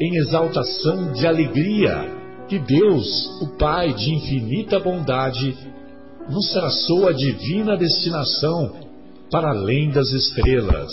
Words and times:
em 0.00 0.16
exaltação 0.16 1.12
de 1.12 1.26
alegria 1.26 2.18
que 2.48 2.58
Deus, 2.58 3.06
o 3.42 3.56
Pai 3.58 3.92
de 3.92 4.14
infinita 4.14 4.80
bondade, 4.80 5.54
nos 6.28 6.50
traçou 6.52 7.06
a 7.06 7.12
divina 7.12 7.76
destinação 7.76 8.88
para 9.30 9.50
além 9.50 9.90
das 9.90 10.10
estrelas. 10.10 10.90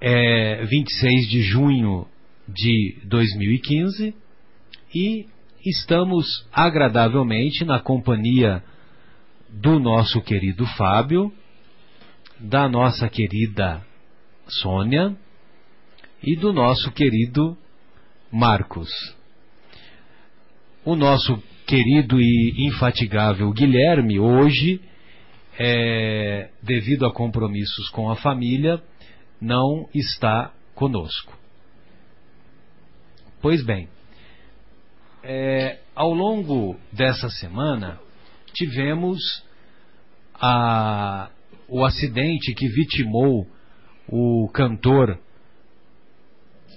é 0.00 0.64
26 0.64 1.28
de 1.28 1.42
junho 1.42 2.06
de 2.48 2.98
2015 3.04 4.14
e 4.94 5.26
estamos 5.64 6.48
agradavelmente 6.52 7.64
na 7.64 7.78
companhia 7.80 8.62
do 9.50 9.78
nosso 9.78 10.22
querido 10.22 10.64
Fábio, 10.66 11.32
da 12.38 12.68
nossa 12.68 13.08
querida 13.08 13.84
Sônia 14.48 15.14
e 16.22 16.34
do 16.34 16.52
nosso 16.52 16.90
querido 16.92 17.56
Marcos. 18.32 18.88
O 20.84 20.96
nosso 20.96 21.42
querido 21.66 22.18
e 22.18 22.66
infatigável 22.66 23.52
Guilherme, 23.52 24.18
hoje, 24.18 24.80
é, 25.58 26.48
devido 26.62 27.04
a 27.04 27.12
compromissos 27.12 27.90
com 27.90 28.10
a 28.10 28.16
família, 28.16 28.82
não 29.40 29.88
está 29.94 30.52
conosco. 30.74 31.36
Pois 33.40 33.64
bem, 33.64 33.88
é, 35.22 35.78
ao 35.94 36.12
longo 36.12 36.78
dessa 36.92 37.28
semana 37.30 37.98
tivemos 38.52 39.44
a, 40.34 41.30
o 41.68 41.84
acidente 41.84 42.54
que 42.54 42.68
vitimou 42.68 43.46
o 44.08 44.48
cantor 44.52 45.18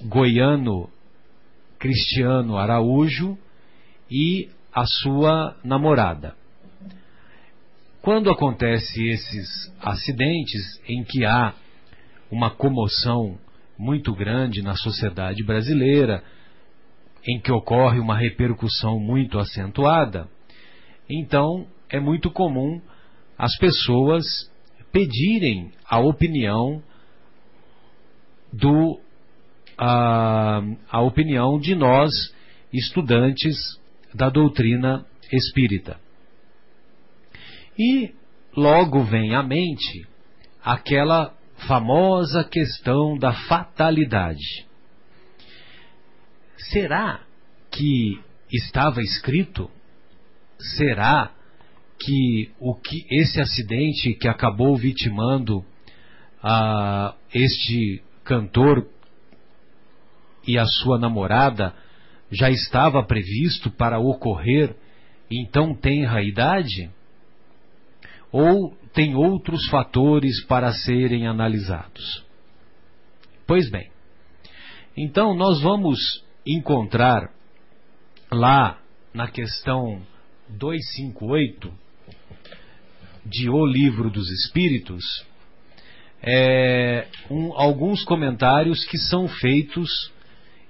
goiano 0.03 0.89
Cristiano 1.79 2.57
Araújo 2.57 3.37
e 4.09 4.49
a 4.73 4.85
sua 4.85 5.57
namorada. 5.63 6.35
Quando 8.01 8.29
acontece 8.29 9.05
esses 9.05 9.73
acidentes 9.81 10.61
em 10.87 11.03
que 11.03 11.25
há 11.25 11.53
uma 12.33 12.49
comoção 12.49 13.37
muito 13.77 14.11
grande 14.11 14.63
na 14.63 14.75
sociedade 14.75 15.43
brasileira, 15.43 16.23
em 17.27 17.39
que 17.39 17.51
ocorre 17.51 17.99
uma 17.99 18.17
repercussão 18.17 18.99
muito 18.99 19.37
acentuada, 19.37 20.27
então 21.07 21.67
é 21.89 21.99
muito 21.99 22.31
comum 22.31 22.81
as 23.37 23.55
pessoas 23.57 24.23
pedirem 24.91 25.71
a 25.87 25.99
opinião 25.99 26.81
do 28.51 28.99
a, 29.77 30.61
a 30.89 31.01
opinião 31.01 31.59
de 31.59 31.75
nós 31.75 32.09
estudantes 32.71 33.55
da 34.13 34.29
doutrina 34.29 35.05
espírita. 35.31 35.99
E 37.77 38.11
logo 38.55 39.03
vem 39.03 39.35
à 39.35 39.43
mente 39.43 40.07
aquela 40.63 41.35
famosa 41.67 42.43
questão 42.43 43.17
da 43.17 43.33
fatalidade. 43.47 44.65
Será 46.71 47.21
que 47.71 48.19
estava 48.51 49.01
escrito? 49.01 49.69
Será 50.77 51.31
que 51.99 52.51
o 52.59 52.75
que 52.75 53.05
esse 53.09 53.39
acidente 53.39 54.13
que 54.13 54.27
acabou 54.27 54.75
vitimando 54.75 55.65
a 56.41 57.15
este 57.33 58.01
cantor 58.23 58.87
e 60.47 60.57
a 60.57 60.65
sua 60.65 60.99
namorada 60.99 61.73
já 62.31 62.49
estava 62.49 63.03
previsto 63.03 63.71
para 63.71 63.99
ocorrer 63.99 64.75
em 65.31 65.45
tão 65.45 65.73
tenra 65.73 66.23
idade? 66.23 66.89
Ou 68.31 68.75
tem 68.93 69.15
outros 69.15 69.67
fatores 69.69 70.43
para 70.45 70.71
serem 70.71 71.27
analisados. 71.27 72.23
Pois 73.47 73.69
bem, 73.69 73.89
então 74.95 75.35
nós 75.35 75.61
vamos 75.61 76.23
encontrar 76.45 77.31
lá 78.31 78.79
na 79.13 79.27
questão 79.27 80.01
258 80.49 81.73
de 83.25 83.49
O 83.49 83.65
Livro 83.65 84.09
dos 84.09 84.29
Espíritos 84.29 85.03
é, 86.21 87.07
um, 87.29 87.51
alguns 87.53 88.03
comentários 88.05 88.85
que 88.85 88.97
são 88.97 89.27
feitos 89.27 90.11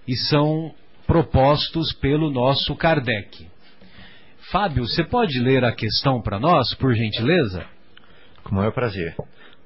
e 0.08 0.16
são 0.16 0.74
propostos 1.06 1.94
pelo 1.94 2.32
nosso 2.32 2.76
Kardec. 2.76 3.48
Fábio, 4.52 4.88
você 4.88 5.04
pode 5.04 5.40
ler 5.40 5.64
a 5.64 5.72
questão 5.72 6.22
para 6.22 6.40
nós, 6.40 6.74
por 6.76 6.94
gentileza? 6.94 7.66
Com 8.44 8.52
o 8.52 8.56
maior 8.56 8.74
prazer. 8.74 9.16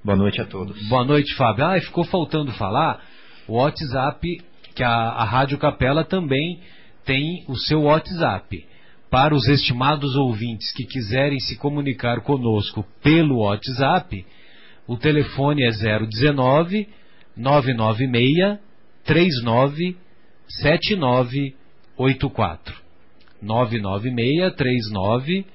Boa 0.03 0.15
noite 0.15 0.39
a 0.39 0.45
todos. 0.45 0.87
Boa 0.87 1.03
noite, 1.03 1.33
Fábio. 1.35 1.65
Ah, 1.65 1.81
ficou 1.81 2.03
faltando 2.05 2.51
falar 2.53 3.03
o 3.47 3.57
WhatsApp, 3.57 4.39
que 4.75 4.83
a, 4.83 4.89
a 4.89 5.23
Rádio 5.23 5.57
Capela 5.57 6.03
também 6.03 6.59
tem 7.05 7.43
o 7.47 7.55
seu 7.55 7.83
WhatsApp. 7.83 8.65
para 9.09 9.33
os 9.33 9.47
estimados 9.47 10.15
ouvintes 10.15 10.71
que 10.73 10.85
quiserem 10.85 11.39
se 11.39 11.57
comunicar 11.57 12.21
conosco 12.21 12.85
pelo 13.01 13.39
WhatsApp, 13.39 14.23
o 14.85 14.97
telefone 14.97 15.63
é 15.63 15.71
019 15.71 16.87
996 17.35 18.59
39 19.05 19.97
7984. 20.47 22.75
996 23.41 24.55
39 24.55 25.45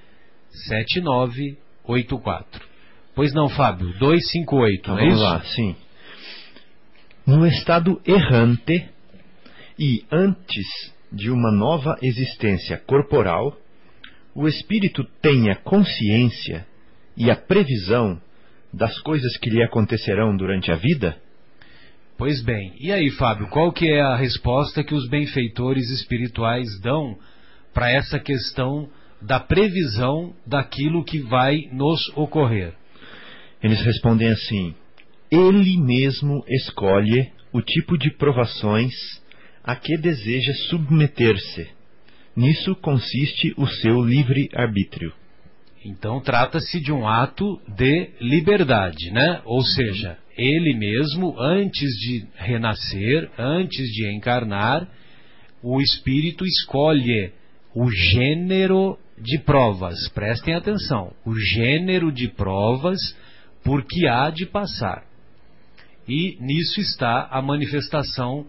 7984. 0.68 2.71
Pois 3.14 3.32
não, 3.34 3.48
Fábio, 3.48 3.88
258, 3.98 4.80
então, 4.80 4.94
não 4.94 5.00
é 5.00 5.04
vamos 5.04 5.20
isso? 5.20 5.24
lá, 5.24 5.40
sim. 5.42 5.76
No 7.26 7.46
estado 7.46 8.00
errante 8.06 8.88
e 9.78 10.04
antes 10.10 10.66
de 11.12 11.30
uma 11.30 11.52
nova 11.52 11.96
existência 12.02 12.78
corporal, 12.78 13.56
o 14.34 14.48
espírito 14.48 15.04
tem 15.20 15.50
a 15.50 15.56
consciência 15.56 16.66
e 17.16 17.30
a 17.30 17.36
previsão 17.36 18.20
das 18.72 18.98
coisas 19.00 19.36
que 19.36 19.50
lhe 19.50 19.62
acontecerão 19.62 20.34
durante 20.34 20.72
a 20.72 20.76
vida? 20.76 21.16
Pois 22.16 22.42
bem, 22.42 22.72
e 22.78 22.90
aí, 22.92 23.10
Fábio, 23.10 23.48
qual 23.48 23.72
que 23.72 23.90
é 23.90 24.00
a 24.00 24.16
resposta 24.16 24.82
que 24.82 24.94
os 24.94 25.08
benfeitores 25.08 25.90
espirituais 25.90 26.66
dão 26.80 27.18
para 27.74 27.90
essa 27.90 28.18
questão 28.18 28.88
da 29.20 29.38
previsão 29.38 30.34
daquilo 30.46 31.04
que 31.04 31.18
vai 31.20 31.68
nos 31.72 32.00
ocorrer? 32.16 32.74
Eles 33.62 33.80
respondem 33.82 34.28
assim: 34.28 34.74
Ele 35.30 35.78
mesmo 35.78 36.44
escolhe 36.48 37.30
o 37.52 37.60
tipo 37.60 37.96
de 37.96 38.10
provações 38.10 38.92
a 39.62 39.76
que 39.76 39.96
deseja 39.96 40.52
submeter-se. 40.68 41.68
Nisso 42.34 42.74
consiste 42.76 43.54
o 43.56 43.66
seu 43.66 44.02
livre 44.02 44.48
arbítrio. 44.54 45.12
Então 45.84 46.20
trata-se 46.20 46.80
de 46.80 46.92
um 46.92 47.06
ato 47.06 47.60
de 47.68 48.10
liberdade, 48.20 49.10
né? 49.10 49.42
Ou 49.44 49.62
seja, 49.62 50.16
ele 50.36 50.74
mesmo, 50.74 51.38
antes 51.38 51.90
de 51.98 52.26
renascer, 52.36 53.30
antes 53.38 53.86
de 53.88 54.14
encarnar, 54.14 54.88
o 55.62 55.80
espírito 55.80 56.44
escolhe 56.44 57.32
o 57.74 57.90
gênero 57.90 58.98
de 59.18 59.38
provas. 59.38 60.08
Prestem 60.08 60.54
atenção, 60.54 61.12
o 61.24 61.34
gênero 61.34 62.10
de 62.10 62.28
provas 62.28 62.98
por 63.64 63.84
que 63.84 64.06
há 64.06 64.30
de 64.30 64.46
passar. 64.46 65.04
E 66.08 66.36
nisso 66.40 66.80
está 66.80 67.28
a 67.30 67.40
manifestação 67.40 68.46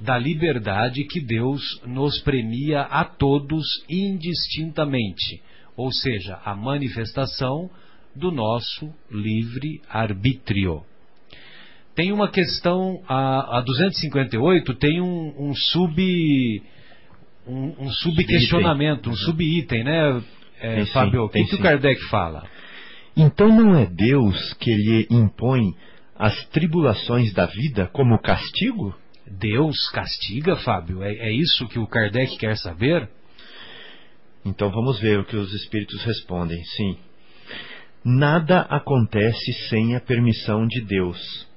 da 0.00 0.18
liberdade 0.18 1.04
que 1.04 1.20
Deus 1.20 1.80
nos 1.86 2.20
premia 2.20 2.82
a 2.82 3.04
todos 3.04 3.64
indistintamente, 3.88 5.42
ou 5.76 5.92
seja, 5.92 6.40
a 6.44 6.54
manifestação 6.54 7.70
do 8.14 8.30
nosso 8.30 8.92
livre 9.10 9.80
arbítrio. 9.88 10.82
Tem 11.94 12.10
uma 12.10 12.28
questão, 12.28 13.02
a, 13.06 13.58
a 13.58 13.60
258 13.60 14.74
tem 14.74 15.00
um, 15.00 15.48
um 15.50 15.54
sub 15.54 16.62
um, 17.46 17.84
um 17.84 17.90
sub-questionamento, 17.90 19.10
um 19.10 19.14
sub-item, 19.14 19.84
né, 19.84 20.22
é, 20.60 20.86
Fábio? 20.86 21.24
O 21.24 21.28
que, 21.28 21.44
que 21.44 21.54
o 21.56 21.62
Kardec 21.62 22.00
fala? 22.08 22.48
Então 23.16 23.48
não 23.48 23.76
é 23.76 23.86
Deus 23.86 24.54
que 24.54 24.74
lhe 24.74 25.06
impõe 25.08 25.74
as 26.16 26.46
tribulações 26.46 27.32
da 27.32 27.46
vida 27.46 27.86
como 27.92 28.18
castigo? 28.18 28.94
Deus 29.26 29.88
castiga, 29.90 30.56
Fábio? 30.56 31.02
É, 31.02 31.14
é 31.14 31.32
isso 31.32 31.66
que 31.68 31.78
o 31.78 31.86
Kardec 31.86 32.36
quer 32.36 32.56
saber? 32.56 33.08
Então 34.44 34.70
vamos 34.70 35.00
ver 35.00 35.20
o 35.20 35.24
que 35.24 35.36
os 35.36 35.52
espíritos 35.54 36.02
respondem. 36.04 36.62
Sim. 36.64 36.98
Nada 38.04 38.62
acontece 38.62 39.52
sem 39.70 39.96
a 39.96 40.00
permissão 40.00 40.66
de 40.66 40.82
Deus, 40.82 41.48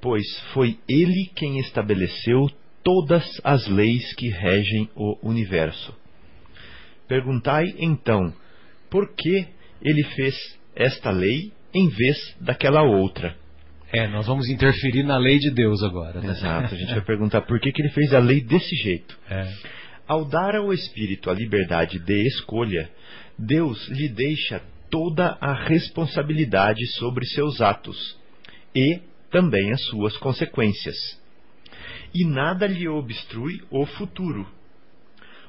pois 0.00 0.24
foi 0.52 0.78
Ele 0.88 1.30
quem 1.34 1.58
estabeleceu 1.58 2.48
todas 2.82 3.24
as 3.42 3.66
leis 3.66 4.14
que 4.14 4.28
regem 4.30 4.88
o 4.94 5.18
universo. 5.22 5.94
Perguntai 7.06 7.74
então, 7.78 8.32
por 8.88 9.14
que 9.14 9.46
Ele 9.82 10.04
fez 10.14 10.34
esta 10.74 11.10
lei 11.10 11.52
em 11.72 11.88
vez 11.88 12.36
daquela 12.40 12.82
outra? 12.82 13.36
É, 13.92 14.08
nós 14.08 14.26
vamos 14.26 14.48
interferir 14.48 15.04
na 15.04 15.16
lei 15.16 15.38
de 15.38 15.50
Deus 15.50 15.82
agora. 15.82 16.20
Né? 16.20 16.30
Exato, 16.30 16.74
a 16.74 16.78
gente 16.78 16.90
vai 16.94 17.04
perguntar 17.04 17.42
por 17.42 17.60
que, 17.60 17.70
que 17.70 17.82
ele 17.82 17.90
fez 17.90 18.12
a 18.12 18.18
lei 18.18 18.40
desse 18.40 18.74
jeito. 18.76 19.16
É. 19.30 19.52
Ao 20.06 20.24
dar 20.24 20.56
ao 20.56 20.72
espírito 20.72 21.30
a 21.30 21.34
liberdade 21.34 21.98
de 21.98 22.26
escolha, 22.26 22.90
Deus 23.38 23.88
lhe 23.88 24.08
deixa 24.08 24.60
toda 24.90 25.36
a 25.40 25.52
responsabilidade 25.52 26.86
sobre 26.98 27.24
seus 27.26 27.60
atos 27.60 28.18
e 28.74 29.00
também 29.30 29.72
as 29.72 29.82
suas 29.86 30.16
consequências. 30.18 30.96
E 32.14 32.24
nada 32.24 32.66
lhe 32.66 32.86
obstrui 32.86 33.60
o 33.70 33.86
futuro. 33.86 34.46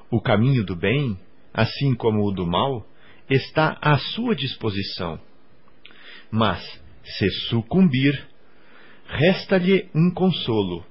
O 0.10 0.22
caminho 0.22 0.63
do 0.63 0.75
bem, 0.75 1.19
assim 1.54 1.94
como 1.95 2.25
o 2.25 2.31
do 2.31 2.45
mal, 2.45 2.86
está 3.30 3.77
à 3.81 3.98
sua 3.98 4.36
disposição. 4.36 5.19
Mas, 6.31 6.62
se 7.04 7.30
sucumbir, 7.48 8.27
resta-lhe 9.07 9.89
um 9.94 10.12
consolo, 10.12 10.86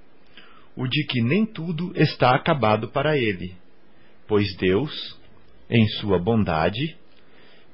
o 0.76 0.86
de 0.86 1.04
que 1.06 1.20
nem 1.22 1.46
tudo 1.46 1.92
está 1.94 2.34
acabado 2.34 2.88
para 2.88 3.16
ele, 3.16 3.54
pois 4.26 4.54
Deus, 4.56 5.18
em 5.70 5.86
sua 6.00 6.18
bondade, 6.18 6.96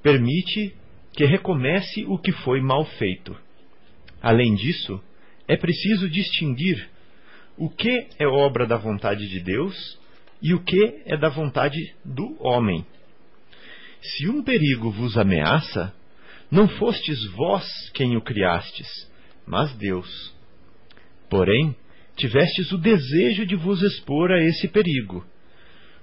permite 0.02 0.74
que 1.12 1.24
recomece 1.24 2.04
o 2.06 2.18
que 2.18 2.32
foi 2.32 2.60
mal 2.60 2.84
feito. 2.84 3.36
Além 4.22 4.54
disso, 4.54 5.02
é 5.48 5.56
preciso 5.56 6.08
distinguir 6.08 6.88
o 7.56 7.68
que 7.68 8.08
é 8.18 8.26
obra 8.26 8.66
da 8.66 8.76
vontade 8.76 9.28
de 9.28 9.40
Deus 9.40 9.98
e 10.42 10.54
o 10.54 10.62
que 10.62 11.02
é 11.04 11.16
da 11.16 11.28
vontade 11.28 11.94
do 12.04 12.36
homem. 12.40 12.86
Se 14.02 14.28
um 14.28 14.42
perigo 14.42 14.90
vos 14.90 15.16
ameaça, 15.16 15.94
não 16.50 16.68
fostes 16.68 17.24
vós 17.32 17.64
quem 17.94 18.16
o 18.16 18.22
criastes, 18.22 18.88
mas 19.46 19.72
Deus. 19.76 20.34
Porém, 21.28 21.76
tivestes 22.16 22.72
o 22.72 22.78
desejo 22.78 23.46
de 23.46 23.56
vos 23.56 23.82
expor 23.82 24.32
a 24.32 24.42
esse 24.42 24.68
perigo, 24.68 25.24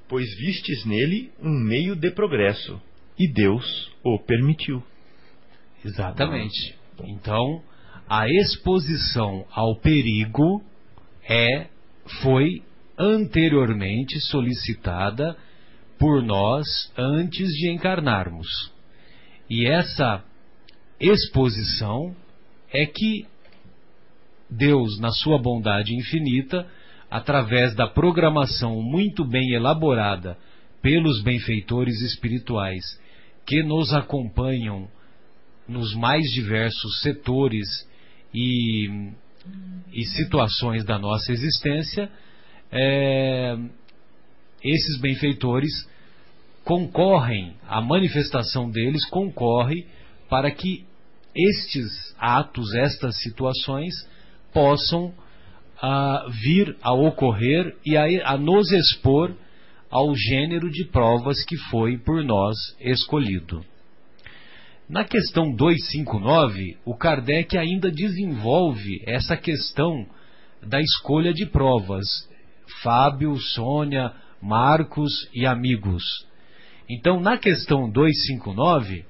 pois 0.08 0.26
vistes 0.38 0.86
nele 0.86 1.32
um 1.42 1.50
meio 1.50 1.96
de 1.96 2.12
progresso, 2.12 2.82
e 3.18 3.32
Deus 3.32 3.92
o 4.04 4.20
permitiu. 4.20 4.82
Exatamente. 5.84 6.76
Então, 7.04 7.64
a 8.08 8.28
exposição 8.30 9.46
ao 9.52 9.76
perigo 9.80 10.64
é 11.28 11.68
foi 12.22 12.64
anteriormente 12.98 14.20
solicitada 14.22 15.38
por 15.98 16.22
nós 16.22 16.66
antes 16.98 17.50
de 17.50 17.72
encarnarmos. 17.72 18.48
E 19.50 19.66
essa 19.66 20.24
exposição 21.00 22.16
é 22.72 22.86
que 22.86 23.26
Deus, 24.50 25.00
na 25.00 25.12
sua 25.12 25.38
bondade 25.42 25.96
infinita, 25.96 26.68
através 27.10 27.76
da 27.76 27.88
programação 27.88 28.82
muito 28.82 29.26
bem 29.26 29.52
elaborada 29.52 30.38
pelos 30.82 31.22
benfeitores 31.24 32.02
espirituais 32.02 32.84
que 33.46 33.64
nos 33.64 33.94
acompanham 33.94 34.88
nos 35.68 35.94
mais 35.96 36.24
diversos 36.32 37.02
setores 37.02 37.68
e, 38.34 39.12
e 39.94 40.06
situações 40.06 40.86
da 40.86 41.00
nossa 41.00 41.32
existência, 41.32 42.10
é, 42.72 43.58
esses 44.64 45.00
benfeitores 45.00 45.72
concorrem, 46.64 47.56
a 47.68 47.82
manifestação 47.82 48.70
deles 48.70 49.08
concorre 49.10 49.86
para 50.30 50.52
que 50.52 50.86
estes 51.36 52.16
atos, 52.18 52.74
estas 52.76 53.22
situações 53.22 53.94
possam 54.52 55.06
uh, 55.08 56.30
vir 56.44 56.76
a 56.82 56.94
ocorrer 56.94 57.76
e 57.86 57.96
a, 57.96 58.34
a 58.34 58.38
nos 58.38 58.72
expor 58.72 59.36
ao 59.90 60.14
gênero 60.16 60.70
de 60.70 60.86
provas 60.86 61.44
que 61.46 61.56
foi 61.70 61.98
por 61.98 62.24
nós 62.24 62.58
escolhido. 62.80 63.64
Na 64.90 65.04
questão 65.04 65.54
259, 65.54 66.78
o 66.86 66.96
Kardec 66.96 67.58
ainda 67.58 67.92
desenvolve 67.92 69.02
essa 69.06 69.36
questão 69.36 70.06
da 70.66 70.82
escolha 70.82 71.34
de 71.34 71.46
provas. 71.46 72.06
Fábio, 72.82 73.36
Sônia, 73.38 74.14
Marcos 74.42 75.30
e 75.34 75.46
amigos. 75.46 76.04
Então, 76.90 77.20
na 77.20 77.38
questão 77.38 77.90
259, 77.90 79.06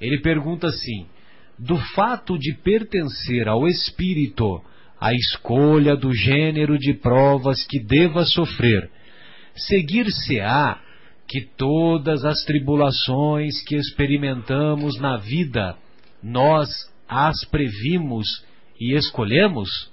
ele 0.00 0.20
pergunta 0.20 0.68
assim: 0.68 1.06
do 1.58 1.76
fato 1.94 2.38
de 2.38 2.54
pertencer 2.62 3.48
ao 3.48 3.66
espírito 3.66 4.62
a 5.00 5.12
escolha 5.12 5.96
do 5.96 6.14
gênero 6.14 6.78
de 6.78 6.94
provas 6.94 7.64
que 7.66 7.78
deva 7.78 8.24
sofrer, 8.24 8.90
seguir-se-á 9.54 10.80
que 11.26 11.42
todas 11.56 12.24
as 12.24 12.42
tribulações 12.44 13.62
que 13.64 13.76
experimentamos 13.76 14.98
na 15.00 15.16
vida, 15.16 15.76
nós 16.22 16.68
as 17.08 17.44
previmos 17.44 18.26
e 18.80 18.94
escolhemos? 18.94 19.92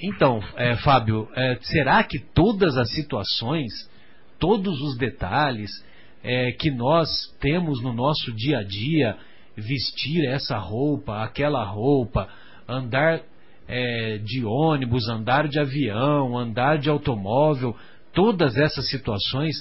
Então, 0.00 0.40
é, 0.56 0.76
Fábio, 0.76 1.28
é, 1.34 1.58
será 1.62 2.02
que 2.04 2.18
todas 2.18 2.76
as 2.76 2.90
situações, 2.92 3.72
todos 4.38 4.80
os 4.82 4.96
detalhes 4.98 5.70
é, 6.22 6.52
que 6.52 6.70
nós 6.70 7.08
temos 7.40 7.82
no 7.82 7.92
nosso 7.92 8.32
dia 8.32 8.58
a 8.58 8.62
dia, 8.62 9.16
vestir 9.56 10.26
essa 10.26 10.58
roupa, 10.58 11.22
aquela 11.22 11.64
roupa, 11.64 12.28
andar 12.68 13.22
é, 13.66 14.18
de 14.18 14.44
ônibus, 14.44 15.08
andar 15.08 15.48
de 15.48 15.58
avião, 15.58 16.36
andar 16.36 16.78
de 16.78 16.90
automóvel, 16.90 17.74
todas 18.12 18.56
essas 18.56 18.90
situações, 18.90 19.56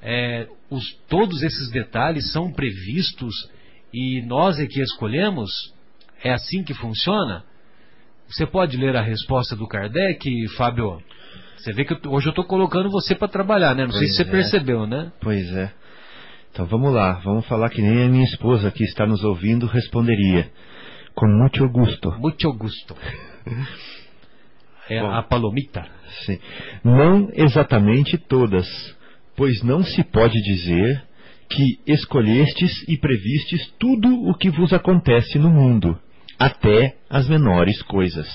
é, 0.00 0.46
os, 0.70 0.92
todos 1.08 1.42
esses 1.42 1.70
detalhes 1.70 2.32
são 2.32 2.52
previstos 2.52 3.34
e 3.92 4.22
nós 4.22 4.58
é 4.60 4.66
que 4.66 4.80
escolhemos? 4.80 5.50
É 6.22 6.32
assim 6.32 6.62
que 6.62 6.74
funciona? 6.74 7.44
Você 8.28 8.46
pode 8.46 8.76
ler 8.76 8.96
a 8.96 9.02
resposta 9.02 9.54
do 9.54 9.66
Kardec, 9.66 10.48
Fábio? 10.56 11.00
Você 11.56 11.72
vê 11.72 11.84
que 11.84 11.94
hoje 12.08 12.26
eu 12.26 12.30
estou 12.30 12.44
colocando 12.44 12.90
você 12.90 13.14
para 13.14 13.28
trabalhar, 13.28 13.74
né? 13.74 13.84
Não 13.84 13.90
pois 13.90 13.98
sei 14.00 14.08
se 14.08 14.16
você 14.16 14.22
é. 14.22 14.30
percebeu, 14.30 14.86
né? 14.86 15.12
Pois 15.20 15.50
é. 15.56 15.72
Então 16.52 16.66
vamos 16.66 16.92
lá, 16.92 17.14
vamos 17.24 17.46
falar 17.46 17.68
que 17.70 17.82
nem 17.82 18.04
a 18.04 18.08
minha 18.08 18.24
esposa 18.24 18.70
que 18.70 18.84
está 18.84 19.06
nos 19.06 19.24
ouvindo 19.24 19.66
responderia. 19.66 20.50
Com 21.14 21.26
muito 21.26 21.68
gosto. 21.68 22.12
Muito 22.18 22.52
gosto. 22.52 22.96
É 24.88 25.00
Bom, 25.00 25.10
a 25.10 25.22
palomita. 25.22 25.86
Sim. 26.26 26.38
Não 26.84 27.30
exatamente 27.32 28.18
todas, 28.18 28.66
pois 29.36 29.62
não 29.62 29.82
se 29.82 30.04
pode 30.04 30.34
dizer 30.42 31.02
que 31.48 31.80
escolhestes 31.86 32.86
e 32.88 32.98
previstes 32.98 33.72
tudo 33.78 34.08
o 34.28 34.34
que 34.34 34.50
vos 34.50 34.72
acontece 34.72 35.38
no 35.38 35.50
mundo, 35.50 35.98
até 36.38 36.96
as 37.08 37.28
menores 37.28 37.82
coisas. 37.82 38.28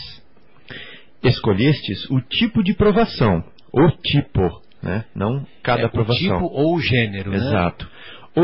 Escolhestes 1.24 2.10
o 2.10 2.22
tipo 2.22 2.64
de 2.64 2.74
provação, 2.74 3.44
o 3.74 3.92
tipo, 3.92 4.62
né? 4.82 5.04
não 5.14 5.46
cada 5.62 5.84
é, 5.84 5.88
provação. 5.90 6.38
O 6.38 6.40
tipo 6.40 6.46
ou 6.46 6.76
o 6.76 6.80
gênero. 6.80 7.32
Né? 7.32 7.38
Exato. 7.38 7.86
Né? 7.86 7.92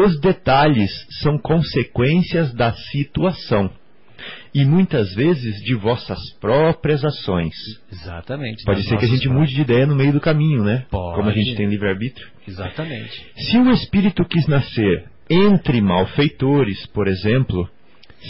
Os 0.04 0.20
detalhes 0.20 0.92
são 1.22 1.38
consequências 1.38 2.54
da 2.54 2.74
situação 2.74 3.72
e 4.54 4.64
muitas 4.66 5.14
vezes 5.14 5.62
de 5.64 5.76
vossas 5.76 6.18
próprias 6.40 7.04
ações. 7.04 7.54
Exatamente. 7.92 8.64
Pode 8.64 8.84
ser 8.84 8.98
que 8.98 9.06
a 9.06 9.08
gente 9.08 9.28
mude 9.28 9.54
de 9.54 9.62
ideia 9.62 9.86
no 9.86 9.96
meio 9.96 10.14
do 10.14 10.22
caminho, 10.22 10.64
né? 10.64 10.86
Pode. 10.90 11.18
Como 11.18 11.30
a 11.30 11.34
gente 11.34 11.56
tem 11.56 11.68
livre-arbítrio. 11.68 12.28
Exatamente. 12.48 13.26
Se 13.36 13.58
o 13.58 13.70
espírito 13.72 14.24
quis 14.26 14.48
nascer 14.48 15.06
entre 15.30 15.82
malfeitores, 15.82 16.86
por 16.88 17.08
exemplo, 17.08 17.70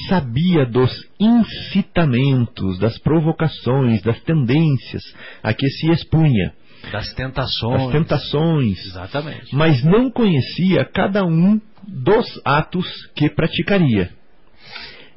sabia 0.07 0.65
dos 0.65 0.91
incitamentos, 1.19 2.79
das 2.79 2.97
provocações, 2.99 4.01
das 4.01 4.19
tendências 4.21 5.03
a 5.43 5.53
que 5.53 5.67
se 5.67 5.89
expunha. 5.91 6.53
Das 6.91 7.13
tentações. 7.13 7.81
Das 7.81 7.91
tentações. 7.91 8.85
Exatamente. 8.85 9.55
Mas 9.55 9.83
não 9.83 10.11
conhecia 10.11 10.85
cada 10.85 11.25
um 11.25 11.59
dos 11.87 12.41
atos 12.45 12.87
que 13.15 13.29
praticaria. 13.29 14.11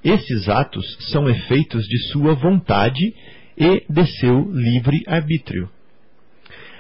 Esses 0.03 0.49
atos 0.49 0.87
são 1.11 1.29
efeitos 1.29 1.85
de 1.85 1.99
sua 2.11 2.35
vontade 2.35 3.15
e 3.57 3.85
de 3.89 4.07
seu 4.19 4.51
livre 4.53 5.03
arbítrio. 5.07 5.69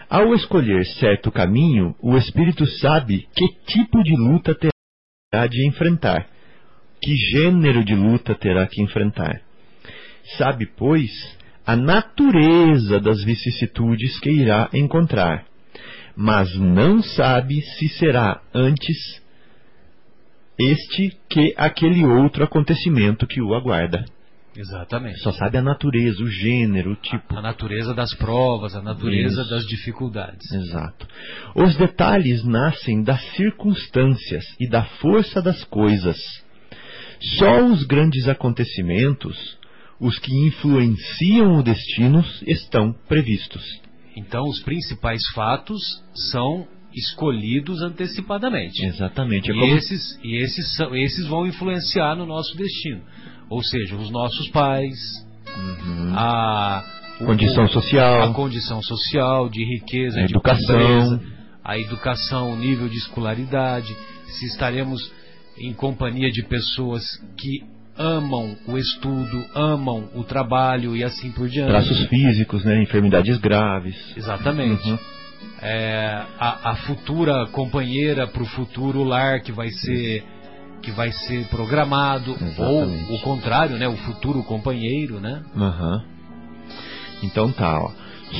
Ao 0.08 0.32
escolher 0.34 0.86
certo 0.86 1.30
caminho, 1.30 1.94
o 2.00 2.16
espírito 2.16 2.66
sabe 2.78 3.28
que 3.34 3.48
tipo 3.66 4.02
de 4.02 4.16
luta 4.16 4.54
terá 4.54 5.46
de 5.46 5.68
enfrentar 5.68 6.26
que 7.00 7.14
gênero 7.16 7.84
de 7.84 7.94
luta 7.94 8.34
terá 8.34 8.66
que 8.66 8.82
enfrentar. 8.82 9.40
Sabe, 10.36 10.66
pois, 10.66 11.10
a 11.66 11.76
natureza 11.76 13.00
das 13.00 13.22
vicissitudes 13.22 14.18
que 14.20 14.30
irá 14.30 14.68
encontrar, 14.72 15.44
mas 16.16 16.54
não 16.56 17.02
sabe 17.02 17.60
se 17.60 17.88
será 17.88 18.40
antes 18.54 19.22
este 20.58 21.16
que 21.30 21.54
aquele 21.56 22.04
outro 22.04 22.42
acontecimento 22.42 23.26
que 23.26 23.40
o 23.40 23.54
aguarda. 23.54 24.04
Exatamente. 24.56 25.20
Só 25.20 25.30
sabe 25.30 25.56
a 25.56 25.62
natureza, 25.62 26.20
o 26.20 26.26
gênero, 26.26 26.92
o 26.92 26.96
tipo. 26.96 27.36
A, 27.36 27.38
a 27.38 27.42
natureza 27.42 27.94
das 27.94 28.12
provas, 28.14 28.74
a 28.74 28.82
natureza 28.82 29.42
Isso. 29.42 29.50
das 29.50 29.64
dificuldades. 29.64 30.50
Exato. 30.50 31.06
Os 31.54 31.76
detalhes 31.76 32.44
nascem 32.44 33.04
das 33.04 33.22
circunstâncias 33.36 34.44
e 34.58 34.68
da 34.68 34.82
força 34.82 35.40
das 35.40 35.62
coisas 35.64 36.16
só 37.20 37.64
os 37.66 37.84
grandes 37.84 38.28
acontecimentos, 38.28 39.58
os 40.00 40.18
que 40.18 40.32
influenciam 40.46 41.58
o 41.58 41.62
destino, 41.62 42.24
estão 42.46 42.94
previstos. 43.08 43.64
Então, 44.16 44.44
os 44.44 44.60
principais 44.60 45.20
fatos 45.34 45.80
são 46.30 46.66
escolhidos 46.94 47.82
antecipadamente. 47.82 48.84
Exatamente. 48.84 49.50
É 49.50 49.54
e, 49.54 49.70
esses, 49.70 50.18
e 50.22 50.36
esses, 50.42 50.76
são, 50.76 50.94
esses 50.96 51.26
vão 51.26 51.46
influenciar 51.46 52.16
no 52.16 52.26
nosso 52.26 52.56
destino. 52.56 53.02
Ou 53.50 53.62
seja, 53.62 53.96
os 53.96 54.10
nossos 54.10 54.48
pais, 54.48 54.96
uhum. 55.46 56.12
a 56.14 56.84
condição 57.18 57.64
o, 57.64 57.68
social, 57.68 58.22
a 58.22 58.32
condição 58.32 58.82
social 58.82 59.48
de 59.48 59.64
riqueza, 59.64 60.20
a 60.20 60.26
de 60.26 60.32
educação, 60.32 60.66
pobreza, 60.66 61.22
a 61.64 61.78
educação, 61.78 62.52
o 62.52 62.56
nível 62.56 62.88
de 62.88 62.96
escolaridade, 62.96 63.94
se 64.26 64.46
estaremos 64.46 65.12
em 65.60 65.72
companhia 65.72 66.30
de 66.30 66.42
pessoas 66.42 67.02
que 67.36 67.62
amam 67.96 68.56
o 68.66 68.78
estudo, 68.78 69.44
amam 69.54 70.08
o 70.14 70.22
trabalho 70.22 70.96
e 70.96 71.02
assim 71.02 71.30
por 71.32 71.48
diante. 71.48 71.70
Traços 71.70 72.06
físicos, 72.06 72.64
né? 72.64 72.80
enfermidades 72.82 73.36
graves. 73.38 73.96
Exatamente. 74.16 74.88
Uhum. 74.88 74.98
É, 75.60 76.22
a, 76.38 76.70
a, 76.70 76.76
futura 76.76 77.46
companheira 77.46 78.28
para 78.28 78.42
o 78.42 78.46
futuro 78.46 79.02
lar 79.02 79.40
que 79.40 79.50
vai 79.50 79.70
ser 79.70 80.24
que 80.80 80.92
vai 80.92 81.10
ser 81.10 81.44
programado 81.48 82.36
Exatamente. 82.40 83.10
ou 83.10 83.16
o 83.16 83.20
contrário, 83.22 83.76
né? 83.76 83.88
O 83.88 83.96
futuro 83.96 84.44
companheiro, 84.44 85.18
né? 85.18 85.42
Uhum. 85.56 86.00
Então 87.24 87.50
tá, 87.50 87.80
ó. 87.80 87.90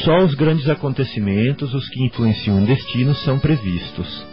Só 0.05 0.19
os 0.19 0.35
grandes 0.35 0.69
acontecimentos, 0.69 1.75
os 1.75 1.89
que 1.89 2.05
influenciam 2.05 2.63
o 2.63 2.67
destino, 2.67 3.15
são 3.17 3.39
previstos. 3.39 4.25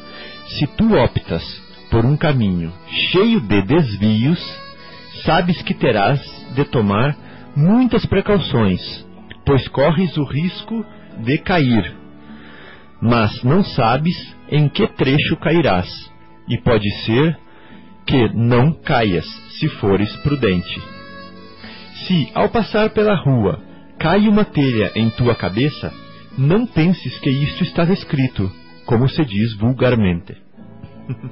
Se 0.47 0.67
tu 0.67 0.93
optas 0.93 1.43
por 1.89 2.05
um 2.05 2.17
caminho 2.17 2.71
cheio 3.11 3.39
de 3.41 3.61
desvios, 3.61 4.39
sabes 5.23 5.61
que 5.61 5.73
terás 5.73 6.19
de 6.55 6.65
tomar 6.65 7.15
muitas 7.55 8.05
precauções, 8.05 8.81
pois 9.45 9.67
corres 9.69 10.17
o 10.17 10.23
risco 10.23 10.85
de 11.23 11.37
cair. 11.37 11.95
Mas 13.01 13.43
não 13.43 13.63
sabes 13.63 14.15
em 14.49 14.67
que 14.69 14.87
trecho 14.87 15.37
cairás, 15.37 15.87
e 16.47 16.57
pode 16.57 16.89
ser 17.05 17.37
que 18.05 18.29
não 18.33 18.73
caias, 18.73 19.25
se 19.59 19.67
fores 19.67 20.15
prudente. 20.17 20.81
Se, 22.07 22.29
ao 22.35 22.49
passar 22.49 22.91
pela 22.91 23.15
rua, 23.15 23.61
cai 23.97 24.27
uma 24.27 24.45
telha 24.45 24.91
em 24.95 25.09
tua 25.09 25.33
cabeça, 25.35 25.91
não 26.37 26.67
penses 26.67 27.17
que 27.19 27.29
isto 27.29 27.63
estava 27.63 27.93
escrito, 27.93 28.51
como 28.85 29.07
se 29.07 29.23
diz 29.25 29.55
vulgarmente. 29.55 30.44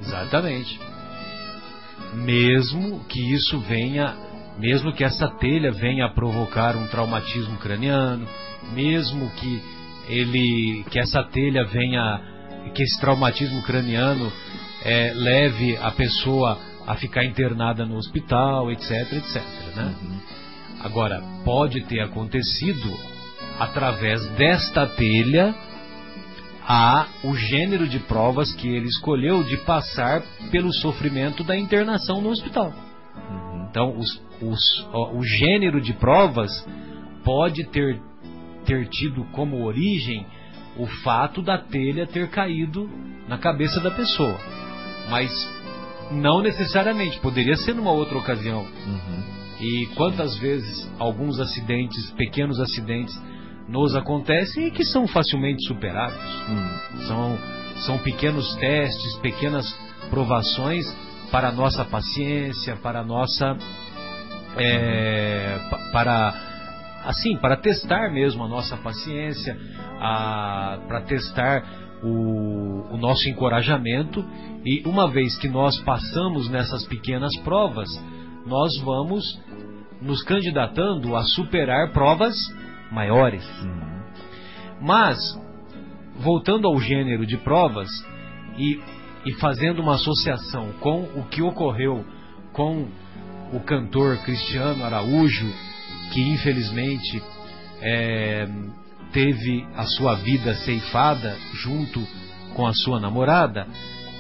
Exatamente. 0.02 0.80
Mesmo 2.14 3.04
que 3.06 3.34
isso 3.34 3.60
venha, 3.62 4.16
mesmo 4.60 4.94
que 4.94 5.04
essa 5.04 5.28
telha 5.28 5.72
venha 5.72 6.06
a 6.06 6.10
provocar 6.10 6.76
um 6.76 6.88
traumatismo 6.88 7.58
craniano, 7.58 8.28
mesmo 8.74 9.30
que 9.32 9.62
ele, 10.08 10.84
que 10.90 11.00
essa 11.00 11.24
telha 11.24 11.66
venha, 11.66 12.22
que 12.74 12.84
esse 12.84 13.00
traumatismo 13.00 13.62
craniano 13.64 14.32
é, 14.84 15.14
leve 15.16 15.78
a 15.78 15.92
pessoa 15.92 16.60
a 16.86 16.96
ficar 16.96 17.24
internada 17.24 17.86
no 17.86 17.96
hospital, 17.96 18.72
etc, 18.72 18.92
etc. 19.14 19.42
Né? 19.76 19.96
Uhum. 20.02 20.20
Agora, 20.82 21.24
pode 21.46 21.82
ter 21.82 22.02
acontecido 22.02 22.94
através 23.60 24.26
desta 24.32 24.86
telha 24.86 25.56
a 26.66 27.08
o 27.24 27.36
gênero 27.36 27.88
de 27.88 28.00
provas 28.00 28.54
que 28.54 28.68
ele 28.68 28.88
escolheu 28.88 29.44
de 29.44 29.58
passar 29.58 30.22
pelo 30.52 30.74
sofrimento 30.74 31.44
da 31.44 31.58
internação 31.58 32.22
no 32.22 32.30
hospital. 32.30 32.74
Uhum. 33.16 33.68
Então, 33.70 33.98
os, 33.98 34.22
os, 34.42 34.88
o, 34.94 35.18
o 35.18 35.24
gênero 35.24 35.82
de 35.82 35.94
provas 35.94 36.66
pode 37.24 37.66
ter, 37.66 38.02
ter 38.66 38.88
tido 38.88 39.24
como 39.32 39.66
origem 39.66 40.26
o 40.78 40.88
fato 40.88 41.42
da 41.42 41.58
telha 41.58 42.08
ter 42.08 42.30
caído 42.30 42.90
na 43.28 43.38
cabeça 43.38 43.80
da 43.80 43.92
pessoa. 43.92 44.38
Mas 45.10 45.32
não 46.12 46.42
necessariamente, 46.42 47.20
poderia 47.20 47.56
ser 47.56 47.76
numa 47.76 47.92
outra 47.92 48.18
ocasião. 48.18 48.62
Uhum. 48.62 49.24
E 49.60 49.86
quantas 49.96 50.38
vezes 50.38 50.90
alguns 51.00 51.40
acidentes, 51.40 52.12
pequenos 52.12 52.60
acidentes, 52.60 53.18
nos 53.68 53.96
acontecem 53.96 54.68
e 54.68 54.72
que 54.72 54.84
são 54.84 55.08
facilmente 55.08 55.66
superados. 55.68 56.18
Hum. 56.50 57.04
São 57.08 57.38
são 57.86 57.98
pequenos 57.98 58.56
testes, 58.56 59.16
pequenas 59.18 59.66
provações 60.10 60.86
para 61.32 61.50
a 61.50 61.52
nossa 61.52 61.84
paciência, 61.84 62.76
para 62.78 63.00
a 63.00 63.04
nossa. 63.04 63.58
É, 64.56 65.58
para 65.92 66.34
assim, 67.06 67.36
para 67.38 67.58
testar 67.58 68.12
mesmo 68.12 68.44
a 68.44 68.48
nossa 68.48 68.78
paciência, 68.78 69.58
para 70.00 71.02
testar 71.08 71.64
o, 72.04 72.94
o 72.94 72.98
nosso 72.98 73.28
encorajamento. 73.28 74.24
E 74.64 74.88
uma 74.88 75.10
vez 75.10 75.36
que 75.38 75.50
nós 75.50 75.78
passamos 75.80 76.50
nessas 76.50 76.86
pequenas 76.86 77.36
provas, 77.40 77.90
nós 78.46 78.80
vamos 78.82 79.26
nos 80.02 80.24
candidatando 80.24 81.16
a 81.16 81.24
superar 81.24 81.92
provas 81.92 82.36
maiores. 82.94 83.44
Mas, 84.80 85.18
voltando 86.20 86.68
ao 86.68 86.80
gênero 86.80 87.26
de 87.26 87.38
provas 87.38 87.90
e, 88.58 88.80
e 89.26 89.34
fazendo 89.34 89.82
uma 89.82 89.96
associação 89.96 90.72
com 90.80 91.02
o 91.16 91.26
que 91.30 91.42
ocorreu 91.42 92.06
com 92.52 92.88
o 93.52 93.60
cantor 93.60 94.18
Cristiano 94.20 94.84
Araújo, 94.86 95.52
que 96.12 96.22
infelizmente 96.22 97.22
é, 97.82 98.48
teve 99.12 99.66
a 99.76 99.86
sua 99.86 100.16
vida 100.16 100.56
ceifada 100.56 101.36
junto 101.54 102.06
com 102.56 102.68
a 102.68 102.74
sua 102.74 103.00
namorada, 103.00 103.68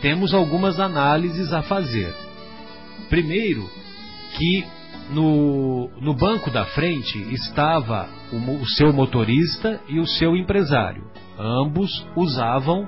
temos 0.01 0.33
algumas 0.33 0.79
análises 0.79 1.53
a 1.53 1.61
fazer. 1.61 2.13
Primeiro, 3.09 3.69
que 4.37 4.65
no, 5.12 5.89
no 6.00 6.13
banco 6.13 6.50
da 6.50 6.65
frente 6.65 7.17
estava 7.33 8.07
o, 8.31 8.62
o 8.62 8.65
seu 8.67 8.93
motorista 8.93 9.79
e 9.88 10.00
o 10.00 10.07
seu 10.07 10.36
empresário. 10.36 11.03
Ambos 11.38 12.05
usavam 12.15 12.88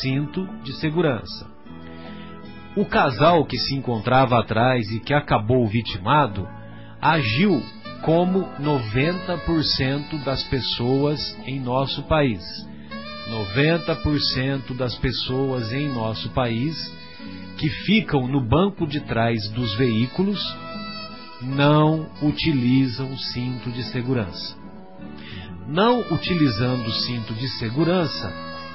cinto 0.00 0.46
de 0.62 0.72
segurança. 0.74 1.50
O 2.76 2.86
casal 2.86 3.44
que 3.44 3.58
se 3.58 3.74
encontrava 3.74 4.38
atrás 4.38 4.90
e 4.90 4.98
que 4.98 5.12
acabou 5.12 5.66
vitimado 5.66 6.48
agiu 7.00 7.62
como 8.02 8.48
90% 8.60 10.24
das 10.24 10.42
pessoas 10.44 11.38
em 11.46 11.60
nosso 11.60 12.02
país. 12.04 12.42
90% 13.30 14.74
das 14.76 14.96
pessoas 14.96 15.72
em 15.72 15.88
nosso 15.88 16.30
país 16.30 16.74
que 17.58 17.68
ficam 17.68 18.26
no 18.26 18.40
banco 18.40 18.86
de 18.86 19.00
trás 19.00 19.48
dos 19.50 19.74
veículos 19.76 20.40
não 21.42 22.08
utilizam 22.22 23.10
o 23.10 23.18
cinto 23.18 23.70
de 23.70 23.82
segurança. 23.84 24.56
Não 25.66 26.00
utilizando 26.12 26.86
o 26.86 26.92
cinto 26.92 27.34
de 27.34 27.48
segurança, 27.58 28.32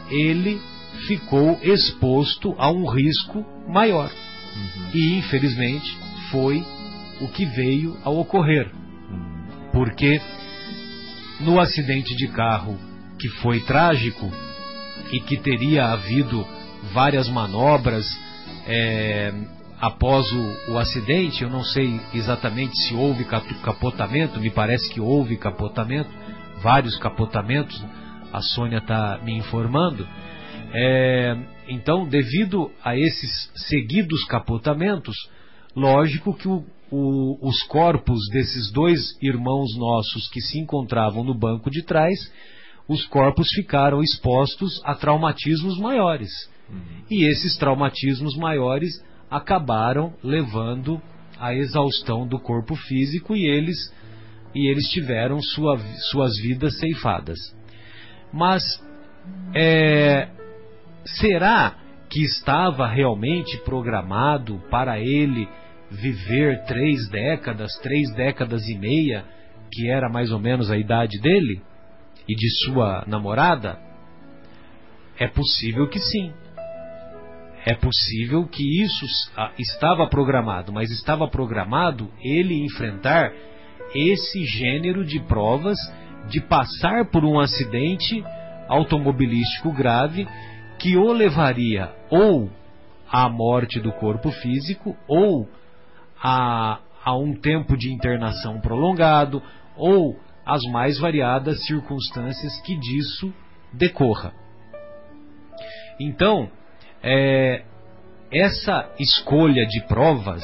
ele 0.10 0.62
ficou 1.08 1.60
exposto 1.62 2.56
a 2.58 2.72
um 2.72 2.90
risco 2.90 3.46
maior. 3.68 4.10
Uhum. 4.10 4.90
E, 4.94 5.18
infelizmente, 5.18 5.98
foi 6.32 6.66
o 7.22 7.28
que 7.28 7.46
veio 7.46 7.98
a 8.04 8.10
ocorrer. 8.10 8.72
Porque 9.72 10.20
no 11.40 11.60
acidente 11.60 12.16
de 12.16 12.28
carro 12.30 12.78
que 13.20 13.30
foi 13.42 13.60
trágico 13.62 14.32
e 15.12 15.20
que 15.20 15.38
teria 15.38 15.86
havido 15.88 16.46
várias 16.94 17.30
manobras 17.30 18.06
é, 18.66 19.34
após 19.80 20.26
o, 20.32 20.74
o, 20.74 20.78
acidente, 20.78 21.44
eu 21.44 21.50
não 21.50 21.64
sei 21.64 22.00
exatamente 22.14 22.76
se 22.78 22.96
houve 22.96 23.26
capotamento, 23.26 24.40
me 24.40 24.50
parece 24.50 24.90
que 24.90 25.00
houve 25.00 25.38
capotamento, 25.38 26.10
vários 26.62 26.98
capotamentos, 26.98 27.84
a 28.34 28.42
Sônia 28.42 28.80
está 28.80 29.20
me 29.24 29.34
informando. 29.38 30.08
É, 30.74 31.38
então, 31.70 32.08
devido 32.08 32.72
a 32.84 32.98
esses 32.98 33.52
seguidos 33.68 34.24
capotamentos, 34.26 35.16
lógico 35.76 36.34
que 36.34 36.48
o, 36.48 36.66
o, 36.92 37.48
os 37.48 37.64
corpos 37.64 38.20
desses 38.32 38.72
dois 38.72 39.18
irmãos 39.22 39.78
nossos 39.78 40.28
que 40.30 40.42
se 40.42 40.60
encontravam 40.60 41.24
no 41.24 41.34
banco 41.34 41.70
de 41.70 41.84
trás, 41.84 42.18
os 42.88 43.06
corpos 43.06 43.50
ficaram 43.52 44.02
expostos 44.02 44.82
a 44.84 44.96
traumatismos 44.96 45.78
maiores. 45.80 46.32
Uhum. 46.70 47.04
E 47.10 47.26
esses 47.26 47.58
traumatismos 47.58 48.36
maiores 48.36 49.02
acabaram 49.30 50.14
levando 50.24 51.02
à 51.40 51.54
exaustão 51.54 52.28
do 52.28 52.40
corpo 52.40 52.76
físico 52.76 53.36
e 53.36 53.46
eles 53.46 53.78
e 54.56 54.68
eles 54.72 54.90
tiveram 54.90 55.40
sua, 55.42 55.78
suas 56.10 56.36
vidas 56.42 56.80
ceifadas. 56.80 57.38
Mas 58.34 58.64
é, 59.54 60.30
será 61.06 61.76
que 62.10 62.24
estava 62.24 62.88
realmente 62.88 63.58
programado 63.60 64.60
para 64.70 65.00
ele 65.00 65.48
viver 65.92 66.64
três 66.66 67.08
décadas, 67.10 67.72
três 67.82 68.14
décadas 68.16 68.68
e 68.68 68.78
meia, 68.78 69.26
que 69.72 69.90
era 69.90 70.10
mais 70.10 70.32
ou 70.32 70.40
menos 70.40 70.72
a 70.72 70.78
idade 70.78 71.20
dele 71.20 71.62
e 72.28 72.36
de 72.36 72.50
sua 72.66 73.04
namorada? 73.06 73.78
É 75.20 75.28
possível 75.28 75.88
que 75.88 76.00
sim. 76.00 76.32
É 77.68 77.76
possível 77.76 78.48
que 78.48 78.82
isso 78.82 79.06
estava 79.60 80.08
programado, 80.08 80.72
mas 80.72 80.90
estava 80.90 81.28
programado 81.28 82.10
ele 82.22 82.64
enfrentar 82.64 83.34
esse 83.94 84.46
gênero 84.46 85.04
de 85.04 85.20
provas 85.20 85.78
de 86.30 86.40
passar 86.40 87.12
por 87.12 87.26
um 87.26 87.38
acidente 87.38 88.24
automobilístico 88.70 89.74
grave 89.74 90.26
que 90.80 90.96
o 90.96 91.12
levaria 91.12 91.94
ou 92.10 92.50
à 93.12 93.28
morte 93.28 93.82
do 93.82 93.92
corpo 93.92 94.32
físico 94.32 94.96
ou 95.06 95.50
a, 96.24 96.80
a 97.04 97.18
um 97.18 97.34
tempo 97.34 97.76
de 97.76 97.92
internação 97.92 98.62
prolongado 98.62 99.44
ou 99.76 100.18
as 100.46 100.64
mais 100.72 100.98
variadas 100.98 101.66
circunstâncias 101.66 102.62
que 102.62 102.80
disso 102.80 103.34
decorra. 103.74 104.32
Então, 106.00 106.50
é, 107.10 107.64
essa 108.30 108.94
escolha 109.00 109.66
de 109.66 109.82
provas, 109.88 110.44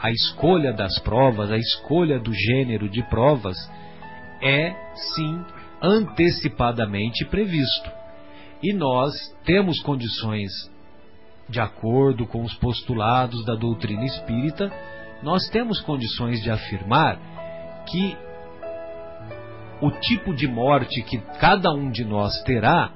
a 0.00 0.12
escolha 0.12 0.72
das 0.72 0.96
provas, 1.00 1.50
a 1.50 1.56
escolha 1.56 2.20
do 2.20 2.32
gênero 2.32 2.88
de 2.88 3.02
provas, 3.08 3.56
é 4.40 4.72
sim 4.94 5.44
antecipadamente 5.82 7.24
previsto. 7.24 7.90
E 8.62 8.72
nós 8.72 9.12
temos 9.44 9.82
condições, 9.82 10.52
de 11.48 11.58
acordo 11.58 12.26
com 12.26 12.44
os 12.44 12.54
postulados 12.54 13.44
da 13.44 13.56
doutrina 13.56 14.04
espírita, 14.04 14.72
nós 15.20 15.48
temos 15.48 15.80
condições 15.80 16.40
de 16.42 16.50
afirmar 16.50 17.18
que 17.86 18.16
o 19.80 19.90
tipo 19.90 20.32
de 20.32 20.46
morte 20.46 21.02
que 21.02 21.18
cada 21.40 21.72
um 21.72 21.90
de 21.90 22.04
nós 22.04 22.40
terá 22.44 22.92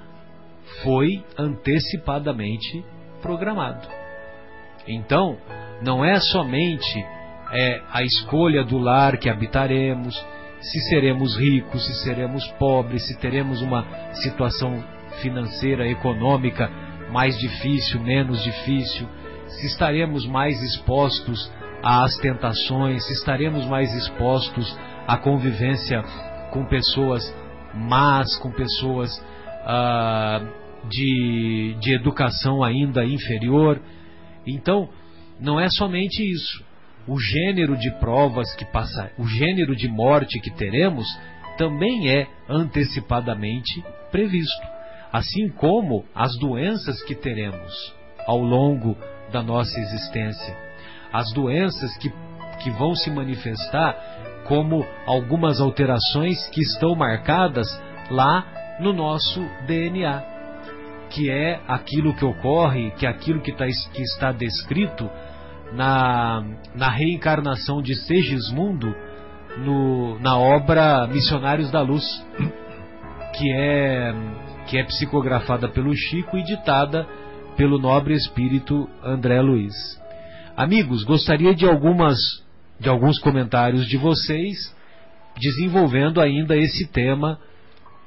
foi 0.85 1.25
antecipadamente 1.37 2.85
programado. 3.21 3.87
Então, 4.87 5.37
não 5.83 6.05
é 6.05 6.19
somente 6.21 7.05
é, 7.53 7.81
a 7.91 8.03
escolha 8.03 8.65
do 8.65 8.79
lar 8.79 9.17
que 9.19 9.29
habitaremos, 9.29 10.15
se 10.61 10.81
seremos 10.89 11.37
ricos, 11.37 11.87
se 11.87 11.95
seremos 12.05 12.47
pobres, 12.59 13.07
se 13.07 13.19
teremos 13.19 13.63
uma 13.63 13.87
situação 14.15 14.83
financeira, 15.23 15.87
econômica 15.87 16.71
mais 17.11 17.39
difícil, 17.39 18.01
menos 18.01 18.43
difícil, 18.43 19.09
se 19.47 19.67
estaremos 19.67 20.27
mais 20.27 20.61
expostos 20.63 21.51
às 21.83 22.17
tentações, 22.17 23.07
se 23.07 23.15
estaremos 23.15 23.65
mais 23.67 23.95
expostos 23.95 24.79
à 25.07 25.17
convivência 25.17 26.03
com 26.51 26.65
pessoas 26.67 27.35
más, 27.75 28.37
com 28.39 28.51
pessoas 28.51 29.11
ah, 29.65 30.41
de, 30.87 31.77
de 31.81 31.95
educação 31.95 32.63
ainda 32.63 33.05
inferior. 33.05 33.81
Então, 34.47 34.89
não 35.41 35.59
é 35.59 35.69
somente 35.69 36.23
isso. 36.23 36.65
O 37.07 37.19
gênero 37.19 37.77
de 37.77 37.91
provas 37.99 38.55
que 38.55 38.65
passa, 38.67 39.11
o 39.19 39.27
gênero 39.27 39.75
de 39.75 39.89
morte 39.89 40.41
que 40.41 40.51
teremos 40.51 41.07
também 41.57 42.11
é 42.11 42.27
antecipadamente 42.49 43.83
previsto, 44.11 44.67
assim 45.13 45.49
como 45.49 46.05
as 46.15 46.37
doenças 46.39 47.03
que 47.03 47.15
teremos 47.15 47.95
ao 48.27 48.39
longo 48.39 48.97
da 49.33 49.43
nossa 49.43 49.81
existência, 49.81 50.57
as 51.13 51.33
doenças 51.33 51.97
que, 51.97 52.13
que 52.63 52.71
vão 52.71 52.95
se 52.95 53.11
manifestar 53.11 53.97
como 54.47 54.87
algumas 55.07 55.61
alterações 55.61 56.47
que 56.49 56.61
estão 56.61 56.95
marcadas 56.95 57.67
lá 58.11 58.77
no 58.81 58.93
nosso 58.93 59.41
DNA 59.67 60.38
que 61.11 61.31
é 61.31 61.61
aquilo 61.67 62.15
que 62.15 62.25
ocorre, 62.25 62.91
que 62.93 63.07
é 63.07 63.09
aquilo 63.09 63.41
que, 63.41 63.53
tá, 63.53 63.67
que 63.67 64.03
está 64.03 64.33
descrito 64.33 65.09
na, 65.73 66.45
na 66.75 66.89
reencarnação 66.89 67.83
de 67.83 67.95
Segismundo 67.95 68.95
no, 69.59 70.19
na 70.21 70.39
obra 70.39 71.07
Missionários 71.07 71.71
da 71.71 71.81
Luz, 71.81 72.05
que 73.37 73.53
é, 73.53 74.15
que 74.67 74.79
é 74.79 74.85
psicografada 74.85 75.69
pelo 75.69 75.95
Chico 75.95 76.37
e 76.37 76.43
ditada 76.43 77.07
pelo 77.57 77.79
nobre 77.79 78.15
espírito 78.15 78.89
André 79.03 79.41
Luiz. 79.41 79.75
Amigos, 80.57 81.05
gostaria 81.05 81.55
de 81.55 81.67
algumas 81.67 82.17
de 82.81 82.89
alguns 82.89 83.19
comentários 83.19 83.87
de 83.87 83.97
vocês 83.97 84.73
desenvolvendo 85.37 86.21
ainda 86.21 86.57
esse 86.57 86.87
tema 86.87 87.39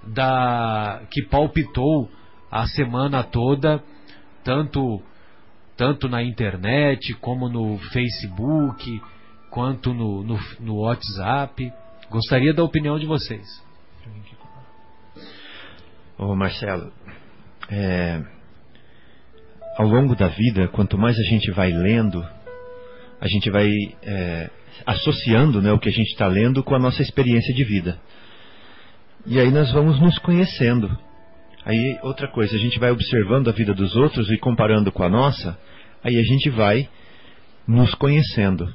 da 0.04 1.02
que 1.12 1.24
palpitou 1.24 2.10
a 2.52 2.68
semana 2.68 3.24
toda, 3.24 3.82
tanto 4.44 5.02
tanto 5.78 6.08
na 6.08 6.22
internet 6.22 7.14
como 7.16 7.50
no 7.50 7.80
Facebook, 7.92 9.02
quanto 9.50 9.94
no, 9.94 10.24
no, 10.24 10.40
no 10.60 10.76
WhatsApp. 10.82 11.74
Gostaria 12.10 12.54
da 12.54 12.64
opinião 12.64 13.00
de 13.00 13.08
vocês. 13.08 13.48
Ô 16.20 16.36
Marcelo, 16.36 16.92
é, 17.68 18.22
ao 19.76 19.88
longo 19.88 20.16
da 20.16 20.28
vida, 20.28 20.68
quanto 20.68 21.00
mais 21.00 21.18
a 21.18 21.24
gente 21.24 21.50
vai 21.50 21.72
lendo, 21.72 22.24
a 23.20 23.28
gente 23.28 23.50
vai 23.50 23.68
é, 24.04 24.52
associando 24.86 25.64
né, 25.64 25.72
o 25.72 25.80
que 25.80 25.90
a 25.90 25.92
gente 25.92 26.12
está 26.12 26.28
lendo 26.28 26.64
com 26.64 26.76
a 26.76 26.80
nossa 26.80 27.02
experiência 27.02 27.56
de 27.56 27.64
vida. 27.64 28.00
E 29.26 29.40
aí 29.40 29.50
nós 29.50 29.72
vamos 29.72 30.00
nos 30.00 30.20
conhecendo. 30.20 30.96
Aí 31.66 32.00
outra 32.02 32.28
coisa, 32.28 32.56
a 32.56 32.60
gente 32.60 32.80
vai 32.80 32.92
observando 32.92 33.50
a 33.50 33.54
vida 33.54 33.74
dos 33.74 33.96
outros 33.96 34.32
e 34.32 34.38
comparando 34.38 34.92
com 34.92 35.04
a 35.04 35.10
nossa, 35.10 35.58
aí 36.04 36.18
a 36.18 36.24
gente 36.24 36.50
vai 36.50 36.90
nos 37.68 37.94
conhecendo. 37.96 38.74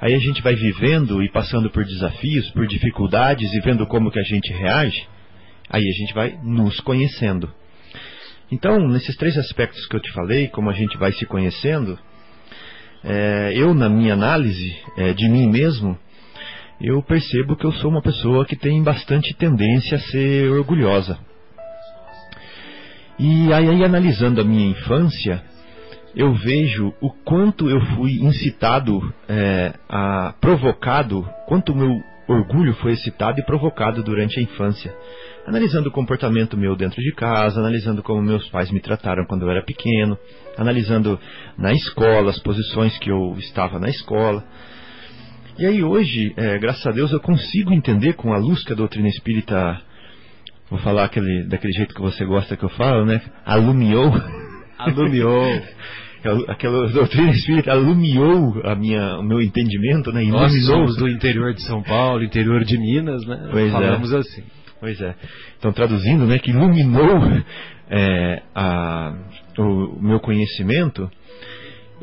Aí 0.00 0.14
a 0.14 0.18
gente 0.18 0.42
vai 0.42 0.54
vivendo 0.54 1.22
e 1.22 1.30
passando 1.30 1.70
por 1.70 1.84
desafios, 1.84 2.50
por 2.50 2.66
dificuldades 2.66 3.52
e 3.52 3.60
vendo 3.60 3.86
como 3.86 4.10
que 4.10 4.18
a 4.18 4.24
gente 4.24 4.52
reage. 4.52 5.06
Aí 5.68 5.82
a 5.82 5.98
gente 5.98 6.14
vai 6.14 6.38
nos 6.42 6.78
conhecendo. 6.80 7.52
Então, 8.52 8.78
nesses 8.88 9.16
três 9.16 9.36
aspectos 9.38 9.86
que 9.86 9.96
eu 9.96 10.00
te 10.00 10.12
falei, 10.12 10.48
como 10.48 10.70
a 10.70 10.74
gente 10.74 10.96
vai 10.98 11.12
se 11.12 11.24
conhecendo, 11.26 11.98
é, 13.02 13.52
eu, 13.56 13.74
na 13.74 13.88
minha 13.88 14.12
análise 14.12 14.76
é, 14.96 15.12
de 15.12 15.28
mim 15.28 15.50
mesmo, 15.50 15.98
eu 16.80 17.02
percebo 17.02 17.56
que 17.56 17.64
eu 17.64 17.72
sou 17.72 17.90
uma 17.90 18.02
pessoa 18.02 18.44
que 18.44 18.56
tem 18.56 18.82
bastante 18.82 19.34
tendência 19.34 19.96
a 19.96 20.00
ser 20.00 20.50
orgulhosa. 20.50 21.18
E 23.18 23.52
aí, 23.52 23.84
analisando 23.84 24.40
a 24.40 24.44
minha 24.44 24.70
infância, 24.70 25.42
eu 26.16 26.32
vejo 26.34 26.92
o 27.00 27.10
quanto 27.10 27.68
eu 27.68 27.80
fui 27.96 28.20
incitado, 28.20 29.00
é, 29.28 29.74
a, 29.88 30.34
provocado, 30.40 31.28
quanto 31.46 31.72
o 31.72 31.76
meu 31.76 32.00
orgulho 32.26 32.74
foi 32.74 32.92
excitado 32.92 33.38
e 33.38 33.44
provocado 33.44 34.02
durante 34.02 34.38
a 34.38 34.42
infância. 34.42 34.94
Analisando 35.46 35.90
o 35.90 35.92
comportamento 35.92 36.56
meu 36.56 36.74
dentro 36.74 37.00
de 37.02 37.12
casa, 37.12 37.60
analisando 37.60 38.02
como 38.02 38.22
meus 38.22 38.48
pais 38.48 38.70
me 38.70 38.80
trataram 38.80 39.26
quando 39.26 39.42
eu 39.42 39.50
era 39.50 39.62
pequeno, 39.62 40.16
analisando 40.56 41.18
na 41.58 41.72
escola, 41.72 42.30
as 42.30 42.38
posições 42.38 42.96
que 42.98 43.10
eu 43.10 43.36
estava 43.38 43.78
na 43.78 43.88
escola. 43.88 44.42
E 45.58 45.66
aí 45.66 45.84
hoje, 45.84 46.32
é, 46.36 46.58
graças 46.58 46.84
a 46.86 46.90
Deus, 46.90 47.12
eu 47.12 47.20
consigo 47.20 47.72
entender 47.72 48.14
com 48.14 48.32
a 48.32 48.38
luz 48.38 48.64
que 48.64 48.72
a 48.72 48.76
doutrina 48.76 49.08
espírita, 49.08 49.80
vou 50.70 50.78
falar 50.80 51.04
aquele, 51.04 51.44
daquele 51.44 51.72
jeito 51.72 51.94
que 51.94 52.00
você 52.00 52.24
gosta 52.24 52.56
que 52.56 52.64
eu 52.64 52.70
falo, 52.70 53.04
né? 53.04 53.20
Alumiou. 53.44 54.12
Alumiou. 54.78 55.44
aquela 56.48 56.88
doutrina 56.88 57.30
espírita 57.32 57.70
alumiou 57.70 58.60
a 58.64 58.74
minha, 58.74 59.18
o 59.18 59.22
meu 59.22 59.42
entendimento, 59.42 60.10
né? 60.10 60.24
Iluminou. 60.24 60.48
Nós 60.48 60.66
somos 60.66 60.96
do 60.96 61.08
interior 61.08 61.52
de 61.52 61.62
São 61.62 61.82
Paulo, 61.82 62.24
interior 62.24 62.64
de 62.64 62.78
Minas, 62.78 63.26
né? 63.26 63.48
Pois 63.50 63.68
é. 63.68 63.70
Falamos 63.70 64.12
é. 64.12 64.16
assim. 64.18 64.42
Pois 64.80 65.00
é. 65.00 65.14
Então, 65.58 65.72
traduzindo, 65.72 66.26
né, 66.26 66.38
que 66.38 66.50
iluminou 66.50 67.20
é, 67.88 68.42
a, 68.54 69.14
o 69.58 69.98
meu 70.00 70.20
conhecimento, 70.20 71.10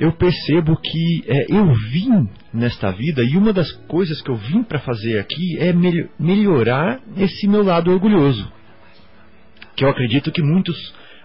eu 0.02 0.12
percebo 0.14 0.76
que 0.78 1.24
é, 1.28 1.46
eu 1.48 1.72
vim 1.92 2.28
nesta 2.52 2.90
vida 2.90 3.24
e 3.24 3.38
uma 3.38 3.54
das 3.54 3.72
coisas 3.88 4.20
que 4.20 4.32
eu 4.32 4.36
vim 4.36 4.64
para 4.64 4.80
fazer 4.80 5.20
aqui 5.20 5.60
é 5.60 5.72
mel 5.72 6.10
melhorar 6.20 7.00
esse 7.16 7.48
meu 7.48 7.62
lado 7.62 7.92
orgulhoso. 7.92 8.52
Que 9.76 9.86
eu 9.86 9.90
acredito 9.90 10.32
que 10.32 10.42
muitos 10.42 10.76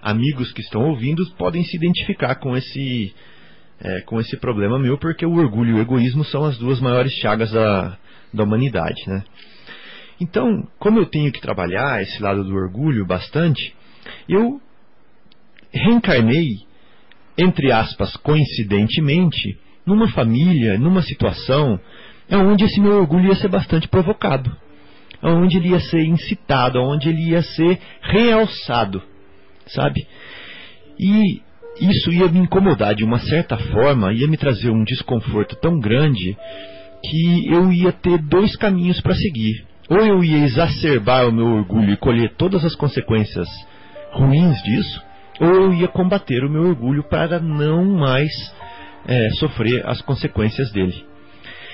amigos 0.03 0.53
que 0.53 0.61
estão 0.61 0.91
ouvindo 0.91 1.25
podem 1.39 1.65
se 1.65 1.75
identificar 1.75 2.35
com 2.35 2.55
esse, 2.55 3.15
é, 3.81 4.03
com 4.03 4.21
esse 4.21 4.37
problema 4.37 4.79
meu, 4.79 4.99
porque 4.99 5.25
o 5.25 5.37
orgulho 5.37 5.71
e 5.71 5.75
o 5.79 5.81
egoísmo 5.81 6.23
são 6.27 6.45
as 6.45 6.59
duas 6.59 6.79
maiores 6.79 7.15
chagas 7.15 7.51
da, 7.51 7.97
da 8.31 8.45
humanidade. 8.45 9.03
Né? 9.09 9.25
Então, 10.21 10.69
como 10.79 10.99
eu 10.99 11.07
tenho 11.07 11.33
que 11.33 11.41
trabalhar 11.41 12.03
esse 12.03 12.23
lado 12.23 12.45
do 12.45 12.55
orgulho 12.55 13.07
bastante, 13.07 13.75
eu 14.29 14.61
reencarnei, 15.73 16.67
entre 17.39 17.71
aspas, 17.71 18.17
coincidentemente, 18.17 19.59
numa 19.85 20.09
família, 20.09 20.79
numa 20.79 21.03
situação 21.03 21.79
onde 22.31 22.65
esse 22.65 22.81
meu 22.81 22.99
orgulho 22.99 23.29
ia 23.29 23.37
ser 23.37 23.49
bastante 23.49 23.87
provocado, 23.89 24.51
onde 25.23 25.57
ele 25.59 25.69
ia 25.69 25.81
ser 25.81 26.05
incitado, 26.05 26.81
onde 26.81 27.09
ele 27.09 27.31
ia 27.31 27.43
ser 27.43 27.79
realçado, 28.03 29.03
sabe? 29.67 30.07
E 30.99 31.41
isso 31.81 32.11
ia 32.11 32.27
me 32.29 32.41
incomodar 32.41 32.95
de 32.95 33.05
uma 33.05 33.19
certa 33.19 33.57
forma, 33.57 34.13
ia 34.13 34.27
me 34.27 34.37
trazer 34.37 34.71
um 34.71 34.83
desconforto 34.83 35.57
tão 35.57 35.79
grande 35.79 36.37
que 37.05 37.49
eu 37.49 37.71
ia 37.73 37.93
ter 37.93 38.19
dois 38.19 38.57
caminhos 38.57 39.01
para 39.01 39.15
seguir. 39.15 39.65
Ou 39.89 39.99
eu 39.99 40.25
ia 40.25 40.39
exacerbar 40.39 41.29
o 41.29 41.33
meu 41.33 41.47
orgulho 41.47 41.93
e 41.93 41.97
colher 41.97 42.35
todas 42.37 42.65
as 42.65 42.75
consequências 42.75 43.47
ruins 44.13 44.61
disso, 44.63 45.06
ou 45.41 45.49
eu 45.49 45.75
ia 45.75 45.89
combater 45.89 46.45
o 46.45 46.51
meu 46.51 46.63
orgulho 46.63 47.03
para 47.05 47.39
não 47.41 47.85
mais 47.85 48.31
é, 49.07 49.29
sofrer 49.39 49.87
as 49.87 50.01
consequências 50.03 50.71
dele. 50.73 51.05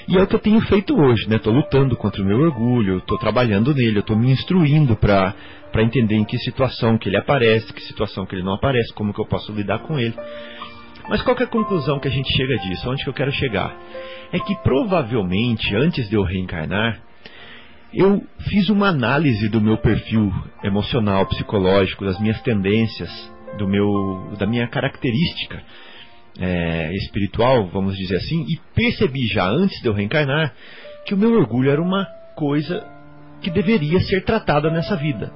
E 0.08 0.18
é 0.18 0.22
o 0.22 0.26
que 0.26 0.34
eu 0.34 0.40
tenho 0.40 0.60
feito 0.62 0.98
hoje, 0.98 1.28
né? 1.28 1.36
Estou 1.36 1.52
lutando 1.52 1.96
contra 1.96 2.20
o 2.22 2.24
meu 2.24 2.38
orgulho, 2.40 2.98
estou 2.98 3.16
trabalhando 3.18 3.72
nele, 3.72 4.00
estou 4.00 4.16
me 4.16 4.30
instruindo 4.30 4.96
para 4.96 5.34
entender 5.78 6.16
em 6.16 6.24
que 6.24 6.36
situação 6.38 6.98
que 6.98 7.08
ele 7.08 7.16
aparece, 7.16 7.72
que 7.72 7.80
situação 7.82 8.26
que 8.26 8.34
ele 8.34 8.42
não 8.42 8.54
aparece, 8.54 8.92
como 8.94 9.14
que 9.14 9.20
eu 9.20 9.26
posso 9.26 9.52
lidar 9.52 9.78
com 9.80 9.98
ele. 9.98 10.14
Mas 11.08 11.22
qual 11.22 11.36
é 11.38 11.44
a 11.44 11.46
conclusão 11.46 12.00
que 12.00 12.08
a 12.08 12.10
gente 12.10 12.30
chega 12.36 12.58
disso? 12.58 12.90
Onde 12.90 13.04
que 13.04 13.10
eu 13.10 13.14
quero 13.14 13.32
chegar? 13.32 13.76
É 14.32 14.38
que 14.38 14.54
provavelmente 14.62 15.74
antes 15.74 16.08
de 16.08 16.16
eu 16.16 16.22
reencarnar, 16.22 17.00
eu 17.94 18.22
fiz 18.48 18.70
uma 18.70 18.88
análise 18.88 19.48
do 19.48 19.60
meu 19.60 19.76
perfil 19.76 20.32
emocional, 20.64 21.26
psicológico, 21.26 22.04
das 22.04 22.18
minhas 22.18 22.40
tendências, 22.40 23.10
do 23.58 23.68
meu, 23.68 24.34
da 24.38 24.46
minha 24.46 24.66
característica 24.68 25.62
é, 26.38 26.92
espiritual, 26.94 27.68
vamos 27.68 27.96
dizer 27.96 28.16
assim, 28.16 28.44
e 28.48 28.58
percebi 28.74 29.26
já 29.26 29.46
antes 29.46 29.80
de 29.80 29.88
eu 29.88 29.92
reencarnar 29.92 30.54
que 31.06 31.14
o 31.14 31.18
meu 31.18 31.32
orgulho 31.32 31.70
era 31.70 31.82
uma 31.82 32.06
coisa 32.36 32.84
que 33.40 33.50
deveria 33.50 34.00
ser 34.00 34.24
tratada 34.24 34.70
nessa 34.70 34.96
vida. 34.96 35.32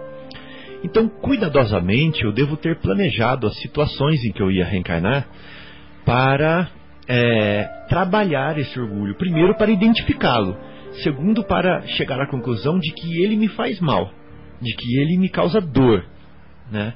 Então, 0.85 1.09
cuidadosamente, 1.09 2.23
eu 2.23 2.33
devo 2.33 2.57
ter 2.57 2.79
planejado 2.79 3.47
as 3.47 3.57
situações 3.61 4.25
em 4.25 4.33
que 4.33 4.43
eu 4.43 4.51
ia 4.51 4.65
reencarnar 4.65 5.27
para 6.05 6.69
é, 7.09 7.65
trabalhar 7.89 8.57
esse 8.59 8.79
orgulho. 8.79 9.17
Primeiro, 9.17 9.57
para 9.57 9.71
identificá-lo 9.71 10.57
Segundo, 11.03 11.45
para 11.45 11.83
chegar 11.89 12.21
à 12.21 12.27
conclusão 12.27 12.79
de 12.79 12.93
que 12.93 13.23
ele 13.23 13.37
me 13.37 13.49
faz 13.49 13.81
mal, 13.81 14.11
de 14.61 14.75
que 14.75 14.99
ele 14.99 15.19
me 15.19 15.29
causa 15.29 15.61
dor. 15.61 16.05
Né? 16.71 16.95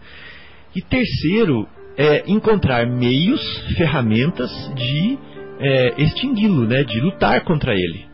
E 0.74 0.82
terceiro, 0.82 1.68
é 1.96 2.24
encontrar 2.26 2.86
meios, 2.86 3.40
ferramentas 3.76 4.50
de 4.74 5.18
é, 5.58 6.02
extingui-lo, 6.02 6.66
né? 6.66 6.82
de 6.82 7.00
lutar 7.00 7.44
contra 7.44 7.74
ele. 7.74 8.06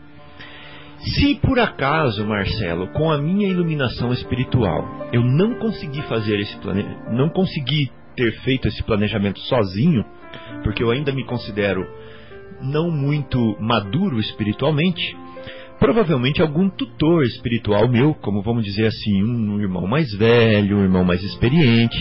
Se 0.99 1.35
por 1.35 1.59
acaso, 1.59 2.25
Marcelo, 2.25 2.87
com 2.87 3.09
a 3.11 3.17
minha 3.17 3.47
iluminação 3.47 4.11
espiritual, 4.11 5.09
eu 5.13 5.23
não 5.23 5.53
consegui 5.59 6.01
fazer 6.03 6.39
esse 6.39 6.57
plane... 6.57 6.85
não 7.11 7.29
consegui 7.29 7.89
ter 8.15 8.31
feito 8.41 8.67
esse 8.67 8.83
planejamento 8.83 9.39
sozinho, 9.41 10.03
porque 10.63 10.83
eu 10.83 10.91
ainda 10.91 11.13
me 11.13 11.23
considero 11.23 11.87
não 12.61 12.89
muito 12.91 13.55
maduro 13.61 14.19
espiritualmente, 14.19 15.15
provavelmente 15.79 16.41
algum 16.41 16.67
tutor 16.69 17.23
espiritual 17.23 17.87
meu, 17.87 18.15
como 18.15 18.41
vamos 18.41 18.65
dizer 18.65 18.87
assim, 18.87 19.23
um 19.23 19.61
irmão 19.61 19.85
mais 19.87 20.11
velho, 20.13 20.77
um 20.77 20.83
irmão 20.83 21.05
mais 21.05 21.23
experiente, 21.23 21.95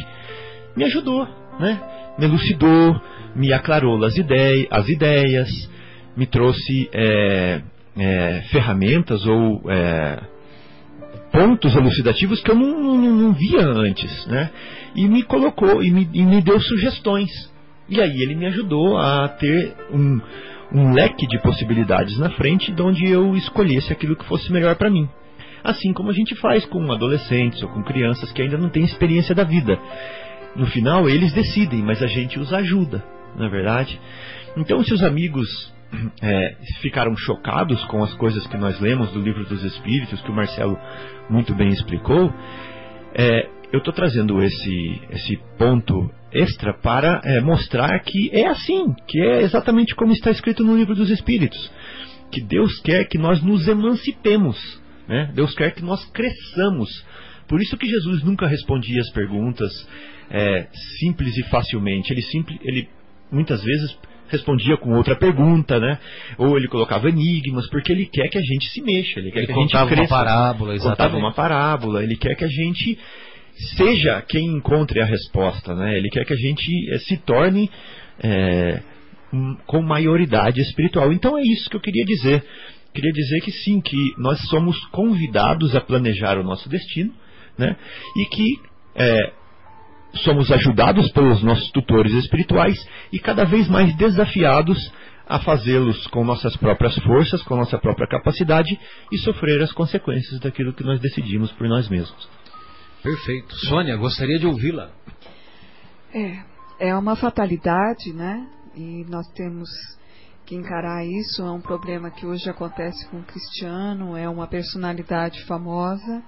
me 0.77 0.85
ajudou, 0.85 1.27
né? 1.59 1.81
Me 2.19 2.27
elucidou, 2.27 3.01
me 3.35 3.53
aclarou 3.53 4.03
as, 4.05 4.17
ideias, 4.17 4.67
as 4.71 4.89
ideias, 4.89 5.71
me 6.17 6.27
trouxe 6.27 6.89
é, 6.93 7.63
é, 7.97 8.43
ferramentas 8.51 9.25
ou 9.27 9.63
é, 9.71 10.21
pontos 11.33 11.75
elucidativos 11.75 12.41
que 12.43 12.51
eu 12.51 12.55
não, 12.55 12.81
não, 12.81 13.15
não, 13.15 13.33
via 13.33 13.61
antes, 13.61 14.27
né? 14.27 14.51
E 14.95 15.09
me 15.09 15.23
colocou 15.23 15.83
e 15.83 15.91
me, 15.91 16.09
e 16.13 16.23
me 16.23 16.41
deu 16.43 16.61
sugestões. 16.61 17.31
E 17.89 18.01
aí 18.01 18.23
ele 18.23 18.35
me 18.35 18.47
ajudou 18.47 18.99
a 18.99 19.29
ter 19.29 19.75
um, 19.93 20.21
um 20.73 20.93
leque 20.93 21.27
de 21.27 21.39
possibilidades 21.41 22.19
na 22.19 22.31
frente 22.31 22.73
de 22.73 22.83
onde 22.83 23.07
eu 23.07 23.35
escolhesse 23.37 23.93
aquilo 23.93 24.17
que 24.17 24.27
fosse 24.27 24.53
melhor 24.53 24.77
para 24.77 24.91
mim. 24.91 25.09
Assim 25.63 25.93
como 25.93 26.11
a 26.11 26.13
gente 26.13 26.35
faz 26.37 26.65
com 26.65 26.91
adolescentes 26.93 27.63
ou 27.63 27.69
com 27.69 27.83
crianças 27.83 28.33
que 28.33 28.43
ainda 28.43 28.57
não 28.57 28.69
têm 28.69 28.85
experiência 28.85 29.35
da 29.35 29.45
vida. 29.45 29.79
No 30.57 30.67
final 30.67 31.09
eles 31.09 31.33
decidem, 31.33 31.83
mas 31.83 32.03
a 32.03 32.07
gente 32.07 32.39
os 32.39 32.53
ajuda, 32.53 33.05
não 33.37 33.47
é 33.47 33.49
verdade? 33.49 34.01
Então, 34.57 34.83
se 34.83 34.93
os 34.93 35.03
amigos 35.03 35.49
é, 36.23 36.57
ficaram 36.81 37.17
chocados 37.17 37.85
com 37.85 38.03
as 38.03 38.15
coisas 38.15 38.47
que 38.47 38.57
nós 38.57 38.81
lemos 38.81 39.11
do 39.13 39.21
livro 39.21 39.45
dos 39.45 39.63
Espíritos, 39.63 40.21
que 40.23 40.31
o 40.31 40.35
Marcelo 40.35 40.79
muito 41.29 41.55
bem 41.55 41.69
explicou, 41.69 42.33
é, 43.15 43.49
eu 43.73 43.79
estou 43.79 43.93
trazendo 43.93 44.43
esse, 44.43 45.03
esse 45.11 45.39
ponto 45.59 46.11
extra 46.33 46.73
para 46.75 47.21
é, 47.25 47.41
mostrar 47.41 47.99
que 48.01 48.31
é 48.33 48.47
assim, 48.47 48.95
que 49.07 49.21
é 49.21 49.43
exatamente 49.43 49.95
como 49.95 50.13
está 50.13 50.31
escrito 50.31 50.63
no 50.65 50.77
livro 50.77 50.95
dos 50.95 51.11
Espíritos, 51.11 51.71
que 52.31 52.41
Deus 52.41 52.81
quer 52.81 53.05
que 53.05 53.19
nós 53.19 53.43
nos 53.43 53.67
emancipemos, 53.69 54.57
né? 55.09 55.31
Deus 55.35 55.55
quer 55.55 55.73
que 55.73 55.83
nós 55.83 56.05
cresçamos. 56.11 56.89
Por 57.49 57.61
isso 57.61 57.77
que 57.77 57.87
Jesus 57.87 58.25
nunca 58.25 58.47
respondia 58.47 59.01
as 59.01 59.11
perguntas 59.13 59.71
é, 60.31 60.67
simples 60.99 61.37
e 61.37 61.43
facilmente. 61.45 62.13
Ele, 62.13 62.23
simples, 62.23 62.59
ele 62.63 62.89
muitas 63.31 63.63
vezes 63.63 63.99
respondia 64.29 64.77
com 64.77 64.95
outra 64.95 65.17
pergunta, 65.17 65.79
né? 65.79 65.99
Ou 66.39 66.57
ele 66.57 66.69
colocava 66.69 67.09
enigmas, 67.09 67.69
porque 67.71 67.93
ele 67.93 68.07
quer 68.07 68.29
que 68.29 68.39
a 68.39 68.43
gente 68.43 68.69
se 68.71 68.83
mexa, 68.83 69.21
ele 69.21 69.31
quer 69.31 69.39
ele 69.41 69.47
que 69.47 69.53
a 69.53 69.57
gente 69.57 69.71
cresça. 69.71 69.93
uma 69.95 70.09
parábola, 70.09 70.75
exatamente. 70.75 70.97
Contava 70.97 71.17
uma 71.17 71.33
parábola, 71.33 72.03
ele 72.03 72.17
quer 72.17 72.35
que 72.35 72.45
a 72.45 72.49
gente 72.49 72.99
seja 73.77 74.23
quem 74.23 74.47
encontre 74.47 75.01
a 75.01 75.05
resposta, 75.05 75.75
né? 75.75 75.97
Ele 75.97 76.09
quer 76.11 76.25
que 76.25 76.33
a 76.33 76.37
gente 76.37 76.71
é, 76.93 76.99
se 76.99 77.17
torne 77.19 77.71
é, 78.23 78.83
com 79.67 79.83
maioridade 79.83 80.61
espiritual. 80.61 81.13
Então 81.13 81.39
é 81.39 81.43
isso 81.43 81.71
que 81.71 81.77
eu 81.77 81.81
queria 81.81 82.05
dizer. 82.05 82.45
Queria 82.93 83.13
dizer 83.13 83.41
que 83.41 83.53
sim, 83.53 83.81
que 83.81 84.15
nós 84.19 84.41
somos 84.49 84.79
convidados 84.87 85.77
a 85.77 85.81
planejar 85.81 86.39
o 86.39 86.43
nosso 86.43 86.69
destino, 86.69 87.13
né? 87.59 87.77
E 88.17 88.25
que 88.27 88.61
é, 88.95 89.33
somos 90.15 90.51
ajudados 90.51 91.11
pelos 91.13 91.43
nossos 91.43 91.71
tutores 91.71 92.13
espirituais 92.13 92.77
e 93.13 93.19
cada 93.19 93.45
vez 93.45 93.69
mais 93.69 93.95
desafiados 93.97 94.79
a 95.29 95.41
fazê-los 95.41 96.07
com 96.09 96.25
nossas 96.25 96.57
próprias 96.57 96.95
forças, 96.99 97.43
com 97.43 97.57
nossa 97.57 97.79
própria 97.79 98.07
capacidade 98.07 98.79
e 99.11 99.19
sofrer 99.19 99.61
as 99.63 99.73
consequências 99.73 100.39
daquilo 100.41 100.73
que 100.73 100.85
nós 100.85 101.01
decidimos 101.01 101.51
por 101.53 101.69
nós 101.69 101.89
mesmos. 101.89 102.29
Perfeito. 103.03 103.55
Sônia, 103.67 103.97
gostaria 103.97 104.39
de 104.39 104.47
ouvi-la. 104.47 104.91
É, 106.15 106.89
é 106.89 106.95
uma 106.95 107.17
fatalidade, 107.17 108.13
né? 108.13 108.47
E 108.77 109.05
nós 109.09 109.27
temos 109.33 109.69
que 110.45 110.55
encarar 110.55 111.05
isso. 111.05 111.43
É 111.43 111.51
um 111.51 111.61
problema 111.61 112.11
que 112.11 112.25
hoje 112.25 112.49
acontece 112.49 113.09
com 113.09 113.19
o 113.19 113.25
Cristiano, 113.25 114.17
é 114.17 114.29
uma 114.29 114.47
personalidade 114.47 115.45
famosa 115.45 116.23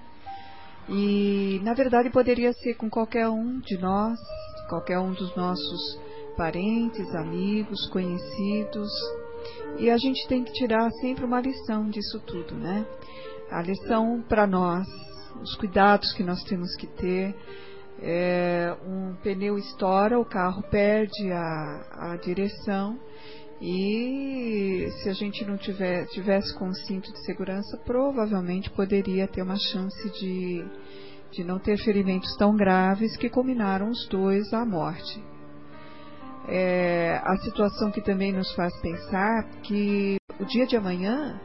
e, 0.88 1.60
na 1.62 1.74
verdade, 1.74 2.10
poderia 2.10 2.52
ser 2.54 2.74
com 2.74 2.88
qualquer 2.88 3.28
um 3.28 3.60
de 3.60 3.76
nós, 3.78 4.18
qualquer 4.68 4.98
um 4.98 5.12
dos 5.12 5.34
nossos 5.36 6.00
parentes, 6.36 7.14
amigos, 7.14 7.88
conhecidos. 7.90 8.88
E 9.78 9.90
a 9.90 9.98
gente 9.98 10.26
tem 10.28 10.42
que 10.42 10.52
tirar 10.52 10.90
sempre 11.00 11.24
uma 11.24 11.40
lição 11.40 11.90
disso 11.90 12.20
tudo, 12.20 12.54
né? 12.54 12.86
A 13.50 13.60
lição 13.60 14.22
para 14.28 14.46
nós, 14.46 14.86
os 15.42 15.54
cuidados 15.56 16.12
que 16.14 16.22
nós 16.22 16.42
temos 16.44 16.74
que 16.76 16.86
ter. 16.86 17.34
É, 18.00 18.76
um 18.86 19.14
pneu 19.22 19.58
estoura, 19.58 20.18
o 20.18 20.24
carro 20.24 20.62
perde 20.70 21.32
a, 21.32 22.12
a 22.12 22.16
direção 22.16 22.98
e 23.60 24.88
se 25.02 25.08
a 25.08 25.12
gente 25.12 25.44
não 25.44 25.56
tiver, 25.56 26.06
tivesse 26.06 26.56
com 26.56 26.68
o 26.68 26.74
cinto 26.74 27.12
de 27.12 27.24
segurança, 27.24 27.76
provavelmente 27.84 28.70
poderia 28.70 29.26
ter 29.26 29.42
uma 29.42 29.56
chance 29.56 30.10
de, 30.10 30.64
de 31.32 31.42
não 31.42 31.58
ter 31.58 31.76
ferimentos 31.78 32.36
tão 32.36 32.54
graves 32.54 33.16
que 33.16 33.28
culminaram 33.28 33.90
os 33.90 34.06
dois 34.08 34.52
à 34.52 34.64
morte. 34.64 35.22
É, 36.46 37.20
a 37.24 37.36
situação 37.38 37.90
que 37.90 38.00
também 38.00 38.32
nos 38.32 38.54
faz 38.54 38.72
pensar 38.80 39.44
que 39.62 40.16
o 40.38 40.44
dia 40.44 40.66
de 40.66 40.76
amanhã 40.76 41.38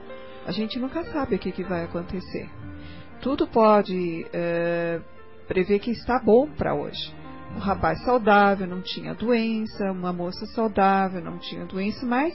a 0.46 0.52
gente 0.52 0.78
nunca 0.78 1.04
sabe 1.06 1.36
o 1.36 1.40
que, 1.40 1.52
que 1.52 1.64
vai 1.64 1.84
acontecer. 1.84 2.48
Tudo 3.22 3.48
pode 3.48 4.26
é, 4.32 5.02
prever 5.48 5.80
que 5.80 5.92
está 5.92 6.20
bom 6.20 6.48
para 6.48 6.76
hoje 6.76 7.23
um 7.56 7.60
rapaz 7.60 8.04
saudável, 8.04 8.68
não 8.68 8.82
tinha 8.82 9.14
doença, 9.14 9.92
uma 9.92 10.12
moça 10.12 10.46
saudável, 10.48 11.22
não 11.22 11.38
tinha 11.38 11.66
doença, 11.66 12.06
mas 12.06 12.34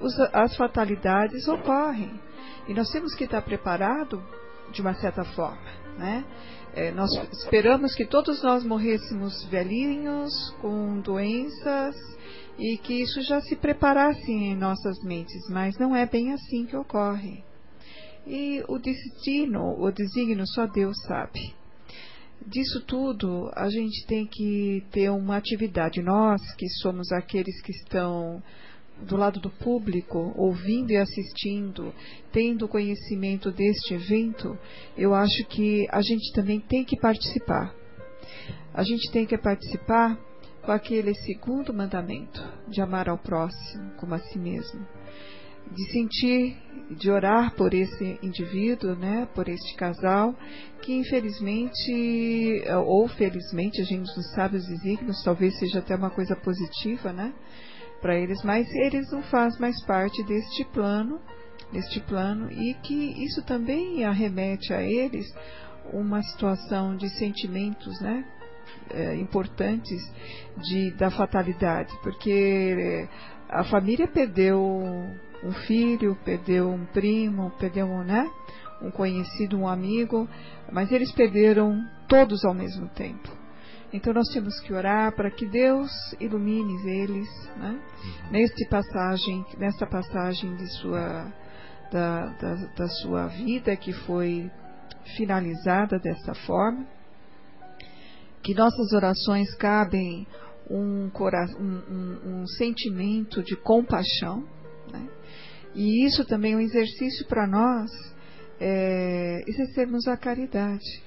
os, 0.00 0.18
as 0.32 0.56
fatalidades 0.56 1.46
ocorrem. 1.48 2.20
E 2.66 2.74
nós 2.74 2.90
temos 2.90 3.14
que 3.14 3.24
estar 3.24 3.42
preparados 3.42 4.20
de 4.72 4.80
uma 4.80 4.94
certa 4.94 5.24
forma, 5.24 5.70
né? 5.96 6.24
É, 6.74 6.90
nós 6.90 7.10
esperamos 7.32 7.94
que 7.94 8.04
todos 8.04 8.42
nós 8.42 8.62
morrêssemos 8.64 9.44
velhinhos, 9.46 10.32
com 10.60 11.00
doenças, 11.00 11.96
e 12.58 12.76
que 12.76 13.02
isso 13.02 13.22
já 13.22 13.40
se 13.40 13.56
preparasse 13.56 14.30
em 14.30 14.54
nossas 14.54 15.02
mentes, 15.02 15.48
mas 15.48 15.78
não 15.78 15.96
é 15.96 16.04
bem 16.04 16.32
assim 16.32 16.66
que 16.66 16.76
ocorre. 16.76 17.42
E 18.26 18.62
o 18.68 18.78
destino, 18.78 19.80
o 19.80 19.90
desígnio, 19.90 20.46
só 20.46 20.66
Deus 20.66 20.96
sabe 21.06 21.56
disso 22.46 22.80
tudo, 22.80 23.50
a 23.54 23.68
gente 23.68 24.06
tem 24.06 24.26
que 24.26 24.84
ter 24.90 25.10
uma 25.10 25.36
atividade. 25.36 26.02
Nós, 26.02 26.40
que 26.54 26.68
somos 26.68 27.10
aqueles 27.12 27.60
que 27.60 27.72
estão 27.72 28.42
do 29.02 29.16
lado 29.16 29.38
do 29.38 29.50
público, 29.50 30.32
ouvindo 30.36 30.90
e 30.90 30.96
assistindo, 30.96 31.94
tendo 32.32 32.66
conhecimento 32.66 33.50
deste 33.50 33.94
evento, 33.94 34.58
eu 34.96 35.14
acho 35.14 35.44
que 35.46 35.86
a 35.90 36.02
gente 36.02 36.32
também 36.32 36.58
tem 36.60 36.84
que 36.84 36.98
participar. 36.98 37.72
A 38.74 38.82
gente 38.82 39.10
tem 39.12 39.24
que 39.24 39.38
participar 39.38 40.18
com 40.62 40.72
aquele 40.72 41.14
segundo 41.14 41.72
mandamento, 41.72 42.44
de 42.66 42.80
amar 42.80 43.08
ao 43.08 43.18
próximo 43.18 43.92
como 43.96 44.14
a 44.14 44.18
si 44.18 44.38
mesmo 44.38 44.97
de 45.72 45.92
sentir, 45.92 46.56
de 46.90 47.10
orar 47.10 47.54
por 47.54 47.74
esse 47.74 48.18
indivíduo, 48.22 48.94
né, 48.94 49.28
por 49.34 49.48
este 49.48 49.74
casal, 49.76 50.34
que 50.82 50.92
infelizmente, 50.94 52.62
ou 52.86 53.06
felizmente, 53.08 53.80
a 53.80 53.84
gente 53.84 54.08
não 54.16 54.22
sabe 54.34 54.56
os 54.56 54.66
desígnios, 54.66 55.22
talvez 55.22 55.58
seja 55.58 55.80
até 55.80 55.94
uma 55.94 56.10
coisa 56.10 56.34
positiva, 56.36 57.12
né, 57.12 57.32
para 58.00 58.16
eles, 58.16 58.42
mas 58.42 58.68
eles 58.74 59.10
não 59.10 59.22
fazem 59.24 59.60
mais 59.60 59.84
parte 59.84 60.22
deste 60.24 60.64
plano, 60.66 61.20
deste 61.72 62.00
plano, 62.00 62.50
e 62.50 62.74
que 62.74 63.24
isso 63.24 63.42
também 63.42 64.04
arremete 64.04 64.72
a 64.72 64.82
eles 64.82 65.26
uma 65.92 66.22
situação 66.22 66.96
de 66.96 67.08
sentimentos, 67.10 68.00
né, 68.00 68.24
é, 68.90 69.14
importantes 69.16 70.00
de, 70.56 70.90
da 70.92 71.10
fatalidade, 71.10 71.92
porque 72.02 73.06
a 73.48 73.64
família 73.64 74.06
perdeu 74.06 74.82
um 75.42 75.52
filho, 75.52 76.16
perdeu 76.24 76.68
um 76.68 76.84
primo, 76.86 77.50
perdeu 77.58 77.86
um, 77.86 78.02
né, 78.02 78.28
um 78.82 78.90
conhecido, 78.90 79.58
um 79.58 79.68
amigo, 79.68 80.28
mas 80.70 80.90
eles 80.92 81.12
perderam 81.12 81.78
todos 82.08 82.44
ao 82.44 82.54
mesmo 82.54 82.88
tempo. 82.88 83.36
Então 83.92 84.12
nós 84.12 84.28
temos 84.28 84.60
que 84.60 84.72
orar 84.72 85.14
para 85.14 85.30
que 85.30 85.46
Deus 85.46 85.90
ilumine 86.20 86.74
eles, 86.90 87.28
né? 87.56 87.70
Uhum. 87.70 88.30
Neste 88.32 88.68
passagem, 88.68 89.46
nesta 89.56 89.86
passagem 89.86 90.54
de 90.56 90.66
sua 90.78 91.32
da, 91.90 92.26
da, 92.26 92.54
da 92.76 92.88
sua 92.88 93.28
vida 93.28 93.74
que 93.76 93.92
foi 93.92 94.50
finalizada 95.16 95.98
dessa 95.98 96.34
forma, 96.34 96.86
que 98.42 98.54
nossas 98.54 98.92
orações 98.92 99.54
cabem 99.56 100.26
um, 100.70 101.10
um, 101.10 101.82
um, 101.90 102.40
um 102.42 102.46
sentimento 102.46 103.42
de 103.42 103.56
compaixão? 103.56 104.44
E 105.74 106.04
isso 106.06 106.24
também 106.24 106.54
é 106.54 106.56
um 106.56 106.60
exercício 106.60 107.26
para 107.26 107.46
nós, 107.46 107.90
é, 108.60 109.42
exercermos 109.46 110.06
a 110.08 110.16
caridade. 110.16 111.02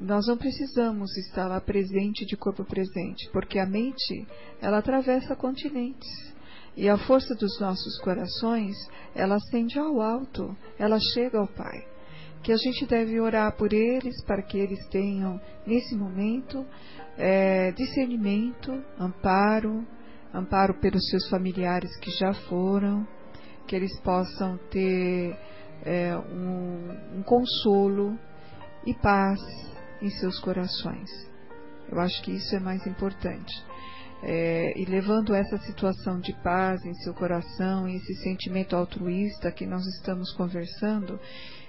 Nós 0.00 0.26
não 0.26 0.36
precisamos 0.36 1.16
estar 1.16 1.48
lá 1.48 1.60
presente 1.60 2.24
de 2.24 2.36
corpo 2.36 2.64
presente, 2.64 3.28
porque 3.32 3.58
a 3.58 3.66
mente, 3.66 4.26
ela 4.60 4.78
atravessa 4.78 5.34
continentes. 5.34 6.08
E 6.76 6.88
a 6.88 6.96
força 6.96 7.34
dos 7.34 7.58
nossos 7.60 7.98
corações, 8.00 8.76
ela 9.12 9.34
ascende 9.34 9.76
ao 9.78 10.00
alto, 10.00 10.56
ela 10.78 11.00
chega 11.00 11.38
ao 11.38 11.48
Pai. 11.48 11.84
Que 12.44 12.52
a 12.52 12.56
gente 12.56 12.86
deve 12.86 13.18
orar 13.18 13.56
por 13.56 13.72
eles, 13.72 14.22
para 14.24 14.42
que 14.42 14.56
eles 14.56 14.86
tenham, 14.88 15.40
nesse 15.66 15.96
momento, 15.96 16.64
é, 17.16 17.72
discernimento, 17.72 18.72
amparo, 18.96 19.84
amparo 20.32 20.74
pelos 20.74 21.04
seus 21.08 21.28
familiares 21.28 21.90
que 21.98 22.12
já 22.12 22.32
foram, 22.32 23.04
que 23.68 23.76
eles 23.76 24.00
possam 24.00 24.58
ter 24.70 25.36
é, 25.84 26.16
um, 26.16 27.18
um 27.18 27.22
consolo 27.22 28.18
e 28.86 28.94
paz 28.94 29.38
em 30.00 30.08
seus 30.10 30.40
corações. 30.40 31.08
Eu 31.90 32.00
acho 32.00 32.22
que 32.22 32.32
isso 32.32 32.56
é 32.56 32.60
mais 32.60 32.86
importante. 32.86 33.54
É, 34.22 34.72
e 34.76 34.84
levando 34.84 35.32
essa 35.32 35.58
situação 35.58 36.18
de 36.18 36.32
paz 36.42 36.84
em 36.84 36.94
seu 36.94 37.14
coração 37.14 37.88
e 37.88 37.96
esse 37.96 38.14
sentimento 38.22 38.74
altruísta 38.74 39.52
que 39.52 39.66
nós 39.66 39.86
estamos 39.86 40.32
conversando, 40.32 41.20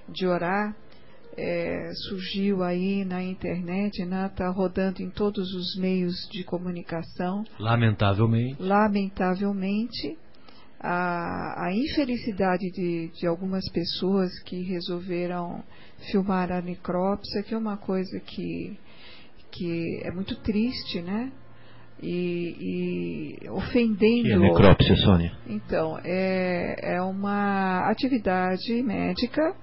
de 0.08 0.26
orar, 0.26 0.76
é, 1.38 1.92
surgiu 2.08 2.64
aí 2.64 3.06
na 3.06 3.22
internet, 3.22 4.02
está 4.02 4.24
né, 4.24 4.32
tá 4.36 4.50
rodando 4.50 5.02
em 5.02 5.10
todos 5.10 5.54
os 5.54 5.76
meios 5.80 6.16
de 6.32 6.44
comunicação. 6.44 7.44
Lamentavelmente. 7.60 8.62
Lamentavelmente. 8.62 10.18
A, 10.80 11.66
a 11.66 11.74
infelicidade 11.74 12.72
de, 12.72 13.10
de 13.10 13.28
algumas 13.28 13.68
pessoas 13.72 14.32
que 14.44 14.62
resolveram 14.64 15.64
filmar 16.12 16.52
a 16.52 16.62
necrópsia, 16.62 17.44
que 17.44 17.54
é 17.54 17.58
uma 17.58 17.76
coisa 17.76 18.20
que, 18.22 18.80
que 19.52 20.02
é 20.04 20.12
muito 20.12 20.36
triste, 20.42 21.02
né? 21.02 21.32
e, 22.02 23.38
e 23.44 23.50
ofendendo. 23.50 24.24
Que 24.24 24.34
é 24.34 24.38
necrópsia, 24.40 24.96
Sônia? 24.96 25.32
Então, 25.48 26.00
é, 26.04 26.96
é 26.96 27.02
uma 27.02 27.90
atividade 27.90 28.82
médica 28.82 29.54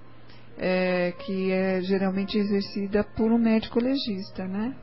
é, 0.59 1.13
que 1.13 1.53
é 1.53 1.81
geralmente 1.83 2.37
exercida 2.37 3.05
por 3.17 3.33
um 3.33 3.39
médico 3.39 3.81
legista, 3.81 4.47
né? 4.47 4.75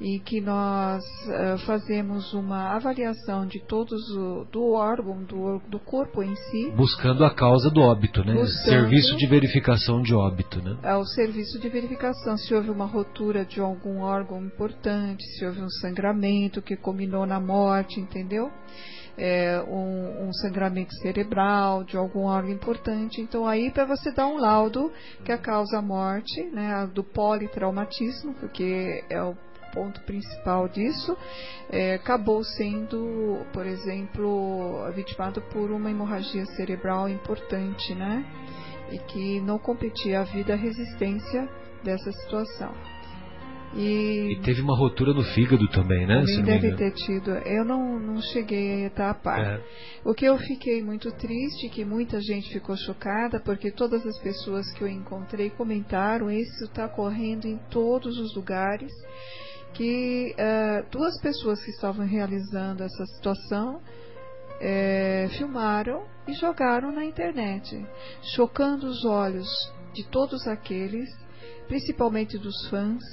E 0.00 0.20
que 0.20 0.40
nós 0.40 1.02
uh, 1.26 1.58
fazemos 1.66 2.32
uma 2.32 2.76
avaliação 2.76 3.46
de 3.46 3.58
todos 3.60 4.00
o, 4.10 4.44
do 4.52 4.72
órgão, 4.72 5.24
do, 5.24 5.58
do 5.68 5.78
corpo 5.80 6.22
em 6.22 6.34
si. 6.36 6.70
Buscando 6.76 7.24
a 7.24 7.34
causa 7.34 7.68
do 7.68 7.80
óbito, 7.80 8.24
né? 8.24 8.46
Serviço 8.64 9.16
de 9.16 9.26
verificação 9.26 10.00
de 10.00 10.14
óbito, 10.14 10.62
né? 10.62 10.76
É 10.82 10.94
o 10.94 11.04
serviço 11.04 11.58
de 11.58 11.68
verificação, 11.68 12.36
se 12.36 12.54
houve 12.54 12.70
uma 12.70 12.86
rotura 12.86 13.44
de 13.44 13.60
algum 13.60 14.00
órgão 14.00 14.44
importante, 14.44 15.24
se 15.36 15.44
houve 15.44 15.60
um 15.60 15.70
sangramento 15.70 16.62
que 16.62 16.76
culminou 16.76 17.26
na 17.26 17.40
morte, 17.40 17.98
entendeu? 17.98 18.52
é, 19.18 19.60
um, 19.68 20.28
um, 20.28 20.32
sangramento 20.32 20.94
cerebral 21.02 21.82
de 21.82 21.96
algum 21.96 22.22
órgão 22.22 22.52
importante. 22.52 23.20
Então, 23.20 23.46
aí 23.46 23.70
para 23.70 23.84
você 23.84 24.12
dar 24.12 24.28
um 24.28 24.36
laudo 24.36 24.92
que 25.24 25.32
a 25.32 25.38
causa 25.38 25.78
a 25.78 25.82
morte, 25.82 26.40
né, 26.52 26.88
do 26.94 27.02
politraumatismo, 27.02 28.34
porque 28.34 29.04
é 29.10 29.20
o 29.20 29.36
ponto 29.72 30.00
principal 30.02 30.68
disso, 30.68 31.16
é, 31.70 31.94
acabou 31.94 32.42
sendo, 32.44 33.46
por 33.52 33.66
exemplo, 33.66 34.90
vitimado 34.94 35.40
por 35.52 35.70
uma 35.70 35.90
hemorragia 35.90 36.44
cerebral 36.46 37.08
importante, 37.08 37.94
né? 37.94 38.24
E 38.90 38.98
que 38.98 39.40
não 39.40 39.58
competia 39.58 40.20
a 40.20 40.24
vida 40.24 40.54
a 40.54 40.56
resistência 40.56 41.48
dessa 41.82 42.10
situação. 42.12 42.74
E, 43.74 44.32
e, 44.32 44.40
teve 44.40 44.62
uma 44.62 44.74
rotura 44.74 45.12
no 45.12 45.22
fígado 45.22 45.68
também, 45.68 46.06
né? 46.06 46.24
Também 46.24 46.42
deve 46.60 46.76
ter 46.76 46.92
tido. 46.92 47.30
Eu 47.30 47.64
não, 47.64 47.98
não 47.98 48.20
cheguei 48.22 48.84
a 48.84 48.86
estar 48.86 49.10
a 49.10 49.14
par. 49.14 49.40
É. 49.40 49.60
O 50.04 50.14
que 50.14 50.24
eu 50.24 50.38
fiquei 50.38 50.82
muito 50.82 51.10
triste, 51.12 51.68
que 51.68 51.84
muita 51.84 52.20
gente 52.20 52.50
ficou 52.50 52.76
chocada, 52.76 53.40
porque 53.40 53.70
todas 53.70 54.06
as 54.06 54.18
pessoas 54.20 54.70
que 54.72 54.82
eu 54.82 54.88
encontrei 54.88 55.50
comentaram, 55.50 56.30
isso 56.30 56.64
está 56.64 56.88
correndo 56.88 57.46
em 57.46 57.58
todos 57.70 58.18
os 58.18 58.34
lugares, 58.34 58.92
que 59.78 60.34
uh, 60.34 60.90
duas 60.90 61.20
pessoas 61.20 61.64
que 61.64 61.70
estavam 61.70 62.04
realizando 62.04 62.82
essa 62.82 63.06
situação 63.06 63.80
é, 64.60 65.28
filmaram 65.38 66.04
e 66.26 66.32
jogaram 66.32 66.90
na 66.90 67.04
internet, 67.04 67.86
chocando 68.34 68.88
os 68.88 69.04
olhos 69.04 69.48
de 69.94 70.02
todos 70.08 70.48
aqueles, 70.48 71.08
principalmente 71.68 72.36
dos 72.38 72.68
fãs, 72.68 73.04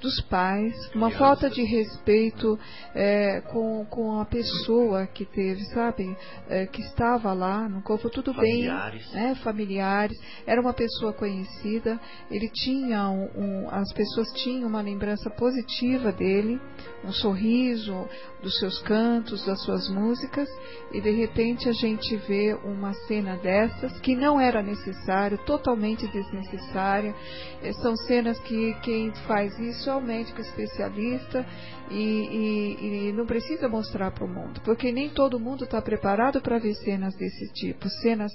dos 0.00 0.20
pais, 0.22 0.74
uma 0.94 1.10
falta 1.10 1.50
de 1.50 1.62
respeito 1.62 2.58
é, 2.94 3.40
com, 3.42 3.84
com 3.86 4.18
a 4.18 4.24
pessoa 4.24 5.06
que 5.06 5.24
teve, 5.24 5.64
sabe, 5.66 6.16
é, 6.48 6.66
que 6.66 6.80
estava 6.80 7.32
lá 7.32 7.68
no 7.68 7.82
corpo, 7.82 8.08
tudo 8.08 8.32
familiares. 8.32 9.10
bem, 9.12 9.22
né, 9.22 9.34
familiares, 9.36 10.18
era 10.46 10.60
uma 10.60 10.72
pessoa 10.72 11.12
conhecida, 11.12 12.00
ele 12.30 12.48
tinha 12.48 13.08
um, 13.10 13.28
um, 13.36 13.68
as 13.70 13.92
pessoas 13.92 14.32
tinham 14.32 14.68
uma 14.68 14.80
lembrança 14.80 15.28
positiva 15.30 16.10
dele, 16.12 16.60
um 17.04 17.12
sorriso 17.12 18.08
dos 18.42 18.58
seus 18.58 18.80
cantos, 18.82 19.44
das 19.44 19.62
suas 19.62 19.88
músicas, 19.88 20.48
e 20.92 21.00
de 21.00 21.10
repente 21.10 21.68
a 21.68 21.72
gente 21.72 22.16
vê 22.16 22.54
uma 22.64 22.94
cena 23.06 23.36
dessas 23.36 23.98
que 24.00 24.14
não 24.14 24.40
era 24.40 24.62
necessária, 24.62 25.36
totalmente 25.38 26.06
desnecessária. 26.08 27.14
É, 27.62 27.72
são 27.74 27.94
cenas 27.96 28.38
que 28.40 28.74
quem 28.82 29.12
faz 29.26 29.58
isso 29.58 29.89
é 29.90 29.94
o 29.94 30.00
médico 30.00 30.40
especialista 30.40 31.44
e, 31.90 31.94
e, 31.96 33.08
e 33.08 33.12
não 33.12 33.26
precisa 33.26 33.68
mostrar 33.68 34.10
para 34.10 34.24
o 34.24 34.28
mundo, 34.28 34.60
porque 34.64 34.92
nem 34.92 35.10
todo 35.10 35.40
mundo 35.40 35.64
está 35.64 35.82
preparado 35.82 36.40
para 36.40 36.58
ver 36.58 36.74
cenas 36.74 37.14
desse 37.16 37.52
tipo, 37.52 37.88
cenas 37.88 38.32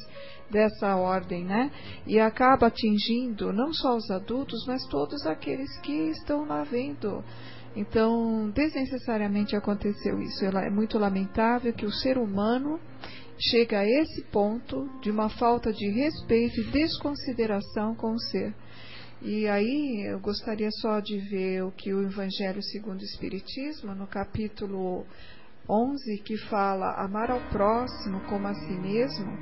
dessa 0.49 0.95
ordem, 0.95 1.43
né? 1.43 1.71
E 2.05 2.19
acaba 2.19 2.67
atingindo 2.67 3.51
não 3.51 3.73
só 3.73 3.95
os 3.95 4.09
adultos, 4.11 4.65
mas 4.67 4.85
todos 4.87 5.25
aqueles 5.25 5.77
que 5.79 6.09
estão 6.09 6.45
lá 6.45 6.63
vendo. 6.63 7.23
Então, 7.75 8.49
desnecessariamente 8.51 9.55
aconteceu 9.55 10.21
isso. 10.21 10.45
É 10.45 10.69
muito 10.69 10.97
lamentável 10.97 11.73
que 11.73 11.85
o 11.85 11.91
ser 11.91 12.17
humano 12.17 12.79
chega 13.37 13.79
a 13.79 13.85
esse 13.85 14.23
ponto 14.25 14.89
de 15.01 15.11
uma 15.11 15.29
falta 15.29 15.73
de 15.73 15.89
respeito 15.89 16.61
e 16.61 16.71
desconsideração 16.71 17.93
com 17.95 18.13
o 18.13 18.19
ser. 18.19 18.53
E 19.25 19.47
aí 19.47 20.05
eu 20.05 20.19
gostaria 20.19 20.69
só 20.69 20.99
de 20.99 21.17
ver 21.17 21.63
o 21.63 21.71
que 21.71 21.91
o 21.91 22.03
Evangelho 22.03 22.61
segundo 22.61 23.01
o 23.01 23.03
Espiritismo, 23.03 23.95
no 23.95 24.05
capítulo 24.05 25.03
11, 25.67 26.19
que 26.19 26.37
fala 26.37 27.03
amar 27.03 27.31
ao 27.31 27.39
próximo 27.49 28.19
como 28.29 28.45
a 28.45 28.53
si 28.53 28.73
mesmo, 28.73 29.35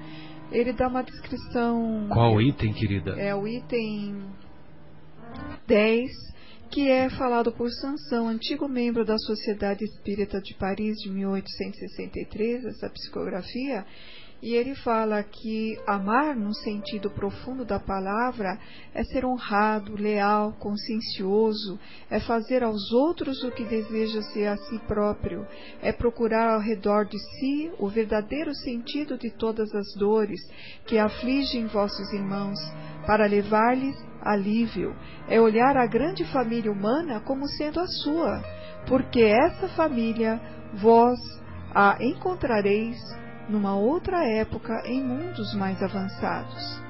ele 0.54 0.72
dá 0.72 0.88
uma 0.88 1.04
descrição. 1.04 2.08
Qual 2.10 2.41
item, 2.41 2.72
querida? 2.72 3.12
É 3.19 3.36
o 3.36 3.46
item 3.46 4.24
10, 5.67 6.12
que 6.72 6.88
é 6.89 7.10
falado 7.10 7.52
por 7.52 7.69
Sansão, 7.69 8.30
antigo 8.30 8.69
membro 8.69 9.04
da 9.04 9.17
Sociedade 9.17 9.84
Espírita 9.84 10.39
de 10.39 10.54
Paris 10.56 10.96
de 11.00 11.10
1863, 11.10 12.63
essa 12.63 12.89
psicografia, 12.89 13.86
e 14.43 14.56
ele 14.56 14.75
fala 14.75 15.23
que 15.23 15.79
amar, 15.88 16.36
no 16.36 16.53
sentido 16.53 17.10
profundo 17.10 17.63
da 17.63 17.79
palavra, 17.79 18.60
é 18.93 19.01
ser 19.01 19.23
honrado, 19.23 19.95
leal, 19.95 20.51
consciencioso, 20.60 21.79
é 22.12 22.19
fazer 22.19 22.62
aos 22.62 22.91
outros 22.91 23.41
o 23.41 23.51
que 23.51 23.63
deseja 23.63 24.21
ser 24.34 24.47
a 24.47 24.58
si 24.58 24.77
próprio, 24.79 25.47
é 25.82 25.93
procurar 25.93 26.56
ao 26.56 26.60
redor 26.60 27.06
de 27.06 27.17
si 27.17 27.71
o 27.79 27.88
verdadeiro 27.88 28.53
sentido 28.53 29.17
de 29.17 29.32
todas 29.32 29.73
as 29.73 29.95
dores 29.97 30.41
que 30.86 30.97
afligem 30.97 31.65
vossos 31.67 32.12
irmãos, 32.12 32.60
para 33.08 33.25
levar-lhes 33.25 33.95
alívio, 34.21 34.93
é 35.29 35.39
olhar 35.39 35.77
a 35.77 35.88
grande 35.88 36.25
família 36.34 36.69
humana 36.69 37.21
como 37.21 37.47
sendo 37.47 37.79
a 37.79 37.88
sua, 37.88 38.43
porque 38.89 39.21
essa 39.21 39.69
família 39.69 40.38
vós 40.73 41.17
a 41.73 41.97
encontrareis 42.03 43.23
numa 43.49 43.75
outra 43.75 44.23
época 44.25 44.84
em 44.86 45.03
mundos 45.03 45.53
mais 45.56 45.82
avançados. 45.82 46.82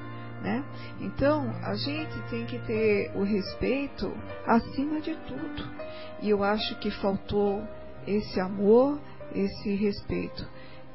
Né? 0.42 0.62
Então, 1.00 1.50
a 1.62 1.74
gente 1.74 2.20
tem 2.28 2.44
que 2.44 2.58
ter 2.60 3.10
o 3.14 3.22
respeito 3.22 4.12
acima 4.46 5.00
de 5.00 5.14
tudo. 5.26 5.64
E 6.20 6.28
eu 6.28 6.44
acho 6.44 6.78
que 6.80 6.90
faltou 6.90 7.66
esse 8.06 8.38
amor, 8.38 9.00
esse 9.34 9.74
respeito. 9.74 10.46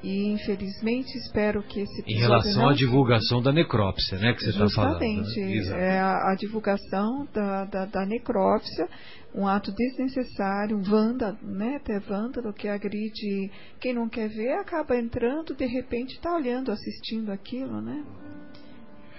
E 0.02 0.28
infelizmente 0.28 1.18
espero 1.18 1.62
que 1.62 1.82
esse 1.82 2.04
Em 2.08 2.18
relação 2.20 2.64
não... 2.64 2.70
à 2.70 2.74
divulgação 2.74 3.42
da 3.42 3.52
necrópsia, 3.52 4.18
né, 4.18 4.34
que 4.34 4.42
você 4.42 4.52
está 4.52 4.70
falando. 4.70 5.02
Justamente, 5.02 5.70
né? 5.70 5.96
é 5.96 6.00
a, 6.00 6.32
a, 6.32 6.36
divulgação 6.36 7.28
da, 7.34 7.66
da, 7.66 7.86
da, 7.86 8.06
necrópsia, 8.06 8.88
um 9.36 9.46
ato 9.46 9.74
desnecessário, 9.74 10.78
um 10.78 10.82
vândalo, 10.82 11.38
né, 11.42 11.76
até 11.76 12.00
vândalo 12.00 12.54
que 12.54 12.68
agride 12.70 13.52
quem 13.82 13.94
não 13.94 14.08
quer 14.08 14.30
ver, 14.30 14.54
acaba 14.54 14.96
entrando, 14.98 15.54
de 15.54 15.66
repente 15.66 16.16
está 16.16 16.34
olhando, 16.34 16.72
assistindo 16.72 17.32
aquilo, 17.32 17.82
né. 17.82 18.04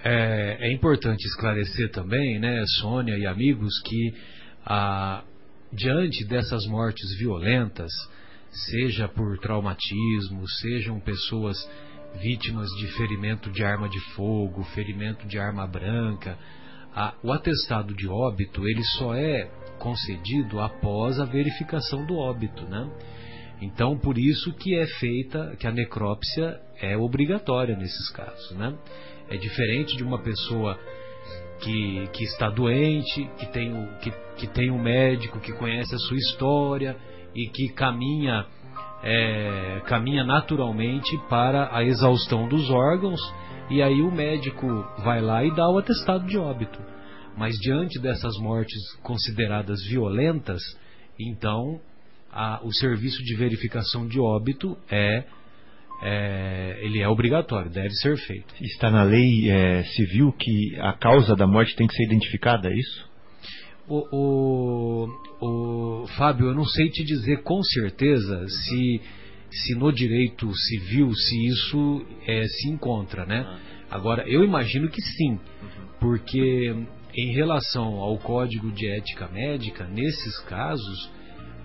É, 0.03 0.57
é, 0.61 0.73
importante 0.73 1.23
esclarecer 1.27 1.91
também, 1.91 2.39
né, 2.39 2.63
Sônia 2.79 3.15
e 3.17 3.27
amigos, 3.27 3.79
que 3.85 4.13
a, 4.65 5.23
diante 5.71 6.25
dessas 6.25 6.65
mortes 6.65 7.15
violentas, 7.19 7.91
seja 8.51 9.07
por 9.07 9.37
traumatismo, 9.39 10.47
sejam 10.59 10.99
pessoas 10.99 11.57
vítimas 12.21 12.69
de 12.77 12.87
ferimento 12.97 13.49
de 13.49 13.63
arma 13.63 13.87
de 13.87 13.99
fogo, 14.13 14.63
ferimento 14.75 15.25
de 15.25 15.39
arma 15.39 15.65
branca, 15.65 16.37
a, 16.93 17.13
o 17.23 17.31
atestado 17.31 17.93
de 17.95 18.07
óbito 18.07 18.67
ele 18.67 18.83
só 18.83 19.15
é 19.15 19.49
concedido 19.79 20.59
após 20.59 21.19
a 21.19 21.25
verificação 21.25 22.05
do 22.05 22.15
óbito, 22.15 22.63
né? 22.65 22.89
Então, 23.61 23.97
por 23.97 24.17
isso 24.17 24.51
que 24.53 24.75
é 24.75 24.85
feita, 24.99 25.55
que 25.59 25.67
a 25.67 25.71
necrópsia 25.71 26.59
é 26.79 26.97
obrigatória 26.97 27.75
nesses 27.77 28.09
casos, 28.09 28.51
né? 28.57 28.75
É 29.29 29.37
diferente 29.37 29.95
de 29.95 30.03
uma 30.03 30.19
pessoa 30.19 30.77
que, 31.61 32.07
que 32.11 32.23
está 32.23 32.49
doente, 32.49 33.29
que 33.37 33.45
tem, 33.47 33.71
o, 33.71 33.87
que, 33.99 34.11
que 34.37 34.47
tem 34.47 34.71
um 34.71 34.81
médico 34.81 35.39
que 35.39 35.53
conhece 35.53 35.93
a 35.93 35.99
sua 35.99 36.17
história, 36.17 36.97
e 37.35 37.47
que 37.47 37.69
caminha, 37.69 38.45
é, 39.03 39.81
caminha 39.85 40.23
naturalmente 40.23 41.17
para 41.29 41.75
a 41.75 41.83
exaustão 41.83 42.47
dos 42.47 42.69
órgãos, 42.69 43.19
e 43.69 43.81
aí 43.81 44.01
o 44.01 44.11
médico 44.11 44.67
vai 45.03 45.21
lá 45.21 45.43
e 45.43 45.55
dá 45.55 45.69
o 45.69 45.77
atestado 45.77 46.25
de 46.25 46.37
óbito. 46.37 46.79
Mas 47.37 47.55
diante 47.59 47.99
dessas 47.99 48.37
mortes 48.37 48.81
consideradas 49.01 49.79
violentas, 49.87 50.61
então 51.19 51.79
a, 52.31 52.59
o 52.63 52.73
serviço 52.73 53.23
de 53.23 53.35
verificação 53.35 54.07
de 54.07 54.19
óbito 54.19 54.77
é, 54.89 55.23
é, 56.03 56.79
ele 56.81 56.99
é 56.99 57.07
obrigatório, 57.07 57.71
deve 57.71 57.93
ser 57.95 58.17
feito. 58.17 58.53
Está 58.61 58.89
na 58.89 59.03
lei 59.03 59.49
é, 59.49 59.83
civil 59.83 60.31
que 60.33 60.77
a 60.79 60.93
causa 60.93 61.35
da 61.35 61.45
morte 61.45 61.75
tem 61.75 61.87
que 61.87 61.95
ser 61.95 62.03
identificada, 62.03 62.69
é 62.69 62.73
isso? 62.73 63.10
O, 63.93 64.07
o, 64.09 66.03
o, 66.03 66.07
Fábio, 66.15 66.47
eu 66.47 66.55
não 66.55 66.63
sei 66.63 66.89
te 66.89 67.03
dizer 67.03 67.43
com 67.43 67.61
certeza 67.61 68.47
se, 68.47 69.01
se 69.51 69.75
no 69.75 69.91
direito 69.91 70.49
civil 70.55 71.13
se 71.13 71.47
isso 71.47 72.05
é, 72.25 72.47
se 72.47 72.69
encontra, 72.69 73.25
né? 73.25 73.45
Ah. 73.45 73.59
Agora, 73.97 74.23
eu 74.29 74.45
imagino 74.45 74.87
que 74.87 75.01
sim, 75.01 75.31
uhum. 75.31 75.39
porque 75.99 76.73
em 77.13 77.33
relação 77.33 77.95
ao 77.95 78.17
código 78.17 78.71
de 78.71 78.87
ética 78.87 79.27
médica, 79.27 79.85
nesses 79.85 80.39
casos, 80.45 81.11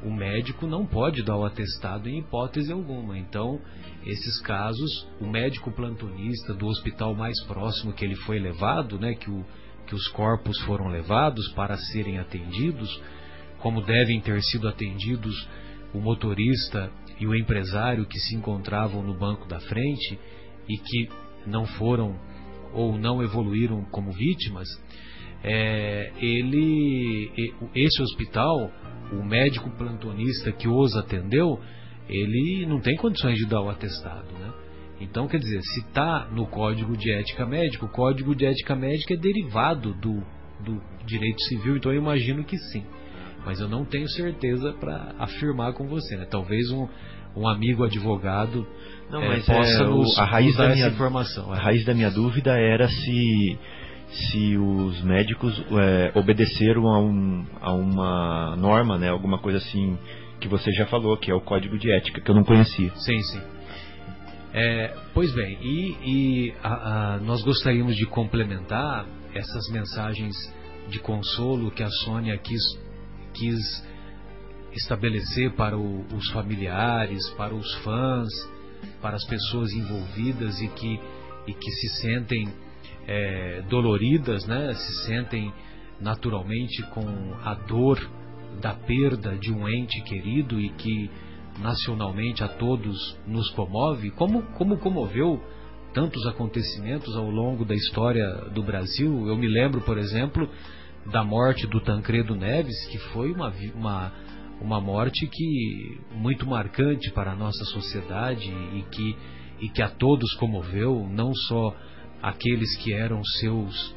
o 0.02 0.10
médico 0.10 0.66
não 0.66 0.84
pode 0.84 1.22
dar 1.22 1.36
o 1.36 1.44
atestado 1.44 2.08
em 2.08 2.18
hipótese 2.18 2.72
alguma. 2.72 3.16
Então, 3.16 3.60
esses 4.04 4.40
casos, 4.40 5.06
o 5.20 5.28
médico 5.28 5.70
plantonista 5.70 6.52
do 6.52 6.66
hospital 6.66 7.14
mais 7.14 7.40
próximo 7.44 7.92
que 7.92 8.04
ele 8.04 8.16
foi 8.16 8.40
levado, 8.40 8.98
né, 8.98 9.14
que, 9.14 9.30
o, 9.30 9.46
que 9.86 9.94
os 9.94 10.08
corpos 10.08 10.58
foram 10.62 10.88
levados 10.88 11.48
para 11.52 11.76
serem 11.76 12.18
atendidos, 12.18 13.00
como 13.58 13.80
devem 13.82 14.20
ter 14.20 14.42
sido 14.42 14.68
atendidos 14.68 15.48
o 15.94 15.98
motorista 15.98 16.90
e 17.18 17.26
o 17.26 17.34
empresário 17.34 18.06
que 18.06 18.18
se 18.18 18.34
encontravam 18.36 19.02
no 19.02 19.14
banco 19.14 19.46
da 19.48 19.60
frente 19.60 20.18
e 20.68 20.76
que 20.76 21.08
não 21.46 21.64
foram 21.64 22.18
ou 22.72 22.98
não 22.98 23.22
evoluíram 23.22 23.84
como 23.84 24.12
vítimas, 24.12 24.68
é, 25.42 26.12
ele, 26.18 27.30
esse 27.74 28.02
hospital, 28.02 28.70
o 29.12 29.24
médico 29.24 29.70
plantonista 29.70 30.52
que 30.52 30.68
os 30.68 30.96
atendeu, 30.96 31.58
ele 32.08 32.66
não 32.66 32.80
tem 32.80 32.96
condições 32.96 33.36
de 33.36 33.46
dar 33.46 33.62
o 33.62 33.70
atestado, 33.70 34.26
né? 34.38 34.65
Então, 35.00 35.28
quer 35.28 35.38
dizer, 35.38 35.60
se 35.62 35.80
está 35.80 36.26
no 36.32 36.46
Código 36.46 36.96
de 36.96 37.12
Ética 37.12 37.44
Médica, 37.44 37.84
o 37.84 37.88
Código 37.88 38.34
de 38.34 38.46
Ética 38.46 38.74
Médica 38.74 39.14
é 39.14 39.16
derivado 39.16 39.92
do, 39.94 40.22
do 40.60 40.80
direito 41.04 41.40
civil, 41.42 41.76
então 41.76 41.92
eu 41.92 41.98
imagino 41.98 42.44
que 42.44 42.56
sim. 42.56 42.84
Mas 43.44 43.60
eu 43.60 43.68
não 43.68 43.84
tenho 43.84 44.08
certeza 44.08 44.72
para 44.72 45.14
afirmar 45.18 45.74
com 45.74 45.86
você, 45.86 46.16
né? 46.16 46.26
Talvez 46.28 46.70
um, 46.70 46.88
um 47.36 47.46
amigo 47.46 47.84
advogado 47.84 48.66
não, 49.10 49.22
é, 49.22 49.36
possa 49.40 49.84
é, 49.84 49.86
nos, 49.86 50.18
a 50.18 50.24
raiz 50.24 50.56
da 50.56 50.68
minha, 50.70 50.88
informação. 50.88 51.52
A 51.52 51.56
raiz 51.56 51.84
da 51.84 51.94
minha 51.94 52.10
dúvida 52.10 52.58
era 52.58 52.88
se 52.88 53.58
se 54.08 54.56
os 54.56 55.02
médicos 55.02 55.62
é, 55.72 56.12
obedeceram 56.14 56.86
a, 56.86 57.00
um, 57.00 57.44
a 57.60 57.72
uma 57.72 58.56
norma, 58.56 58.96
né, 58.96 59.10
alguma 59.10 59.38
coisa 59.38 59.58
assim 59.58 59.98
que 60.40 60.48
você 60.48 60.70
já 60.72 60.86
falou, 60.86 61.16
que 61.16 61.30
é 61.30 61.34
o 61.34 61.40
código 61.40 61.76
de 61.76 61.90
ética, 61.90 62.20
que 62.20 62.30
eu 62.30 62.34
não 62.34 62.44
conhecia. 62.44 62.90
Sim, 62.96 63.20
sim. 63.20 63.55
É, 64.58 64.88
pois 65.12 65.34
bem, 65.34 65.58
e, 65.60 66.48
e 66.48 66.54
a, 66.62 67.16
a, 67.16 67.20
nós 67.20 67.42
gostaríamos 67.42 67.94
de 67.94 68.06
complementar 68.06 69.06
essas 69.34 69.68
mensagens 69.68 70.34
de 70.88 70.98
consolo 70.98 71.70
que 71.70 71.82
a 71.82 71.90
Sônia 71.90 72.38
quis, 72.38 72.62
quis 73.34 73.86
estabelecer 74.72 75.52
para 75.56 75.76
o, 75.76 76.06
os 76.06 76.30
familiares, 76.30 77.28
para 77.36 77.54
os 77.54 77.70
fãs, 77.84 78.28
para 79.02 79.16
as 79.16 79.26
pessoas 79.26 79.70
envolvidas 79.74 80.58
e 80.62 80.68
que, 80.68 81.00
e 81.46 81.52
que 81.52 81.70
se 81.72 81.88
sentem 82.00 82.48
é, 83.06 83.62
doloridas, 83.68 84.46
né? 84.46 84.72
se 84.72 85.04
sentem 85.04 85.52
naturalmente 86.00 86.82
com 86.94 87.34
a 87.44 87.52
dor 87.52 88.00
da 88.62 88.72
perda 88.72 89.36
de 89.36 89.52
um 89.52 89.68
ente 89.68 90.00
querido 90.04 90.58
e 90.58 90.70
que 90.70 91.10
nacionalmente 91.58 92.42
a 92.44 92.48
todos 92.48 93.18
nos 93.26 93.50
comove, 93.50 94.10
como, 94.10 94.42
como 94.54 94.78
comoveu 94.78 95.40
tantos 95.92 96.26
acontecimentos 96.26 97.16
ao 97.16 97.30
longo 97.30 97.64
da 97.64 97.74
história 97.74 98.26
do 98.52 98.62
Brasil. 98.62 99.26
Eu 99.26 99.36
me 99.36 99.48
lembro, 99.48 99.80
por 99.80 99.96
exemplo, 99.96 100.48
da 101.10 101.24
morte 101.24 101.66
do 101.66 101.80
Tancredo 101.80 102.34
Neves, 102.34 102.86
que 102.88 102.98
foi 102.98 103.32
uma, 103.32 103.52
uma, 103.74 104.12
uma 104.60 104.80
morte 104.80 105.26
que 105.26 106.00
muito 106.12 106.46
marcante 106.46 107.10
para 107.12 107.32
a 107.32 107.36
nossa 107.36 107.64
sociedade 107.66 108.48
e 108.74 108.82
que, 108.90 109.16
e 109.60 109.68
que 109.70 109.80
a 109.80 109.88
todos 109.88 110.34
comoveu, 110.34 111.08
não 111.10 111.32
só 111.34 111.74
aqueles 112.22 112.76
que 112.76 112.92
eram 112.92 113.24
seus 113.24 113.94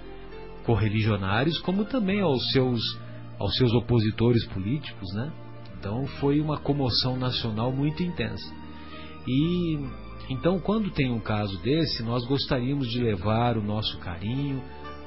correligionários, 0.65 1.59
como 1.59 1.83
também 1.85 2.21
aos 2.21 2.51
seus, 2.51 2.79
aos 3.39 3.55
seus 3.55 3.73
opositores 3.73 4.45
políticos, 4.47 5.13
né? 5.13 5.31
Então 5.79 6.05
foi 6.19 6.41
uma 6.41 6.59
comoção 6.59 7.17
nacional 7.17 7.71
muito 7.71 8.03
intensa. 8.03 8.53
E 9.25 9.79
então, 10.29 10.59
quando 10.59 10.91
tem 10.91 11.11
um 11.11 11.19
caso 11.19 11.57
desse, 11.63 12.03
nós 12.03 12.23
gostaríamos 12.27 12.87
de 12.89 13.01
levar 13.01 13.57
o 13.57 13.63
nosso 13.63 13.97
carinho, 13.97 14.61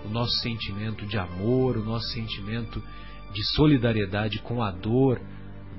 o 0.04 0.08
nosso 0.08 0.32
sentimento 0.38 1.06
de 1.06 1.16
amor, 1.16 1.76
o 1.76 1.84
nosso 1.84 2.08
sentimento 2.08 2.82
de 3.32 3.44
solidariedade 3.54 4.40
com 4.40 4.60
a 4.62 4.72
dor 4.72 5.20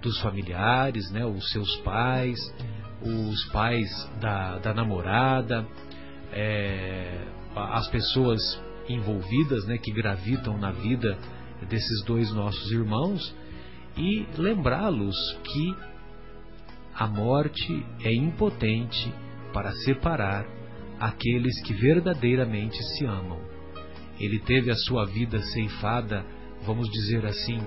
dos 0.01 0.17
familiares, 0.21 1.11
né, 1.11 1.25
os 1.25 1.51
seus 1.51 1.75
pais, 1.77 2.39
os 3.01 3.43
pais 3.51 3.89
da, 4.21 4.59
da 4.59 4.73
namorada, 4.73 5.67
é, 6.31 7.25
as 7.55 7.87
pessoas 7.89 8.39
envolvidas, 8.87 9.65
né, 9.65 9.77
que 9.77 9.91
gravitam 9.91 10.57
na 10.57 10.71
vida 10.71 11.17
desses 11.67 12.03
dois 12.05 12.31
nossos 12.33 12.71
irmãos 12.71 13.42
e 13.95 14.25
lembrá-los 14.37 15.15
que 15.43 15.75
a 16.95 17.07
morte 17.07 17.85
é 18.03 18.13
impotente 18.13 19.11
para 19.51 19.71
separar 19.83 20.45
aqueles 20.99 21.61
que 21.63 21.73
verdadeiramente 21.73 22.77
se 22.95 23.05
amam. 23.05 23.39
Ele 24.19 24.39
teve 24.39 24.71
a 24.71 24.75
sua 24.75 25.05
vida 25.05 25.39
ceifada, 25.39 26.25
vamos 26.65 26.89
dizer 26.89 27.25
assim, 27.25 27.59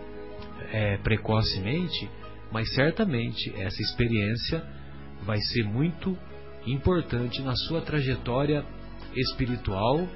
é, 0.72 0.97
precocemente, 0.99 2.09
mas 2.53 2.72
certamente 2.74 3.53
essa 3.57 3.83
experiência 3.83 4.64
vai 5.22 5.39
ser 5.39 5.64
muito 5.64 6.16
importante 6.66 7.43
na 7.43 7.55
sua 7.55 7.81
trajetória 7.81 8.64
espiritual, 9.14 10.07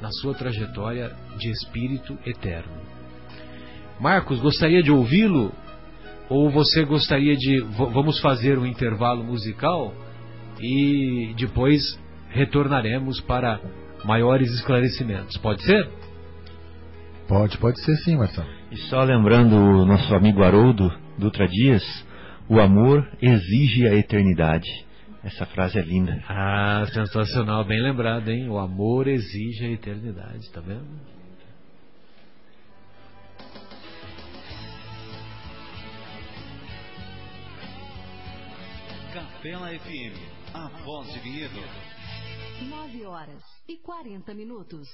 na 0.00 0.10
sua 0.20 0.34
trajetória 0.34 1.14
de 1.36 1.50
espírito 1.50 2.18
eterno. 2.24 2.87
Marcos, 4.00 4.40
gostaria 4.40 4.82
de 4.82 4.90
ouvi-lo? 4.90 5.52
Ou 6.28 6.50
você 6.50 6.84
gostaria 6.84 7.36
de. 7.36 7.60
Vamos 7.60 8.20
fazer 8.20 8.58
um 8.58 8.66
intervalo 8.66 9.24
musical 9.24 9.94
e 10.60 11.34
depois 11.36 11.98
retornaremos 12.30 13.20
para 13.20 13.60
maiores 14.04 14.50
esclarecimentos. 14.52 15.36
Pode 15.38 15.62
ser? 15.62 15.88
Pode, 17.26 17.58
pode 17.58 17.80
ser 17.82 17.96
sim, 17.98 18.16
Marcelo. 18.16 18.48
E 18.70 18.76
só 18.88 19.02
lembrando 19.02 19.54
o 19.56 19.86
nosso 19.86 20.14
amigo 20.14 20.42
Haroldo 20.42 20.92
Dutra 21.16 21.46
Dias, 21.48 21.82
o 22.48 22.60
amor 22.60 23.06
exige 23.20 23.86
a 23.86 23.94
eternidade. 23.94 24.68
Essa 25.24 25.44
frase 25.46 25.78
é 25.78 25.82
linda. 25.82 26.22
Ah, 26.28 26.86
sensacional, 26.92 27.64
bem 27.64 27.82
lembrado, 27.82 28.28
hein? 28.28 28.48
O 28.48 28.58
amor 28.58 29.08
exige 29.08 29.64
a 29.64 29.70
eternidade, 29.70 30.50
tá 30.52 30.60
vendo? 30.60 30.86
Capela 39.48 39.72
FM, 39.72 40.14
a 40.52 40.68
voz 40.84 41.10
de 41.10 41.20
Vinhedo. 41.20 41.58
9 42.68 43.06
horas 43.06 43.42
e 43.66 43.78
40 43.78 44.34
minutos. 44.34 44.86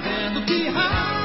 fazendo 0.00 0.42
pirraça. 0.42 1.15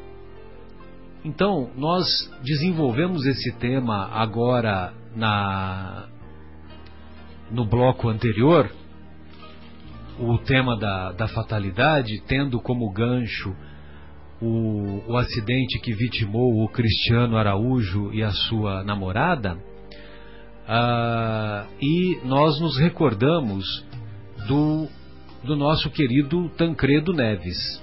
então, 1.24 1.70
nós 1.76 2.06
desenvolvemos 2.42 3.26
esse 3.26 3.52
tema 3.58 4.08
agora 4.12 4.92
na 5.14 6.08
no 7.50 7.64
bloco 7.64 8.08
anterior, 8.08 8.70
o 10.18 10.38
tema 10.38 10.76
da, 10.76 11.12
da 11.12 11.28
fatalidade, 11.28 12.22
tendo 12.26 12.60
como 12.60 12.90
gancho 12.92 13.54
o, 14.40 15.02
o 15.08 15.16
acidente 15.16 15.80
que 15.80 15.94
vitimou 15.94 16.62
o 16.62 16.68
Cristiano 16.68 17.36
Araújo 17.36 18.12
e 18.12 18.22
a 18.22 18.30
sua 18.30 18.84
namorada, 18.84 19.54
uh, 19.54 21.66
e 21.80 22.20
nós 22.24 22.60
nos 22.60 22.78
recordamos 22.78 23.64
do, 24.46 24.86
do 25.42 25.56
nosso 25.56 25.90
querido 25.90 26.48
Tancredo 26.50 27.12
Neves. 27.12 27.82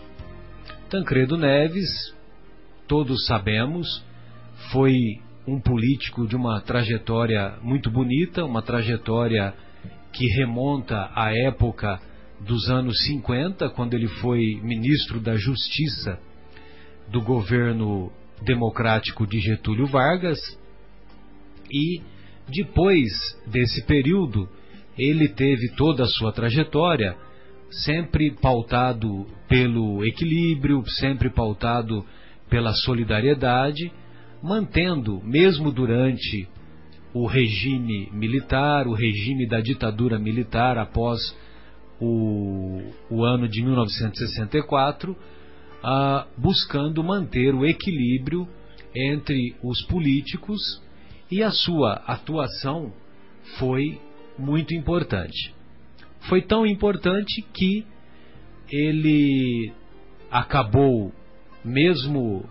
Tancredo 0.90 1.38
Neves, 1.38 2.15
todos 2.88 3.26
sabemos, 3.26 4.04
foi 4.72 4.98
um 5.48 5.60
político 5.60 6.28
de 6.28 6.36
uma 6.36 6.60
trajetória 6.62 7.58
muito 7.62 7.90
bonita, 7.92 8.44
uma 8.44 8.62
trajetória 8.62 9.54
que 10.12 10.26
remonta 10.38 11.12
à 11.14 11.36
época 11.36 12.00
dos 12.40 12.70
anos 12.70 12.96
50, 13.06 13.70
quando 13.70 13.94
ele 13.94 14.08
foi 14.08 14.60
ministro 14.64 15.20
da 15.20 15.36
Justiça 15.36 16.20
do 17.10 17.22
governo 17.22 18.12
democrático 18.44 19.26
de 19.28 19.40
Getúlio 19.40 19.86
Vargas. 19.88 20.40
E 21.72 22.02
depois 22.48 23.08
desse 23.48 23.86
período, 23.86 24.50
ele 24.98 25.28
teve 25.30 25.70
toda 25.76 26.04
a 26.04 26.08
sua 26.08 26.32
trajetória 26.32 27.16
sempre 27.84 28.32
pautado 28.32 29.26
pelo 29.48 30.06
equilíbrio, 30.06 30.84
sempre 31.00 31.30
pautado 31.30 32.06
pela 32.56 32.72
solidariedade, 32.72 33.92
mantendo, 34.42 35.22
mesmo 35.26 35.74
durante 35.74 36.48
o 37.14 37.28
regime 37.28 38.10
militar, 38.14 38.88
o 38.88 38.94
regime 38.94 39.46
da 39.46 39.60
ditadura 39.60 40.18
militar 40.18 40.78
após 40.78 41.20
o, 42.00 42.80
o 43.10 43.26
ano 43.26 43.50
de 43.50 43.62
1964, 43.62 45.18
ah, 45.84 46.28
buscando 46.38 47.04
manter 47.04 47.54
o 47.54 47.66
equilíbrio 47.66 48.48
entre 48.96 49.54
os 49.62 49.82
políticos 49.88 50.82
e 51.30 51.44
a 51.44 51.52
sua 51.52 51.96
atuação 52.08 52.94
foi 53.60 54.00
muito 54.40 54.74
importante. 54.74 55.54
Foi 56.30 56.42
tão 56.42 56.66
importante 56.66 57.42
que 57.54 57.86
ele 58.72 59.74
acabou, 60.32 61.12
mesmo 61.66 62.48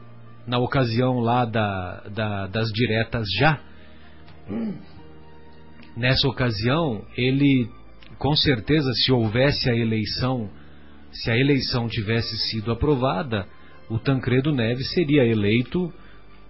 na 0.47 0.59
ocasião 0.59 1.21
lá 1.21 1.45
da, 1.45 2.03
da, 2.15 2.47
das 2.49 2.69
diretas 2.71 3.27
já, 3.39 3.61
nessa 5.97 6.29
ocasião, 6.29 7.05
ele, 7.17 7.69
com 8.19 8.35
certeza, 8.35 8.91
se 8.93 9.13
houvesse 9.13 9.71
a 9.71 9.75
eleição, 9.75 10.51
se 11.13 11.31
a 11.31 11.39
eleição 11.39 11.89
tivesse 11.89 12.37
sido 12.51 12.73
aprovada, 12.73 13.47
o 13.89 13.99
Tancredo 13.99 14.53
Neves 14.53 14.93
seria 14.93 15.25
eleito 15.25 15.93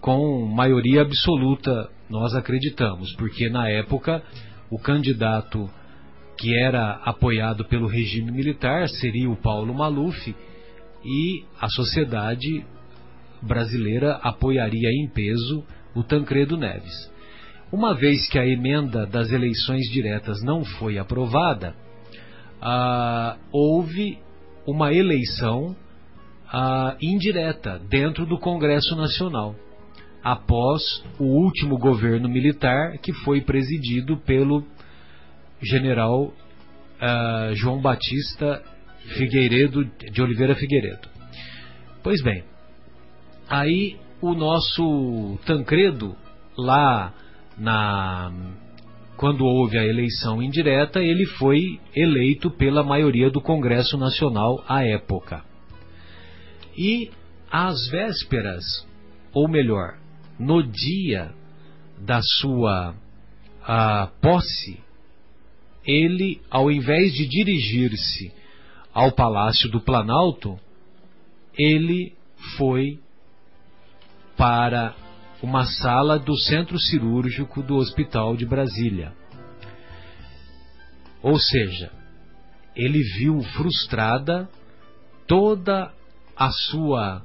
com 0.01 0.47
maioria 0.47 1.03
absoluta, 1.03 1.91
nós 2.09 2.35
acreditamos, 2.35 3.15
porque 3.17 3.49
na 3.49 3.69
época 3.69 4.23
o 4.71 4.79
candidato 4.79 5.71
que 6.39 6.55
era 6.59 7.01
apoiado 7.05 7.65
pelo 7.67 7.87
regime 7.87 8.31
militar 8.33 8.89
seria 8.89 9.31
o 9.31 9.37
Paulo 9.37 9.73
Maluf 9.73 10.35
e 11.05 11.45
a 11.61 11.69
sociedade 11.69 12.65
brasileira 13.43 14.15
apoiaria 14.23 14.89
em 14.91 15.09
peso 15.09 15.65
o 15.95 16.03
Tancredo 16.03 16.57
Neves. 16.57 17.13
Uma 17.71 17.95
vez 17.95 18.29
que 18.29 18.39
a 18.39 18.47
emenda 18.47 19.07
das 19.07 19.31
eleições 19.31 19.85
diretas 19.91 20.43
não 20.43 20.65
foi 20.65 20.99
aprovada, 20.99 21.75
ah, 22.61 23.37
houve 23.53 24.19
uma 24.67 24.93
eleição 24.93 25.77
ah, 26.53 26.97
indireta 27.03 27.79
dentro 27.91 28.25
do 28.25 28.39
Congresso 28.39 28.97
Nacional, 28.97 29.55
após 30.23 31.05
o 31.19 31.25
último 31.25 31.77
governo 31.79 32.29
militar 32.29 32.97
que 32.99 33.13
foi 33.13 33.43
presidido 33.43 34.17
pelo 34.17 34.65
general 35.63 36.25
uh, 36.25 37.55
João 37.55 37.81
Batista 37.81 38.63
Figueiredo 39.17 39.85
de 39.85 40.23
Oliveira 40.23 40.55
Figueiredo. 40.55 41.09
Pois 42.03 42.23
bem, 42.23 42.45
aí 43.49 43.97
o 44.21 44.35
nosso 44.35 45.39
Tancredo 45.47 46.17
lá 46.57 47.13
na 47.59 48.33
quando 49.17 49.45
houve 49.45 49.79
a 49.79 49.87
eleição 49.87 50.43
indireta, 50.43 51.01
ele 51.01 51.25
foi 51.25 51.79
eleito 51.95 52.51
pela 52.51 52.83
maioria 52.83 53.31
do 53.31 53.41
Congresso 53.41 53.97
Nacional 53.97 54.65
à 54.69 54.85
época. 54.85 55.45
E 56.77 57.11
às 57.51 57.89
vésperas, 57.89 58.65
ou 59.33 59.49
melhor, 59.49 59.99
no 60.39 60.63
dia 60.63 61.33
da 62.01 62.21
sua 62.41 62.97
a, 63.63 64.09
posse, 64.21 64.81
ele, 65.87 66.41
ao 66.51 66.71
invés 66.71 67.13
de 67.13 67.27
dirigir-se 67.29 68.33
ao 68.95 69.11
Palácio 69.11 69.69
do 69.69 69.81
Planalto, 69.81 70.57
ele 71.59 72.15
foi 72.57 73.01
para 74.37 74.95
uma 75.43 75.67
sala 75.67 76.19
do 76.19 76.37
centro 76.39 76.79
cirúrgico 76.79 77.61
do 77.61 77.77
Hospital 77.77 78.37
de 78.37 78.47
Brasília. 78.47 79.13
Ou 81.21 81.39
seja, 81.39 81.91
ele 82.77 83.03
viu 83.19 83.41
frustrada 83.57 84.49
toda 85.27 85.93
a 86.37 86.51
sua 86.51 87.23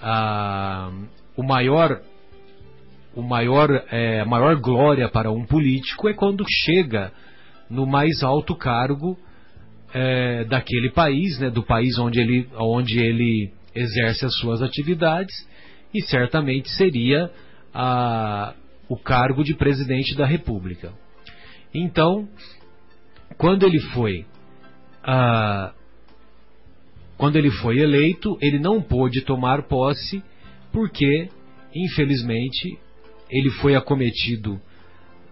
a, 0.00 0.90
o 1.36 1.42
maior 1.42 2.02
o 3.14 3.22
maior 3.22 3.70
é, 3.90 4.20
a 4.20 4.24
maior 4.24 4.56
glória 4.56 5.08
para 5.08 5.30
um 5.30 5.44
político 5.44 6.08
é 6.08 6.14
quando 6.14 6.44
chega 6.48 7.12
no 7.68 7.86
mais 7.86 8.22
alto 8.22 8.56
cargo 8.56 9.16
é, 9.94 10.44
daquele 10.44 10.90
país, 10.90 11.38
né, 11.38 11.50
do 11.50 11.62
país 11.62 11.98
onde 11.98 12.20
ele, 12.20 12.48
onde 12.56 12.98
ele 12.98 13.52
exerce 13.74 14.24
as 14.24 14.34
suas 14.36 14.62
atividades, 14.62 15.34
e 15.94 16.02
certamente 16.02 16.68
seria 16.70 17.30
a, 17.74 18.54
o 18.88 18.96
cargo 18.96 19.44
de 19.44 19.54
presidente 19.54 20.14
da 20.14 20.26
República. 20.26 20.92
Então, 21.74 22.28
quando 23.36 23.66
ele 23.66 23.80
foi 23.80 24.26
a, 25.02 25.72
quando 27.16 27.36
ele 27.36 27.50
foi 27.50 27.78
eleito, 27.78 28.36
ele 28.40 28.58
não 28.58 28.82
pôde 28.82 29.20
tomar 29.20 29.62
posse 29.62 30.22
porque, 30.72 31.28
infelizmente, 31.74 32.78
ele 33.30 33.50
foi 33.50 33.74
acometido 33.74 34.60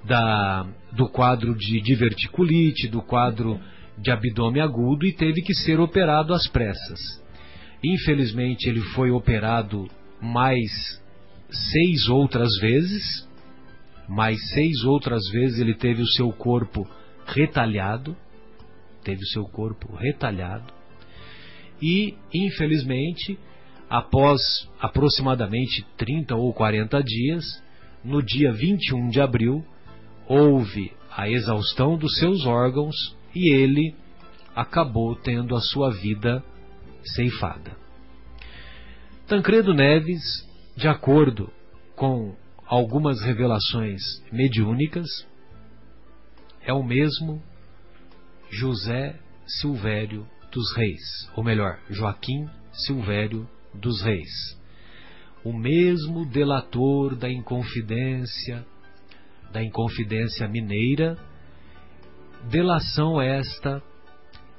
da, 0.04 0.66
do 0.92 1.08
quadro 1.08 1.54
de 1.56 1.80
diverticulite, 1.80 2.88
do 2.88 3.02
quadro 3.02 3.60
de 4.00 4.10
abdômen 4.10 4.62
agudo 4.62 5.06
e 5.06 5.12
teve 5.12 5.42
que 5.42 5.54
ser 5.54 5.78
operado 5.78 6.32
às 6.32 6.46
pressas. 6.48 7.00
Infelizmente, 7.82 8.68
ele 8.68 8.80
foi 8.94 9.10
operado 9.10 9.88
mais 10.20 11.00
seis 11.50 12.08
outras 12.08 12.50
vezes, 12.60 13.28
mais 14.08 14.38
seis 14.50 14.84
outras 14.84 15.22
vezes 15.30 15.58
ele 15.58 15.74
teve 15.74 16.02
o 16.02 16.08
seu 16.08 16.30
corpo 16.32 16.86
retalhado, 17.26 18.16
teve 19.02 19.22
o 19.22 19.28
seu 19.28 19.44
corpo 19.44 19.94
retalhado, 19.94 20.72
e, 21.80 22.14
infelizmente, 22.34 23.38
após 23.88 24.40
aproximadamente 24.80 25.86
30 25.96 26.36
ou 26.36 26.52
40 26.52 27.02
dias, 27.02 27.44
no 28.04 28.22
dia 28.22 28.52
21 28.52 29.08
de 29.08 29.20
abril, 29.20 29.64
houve 30.28 30.92
a 31.10 31.28
exaustão 31.28 31.96
dos 31.96 32.18
seus 32.18 32.44
órgãos 32.46 32.94
e 33.34 33.52
ele 33.52 33.94
acabou 34.54 35.14
tendo 35.16 35.54
a 35.54 35.60
sua 35.60 35.90
vida 35.90 36.42
ceifada. 37.04 37.76
Tancredo 39.26 39.72
Neves, 39.72 40.22
de 40.76 40.88
acordo 40.88 41.50
com 41.94 42.34
algumas 42.66 43.20
revelações 43.22 44.00
mediúnicas, 44.32 45.08
é 46.62 46.72
o 46.72 46.82
mesmo 46.82 47.42
José 48.50 49.18
Silvério 49.46 50.26
dos 50.50 50.74
Reis, 50.76 51.30
ou 51.36 51.44
melhor, 51.44 51.78
Joaquim 51.88 52.48
Silvério 52.72 53.48
dos 53.74 54.02
Reis. 54.02 54.58
O 55.44 55.52
mesmo 55.52 56.26
delator 56.26 57.16
da 57.16 57.30
Inconfidência, 57.30 58.66
da 59.52 59.62
Inconfidência 59.62 60.46
Mineira, 60.48 61.16
delação 62.48 63.20
esta 63.20 63.82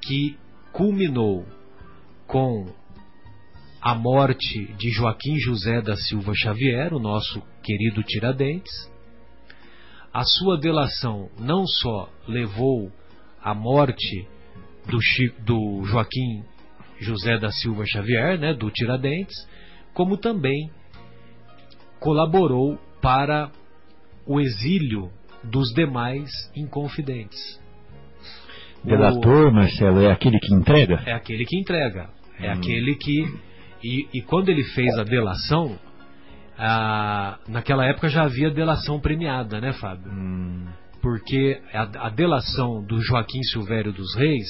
que 0.00 0.36
culminou 0.72 1.46
com 2.26 2.66
a 3.80 3.94
morte 3.94 4.72
de 4.74 4.90
Joaquim 4.90 5.36
José 5.38 5.82
da 5.82 5.96
Silva 5.96 6.32
Xavier, 6.34 6.94
o 6.94 6.98
nosso 6.98 7.42
querido 7.62 8.02
Tiradentes. 8.02 8.90
A 10.12 10.22
sua 10.24 10.58
delação 10.58 11.28
não 11.38 11.66
só 11.66 12.08
levou 12.28 12.92
à 13.42 13.54
morte 13.54 14.26
do, 14.86 14.98
do 15.44 15.84
Joaquim 15.84 16.44
José 17.00 17.38
da 17.38 17.50
Silva 17.50 17.84
Xavier, 17.84 18.38
né, 18.38 18.54
do 18.54 18.70
Tiradentes, 18.70 19.34
como 19.92 20.16
também 20.16 20.70
colaborou 21.98 22.78
para 23.00 23.50
o 24.26 24.40
exílio 24.40 25.10
dos 25.42 25.72
demais 25.74 26.30
inconfidentes. 26.54 27.61
Delator, 28.84 29.48
o... 29.48 29.52
Marcelo, 29.52 30.00
é 30.00 30.10
aquele 30.10 30.38
que 30.38 30.54
entrega? 30.54 31.02
É 31.06 31.12
aquele 31.12 31.44
que 31.44 31.58
entrega. 31.58 32.10
É 32.38 32.48
hum. 32.48 32.52
aquele 32.52 32.94
que. 32.96 33.24
E, 33.82 34.08
e, 34.14 34.22
quando 34.22 34.48
ele 34.48 34.64
fez 34.64 34.96
a 34.98 35.02
delação, 35.02 35.78
a... 36.58 37.38
naquela 37.48 37.86
época 37.86 38.08
já 38.08 38.22
havia 38.22 38.50
delação 38.50 39.00
premiada, 39.00 39.60
né, 39.60 39.72
Fábio? 39.72 40.10
Hum. 40.10 40.66
Porque 41.00 41.60
a, 41.72 42.06
a 42.06 42.08
delação 42.10 42.82
do 42.84 43.00
Joaquim 43.00 43.42
Silvério 43.42 43.92
dos 43.92 44.14
Reis 44.16 44.48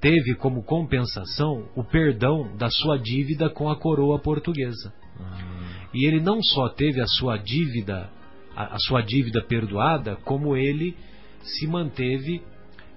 teve 0.00 0.34
como 0.34 0.62
compensação 0.62 1.68
o 1.74 1.84
perdão 1.84 2.56
da 2.56 2.70
sua 2.70 2.98
dívida 2.98 3.50
com 3.50 3.68
a 3.68 3.76
coroa 3.76 4.18
portuguesa. 4.18 4.92
Hum. 5.20 5.64
E 5.94 6.06
ele 6.06 6.20
não 6.20 6.42
só 6.42 6.68
teve 6.68 7.00
a 7.00 7.06
sua 7.06 7.36
dívida 7.36 8.10
a, 8.56 8.74
a 8.74 8.78
sua 8.78 9.02
dívida 9.02 9.42
perdoada, 9.42 10.16
como 10.24 10.56
ele 10.56 10.96
se 11.42 11.66
manteve 11.66 12.42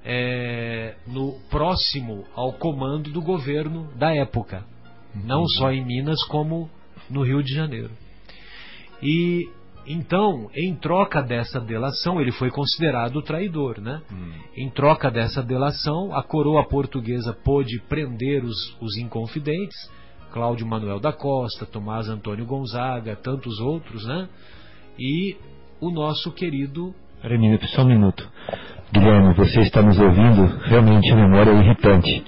é, 0.09 0.95
no 1.05 1.33
próximo 1.49 2.23
ao 2.33 2.53
comando 2.53 3.11
do 3.11 3.21
governo 3.21 3.89
da 3.97 4.15
época, 4.15 4.63
não 5.13 5.45
só 5.45 5.69
em 5.69 5.85
Minas 5.85 6.23
como 6.29 6.69
no 7.09 7.23
Rio 7.23 7.43
de 7.43 7.53
Janeiro. 7.53 7.91
E 9.03 9.49
Então, 9.85 10.49
em 10.53 10.75
troca 10.75 11.21
dessa 11.21 11.61
delação, 11.61 12.19
ele 12.19 12.31
foi 12.31 12.51
considerado 12.51 13.21
traidor, 13.21 13.79
né? 13.79 14.01
Hum. 14.11 14.33
Em 14.55 14.69
troca 14.69 15.09
dessa 15.09 15.41
delação, 15.41 16.13
a 16.13 16.21
coroa 16.21 16.63
portuguesa 16.65 17.33
pôde 17.33 17.79
prender 17.87 18.43
os, 18.43 18.77
os 18.81 18.97
inconfidentes, 18.97 19.89
Cláudio 20.33 20.67
Manuel 20.67 20.99
da 20.99 21.13
Costa, 21.13 21.65
Tomás 21.65 22.09
Antônio 22.09 22.45
Gonzaga, 22.45 23.15
tantos 23.15 23.59
outros, 23.59 24.05
né? 24.05 24.27
E 24.99 25.37
o 25.79 25.89
nosso 25.89 26.31
querido. 26.33 26.93
Peraí, 27.21 27.59
só 27.67 27.83
um 27.83 27.87
minuto. 27.87 28.29
Guilherme, 28.91 29.33
você 29.35 29.61
está 29.61 29.81
nos 29.81 29.99
ouvindo? 29.99 30.45
Realmente 30.63 31.11
a 31.11 31.15
memória 31.15 31.51
é 31.51 31.59
irritante. 31.59 32.23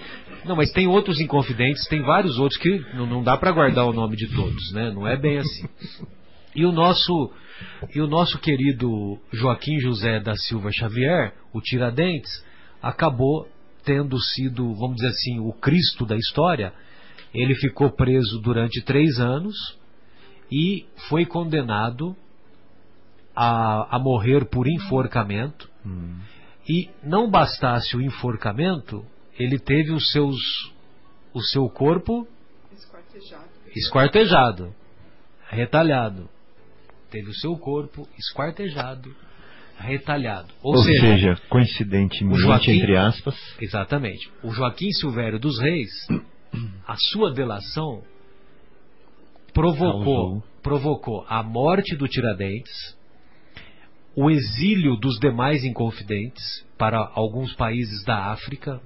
Não, 0.45 0.55
mas 0.55 0.72
tem 0.72 0.88
outros 0.88 1.20
inconfidentes, 1.20 1.88
tem 1.88 2.01
vários 2.01 2.38
outros 2.39 2.60
que 2.60 2.84
não, 2.93 3.05
não 3.05 3.24
dá 3.24 3.38
para 3.38 3.51
guardar 3.51 3.86
o 3.86 3.93
nome 3.93 4.16
de 4.16 4.28
todos, 4.36 4.72
né? 4.74 4.91
Não 4.91 5.07
é 5.07 5.16
bem 5.16 5.38
assim. 5.38 5.68
E 6.55 6.66
o 6.66 6.72
nosso 6.72 7.32
e 7.93 8.01
o 8.01 8.07
nosso 8.07 8.39
querido 8.39 9.20
Joaquim 9.32 9.80
José 9.80 10.20
da 10.20 10.36
Silva 10.36 10.72
Xavier, 10.72 11.34
o 11.53 11.62
Tiradentes, 11.62 12.43
acabou 12.82 13.47
tendo 13.84 14.20
sido, 14.20 14.74
vamos 14.76 14.95
dizer 14.95 15.10
assim, 15.10 15.39
o 15.39 15.53
Cristo 15.53 16.05
da 16.05 16.16
história. 16.16 16.74
Ele 17.34 17.55
ficou 17.55 17.91
preso 17.91 18.39
durante 18.41 18.82
três 18.82 19.20
anos 19.20 19.55
e 20.51 20.86
foi 21.07 21.26
condenado 21.26 22.16
a, 23.36 23.95
a 23.95 23.99
morrer 23.99 24.45
por 24.45 24.68
enforcamento. 24.68 25.70
Hum. 25.86 26.18
E 26.70 26.89
não 27.03 27.30
bastasse 27.30 27.97
o 27.97 28.01
enforcamento, 28.01 29.03
ele 29.38 29.57
teve 29.57 29.91
os 29.91 30.11
seus, 30.11 30.38
o 31.34 31.41
seu 31.41 31.67
corpo 31.70 32.28
esquartejado, 32.72 33.49
esquartejado 33.76 34.76
retalhado 35.49 36.30
teve 37.09 37.30
o 37.30 37.34
seu 37.34 37.57
corpo 37.57 38.07
esquartejado, 38.17 39.13
retalhado. 39.78 40.53
Ou, 40.61 40.76
Ou 40.76 40.84
seja, 40.84 40.99
seja, 40.99 41.41
coincidentemente, 41.49 42.41
Joaquim, 42.41 42.72
entre 42.72 42.95
aspas. 42.95 43.36
Exatamente. 43.59 44.32
O 44.43 44.51
Joaquim 44.51 44.91
Silvério 44.91 45.39
dos 45.39 45.59
Reis, 45.59 45.89
a 46.88 46.95
sua 46.95 47.34
delação 47.34 48.03
provocou, 49.53 50.43
provocou 50.61 51.26
a 51.28 51.41
morte 51.41 51.95
do 51.95 52.07
Tiradentes, 52.07 52.97
o 54.22 54.30
exílio 54.30 54.97
dos 54.97 55.17
demais 55.17 55.63
inconfidentes 55.63 56.65
para 56.78 56.99
alguns 57.13 57.53
países 57.53 58.03
da 58.03 58.34
África, 58.34 58.82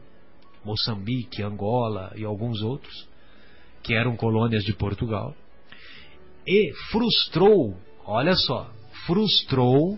Moçambique, 0.64 1.42
Angola 1.42 2.14
e 2.16 2.24
alguns 2.24 2.62
outros, 2.62 3.10
que 3.82 3.96
eram 3.96 4.16
colônias 4.16 4.64
de 4.64 4.74
Portugal, 4.74 5.36
e 6.46 6.72
frustrou 6.92 7.76
olha 8.06 8.36
só, 8.36 8.72
frustrou 9.08 9.98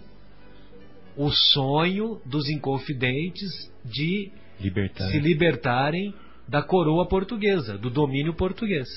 o 1.17 1.29
sonho 1.29 2.21
dos 2.25 2.49
inconfidentes 2.49 3.71
de 3.83 4.31
Libertar. 4.59 5.09
se 5.09 5.19
libertarem 5.19 6.13
da 6.47 6.61
coroa 6.61 7.07
portuguesa, 7.07 7.77
do 7.77 7.89
domínio 7.89 8.33
português. 8.33 8.87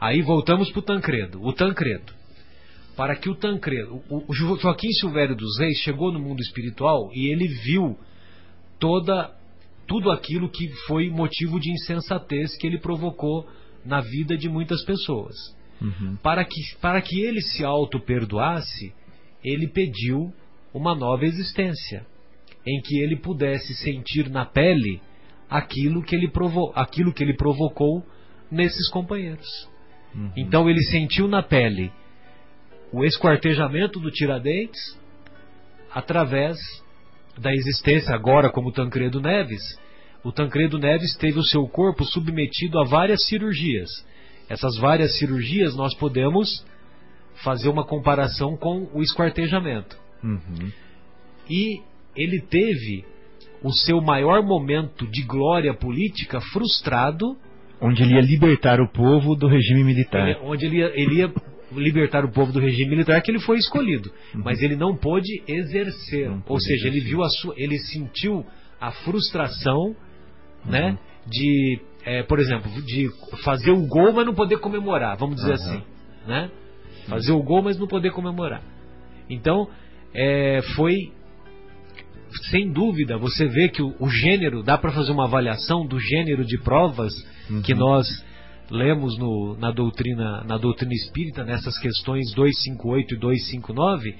Aí 0.00 0.22
voltamos 0.22 0.72
para 0.72 0.78
o 0.80 0.82
Tancredo. 0.82 1.40
O 1.40 1.52
Tancredo. 1.52 2.19
Para 2.96 3.16
que 3.16 3.30
o 3.30 3.34
Tancredo. 3.34 4.02
O, 4.08 4.32
Joaquim 4.32 4.90
Silvério 4.92 5.36
dos 5.36 5.58
Reis 5.58 5.78
chegou 5.78 6.12
no 6.12 6.20
mundo 6.20 6.40
espiritual 6.40 7.10
e 7.14 7.32
ele 7.32 7.46
viu 7.46 7.96
toda 8.78 9.34
tudo 9.86 10.12
aquilo 10.12 10.48
que 10.48 10.68
foi 10.86 11.10
motivo 11.10 11.58
de 11.58 11.68
insensatez 11.72 12.56
que 12.56 12.64
ele 12.64 12.78
provocou 12.78 13.48
na 13.84 14.00
vida 14.00 14.38
de 14.38 14.48
muitas 14.48 14.84
pessoas. 14.84 15.34
Uhum. 15.82 16.16
Para, 16.22 16.44
que, 16.44 16.60
para 16.80 17.02
que 17.02 17.20
ele 17.20 17.40
se 17.40 17.64
auto-perdoasse, 17.64 18.94
ele 19.42 19.66
pediu 19.66 20.32
uma 20.72 20.94
nova 20.94 21.24
existência, 21.24 22.06
em 22.64 22.80
que 22.82 23.00
ele 23.00 23.16
pudesse 23.16 23.74
sentir 23.74 24.30
na 24.30 24.46
pele 24.46 25.00
aquilo 25.48 26.04
que 26.04 26.14
ele, 26.14 26.28
provo 26.28 26.70
aquilo 26.76 27.12
que 27.12 27.24
ele 27.24 27.34
provocou 27.34 28.04
nesses 28.48 28.88
companheiros. 28.90 29.68
Uhum. 30.14 30.30
Então 30.36 30.70
ele 30.70 30.82
sentiu 30.84 31.26
na 31.26 31.42
pele 31.42 31.90
o 32.92 33.04
esquartejamento 33.04 34.00
do 34.00 34.10
Tiradentes 34.10 34.98
através 35.90 36.58
da 37.38 37.52
existência 37.52 38.14
agora 38.14 38.50
como 38.50 38.72
Tancredo 38.72 39.20
Neves. 39.20 39.62
O 40.22 40.32
Tancredo 40.32 40.78
Neves 40.78 41.16
teve 41.16 41.38
o 41.38 41.44
seu 41.44 41.66
corpo 41.66 42.04
submetido 42.04 42.78
a 42.78 42.84
várias 42.84 43.26
cirurgias 43.26 43.88
essas 44.50 44.76
várias 44.78 45.16
cirurgias, 45.16 45.76
nós 45.76 45.94
podemos 45.94 46.66
fazer 47.44 47.68
uma 47.68 47.84
comparação 47.84 48.56
com 48.56 48.90
o 48.92 49.00
esquartejamento. 49.00 49.96
Uhum. 50.24 50.72
E 51.48 51.80
ele 52.16 52.40
teve 52.40 53.04
o 53.62 53.72
seu 53.72 54.00
maior 54.00 54.42
momento 54.42 55.06
de 55.06 55.22
glória 55.22 55.72
política 55.72 56.40
frustrado. 56.40 57.36
Onde 57.80 58.02
ele 58.02 58.14
ia 58.14 58.20
libertar 58.20 58.80
o 58.80 58.88
povo 58.88 59.36
do 59.36 59.46
regime 59.46 59.84
militar. 59.84 60.30
Ele, 60.30 60.38
onde 60.42 60.66
ele 60.66 60.78
ia, 60.78 61.00
ele 61.00 61.14
ia, 61.20 61.32
libertar 61.72 62.24
o 62.24 62.32
povo 62.32 62.52
do 62.52 62.60
regime 62.60 62.90
militar, 62.90 63.20
que 63.22 63.30
ele 63.30 63.40
foi 63.40 63.58
escolhido. 63.58 64.10
Uhum. 64.34 64.42
Mas 64.44 64.62
ele 64.62 64.76
não 64.76 64.96
pôde 64.96 65.42
exercer. 65.46 66.28
Não 66.28 66.42
Ou 66.46 66.60
seja, 66.60 66.88
exercer. 66.88 67.00
ele 67.00 67.00
viu 67.00 67.22
a 67.22 67.28
sua. 67.28 67.54
ele 67.56 67.78
sentiu 67.78 68.44
a 68.80 68.90
frustração 68.90 69.94
né, 70.64 70.80
uhum. 70.80 70.92
né, 70.92 70.98
de 71.26 71.80
é, 72.04 72.22
por 72.22 72.38
exemplo, 72.38 72.70
de 72.82 73.10
fazer 73.44 73.70
o 73.70 73.86
gol, 73.86 74.12
mas 74.12 74.24
não 74.24 74.34
poder 74.34 74.58
comemorar, 74.58 75.16
vamos 75.16 75.36
dizer 75.36 75.50
uhum. 75.50 75.54
assim, 75.54 75.82
né? 76.26 76.50
Fazer 77.06 77.32
o 77.32 77.42
gol, 77.42 77.62
mas 77.62 77.78
não 77.78 77.86
poder 77.86 78.10
comemorar. 78.10 78.62
Então, 79.28 79.68
é, 80.14 80.60
foi 80.76 81.12
sem 82.50 82.70
dúvida, 82.70 83.18
você 83.18 83.46
vê 83.46 83.68
que 83.68 83.82
o, 83.82 83.94
o 83.98 84.08
gênero, 84.08 84.62
dá 84.62 84.78
para 84.78 84.92
fazer 84.92 85.12
uma 85.12 85.24
avaliação 85.24 85.84
do 85.86 85.98
gênero 85.98 86.44
de 86.44 86.58
provas 86.58 87.12
uhum. 87.50 87.60
que 87.62 87.74
nós 87.74 88.06
lemos 88.70 89.18
no, 89.18 89.56
na 89.58 89.70
doutrina 89.70 90.44
na 90.44 90.56
doutrina 90.56 90.92
espírita 90.92 91.44
nessas 91.44 91.78
questões 91.78 92.32
258 92.32 93.14
e 93.14 93.18
259, 93.18 94.16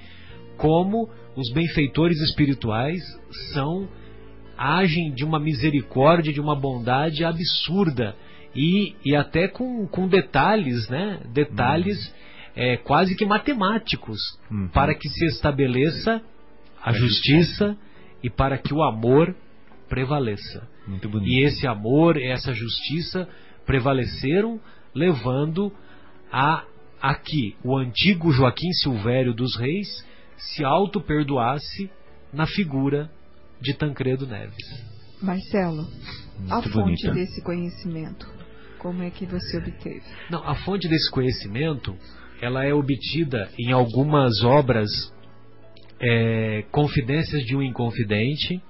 como 0.56 1.08
os 1.36 1.50
benfeitores 1.52 2.20
espirituais 2.20 3.00
são 3.52 3.88
agem 4.56 5.12
de 5.12 5.24
uma 5.24 5.40
misericórdia, 5.40 6.32
de 6.32 6.40
uma 6.40 6.54
bondade 6.54 7.24
absurda 7.24 8.14
e, 8.54 8.94
e 9.04 9.16
até 9.16 9.48
com, 9.48 9.86
com 9.86 10.06
detalhes, 10.06 10.88
né? 10.88 11.20
Detalhes 11.32 12.08
uhum. 12.08 12.12
é, 12.56 12.76
quase 12.76 13.16
que 13.16 13.24
matemáticos 13.24 14.20
uhum. 14.50 14.68
para 14.68 14.94
que 14.94 15.08
se 15.08 15.24
estabeleça 15.26 16.20
a 16.82 16.92
justiça 16.92 17.76
e 18.22 18.28
para 18.28 18.58
que 18.58 18.74
o 18.74 18.82
amor 18.82 19.34
prevaleça. 19.88 20.68
E 21.26 21.44
esse 21.44 21.66
amor, 21.66 22.20
essa 22.20 22.52
justiça 22.52 23.28
prevaleceram, 23.70 24.60
levando 24.92 25.72
a, 26.32 26.64
a 27.00 27.14
que 27.14 27.54
o 27.62 27.76
antigo 27.76 28.32
Joaquim 28.32 28.72
Silvério 28.72 29.32
dos 29.32 29.56
Reis 29.56 29.86
se 30.36 30.64
auto-perdoasse 30.64 31.88
na 32.32 32.48
figura 32.48 33.08
de 33.60 33.72
Tancredo 33.72 34.26
Neves. 34.26 34.56
Marcelo, 35.22 35.86
Muito 36.36 36.52
a 36.52 36.62
fonte 36.62 36.72
bonita. 36.72 37.12
desse 37.12 37.40
conhecimento, 37.44 38.26
como 38.80 39.04
é 39.04 39.10
que 39.10 39.24
você 39.24 39.58
obteve? 39.58 40.02
Não, 40.28 40.42
a 40.42 40.56
fonte 40.56 40.88
desse 40.88 41.08
conhecimento, 41.12 41.96
ela 42.42 42.64
é 42.64 42.74
obtida 42.74 43.48
em 43.56 43.70
algumas 43.70 44.42
obras 44.42 44.90
é, 46.00 46.64
Confidências 46.72 47.44
de 47.44 47.54
um 47.54 47.62
Inconfidente, 47.62 48.60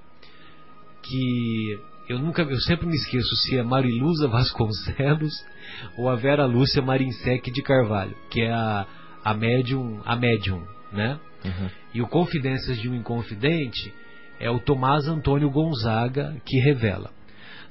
que 1.01 1.90
eu 2.11 2.19
nunca, 2.19 2.41
eu 2.41 2.59
sempre 2.61 2.85
me 2.87 2.95
esqueço 2.95 3.35
se 3.37 3.57
é 3.57 3.63
Mariluza 3.63 4.27
Vasconcelos 4.27 5.33
ou 5.97 6.09
a 6.09 6.15
Vera 6.15 6.45
Lúcia 6.45 6.81
Marinsec 6.81 7.49
de 7.49 7.61
Carvalho, 7.61 8.15
que 8.29 8.41
é 8.41 8.51
a, 8.51 8.85
a 9.23 9.33
médium, 9.33 10.01
a 10.03 10.15
médium, 10.15 10.61
né? 10.91 11.19
Uhum. 11.43 11.69
E 11.93 12.01
o 12.01 12.07
Confidências 12.07 12.79
de 12.79 12.89
um 12.89 12.95
Inconfidente 12.95 13.93
é 14.39 14.49
o 14.49 14.59
Tomás 14.59 15.07
Antônio 15.07 15.49
Gonzaga 15.49 16.35
que 16.45 16.59
revela. 16.59 17.11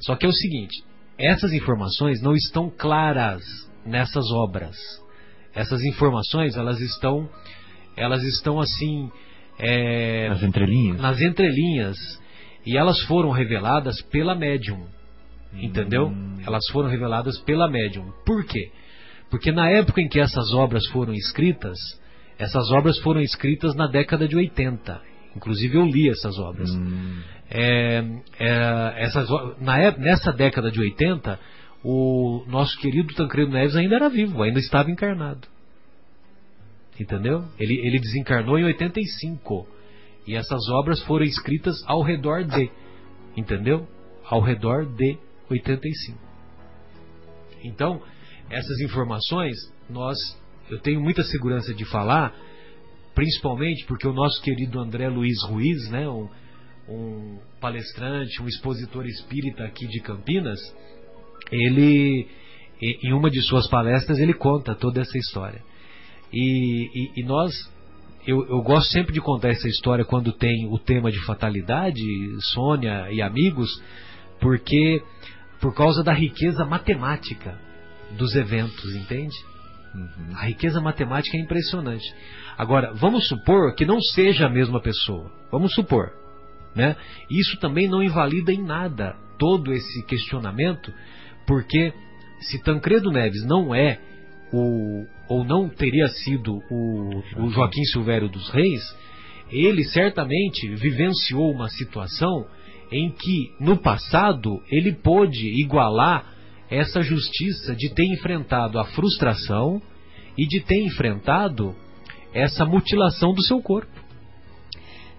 Só 0.00 0.16
que 0.16 0.24
é 0.24 0.28
o 0.28 0.32
seguinte: 0.32 0.82
essas 1.18 1.52
informações 1.52 2.22
não 2.22 2.34
estão 2.34 2.70
claras 2.70 3.42
nessas 3.84 4.24
obras. 4.32 4.76
Essas 5.54 5.82
informações 5.82 6.56
elas 6.56 6.80
estão, 6.80 7.28
elas 7.96 8.22
estão 8.22 8.58
assim 8.58 9.10
é, 9.58 10.28
nas 10.30 10.42
entrelinhas. 10.42 11.00
Nas 11.00 11.20
entrelinhas 11.20 12.19
e 12.64 12.76
elas 12.76 13.00
foram 13.04 13.30
reveladas 13.30 14.00
pela 14.02 14.34
médium, 14.34 14.86
entendeu? 15.54 16.08
Hum. 16.08 16.38
Elas 16.46 16.66
foram 16.68 16.88
reveladas 16.88 17.38
pela 17.40 17.68
médium. 17.68 18.12
Por 18.24 18.44
quê? 18.44 18.70
Porque 19.30 19.52
na 19.52 19.68
época 19.70 20.00
em 20.00 20.08
que 20.08 20.20
essas 20.20 20.52
obras 20.52 20.86
foram 20.88 21.14
escritas, 21.14 21.78
essas 22.38 22.70
obras 22.70 22.98
foram 22.98 23.20
escritas 23.20 23.74
na 23.74 23.86
década 23.86 24.26
de 24.26 24.36
80. 24.36 25.00
Inclusive 25.36 25.76
eu 25.76 25.84
li 25.84 26.08
essas 26.08 26.38
obras. 26.38 26.70
Hum. 26.70 27.22
É, 27.48 28.04
é, 28.38 28.94
essas, 29.04 29.28
na, 29.60 29.90
nessa 29.92 30.32
década 30.32 30.70
de 30.70 30.80
80, 30.80 31.38
o 31.84 32.44
nosso 32.48 32.78
querido 32.78 33.14
Tancredo 33.14 33.52
Neves 33.52 33.76
ainda 33.76 33.96
era 33.96 34.08
vivo, 34.08 34.42
ainda 34.42 34.58
estava 34.58 34.90
encarnado. 34.90 35.46
Entendeu? 36.98 37.44
Ele, 37.58 37.74
ele 37.86 37.98
desencarnou 37.98 38.58
em 38.58 38.64
85. 38.64 39.66
E 40.30 40.36
essas 40.36 40.68
obras 40.68 41.02
foram 41.02 41.24
escritas 41.24 41.82
ao 41.88 42.02
redor 42.02 42.44
de. 42.44 42.70
Entendeu? 43.36 43.84
Ao 44.24 44.40
redor 44.40 44.86
de 44.86 45.18
85. 45.50 46.16
Então, 47.64 48.00
essas 48.48 48.78
informações, 48.78 49.56
nós, 49.88 50.16
eu 50.70 50.78
tenho 50.78 51.00
muita 51.00 51.24
segurança 51.24 51.74
de 51.74 51.84
falar, 51.84 52.32
principalmente 53.12 53.84
porque 53.86 54.06
o 54.06 54.12
nosso 54.12 54.40
querido 54.40 54.78
André 54.78 55.08
Luiz 55.08 55.42
Ruiz, 55.48 55.90
né, 55.90 56.08
um, 56.08 56.28
um 56.88 57.40
palestrante, 57.60 58.40
um 58.40 58.46
expositor 58.46 59.04
espírita 59.06 59.64
aqui 59.64 59.84
de 59.88 59.98
Campinas, 59.98 60.60
ele, 61.50 62.28
em 62.80 63.12
uma 63.12 63.28
de 63.32 63.42
suas 63.42 63.68
palestras, 63.68 64.20
ele 64.20 64.34
conta 64.34 64.76
toda 64.76 65.00
essa 65.00 65.18
história. 65.18 65.60
E, 66.32 66.86
e, 66.94 67.20
e 67.20 67.24
nós, 67.24 67.52
eu, 68.26 68.46
eu, 68.46 68.62
gosto 68.62 68.90
sempre 68.90 69.12
de 69.12 69.20
contar 69.20 69.48
essa 69.48 69.68
história 69.68 70.04
quando 70.04 70.32
tem 70.32 70.66
o 70.66 70.78
tema 70.78 71.10
de 71.10 71.18
fatalidade, 71.24 72.00
Sônia 72.52 73.10
e 73.10 73.22
amigos, 73.22 73.82
porque 74.40 75.02
por 75.60 75.74
causa 75.74 76.02
da 76.02 76.12
riqueza 76.12 76.64
matemática 76.64 77.58
dos 78.16 78.34
eventos, 78.34 78.94
entende? 78.94 79.34
Uhum. 79.94 80.36
A 80.36 80.46
riqueza 80.46 80.80
matemática 80.80 81.36
é 81.36 81.40
impressionante. 81.40 82.04
Agora, 82.56 82.92
vamos 82.94 83.26
supor 83.28 83.74
que 83.74 83.84
não 83.84 84.00
seja 84.00 84.46
a 84.46 84.50
mesma 84.50 84.80
pessoa. 84.80 85.30
Vamos 85.50 85.74
supor. 85.74 86.12
Né? 86.74 86.96
Isso 87.30 87.58
também 87.58 87.88
não 87.88 88.02
invalida 88.02 88.52
em 88.52 88.62
nada 88.62 89.16
todo 89.38 89.72
esse 89.72 90.04
questionamento, 90.04 90.92
porque 91.46 91.92
se 92.40 92.62
Tancredo 92.62 93.10
Neves 93.10 93.44
não 93.44 93.74
é 93.74 93.98
o, 94.52 95.06
ou 95.28 95.44
não 95.44 95.68
teria 95.68 96.08
sido 96.08 96.60
o, 96.70 97.22
o 97.38 97.50
Joaquim 97.50 97.84
Silvério 97.84 98.28
dos 98.28 98.50
Reis, 98.50 98.82
ele 99.50 99.84
certamente 99.84 100.68
vivenciou 100.74 101.50
uma 101.50 101.68
situação 101.68 102.46
em 102.90 103.10
que 103.10 103.52
no 103.60 103.76
passado 103.76 104.60
ele 104.68 104.92
pôde 104.92 105.46
igualar 105.62 106.26
essa 106.68 107.02
justiça 107.02 107.74
de 107.74 107.92
ter 107.94 108.04
enfrentado 108.04 108.78
a 108.78 108.84
frustração 108.84 109.80
e 110.36 110.46
de 110.46 110.60
ter 110.60 110.80
enfrentado 110.84 111.74
essa 112.32 112.64
mutilação 112.64 113.32
do 113.32 113.42
seu 113.42 113.60
corpo. 113.60 114.00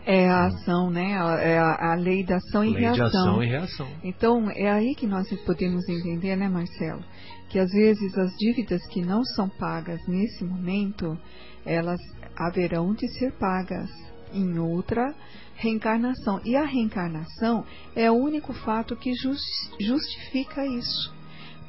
É 0.06 0.28
a 0.28 0.48
ação, 0.48 0.90
né? 0.90 1.12
É 1.12 1.60
a, 1.60 1.92
a 1.92 1.96
lei 1.96 2.24
da 2.24 2.38
ação 2.38 2.66
e 2.66 2.72
lei 2.72 2.82
reação. 2.82 3.06
De 3.06 3.18
ação 3.18 3.44
e 3.44 3.48
reação. 3.48 3.88
Então, 4.04 4.50
é 4.50 4.70
aí 4.70 4.96
que 4.96 5.06
nós 5.06 5.28
podemos 5.46 5.88
entender, 5.88 6.36
né, 6.36 6.50
Marcelo? 6.50 7.04
Que 7.52 7.60
às 7.60 7.70
vezes 7.72 8.18
as 8.18 8.32
dívidas 8.38 8.82
que 8.88 9.02
não 9.02 9.26
são 9.26 9.50
pagas 9.50 10.00
nesse 10.08 10.44
momento, 10.44 11.18
elas 11.66 12.00
haverão 12.36 12.94
de 12.94 13.08
ser 13.10 13.34
pagas 13.34 13.90
em 14.34 14.58
outra 14.58 15.14
reencarnação. 15.56 16.40
E 16.46 16.56
a 16.56 16.64
reencarnação 16.64 17.66
é 17.94 18.10
o 18.10 18.16
único 18.16 18.54
fato 18.54 18.96
que 18.96 19.12
justifica 19.14 20.66
isso. 20.66 21.14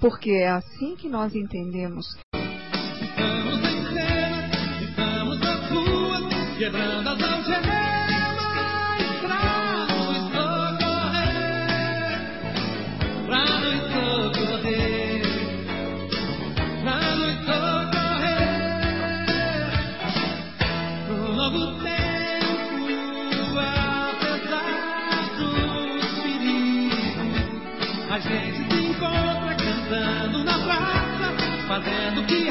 Porque 0.00 0.30
é 0.30 0.50
assim 0.50 0.94
que 0.94 1.08
nós 1.08 1.34
entendemos. 1.34 2.06
Estamos 2.32 3.58
em 3.58 3.84
cena, 3.92 4.84
estamos 4.88 5.40
na 5.40 5.68
rua, 5.68 6.28
quebrando 6.58 7.08
as 7.08 7.31
fazendo 31.72 32.26
que 32.26 32.41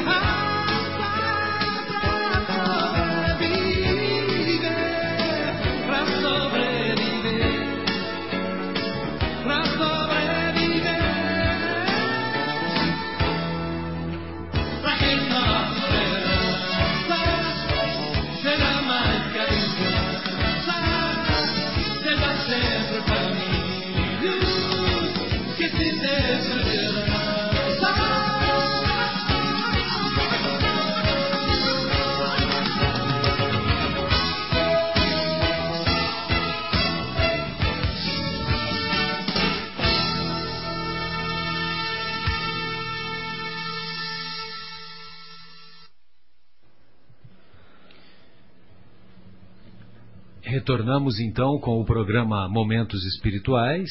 Retornamos 50.52 51.18
então 51.18 51.58
com 51.58 51.80
o 51.80 51.84
programa 51.86 52.46
Momentos 52.46 53.02
Espirituais, 53.06 53.88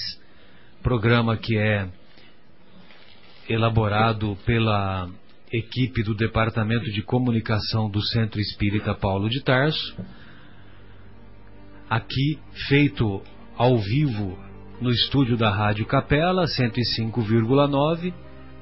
programa 0.84 1.36
que 1.36 1.58
é 1.58 1.90
elaborado 3.50 4.38
pela 4.46 5.10
equipe 5.52 6.04
do 6.04 6.14
Departamento 6.14 6.86
de 6.92 7.02
Comunicação 7.02 7.90
do 7.90 8.00
Centro 8.10 8.40
Espírita 8.40 8.94
Paulo 8.94 9.28
de 9.28 9.44
Tarso. 9.44 9.98
Aqui 11.90 12.38
feito 12.68 13.24
ao 13.58 13.80
vivo 13.80 14.38
no 14.80 14.92
estúdio 14.92 15.36
da 15.36 15.50
Rádio 15.50 15.88
Capela 15.88 16.46
105,9, 16.46 18.14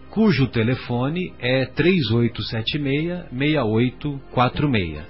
cujo 0.09 0.47
telefone 0.47 1.33
é 1.37 1.65
3876 1.65 3.25
6846. 3.29 5.03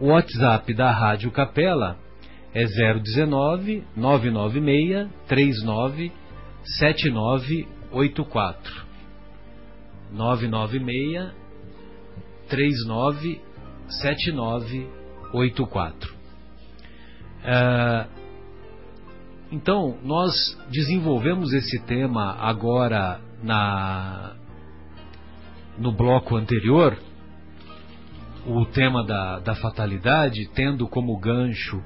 O 0.00 0.06
WhatsApp 0.06 0.74
da 0.74 0.90
Rádio 0.90 1.30
Capela 1.30 1.96
é 2.54 2.64
019 2.64 3.84
996 3.96 5.08
39 5.28 6.10
7984. 6.64 8.86
996 10.12 11.32
39 12.48 13.40
7984. 14.02 16.20
Uh, 17.40 18.19
então, 19.52 19.98
nós 20.04 20.56
desenvolvemos 20.70 21.52
esse 21.52 21.80
tema 21.80 22.36
agora 22.38 23.20
na 23.42 24.36
no 25.76 25.92
bloco 25.92 26.36
anterior, 26.36 26.96
o 28.46 28.64
tema 28.66 29.04
da, 29.04 29.40
da 29.40 29.54
fatalidade, 29.54 30.48
tendo 30.54 30.86
como 30.86 31.18
gancho 31.18 31.82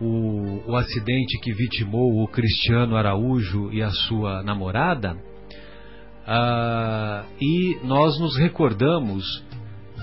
o, 0.00 0.62
o 0.66 0.76
acidente 0.76 1.38
que 1.40 1.52
vitimou 1.52 2.22
o 2.22 2.28
Cristiano 2.28 2.96
Araújo 2.96 3.70
e 3.70 3.82
a 3.82 3.90
sua 3.90 4.42
namorada, 4.42 5.14
uh, 5.14 7.26
e 7.40 7.78
nós 7.84 8.18
nos 8.18 8.36
recordamos 8.36 9.44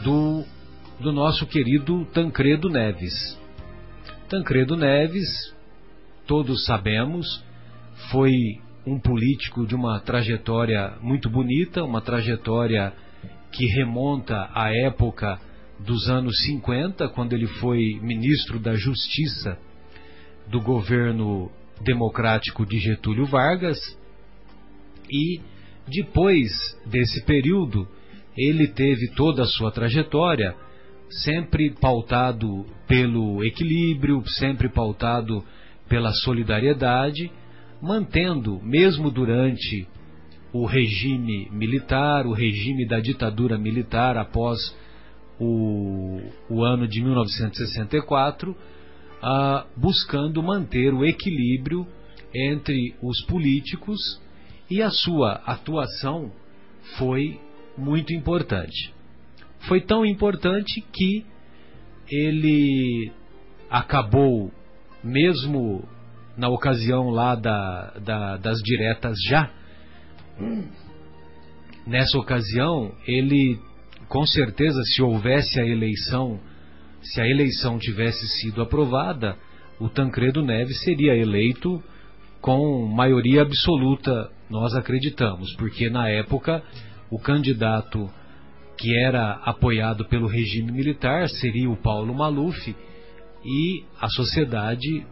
do, 0.03 0.45
do 0.99 1.11
nosso 1.11 1.47
querido 1.47 2.05
Tancredo 2.13 2.69
Neves. 2.69 3.37
Tancredo 4.29 4.77
Neves, 4.77 5.27
todos 6.29 6.63
sabemos, 6.63 7.43
foi 8.11 8.31
um 8.85 8.99
político 8.99 9.65
de 9.65 9.73
uma 9.73 9.99
trajetória 9.99 10.93
muito 11.01 11.27
bonita, 11.27 11.83
uma 11.83 12.01
trajetória 12.01 12.93
que 13.51 13.65
remonta 13.65 14.47
à 14.53 14.71
época 14.71 15.39
dos 15.79 16.07
anos 16.07 16.39
50, 16.45 17.09
quando 17.09 17.33
ele 17.33 17.47
foi 17.47 17.99
ministro 18.03 18.59
da 18.59 18.75
Justiça 18.75 19.57
do 20.47 20.61
governo 20.61 21.49
democrático 21.81 22.63
de 22.63 22.77
Getúlio 22.77 23.25
Vargas. 23.25 23.79
E 25.09 25.41
depois 25.87 26.51
desse 26.85 27.25
período, 27.25 27.87
ele 28.37 28.67
teve 28.67 29.15
toda 29.15 29.41
a 29.41 29.47
sua 29.47 29.71
trajetória 29.71 30.55
sempre 31.23 31.71
pautado 31.71 32.67
pelo 32.87 33.43
equilíbrio, 33.43 34.23
sempre 34.27 34.69
pautado 34.69 35.43
pela 35.89 36.13
solidariedade, 36.13 37.31
mantendo, 37.81 38.61
mesmo 38.63 39.11
durante 39.11 39.87
o 40.53 40.65
regime 40.65 41.49
militar, 41.51 42.25
o 42.25 42.33
regime 42.33 42.87
da 42.87 42.99
ditadura 42.99 43.57
militar 43.57 44.17
após 44.17 44.57
o, 45.39 46.21
o 46.49 46.63
ano 46.63 46.87
de 46.87 47.01
1964, 47.01 48.55
ah, 49.21 49.65
buscando 49.75 50.41
manter 50.41 50.93
o 50.93 51.03
equilíbrio 51.03 51.85
entre 52.33 52.95
os 53.01 53.21
políticos 53.25 54.21
e 54.69 54.81
a 54.81 54.89
sua 54.89 55.41
atuação 55.45 56.31
foi 56.97 57.39
muito 57.77 58.13
importante. 58.13 58.93
Foi 59.67 59.81
tão 59.81 60.05
importante 60.05 60.81
que 60.93 61.25
ele 62.07 63.11
acabou, 63.69 64.51
mesmo 65.03 65.87
na 66.37 66.49
ocasião 66.49 67.09
lá 67.09 67.35
da, 67.35 67.93
da, 67.99 68.37
das 68.37 68.59
diretas 68.59 69.17
já, 69.27 69.49
nessa 71.85 72.17
ocasião 72.17 72.93
ele, 73.05 73.59
com 74.07 74.25
certeza, 74.25 74.81
se 74.83 75.01
houvesse 75.01 75.59
a 75.59 75.65
eleição, 75.65 76.39
se 77.01 77.19
a 77.19 77.27
eleição 77.27 77.77
tivesse 77.77 78.25
sido 78.39 78.61
aprovada, 78.61 79.35
o 79.79 79.89
Tancredo 79.89 80.41
Neves 80.41 80.81
seria 80.83 81.15
eleito 81.15 81.81
com 82.41 82.85
maioria 82.85 83.41
absoluta, 83.41 84.29
nós 84.49 84.73
acreditamos, 84.75 85.53
porque 85.55 85.89
na 85.89 86.07
época 86.09 86.63
o 87.09 87.19
candidato 87.19 88.09
que 88.77 88.97
era 88.97 89.33
apoiado 89.43 90.05
pelo 90.05 90.27
regime 90.27 90.71
militar 90.71 91.27
seria 91.27 91.69
o 91.69 91.75
Paulo 91.75 92.13
Maluf 92.13 92.75
e 93.43 93.83
a 93.99 94.07
sociedade 94.09 95.05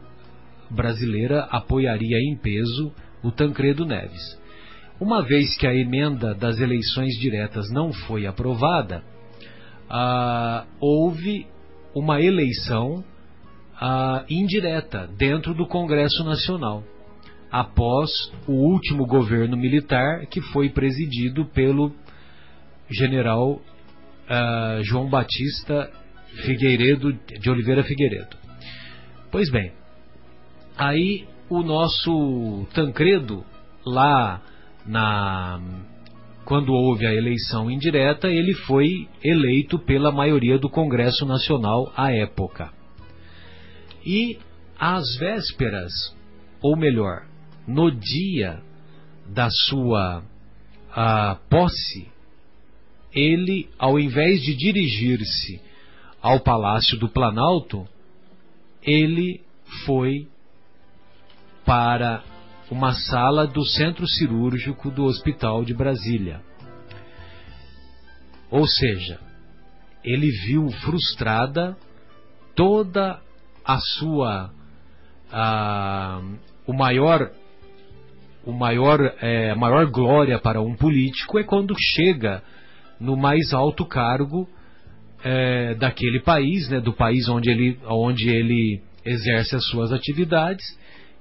brasileira 0.70 1.44
apoiaria 1.46 2.18
em 2.20 2.36
peso 2.36 2.92
o 3.24 3.32
Tancredo 3.32 3.86
Neves. 3.86 4.38
Uma 5.00 5.22
vez 5.22 5.56
que 5.58 5.68
a 5.68 5.76
emenda 5.76 6.34
das 6.34 6.60
eleições 6.60 7.14
diretas 7.20 7.70
não 7.72 7.94
foi 7.94 8.26
aprovada, 8.26 9.04
ah, 9.90 10.66
houve 10.80 11.46
uma 11.94 12.22
eleição 12.22 13.04
ah, 13.80 14.26
indireta 14.30 15.08
dentro 15.18 15.54
do 15.54 15.68
Congresso 15.68 16.24
Nacional, 16.24 16.84
após 17.52 18.10
o 18.48 18.54
último 18.54 19.06
governo 19.06 19.56
militar 19.56 20.26
que 20.26 20.42
foi 20.42 20.70
presidido 20.70 21.46
pelo 21.46 21.94
general 22.90 23.62
ah, 24.28 24.80
João 24.82 25.10
Batista 25.10 25.92
Figueiredo 26.46 27.14
de 27.14 27.50
Oliveira 27.50 27.84
Figueiredo. 27.84 28.36
Pois 29.32 29.50
bem, 29.50 29.72
aí 30.78 31.26
o 31.50 31.62
nosso 31.62 32.68
Tancredo 32.74 33.46
lá 33.86 34.42
na 34.86 35.60
quando 36.48 36.72
houve 36.72 37.06
a 37.06 37.14
eleição 37.14 37.70
indireta, 37.70 38.30
ele 38.30 38.54
foi 38.54 39.10
eleito 39.22 39.78
pela 39.78 40.14
maioria 40.14 40.58
do 40.58 40.70
Congresso 40.70 41.26
Nacional 41.26 41.92
à 41.94 42.14
época. 42.14 42.72
E 44.06 44.40
às 44.80 45.18
vésperas, 45.18 45.92
ou 46.62 46.78
melhor, 46.78 47.26
no 47.68 47.92
dia 47.92 48.62
da 49.28 49.50
sua 49.50 50.24
a, 50.90 51.36
posse, 51.50 52.08
ele, 53.14 53.68
ao 53.78 54.00
invés 54.00 54.40
de 54.42 54.56
dirigir-se 54.56 55.67
ao 56.22 56.40
Palácio 56.40 56.98
do 56.98 57.10
Planalto, 57.10 57.88
ele 58.82 59.42
foi 59.86 60.28
para 61.66 62.24
uma 62.72 62.94
sala 62.94 63.46
do 63.46 63.64
centro 63.66 64.08
cirúrgico 64.08 64.90
do 64.90 65.06
Hospital 65.06 65.64
de 65.64 65.74
Brasília. 65.74 66.42
Ou 68.50 68.66
seja, 68.66 69.20
ele 70.04 70.30
viu 70.46 70.70
frustrada 70.70 71.78
toda 72.56 73.20
a 73.64 73.78
sua 73.78 74.52
a, 75.32 76.22
o 76.66 76.74
maior 76.74 77.32
o 78.46 78.54
maior 78.54 79.00
é, 79.22 79.52
a 79.52 79.56
maior 79.56 79.86
glória 79.92 80.40
para 80.40 80.62
um 80.62 80.74
político 80.74 81.38
é 81.38 81.44
quando 81.44 81.76
chega 81.78 82.42
no 82.98 83.18
mais 83.18 83.54
alto 83.54 83.86
cargo 83.86 84.48
é, 85.24 85.74
daquele 85.76 86.20
país, 86.20 86.70
né, 86.70 86.80
do 86.80 86.94
país 86.94 87.28
onde 87.28 87.50
ele, 87.50 87.78
onde 87.86 88.30
ele 88.30 88.82
exerce 89.06 89.56
as 89.56 89.66
suas 89.68 89.92
atividades 89.92 90.66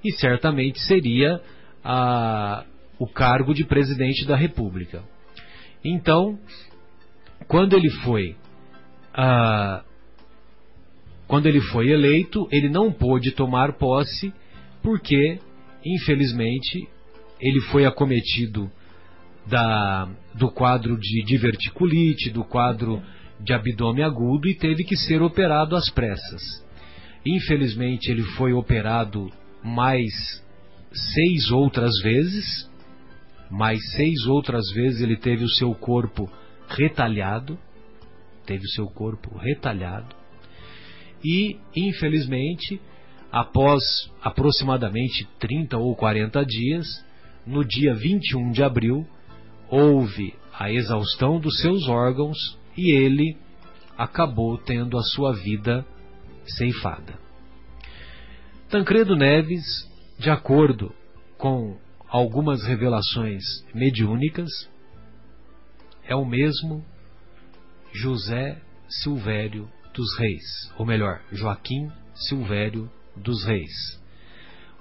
e 0.03 0.11
certamente 0.13 0.79
seria 0.81 1.41
a, 1.83 2.65
o 2.99 3.07
cargo 3.07 3.53
de 3.53 3.63
presidente 3.63 4.25
da 4.25 4.35
República. 4.35 5.03
Então, 5.83 6.37
quando 7.47 7.75
ele 7.75 7.89
foi 7.89 8.35
a, 9.13 9.83
quando 11.27 11.47
ele 11.47 11.59
foi 11.59 11.89
eleito, 11.89 12.47
ele 12.51 12.69
não 12.69 12.91
pôde 12.91 13.31
tomar 13.31 13.73
posse 13.73 14.33
porque, 14.81 15.39
infelizmente, 15.85 16.87
ele 17.39 17.59
foi 17.71 17.85
acometido 17.85 18.71
da, 19.45 20.09
do 20.33 20.49
quadro 20.49 20.97
de 20.97 21.23
diverticulite, 21.25 22.29
do 22.29 22.43
quadro 22.43 23.01
de 23.39 23.53
abdômen 23.53 24.03
agudo 24.03 24.47
e 24.47 24.55
teve 24.55 24.83
que 24.83 24.95
ser 24.95 25.21
operado 25.21 25.75
às 25.75 25.89
pressas. 25.89 26.41
Infelizmente, 27.25 28.09
ele 28.09 28.23
foi 28.23 28.53
operado 28.53 29.31
mais 29.63 30.11
seis 30.93 31.51
outras 31.51 31.91
vezes, 32.01 32.69
mais 33.49 33.79
seis 33.93 34.25
outras 34.25 34.71
vezes 34.73 35.01
ele 35.01 35.17
teve 35.17 35.43
o 35.43 35.49
seu 35.49 35.73
corpo 35.73 36.29
retalhado, 36.67 37.57
teve 38.45 38.63
o 38.63 38.69
seu 38.69 38.87
corpo 38.87 39.37
retalhado, 39.37 40.15
e 41.23 41.57
infelizmente, 41.75 42.79
após 43.31 43.81
aproximadamente 44.21 45.27
30 45.39 45.77
ou 45.77 45.95
40 45.95 46.45
dias, 46.45 46.87
no 47.45 47.65
dia 47.65 47.93
21 47.93 48.51
de 48.51 48.63
abril, 48.63 49.05
houve 49.69 50.33
a 50.53 50.71
exaustão 50.71 51.39
dos 51.39 51.59
seus 51.61 51.87
órgãos 51.87 52.57
e 52.77 52.91
ele 52.91 53.35
acabou 53.97 54.57
tendo 54.57 54.97
a 54.97 55.01
sua 55.01 55.33
vida 55.33 55.85
ceifada. 56.45 57.19
Tancredo 58.69 59.15
Neves, 59.15 59.63
de 60.19 60.29
acordo 60.29 60.93
com 61.37 61.77
algumas 62.07 62.63
revelações 62.63 63.43
mediúnicas, 63.73 64.49
é 66.05 66.15
o 66.15 66.25
mesmo 66.25 66.85
José 67.93 68.61
Silvério 68.87 69.69
dos 69.93 70.17
Reis, 70.17 70.71
ou 70.77 70.85
melhor, 70.85 71.21
Joaquim 71.31 71.91
Silvério 72.13 72.89
dos 73.15 73.43
Reis. 73.43 73.99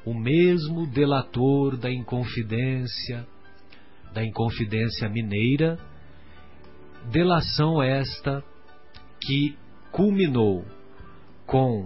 O 0.05 0.15
mesmo 0.15 0.87
delator 0.87 1.77
da 1.77 1.91
Inconfidência, 1.91 3.27
da 4.13 4.25
Inconfidência 4.25 5.09
Mineira, 5.09 5.79
delação 7.11 7.83
esta 7.83 8.43
que 9.21 9.57
culminou 9.93 10.65
com 11.47 11.85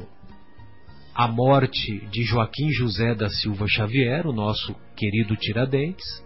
a 1.15 1.29
morte 1.29 2.07
de 2.07 2.23
Joaquim 2.23 2.71
José 2.71 3.15
da 3.15 3.29
Silva 3.29 3.67
Xavier, 3.69 4.27
o 4.27 4.33
nosso 4.33 4.75
querido 4.97 5.37
Tiradentes. 5.37 6.25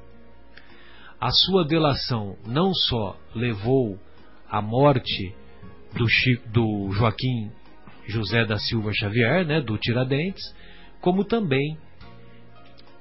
A 1.21 1.31
sua 1.31 1.65
delação 1.65 2.37
não 2.47 2.73
só 2.73 3.17
levou 3.35 3.99
à 4.49 4.63
morte 4.63 5.35
do, 5.95 6.07
do 6.53 6.93
Joaquim 6.93 7.51
José 8.07 8.45
da 8.45 8.59
Silva 8.59 8.93
Xavier, 8.93 9.45
né, 9.47 9.61
do 9.61 9.77
Tiradentes, 9.79 10.43
como 11.01 11.25
também 11.25 11.79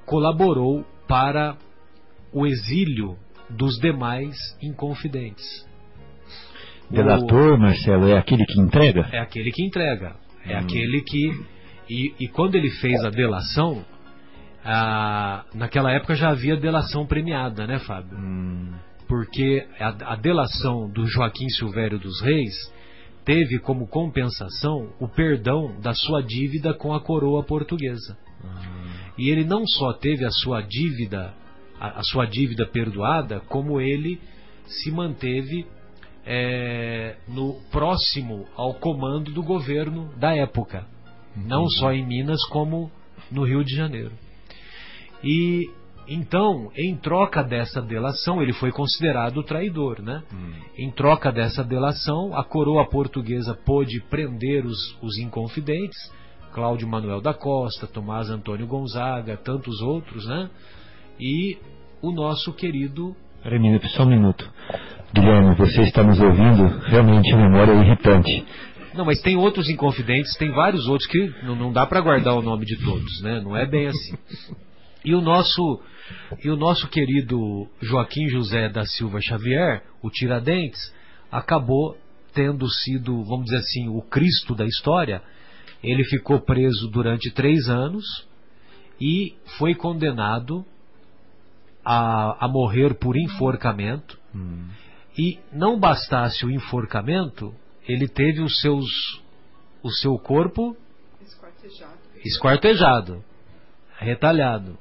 colaborou 0.06 0.86
para 1.08 1.58
o 2.32 2.48
exílio 2.48 3.18
dos 3.50 3.78
demais 3.80 4.36
inconfidentes. 4.62 5.73
Delator, 6.90 7.56
o... 7.56 7.58
Marcelo, 7.58 8.08
é 8.08 8.18
aquele 8.18 8.46
que 8.46 8.60
entrega? 8.60 9.08
É 9.12 9.20
aquele 9.20 9.52
que 9.52 9.64
entrega. 9.64 10.16
É 10.46 10.56
hum. 10.56 10.60
aquele 10.60 11.02
que 11.02 11.54
e, 11.90 12.14
e 12.20 12.28
quando 12.28 12.56
ele 12.56 12.70
fez 12.70 13.04
a 13.04 13.10
delação, 13.10 13.84
a, 14.64 15.46
naquela 15.54 15.92
época 15.92 16.16
já 16.16 16.30
havia 16.30 16.56
delação 16.56 17.06
premiada, 17.06 17.68
né, 17.68 17.80
Fábio? 17.80 18.18
Hum. 18.18 18.74
Porque 19.08 19.68
a, 19.80 20.14
a, 20.14 20.16
delação 20.16 20.90
do 20.90 21.06
Joaquim 21.06 21.50
Silvério 21.50 22.00
dos 22.00 22.22
Reis 22.22 22.56
teve 23.26 23.60
como 23.60 23.88
compensação 23.88 24.94
o 25.00 25.08
perdão 25.08 25.80
da 25.82 25.94
sua 25.94 26.22
dívida 26.22 26.74
com 26.74 26.94
a 26.94 27.02
coroa 27.02 27.44
portuguesa. 27.44 28.18
Hum. 28.44 28.48
E 29.18 29.30
ele 29.30 29.44
não 29.44 29.66
só 29.68 29.94
teve 29.94 30.26
a 30.26 30.32
sua 30.32 30.62
dívida, 30.62 31.34
a, 31.80 32.00
a 32.00 32.04
sua 32.04 32.26
dívida 32.26 32.66
perdoada, 32.66 33.42
como 33.42 33.80
ele 33.80 34.20
se 34.66 34.90
manteve 34.90 35.68
é, 36.26 37.18
no 37.28 37.56
próximo 37.72 38.46
ao 38.56 38.74
comando 38.76 39.32
do 39.32 39.44
governo 39.44 40.10
da 40.18 40.36
época 40.36 40.86
não 41.36 41.68
só 41.68 41.92
em 41.92 42.06
Minas 42.06 42.44
como 42.48 42.92
no 43.32 43.44
Rio 43.44 43.64
de 43.64 43.76
Janeiro. 43.76 44.12
E 45.24 45.70
então, 46.06 46.70
em 46.76 46.96
troca 46.98 47.42
dessa 47.42 47.82
delação, 47.82 48.42
ele 48.42 48.52
foi 48.52 48.72
considerado 48.72 49.42
traidor, 49.42 50.02
né? 50.02 50.22
Hum. 50.34 50.54
Em 50.78 50.92
troca 50.92 51.32
dessa 51.32 51.64
delação, 51.64 52.36
a 52.36 52.44
coroa 52.44 52.86
portuguesa 52.86 53.54
pôde 53.54 54.02
prender 54.10 54.66
os, 54.66 54.98
os 55.02 55.18
inconfidentes, 55.18 56.12
Cláudio 56.52 56.88
Manuel 56.88 57.22
da 57.22 57.34
Costa, 57.34 57.88
Tomás 57.88 58.30
Antônio 58.30 58.68
Gonzaga, 58.68 59.38
tantos 59.38 59.82
outros, 59.82 60.28
né? 60.28 60.50
E 61.20 61.58
o 62.02 62.12
nosso 62.12 62.52
querido. 62.54 63.16
Minuto, 63.52 63.88
só 63.90 64.04
um 64.04 64.08
minuto. 64.08 64.50
Guilherme, 65.14 65.56
você 65.56 65.82
está 65.84 66.02
nos 66.02 66.20
ouvindo? 66.20 66.80
Realmente 66.86 67.34
a 67.34 67.38
memória 67.38 67.74
é 67.74 67.86
irritante. 67.86 68.46
Não, 68.96 69.06
mas 69.06 69.22
tem 69.22 69.36
outros 69.36 69.70
inconfidentes, 69.70 70.36
tem 70.38 70.52
vários 70.52 70.88
outros 70.88 71.08
que 71.10 71.34
não, 71.44 71.56
não 71.56 71.72
dá 71.72 71.86
para 71.86 72.02
guardar 72.02 72.36
o 72.36 72.42
nome 72.42 72.66
de 72.66 72.78
todos, 72.78 73.22
né? 73.22 73.42
Não 73.42 73.56
é 73.56 73.66
bem 73.66 73.88
assim. 73.88 74.18
E 75.06 75.14
o 75.14 75.22
nosso 75.22 75.82
e 76.44 76.50
o 76.50 76.56
nosso 76.56 76.88
querido 76.88 77.68
Joaquim 77.82 78.28
José 78.30 78.70
da 78.70 78.86
Silva 78.86 79.20
Xavier, 79.22 79.84
o 80.02 80.10
Tiradentes, 80.10 80.94
acabou 81.32 81.98
tendo 82.34 82.68
sido, 82.70 83.24
vamos 83.24 83.46
dizer 83.46 83.58
assim, 83.58 83.90
o 83.90 84.02
Cristo 84.02 84.56
da 84.56 84.66
história. 84.66 85.22
Ele 85.84 86.04
ficou 86.06 86.40
preso 86.40 86.88
durante 86.90 87.30
três 87.32 87.68
anos 87.68 88.06
e 89.00 89.36
foi 89.58 89.76
condenado 89.76 90.66
a, 91.84 92.46
a 92.46 92.48
morrer 92.48 92.94
por 92.96 93.16
enforcamento. 93.18 94.18
Hum. 94.36 94.68
E 95.18 95.40
não 95.52 95.80
bastasse 95.80 96.46
o 96.46 96.50
enforcamento, 96.52 97.54
ele 97.88 98.08
teve 98.08 98.42
os 98.42 98.60
seus, 98.62 99.22
o 99.84 99.90
seu 99.92 100.18
corpo 100.18 100.76
Esquartejado. 101.22 101.94
esquartejado, 102.26 103.24
retalhado. 103.98 104.78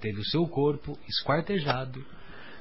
Teve 0.00 0.20
o 0.20 0.24
seu 0.24 0.46
corpo 0.48 0.98
esquartejado, 1.08 2.04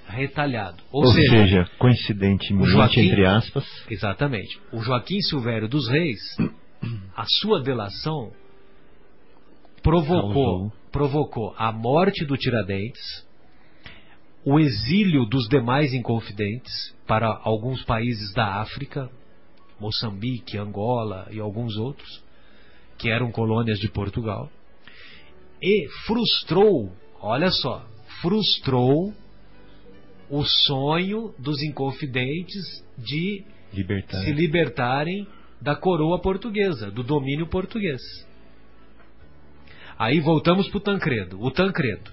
retalhado. 0.07 0.83
Ou, 0.91 1.03
Ou 1.05 1.11
seja, 1.13 1.29
seja, 1.31 1.69
coincidentemente, 1.79 2.69
Joaquim- 2.69 3.07
entre 3.07 3.25
aspas, 3.25 3.65
exatamente, 3.89 4.59
o 4.71 4.79
Joaquim 4.81 5.19
Silvério 5.21 5.67
dos 5.67 5.89
Reis, 5.89 6.19
a 7.17 7.25
sua 7.41 7.61
delação 7.61 8.31
provocou, 9.81 10.71
provocou 10.91 11.53
a 11.57 11.71
morte 11.71 12.23
do 12.25 12.37
Tiradentes, 12.37 13.25
o 14.45 14.59
exílio 14.59 15.25
dos 15.25 15.47
demais 15.47 15.93
inconfidentes 15.93 16.93
para 17.07 17.27
alguns 17.43 17.83
países 17.83 18.33
da 18.33 18.61
África, 18.61 19.09
Moçambique, 19.79 20.57
Angola 20.57 21.27
e 21.31 21.39
alguns 21.39 21.77
outros, 21.77 22.23
que 22.97 23.09
eram 23.09 23.31
colônias 23.31 23.79
de 23.79 23.89
Portugal, 23.89 24.49
e 25.61 25.87
frustrou, 26.05 26.91
olha 27.21 27.49
só, 27.49 27.85
frustrou 28.21 29.13
o 30.29 30.43
sonho 30.43 31.33
dos 31.39 31.61
inconfidentes 31.61 32.83
de 32.97 33.43
libertar. 33.73 34.23
se 34.23 34.31
libertarem 34.31 35.27
da 35.61 35.75
coroa 35.75 36.19
portuguesa, 36.19 36.91
do 36.91 37.03
domínio 37.03 37.47
português. 37.47 38.01
Aí 39.97 40.19
voltamos 40.19 40.67
para 40.67 40.77
o 40.77 40.81
Tancredo. 40.81 41.41
O 41.41 41.51
Tancredo. 41.51 42.11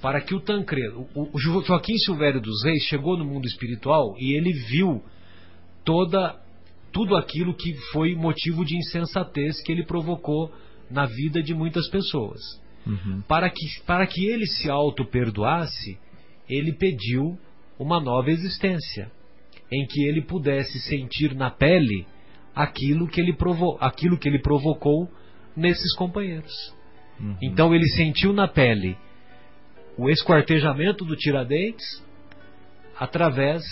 Para 0.00 0.20
que 0.20 0.34
o 0.34 0.40
Tancredo. 0.40 1.06
O, 1.14 1.28
o 1.36 1.38
Jo- 1.38 1.62
Joaquim 1.62 1.96
Silvério 1.98 2.40
dos 2.40 2.64
Reis 2.64 2.82
chegou 2.84 3.16
no 3.16 3.24
mundo 3.24 3.46
espiritual 3.46 4.14
e 4.18 4.34
ele 4.34 4.52
viu 4.52 5.02
toda 5.84 6.38
tudo 6.92 7.16
aquilo 7.16 7.54
que 7.54 7.72
foi 7.92 8.16
motivo 8.16 8.64
de 8.64 8.76
insensatez 8.76 9.62
que 9.62 9.70
ele 9.70 9.84
provocou 9.84 10.52
na 10.90 11.06
vida 11.06 11.40
de 11.40 11.54
muitas 11.54 11.88
pessoas. 11.88 12.40
Uhum. 12.84 13.22
Para 13.28 13.48
que, 13.48 13.80
para 13.86 14.04
que 14.06 14.26
ele 14.26 14.44
se 14.46 14.68
auto-perdoasse, 14.68 15.98
ele 16.48 16.72
pediu 16.72 17.38
uma 17.78 18.00
nova 18.00 18.30
existência, 18.30 19.10
em 19.70 19.86
que 19.86 20.02
ele 20.04 20.22
pudesse 20.22 20.80
sentir 20.80 21.32
na 21.34 21.48
pele 21.48 22.06
aquilo 22.54 23.06
que 23.06 23.20
ele, 23.20 23.34
provo 23.34 23.78
aquilo 23.80 24.18
que 24.18 24.28
ele 24.28 24.40
provocou 24.40 25.08
nesses 25.56 25.94
companheiros. 25.94 26.74
Uhum. 27.20 27.36
Então 27.40 27.72
ele 27.72 27.86
sentiu 27.90 28.32
na 28.32 28.48
pele 28.48 28.96
o 30.00 30.08
esquartejamento 30.08 31.04
do 31.04 31.14
Tiradentes 31.14 31.84
através 32.98 33.62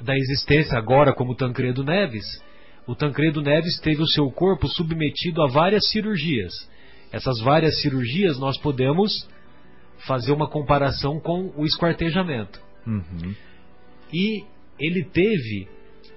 da 0.00 0.14
existência 0.16 0.78
agora 0.78 1.12
como 1.12 1.34
Tancredo 1.34 1.82
Neves. 1.82 2.24
O 2.86 2.94
Tancredo 2.94 3.42
Neves 3.42 3.78
teve 3.80 4.00
o 4.00 4.06
seu 4.06 4.30
corpo 4.30 4.68
submetido 4.68 5.42
a 5.42 5.48
várias 5.48 5.88
cirurgias. 5.90 6.52
Essas 7.12 7.40
várias 7.40 7.80
cirurgias 7.80 8.38
nós 8.38 8.56
podemos 8.58 9.28
fazer 10.06 10.30
uma 10.32 10.48
comparação 10.48 11.18
com 11.18 11.52
o 11.56 11.64
esquartejamento. 11.66 12.60
Uhum. 12.86 13.34
E 14.12 14.44
ele 14.78 15.04
teve 15.04 15.66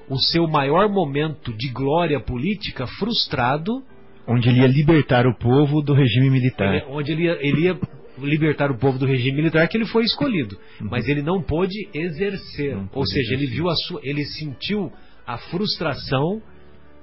o 0.07 0.17
seu 0.19 0.47
maior 0.47 0.87
momento 0.87 1.51
de 1.57 1.69
glória 1.69 2.19
política 2.19 2.85
frustrado 2.85 3.83
Onde 4.27 4.49
ele 4.49 4.59
ia 4.61 4.67
libertar 4.67 5.25
o 5.25 5.35
povo 5.35 5.81
do 5.81 5.93
regime 5.95 6.29
militar. 6.29 6.75
ele- 6.75 6.85
onde 6.89 7.11
ele 7.11 7.23
ia, 7.23 7.37
ele 7.41 7.61
ia 7.61 7.79
libertar 8.25 8.71
o 8.71 8.77
povo 8.77 8.97
do 8.99 9.05
regime 9.05 9.37
militar 9.37 9.67
que 9.67 9.77
ele 9.77 9.85
foi 9.85 10.03
escolhido, 10.03 10.57
mas 10.79 11.07
ele 11.07 11.21
não 11.21 11.41
pôde 11.41 11.87
exercer, 11.93 12.75
Não 12.75 12.89
ou 12.93 13.05
seja, 13.05 13.33
ele 13.33 13.43
exercer. 13.43 13.55
viu 13.55 13.69
a 13.69 13.75
sua, 13.75 13.99
ele 14.03 14.25
sentiu 14.25 14.91
a 15.25 15.37
frustração, 15.37 16.41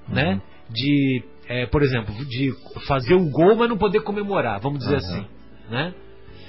Uhum. 0.09 0.15
né, 0.15 0.41
de, 0.71 1.23
é, 1.49 1.67
por 1.67 1.83
exemplo, 1.83 2.15
de 2.27 2.53
fazer 2.87 3.15
o 3.15 3.29
gol 3.31 3.57
mas 3.57 3.69
não 3.69 3.77
poder 3.79 4.01
comemorar, 4.01 4.61
vamos 4.61 4.79
dizer 4.81 4.97
Aham. 4.97 5.05
assim, 5.05 5.27
né, 5.71 5.95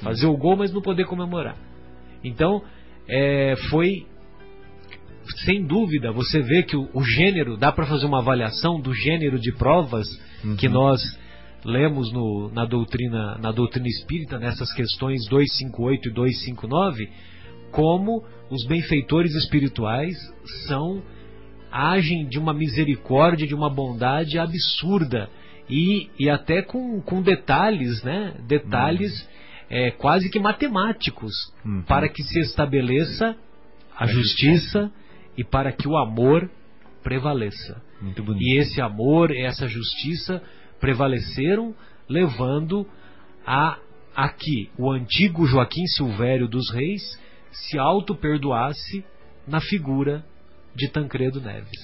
fazer 0.02 0.28
o 0.28 0.38
gol 0.38 0.56
mas 0.56 0.72
não 0.74 0.82
poder 0.82 1.06
comemorar. 1.06 1.56
Então, 2.24 2.62
é, 3.08 3.56
foi 3.70 4.06
sem 5.46 5.64
dúvida, 5.66 6.12
você 6.12 6.42
vê 6.42 6.64
que 6.64 6.76
o, 6.76 6.90
o 6.94 7.04
gênero, 7.04 7.56
dá 7.58 7.72
para 7.72 7.86
fazer 7.86 8.06
uma 8.06 8.20
avaliação 8.20 8.80
do 8.82 8.94
gênero 8.94 9.40
de 9.40 9.52
provas 9.54 10.08
Uhum. 10.44 10.56
que 10.56 10.70
nós 10.70 11.02
lemos 11.66 12.12
no- 12.14 12.50
na, 12.54 12.66
doutrina, 12.66 13.38
na 13.40 13.52
doutrina 13.52 13.88
espírita, 13.88 14.38
nessas 14.40 14.72
questões 14.74 15.26
258 15.30 16.10
e 16.10 16.14
259, 16.14 17.10
como 17.72 18.24
os 18.50 18.66
benfeitores 18.66 19.34
espirituais 19.36 20.16
são 20.68 21.02
agem 21.72 22.28
de 22.28 22.40
uma 22.40 22.54
misericórdia, 22.54 23.46
de 23.46 23.54
uma 23.54 23.70
bondade 23.70 24.40
absurda 24.40 25.30
e, 25.70 26.10
e 26.20 26.28
até 26.30 26.62
com, 26.64 27.00
com 27.02 27.22
detalhes, 27.22 28.02
né? 28.04 28.34
Detalhes 28.48 29.12
é, 29.70 29.92
quase 29.92 30.30
que 30.32 30.40
matemáticos 30.40 31.32
Uhum. 31.64 31.84
para 31.84 32.10
que 32.10 32.24
se 32.24 32.40
estabeleça 32.40 33.36
a 33.96 34.08
justiça 34.08 34.92
e 35.38 35.44
para 35.44 35.72
que 35.72 35.88
o 35.88 35.96
amor 35.96 36.50
prevaleça. 37.04 37.80
Muito 38.02 38.24
bonito. 38.24 38.44
E 38.44 38.58
esse 38.58 38.82
amor, 38.82 39.30
essa 39.32 39.68
justiça 39.68 40.42
prevaleceram, 40.80 41.76
levando 42.08 42.88
a, 43.46 43.78
a 44.16 44.30
que 44.30 44.70
o 44.78 44.92
antigo 44.92 45.46
Joaquim 45.46 45.86
Silvério 45.88 46.48
dos 46.48 46.72
Reis 46.72 47.02
se 47.52 47.78
auto-perdoasse 47.78 49.04
na 49.48 49.60
figura 49.60 50.24
de 50.76 50.88
Tancredo 50.90 51.42
Neves. 51.42 51.80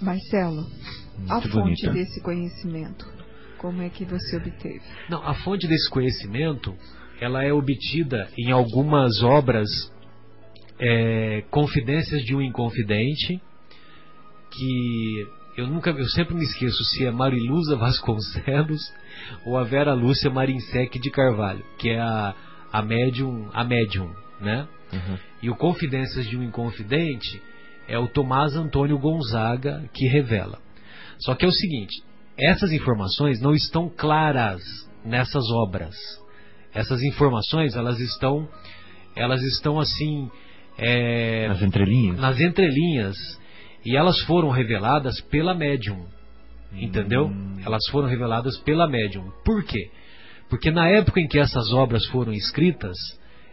Marcelo, 0.00 0.66
a 1.28 1.34
Muito 1.34 1.48
fonte 1.50 1.52
bonita. 1.52 1.90
desse 1.92 2.20
conhecimento, 2.20 3.06
como 3.58 3.80
é 3.80 3.88
que 3.88 4.04
você 4.04 4.36
obteve? 4.36 4.82
Não, 5.08 5.22
a 5.26 5.34
fonte 5.34 5.66
desse 5.66 5.88
conhecimento, 5.88 6.74
ela 7.20 7.44
é 7.44 7.52
obtida 7.52 8.28
em 8.36 8.50
algumas 8.50 9.22
obras, 9.22 9.68
é, 10.78 11.44
Confidências 11.50 12.22
de 12.22 12.34
um 12.34 12.42
Inconfidente, 12.42 13.40
que 14.50 15.26
eu 15.56 15.66
nunca, 15.66 15.90
eu 15.90 16.08
sempre 16.08 16.34
me 16.34 16.44
esqueço 16.44 16.82
se 16.84 17.06
é 17.06 17.10
Mariluza 17.10 17.76
Vasconcelos 17.78 18.80
ou 19.44 19.56
a 19.56 19.64
Vera 19.64 19.94
Lúcia 19.94 20.30
Marinsec 20.30 20.98
de 20.98 21.10
Carvalho, 21.10 21.64
que 21.78 21.90
é 21.90 22.00
a, 22.00 22.34
a 22.72 22.82
médium, 22.82 23.48
a 23.52 23.64
médium, 23.64 24.10
né? 24.40 24.66
Uhum. 24.92 25.18
E 25.42 25.50
o 25.50 25.56
Confidências 25.56 26.26
de 26.28 26.36
um 26.36 26.42
Inconfidente 26.42 27.40
é 27.88 27.98
o 27.98 28.08
Tomás 28.08 28.54
Antônio 28.56 28.98
Gonzaga 28.98 29.88
que 29.92 30.06
revela. 30.06 30.58
Só 31.18 31.34
que 31.34 31.44
é 31.44 31.48
o 31.48 31.52
seguinte, 31.52 32.02
essas 32.36 32.72
informações 32.72 33.40
não 33.40 33.54
estão 33.54 33.88
claras 33.88 34.62
nessas 35.04 35.44
obras. 35.50 35.94
Essas 36.72 37.02
informações, 37.02 37.76
elas 37.76 38.00
estão, 38.00 38.48
elas 39.14 39.40
estão 39.42 39.78
assim, 39.78 40.30
é, 40.76 41.46
Nas 41.48 41.62
entrelinhas? 41.62 42.18
nas 42.18 42.40
entrelinhas 42.40 43.16
e 43.84 43.96
elas 43.96 44.20
foram 44.22 44.50
reveladas 44.50 45.20
pela 45.22 45.54
médium. 45.54 46.06
Entendeu? 46.72 47.26
Hum. 47.26 47.56
Elas 47.64 47.86
foram 47.90 48.08
reveladas 48.08 48.58
pela 48.58 48.88
médium. 48.88 49.30
Por 49.44 49.62
quê? 49.64 49.90
Porque 50.48 50.70
na 50.70 50.88
época 50.88 51.20
em 51.20 51.28
que 51.28 51.38
essas 51.38 51.72
obras 51.72 52.04
foram 52.06 52.32
escritas, 52.32 52.96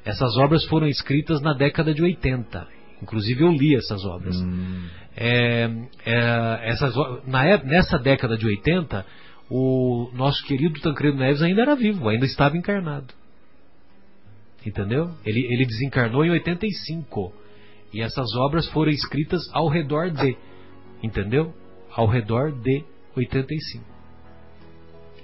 essas 0.03 0.35
obras 0.37 0.65
foram 0.65 0.87
escritas 0.87 1.41
na 1.41 1.53
década 1.53 1.93
de 1.93 2.01
80. 2.01 2.67
Inclusive 3.01 3.43
eu 3.43 3.51
li 3.51 3.75
essas 3.75 4.03
obras. 4.05 4.35
Hum. 4.35 4.87
É, 5.15 5.69
é, 6.05 6.59
essas, 6.69 6.93
na, 7.27 7.45
ép- 7.45 7.65
nessa 7.65 7.97
década 7.99 8.37
de 8.37 8.45
80, 8.45 9.05
o 9.49 10.09
nosso 10.13 10.43
querido 10.45 10.79
Tancredo 10.79 11.17
Neves 11.17 11.41
ainda 11.41 11.61
era 11.61 11.75
vivo, 11.75 12.07
ainda 12.09 12.25
estava 12.25 12.57
encarnado. 12.57 13.13
Entendeu? 14.65 15.11
Ele, 15.25 15.41
ele 15.51 15.65
desencarnou 15.65 16.23
em 16.23 16.31
85. 16.31 17.33
E 17.93 18.01
essas 18.01 18.33
obras 18.35 18.67
foram 18.69 18.91
escritas 18.91 19.41
ao 19.53 19.67
redor 19.67 20.11
de. 20.11 20.37
Entendeu? 21.03 21.53
Ao 21.91 22.07
redor 22.07 22.51
de 22.51 22.83
85. 23.15 23.83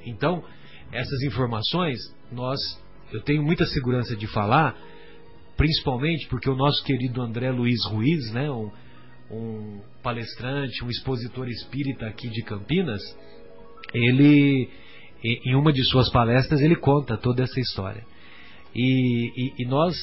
Então, 0.06 0.44
essas 0.92 1.22
informações, 1.24 1.98
nós, 2.32 2.60
eu 3.12 3.22
tenho 3.22 3.44
muita 3.44 3.66
segurança 3.66 4.16
de 4.16 4.28
falar, 4.28 4.76
principalmente 5.56 6.28
porque 6.28 6.50
o 6.50 6.56
nosso 6.56 6.84
querido 6.84 7.22
André 7.22 7.52
Luiz 7.52 7.86
Ruiz, 7.86 8.32
né, 8.32 8.50
um, 8.50 8.72
um 9.30 9.82
palestrante, 10.02 10.84
um 10.84 10.90
expositor 10.90 11.48
espírita 11.50 12.08
aqui 12.08 12.30
de 12.30 12.42
Campinas, 12.44 13.02
ele, 13.94 14.70
em 15.24 15.56
uma 15.56 15.72
de 15.72 15.84
suas 15.86 16.10
palestras, 16.10 16.62
ele 16.62 16.76
conta 16.76 17.18
toda 17.18 17.44
essa 17.44 17.60
história. 17.60 18.06
E, 18.76 19.32
e, 19.36 19.64
e 19.64 19.66
nós, 19.66 19.96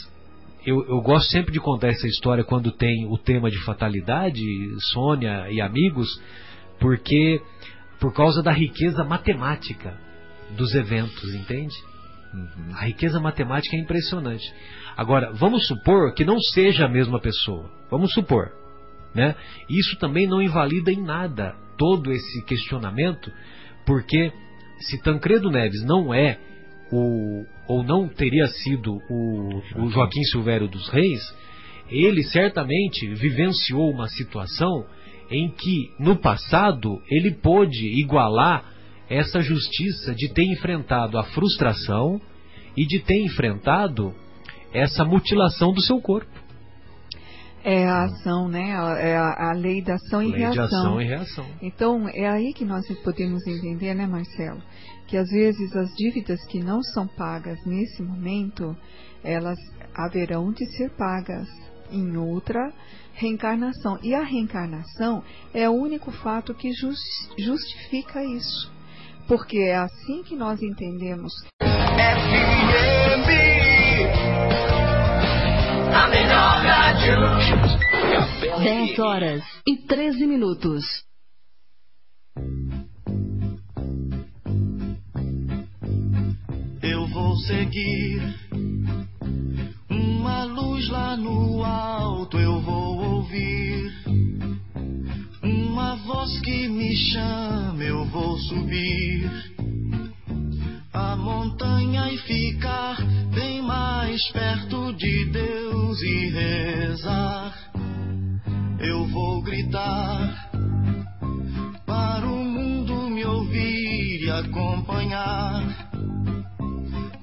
eu, 0.67 0.85
eu, 0.89 1.01
gosto 1.01 1.31
sempre 1.31 1.53
de 1.53 1.61
contar 1.61 1.89
essa 1.89 2.07
história 2.07 2.45
quando 2.45 2.73
tem 2.73 3.07
o 3.07 3.19
tema 3.19 3.51
de 3.51 3.59
fatalidade, 3.65 4.41
Sônia 4.93 5.51
e 5.51 5.61
amigos, 5.61 6.21
porque 6.81 7.41
por 8.01 8.13
causa 8.13 8.43
da 8.43 8.53
riqueza 8.53 9.05
matemática 9.05 9.99
dos 10.57 10.75
eventos, 10.75 11.35
entende? 11.35 11.75
Uhum. 12.33 12.75
A 12.75 12.85
riqueza 12.85 13.21
matemática 13.21 13.77
é 13.77 13.81
impressionante. 13.81 14.45
Agora, 14.97 15.33
vamos 15.33 15.67
supor 15.67 16.13
que 16.15 16.25
não 16.25 16.39
seja 16.41 16.87
a 16.87 16.89
mesma 16.89 17.21
pessoa. 17.21 17.71
Vamos 17.91 18.13
supor. 18.13 18.53
Né? 19.15 19.35
Isso 19.69 19.97
também 19.99 20.27
não 20.27 20.43
invalida 20.43 20.91
em 20.91 21.01
nada 21.01 21.55
todo 21.79 22.13
esse 22.13 22.45
questionamento, 22.45 23.31
porque 23.87 24.33
se 24.81 25.01
Tancredo 25.03 25.51
Neves 25.51 25.85
não 25.85 26.13
é 26.13 26.39
o, 26.91 27.45
ou 27.69 27.83
não 27.83 28.09
teria 28.09 28.47
sido 28.47 28.99
o, 29.11 29.63
o 29.77 29.91
Joaquim 29.91 30.23
Silvério 30.25 30.69
dos 30.69 30.89
Reis, 30.89 31.21
ele 31.91 32.23
certamente 32.25 33.07
vivenciou 33.15 33.91
uma 33.91 34.09
situação 34.09 34.87
em 35.31 35.51
que 35.51 35.91
no 35.99 36.17
passado 36.17 37.01
ele 37.11 37.31
pôde 37.31 37.87
igualar 38.01 38.65
essa 39.09 39.41
justiça 39.41 40.15
de 40.15 40.33
ter 40.33 40.45
enfrentado 40.45 41.19
a 41.19 41.25
frustração 41.25 42.21
e 42.77 42.87
de 42.87 43.01
ter 43.01 43.23
enfrentado 43.23 44.15
essa 44.73 45.05
mutilação 45.05 45.73
do 45.73 45.81
seu 45.83 46.01
corpo. 46.01 46.34
É 47.65 47.87
a 47.87 48.03
ação, 48.05 48.47
né? 48.47 48.73
É 49.01 49.17
a, 49.17 49.51
a 49.51 49.53
lei 49.55 49.81
da 49.83 49.95
ação 49.95 50.23
e 50.23 50.31
lei 50.31 50.41
reação. 50.41 50.67
De 50.67 50.75
ação 50.75 51.01
e 51.01 51.05
reação. 51.07 51.47
Então, 51.63 52.09
é 52.11 52.29
aí 52.29 52.53
que 52.53 52.65
nós 52.65 52.87
podemos 53.03 53.47
entender, 53.47 53.95
né, 53.95 54.07
Marcelo? 54.07 54.61
Que 55.07 55.17
às 55.17 55.31
vezes 55.31 55.75
as 55.75 55.89
dívidas 55.97 56.45
que 56.47 56.63
não 56.63 56.83
são 56.83 57.07
pagas 57.07 57.59
nesse 57.65 58.03
momento, 58.03 58.77
elas 59.23 59.59
haverão 59.95 60.53
de 60.53 60.67
ser 60.77 60.91
pagas 60.91 61.49
em 61.91 62.17
outra 62.19 62.71
reencarnação. 63.15 63.99
E 64.03 64.15
a 64.15 64.23
reencarnação 64.23 65.25
é 65.55 65.69
o 65.69 65.73
único 65.73 66.11
fato 66.11 66.55
que 66.55 66.71
justifica 67.39 68.23
isso. 68.25 68.73
Porque 69.27 69.57
é 69.59 69.77
assim 69.77 70.23
que 70.23 70.37
nós 70.37 70.63
entendemos. 70.63 71.33
FM, 71.63 73.25
a 75.95 76.09
melhor 76.09 76.63
rádio. 76.63 77.15
10 78.59 78.99
horas 78.99 79.43
e 79.67 79.77
13 79.77 80.27
minutos. 80.27 80.85
Eu 86.83 87.07
vou 87.07 87.37
seguir 87.37 88.21
uma 89.89 90.45
luz 90.45 90.89
lá 90.89 91.17
no 91.17 91.65
alto, 91.65 92.39
eu 92.39 92.61
vou 92.61 92.99
ouvir 93.17 93.93
uma 95.43 95.97
voz 95.97 96.41
que 96.41 96.69
me 96.69 96.97
chama, 96.97 97.83
eu 97.83 98.05
vou 98.07 98.37
subir 98.39 99.31
a 100.95 101.17
montanha 101.17 102.09
e 102.13 102.19
ficar 102.19 102.97
bem 103.35 103.61
mais 103.61 104.23
perto 104.31 104.93
de 104.95 105.25
Deus 105.33 106.01
e 106.03 106.31
rezar. 106.31 107.53
Eu 108.79 109.05
vou 109.09 109.43
gritar 109.43 110.51
para 111.85 112.25
o 112.27 112.45
mundo 112.45 113.11
me 113.11 113.25
ouvir 113.25 114.25
e 114.25 114.31
acompanhar 114.31 115.65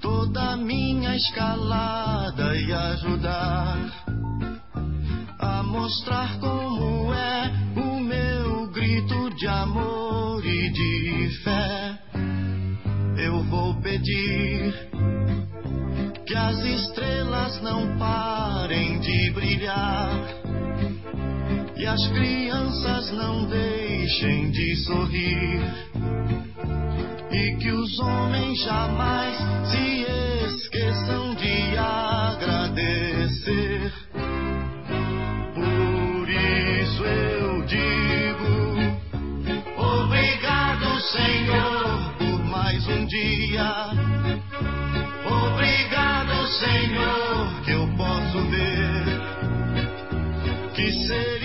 toda 0.02 0.58
minha 0.58 1.16
escalada 1.16 2.58
e 2.58 2.74
ajudar 2.74 3.78
a 5.40 5.64
mostrar 5.64 6.38
como 6.40 7.14
é 7.14 7.52
o 7.78 8.00
meu 8.02 8.70
grito 8.72 9.30
de 9.36 9.48
amor 9.48 10.46
e 10.46 10.70
de 10.72 11.44
fé. 11.44 12.01
Eu 13.24 13.44
vou 13.44 13.76
pedir 13.76 14.74
que 16.26 16.36
as 16.36 16.58
estrelas 16.58 17.62
não 17.62 17.96
parem 18.00 19.00
de 19.00 19.30
brilhar 19.30 20.10
e 21.78 21.86
as 21.86 22.08
crianças 22.08 23.12
não 23.12 23.46
deixem 23.46 24.50
de 24.50 24.76
sorrir 24.78 25.62
e 27.32 27.56
que 27.58 27.70
os 27.70 28.00
homens 28.00 28.60
jamais 28.64 29.38
se 29.70 30.06
esqueçam 30.48 31.36
de 31.36 31.78
agradecer. 31.78 33.12
Por 35.54 36.28
isso 36.28 37.04
eu 37.04 37.62
digo: 37.68 38.50
Obrigado, 39.78 41.00
Senhor, 41.02 42.11
mais 42.52 42.86
um 42.88 43.06
dia. 43.06 43.88
Obrigado, 45.26 46.48
Senhor, 46.48 47.62
que 47.64 47.72
eu 47.72 47.88
posso 47.96 48.42
ver. 48.50 49.22
Que 50.76 50.92
seria 50.92 51.41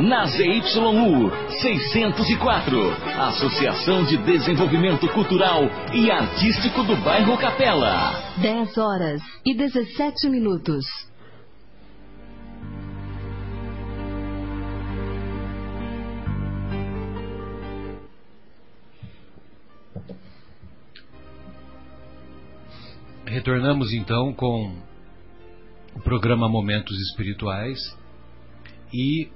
na 0.00 0.24
ZYU 0.24 1.30
604, 1.60 2.90
Associação 3.20 4.02
de 4.04 4.16
Desenvolvimento 4.16 5.06
Cultural 5.08 5.64
e 5.92 6.10
Artístico 6.10 6.82
do 6.84 6.96
Bairro 6.96 7.36
Capela. 7.36 8.34
10 8.38 8.78
horas 8.78 9.20
e 9.44 9.54
17 9.54 10.28
minutos. 10.30 10.86
Retornamos 23.26 23.92
então 23.92 24.32
com 24.32 24.74
o 25.94 26.00
programa 26.00 26.48
Momentos 26.48 26.98
Espirituais 26.98 27.78
e 28.92 29.28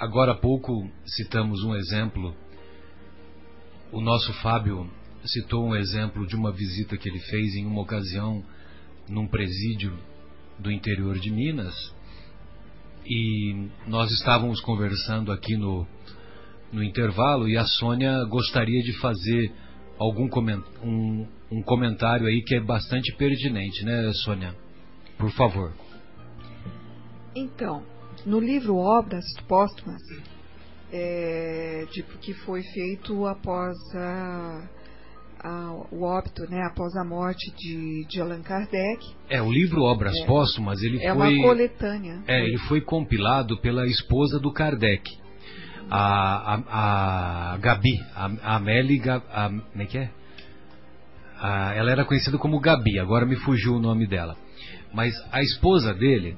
agora 0.00 0.32
há 0.32 0.34
pouco 0.34 0.90
citamos 1.04 1.62
um 1.62 1.74
exemplo. 1.76 2.34
O 3.92 4.00
nosso 4.00 4.32
Fábio 4.40 4.90
citou 5.26 5.66
um 5.66 5.76
exemplo 5.76 6.26
de 6.26 6.34
uma 6.34 6.50
visita 6.50 6.96
que 6.96 7.06
ele 7.06 7.20
fez 7.20 7.54
em 7.54 7.66
uma 7.66 7.82
ocasião 7.82 8.42
num 9.06 9.26
presídio 9.26 9.92
do 10.58 10.72
interior 10.72 11.18
de 11.18 11.30
Minas 11.30 11.74
e 13.04 13.68
nós 13.86 14.10
estávamos 14.10 14.60
conversando 14.60 15.32
aqui 15.32 15.56
no, 15.56 15.86
no 16.72 16.82
intervalo 16.82 17.46
e 17.46 17.58
a 17.58 17.64
Sônia 17.64 18.24
gostaria 18.24 18.82
de 18.82 18.98
fazer 19.00 19.52
algum 19.98 20.28
coment, 20.28 20.62
um, 20.82 21.26
um 21.50 21.62
comentário 21.62 22.26
aí 22.26 22.42
que 22.42 22.54
é 22.54 22.60
bastante 22.60 23.14
pertinente, 23.16 23.84
né, 23.84 24.12
Sônia? 24.14 24.54
Por 25.18 25.30
favor. 25.32 25.72
Então, 27.34 27.82
no 28.26 28.40
livro 28.40 28.76
Obras 28.76 29.24
Póstumas, 29.48 30.02
é, 30.92 31.86
de, 31.92 32.02
que 32.02 32.34
foi 32.34 32.62
feito 32.62 33.26
após 33.26 33.76
a, 33.94 34.68
a, 35.42 35.72
o 35.90 36.02
óbito, 36.02 36.42
né, 36.50 36.62
após 36.64 36.94
a 36.96 37.04
morte 37.04 37.50
de, 37.56 38.06
de 38.08 38.20
Allan 38.20 38.42
Kardec. 38.42 39.06
É, 39.28 39.40
o 39.40 39.50
livro 39.50 39.82
Obras 39.82 40.16
é, 40.16 40.26
Póstumas, 40.26 40.82
ele 40.82 40.98
é 40.98 41.14
foi... 41.14 41.34
É 41.34 41.38
uma 41.38 41.48
coletânea. 41.48 42.22
É, 42.26 42.44
ele 42.44 42.58
foi 42.58 42.80
compilado 42.80 43.60
pela 43.60 43.86
esposa 43.86 44.38
do 44.38 44.52
Kardec, 44.52 45.10
a, 45.90 46.54
a, 46.54 47.54
a 47.54 47.56
Gabi, 47.58 47.98
a, 48.14 48.26
a 48.42 48.56
Amélie... 48.56 49.00
A, 49.08 49.48
como 49.48 49.82
é 49.82 49.86
que 49.86 49.98
é? 49.98 50.10
A, 51.38 51.74
ela 51.74 51.90
era 51.90 52.04
conhecida 52.04 52.36
como 52.36 52.60
Gabi, 52.60 52.98
agora 52.98 53.24
me 53.24 53.36
fugiu 53.36 53.74
o 53.74 53.80
nome 53.80 54.06
dela. 54.06 54.36
Mas 54.92 55.14
a 55.32 55.40
esposa 55.40 55.94
dele, 55.94 56.36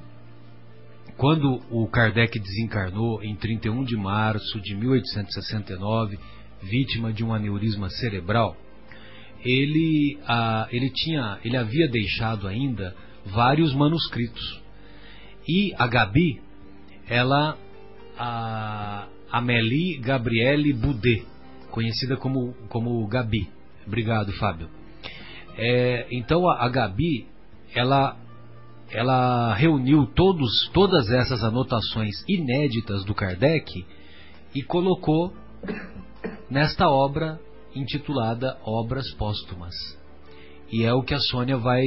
quando 1.23 1.61
o 1.71 1.87
Kardec 1.87 2.37
desencarnou 2.37 3.23
em 3.23 3.33
31 3.33 3.85
de 3.85 3.95
março 3.95 4.59
de 4.59 4.75
1869, 4.75 6.19
vítima 6.61 7.13
de 7.13 7.23
um 7.23 7.33
aneurisma 7.33 7.89
cerebral, 7.89 8.57
ele, 9.39 10.19
ah, 10.27 10.67
ele 10.69 10.89
tinha, 10.89 11.39
ele 11.45 11.55
havia 11.55 11.87
deixado 11.87 12.45
ainda 12.45 12.93
vários 13.25 13.73
manuscritos. 13.73 14.61
E 15.47 15.73
a 15.77 15.87
Gabi, 15.87 16.41
ela, 17.07 17.57
a 18.17 19.07
Amélie 19.31 19.99
Gabriele 19.99 20.73
Boudet, 20.73 21.25
conhecida 21.71 22.17
como, 22.17 22.53
como 22.67 23.07
Gabi. 23.07 23.47
Obrigado, 23.87 24.33
Fábio. 24.33 24.67
É, 25.57 26.05
então 26.11 26.49
a, 26.49 26.65
a 26.65 26.67
Gabi, 26.67 27.25
ela 27.73 28.21
ela 28.93 29.55
reuniu 29.55 30.05
todos, 30.05 30.69
todas 30.71 31.09
essas 31.09 31.43
anotações 31.43 32.23
inéditas 32.27 33.03
do 33.03 33.15
Kardec 33.15 33.85
e 34.53 34.61
colocou 34.61 35.33
nesta 36.47 36.87
obra 36.87 37.39
intitulada 37.75 38.57
Obras 38.63 39.11
Póstumas. 39.15 39.73
E 40.71 40.83
é 40.83 40.93
o 40.93 41.01
que 41.01 41.15
a 41.15 41.19
Sônia 41.19 41.57
vai 41.57 41.83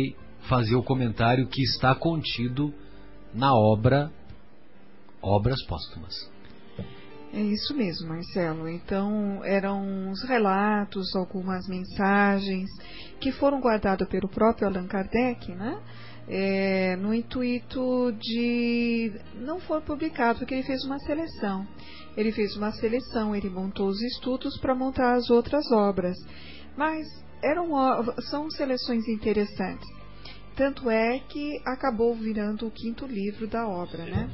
fazer 0.49 0.75
o 0.75 0.83
comentário 0.83 1.47
que 1.47 1.63
está 1.63 1.95
contido 1.95 2.75
na 3.33 3.55
obra 3.55 4.11
Obras 5.23 5.65
Póstumas. 5.65 6.15
É 7.33 7.41
isso 7.41 7.77
mesmo, 7.77 8.09
Marcelo. 8.09 8.69
Então, 8.69 9.45
eram 9.45 10.11
os 10.11 10.23
relatos, 10.25 11.15
algumas 11.15 11.69
mensagens 11.69 12.69
que 13.21 13.31
foram 13.31 13.61
guardados 13.61 14.09
pelo 14.09 14.29
próprio 14.29 14.67
Allan 14.67 14.87
Kardec, 14.87 15.53
né? 15.53 15.79
É, 16.29 16.97
no 16.97 17.15
intuito 17.15 18.13
de 18.19 19.13
não 19.35 19.61
for 19.61 19.81
publicado, 19.83 20.41
porque 20.41 20.55
ele 20.55 20.63
fez 20.65 20.85
uma 20.85 20.99
seleção. 20.99 21.67
Ele 22.17 22.33
fez 22.33 22.57
uma 22.57 22.73
seleção, 22.73 23.37
ele 23.37 23.51
montou 23.51 23.89
os 23.89 24.01
estudos 24.03 24.59
para 24.59 24.75
montar 24.75 25.15
as 25.15 25.31
outras 25.31 25.71
obras. 25.71 26.17
Mas 26.77 27.07
eram, 27.43 27.71
são 28.31 28.51
seleções 28.51 29.07
interessantes. 29.09 29.87
Tanto 30.57 30.89
é 30.89 31.19
que 31.29 31.61
acabou 31.67 32.15
virando 32.15 32.67
o 32.67 32.71
quinto 32.71 33.07
livro 33.07 33.47
da 33.47 33.69
obra, 33.69 34.05
né? 34.07 34.31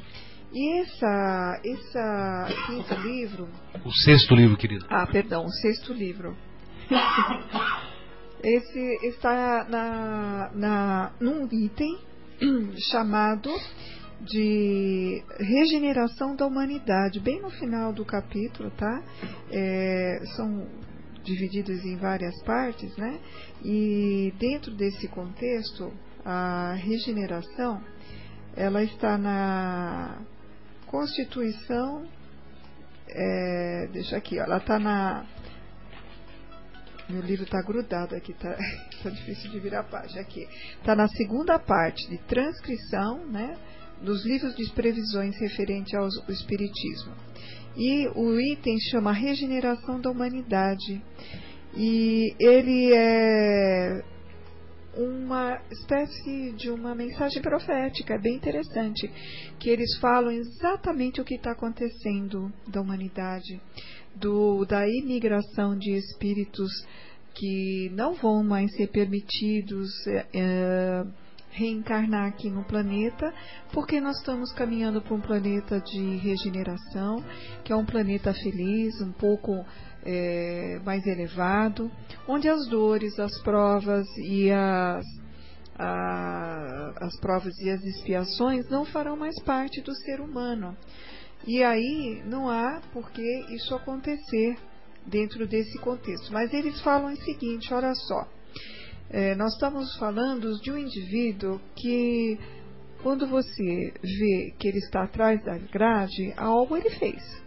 E 0.53 0.81
essa, 0.81 1.61
essa 1.65 2.49
quinto 2.67 2.95
livro. 3.01 3.49
O 3.85 3.91
sexto 3.91 4.35
livro, 4.35 4.57
querido. 4.57 4.87
Ah, 4.89 5.07
perdão, 5.07 5.45
o 5.45 5.51
sexto 5.51 5.93
livro. 5.93 6.37
Esse 8.43 9.07
está 9.07 9.65
na, 9.69 10.51
na, 10.53 11.13
num 11.21 11.47
item 11.53 11.97
chamado 12.91 13.49
de 14.21 15.23
regeneração 15.39 16.35
da 16.35 16.45
humanidade, 16.45 17.21
bem 17.21 17.41
no 17.41 17.51
final 17.51 17.93
do 17.93 18.05
capítulo, 18.05 18.71
tá? 18.73 19.01
É, 19.49 20.21
são 20.35 20.67
divididos 21.23 21.85
em 21.85 21.97
várias 21.97 22.35
partes, 22.43 22.97
né? 22.97 23.21
E 23.65 24.35
dentro 24.41 24.75
desse 24.75 25.07
contexto, 25.07 25.93
a 26.25 26.75
regeneração, 26.75 27.81
ela 28.57 28.83
está 28.83 29.17
na 29.17 30.21
Constituição, 30.87 32.09
é, 33.09 33.89
deixa 33.93 34.17
aqui, 34.17 34.41
ó, 34.41 34.43
ela 34.43 34.57
está 34.59 34.81
na 34.81 35.27
meu 37.09 37.21
livro 37.23 37.45
está 37.45 37.61
grudado 37.63 38.15
aqui, 38.15 38.33
está 38.33 38.57
tá 39.03 39.11
difícil 39.11 39.51
de 39.51 39.59
virar 39.61 39.81
a 39.81 39.85
página 39.85 40.21
aqui. 40.21 40.47
Está 40.79 40.95
na 40.95 41.09
segunda 41.09 41.59
parte 41.59 42.09
de 42.09 42.19
transcrição, 42.19 43.27
né? 43.27 43.57
Dos 44.01 44.25
livros 44.25 44.55
de 44.57 44.69
previsões 44.73 45.39
referente 45.39 45.97
ao 45.97 46.09
Espiritismo. 46.29 47.15
E 47.77 48.09
o 48.15 48.39
item 48.39 48.79
chama 48.91 49.13
Regeneração 49.13 50.01
da 50.01 50.11
Humanidade. 50.11 51.01
E 51.75 52.35
ele 52.39 52.93
é 52.93 54.03
uma 54.95 55.59
espécie 55.71 56.53
de 56.53 56.71
uma 56.71 56.95
mensagem 56.95 57.41
profética, 57.41 58.15
é 58.15 58.19
bem 58.19 58.35
interessante, 58.35 59.11
que 59.59 59.71
eles 59.71 59.97
falam 59.99 60.31
exatamente 60.31 61.21
o 61.21 61.25
que 61.25 61.37
está 61.37 61.53
acontecendo 61.53 62.53
da 62.67 62.81
humanidade, 62.81 63.61
do, 64.17 64.65
da 64.65 64.89
imigração 64.89 65.77
de 65.77 65.93
espíritos 65.93 66.71
que 67.35 67.91
não 67.95 68.15
vão 68.15 68.43
mais 68.43 68.71
ser 68.77 68.89
permitidos 68.89 69.91
é, 70.07 70.27
é, 70.35 71.05
reencarnar 71.51 72.29
aqui 72.29 72.51
no 72.51 72.65
planeta, 72.65 73.33
porque 73.73 74.01
nós 74.01 74.19
estamos 74.19 74.53
caminhando 74.53 75.01
para 75.01 75.15
um 75.15 75.21
planeta 75.21 75.81
de 75.81 76.17
regeneração, 76.17 77.23
que 77.65 77.73
é 77.73 77.77
um 77.77 77.85
planeta 77.85 78.33
feliz, 78.35 79.01
um 79.01 79.13
pouco 79.13 79.65
é, 80.05 80.81
mais 80.85 81.07
elevado, 81.07 81.91
onde 82.27 82.49
as 82.49 82.67
dores, 82.69 83.19
as 83.19 83.41
provas 83.43 84.07
e 84.19 84.51
as, 84.51 85.05
a, 85.79 86.93
as 87.01 87.21
provas 87.21 87.57
e 87.59 87.71
as 87.71 87.83
expiações 87.83 88.69
não 88.69 88.85
farão 88.85 89.17
mais 89.17 89.41
parte 89.43 89.81
do 89.83 89.95
ser 89.95 90.21
humano. 90.21 90.77
E 91.47 91.63
aí 91.63 92.23
não 92.25 92.49
há 92.49 92.81
por 92.93 93.11
que 93.11 93.23
isso 93.55 93.75
acontecer 93.75 94.57
dentro 95.07 95.47
desse 95.47 95.79
contexto. 95.79 96.33
Mas 96.33 96.53
eles 96.53 96.81
falam 96.81 97.13
o 97.13 97.17
seguinte: 97.17 97.73
olha 97.75 97.95
só, 97.95 98.29
é, 99.11 99.35
nós 99.35 99.53
estamos 99.55 99.97
falando 99.97 100.59
de 100.61 100.71
um 100.71 100.79
indivíduo 100.79 101.61
que, 101.75 102.39
quando 103.03 103.27
você 103.27 103.93
vê 104.03 104.55
que 104.59 104.69
ele 104.69 104.79
está 104.79 105.03
atrás 105.03 105.43
da 105.45 105.59
grade, 105.59 106.33
algo 106.37 106.77
ele 106.77 106.91
fez. 106.91 107.43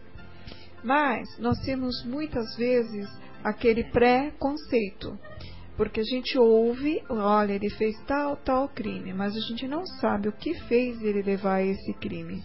Mas 0.83 1.27
nós 1.39 1.57
temos 1.61 2.03
muitas 2.05 2.55
vezes 2.57 3.09
aquele 3.43 3.83
pré-conceito. 3.85 5.17
Porque 5.77 5.99
a 5.99 6.03
gente 6.03 6.37
ouve, 6.37 7.03
olha, 7.09 7.53
ele 7.53 7.69
fez 7.71 7.97
tal, 8.05 8.37
tal 8.37 8.69
crime, 8.69 9.13
mas 9.13 9.35
a 9.35 9.41
gente 9.41 9.67
não 9.67 9.85
sabe 9.85 10.29
o 10.29 10.31
que 10.31 10.53
fez 10.67 11.01
ele 11.01 11.21
levar 11.21 11.55
a 11.55 11.65
esse 11.65 11.93
crime. 11.95 12.41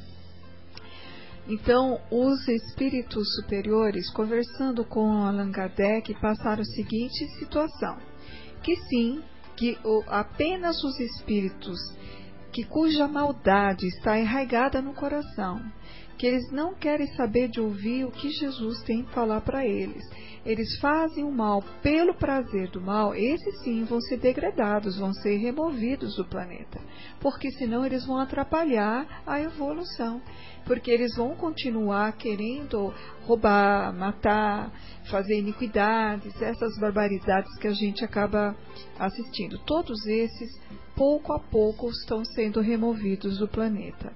Então, 1.50 2.00
os 2.12 2.46
espíritos 2.46 3.34
superiores, 3.34 4.08
conversando 4.12 4.84
com 4.84 5.24
Allan 5.24 5.50
Kardec, 5.50 6.14
passaram 6.20 6.62
a 6.62 6.64
seguinte 6.64 7.26
situação: 7.40 7.98
que 8.62 8.76
sim, 8.76 9.20
que 9.56 9.76
o, 9.84 10.04
apenas 10.06 10.82
os 10.84 11.00
espíritos 11.00 11.76
que 12.52 12.62
cuja 12.62 13.08
maldade 13.08 13.84
está 13.88 14.16
enraigada 14.16 14.80
no 14.80 14.94
coração, 14.94 15.60
que 16.20 16.26
eles 16.26 16.50
não 16.52 16.74
querem 16.74 17.06
saber 17.14 17.48
de 17.48 17.62
ouvir 17.62 18.04
o 18.04 18.10
que 18.10 18.28
Jesus 18.28 18.82
tem 18.82 19.02
que 19.02 19.10
falar 19.10 19.40
para 19.40 19.64
eles. 19.64 20.04
Eles 20.44 20.78
fazem 20.78 21.24
o 21.24 21.32
mal 21.32 21.64
pelo 21.82 22.12
prazer 22.12 22.68
do 22.68 22.78
mal, 22.78 23.14
esses 23.14 23.62
sim 23.62 23.84
vão 23.84 23.98
ser 24.02 24.18
degradados, 24.18 24.98
vão 24.98 25.14
ser 25.14 25.38
removidos 25.38 26.16
do 26.16 26.24
planeta, 26.26 26.78
porque 27.20 27.50
senão 27.52 27.86
eles 27.86 28.04
vão 28.04 28.18
atrapalhar 28.18 29.22
a 29.26 29.40
evolução 29.40 30.20
porque 30.66 30.90
eles 30.90 31.16
vão 31.16 31.34
continuar 31.34 32.12
querendo 32.12 32.92
roubar, 33.22 33.92
matar, 33.92 34.70
fazer 35.10 35.38
iniquidades, 35.38 36.40
essas 36.40 36.78
barbaridades 36.78 37.52
que 37.58 37.66
a 37.66 37.72
gente 37.72 38.04
acaba 38.04 38.54
assistindo. 38.98 39.58
Todos 39.60 40.06
esses, 40.06 40.60
pouco 40.94 41.32
a 41.32 41.40
pouco, 41.40 41.88
estão 41.90 42.24
sendo 42.24 42.60
removidos 42.60 43.38
do 43.38 43.48
planeta. 43.48 44.12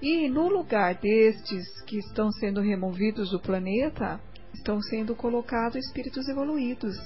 E 0.00 0.28
no 0.28 0.48
lugar 0.48 0.94
destes 0.94 1.66
que 1.86 1.98
estão 1.98 2.30
sendo 2.30 2.60
removidos 2.60 3.30
do 3.30 3.40
planeta, 3.40 4.20
estão 4.54 4.80
sendo 4.80 5.16
colocados 5.16 5.76
espíritos 5.76 6.28
evoluídos. 6.28 6.96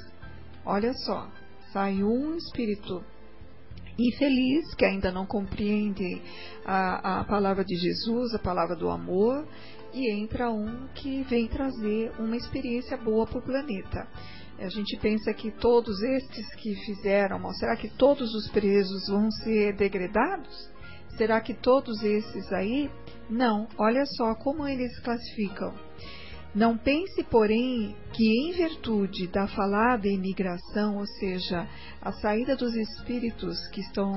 Olha 0.65 0.93
só, 0.93 1.29
sai 1.73 2.03
um 2.03 2.37
espírito 2.37 3.03
infeliz, 3.99 4.75
que 4.75 4.85
ainda 4.85 5.11
não 5.11 5.27
compreende 5.27 6.21
a, 6.65 7.21
a 7.21 7.25
palavra 7.25 7.65
de 7.65 7.77
Jesus, 7.77 8.35
a 8.35 8.39
palavra 8.39 8.77
do 8.77 8.91
amor, 8.91 9.47
e 9.93 10.11
entra 10.11 10.51
um 10.51 10.87
que 10.95 11.23
vem 11.25 11.49
trazer 11.49 12.13
uma 12.19 12.37
experiência 12.37 12.97
boa 12.97 13.27
para 13.27 13.39
o 13.39 13.43
planeta. 13.43 14.07
A 14.59 14.69
gente 14.69 14.99
pensa 14.99 15.33
que 15.35 15.51
todos 15.51 16.01
estes 16.03 16.55
que 16.57 16.75
fizeram, 16.85 17.53
será 17.55 17.77
que 17.77 17.89
todos 17.89 18.35
os 18.35 18.51
presos 18.51 19.09
vão 19.09 19.31
ser 19.31 19.77
degradados? 19.77 20.72
Será 21.17 21.41
que 21.41 21.55
todos 21.55 22.03
esses 22.03 22.53
aí? 22.53 22.91
Não, 23.29 23.69
olha 23.79 24.05
só 24.07 24.35
como 24.35 24.67
eles 24.67 24.99
classificam. 25.01 25.75
Não 26.55 26.77
pense, 26.77 27.23
porém, 27.25 27.97
que 28.13 28.29
em 28.29 28.53
virtude 28.53 29.27
da 29.27 29.47
falada 29.47 30.07
imigração, 30.07 30.99
ou 30.99 31.07
seja, 31.07 31.67
a 32.01 32.13
saída 32.13 32.55
dos 32.55 32.75
espíritos 32.75 33.67
que 33.69 33.81
estão 33.81 34.13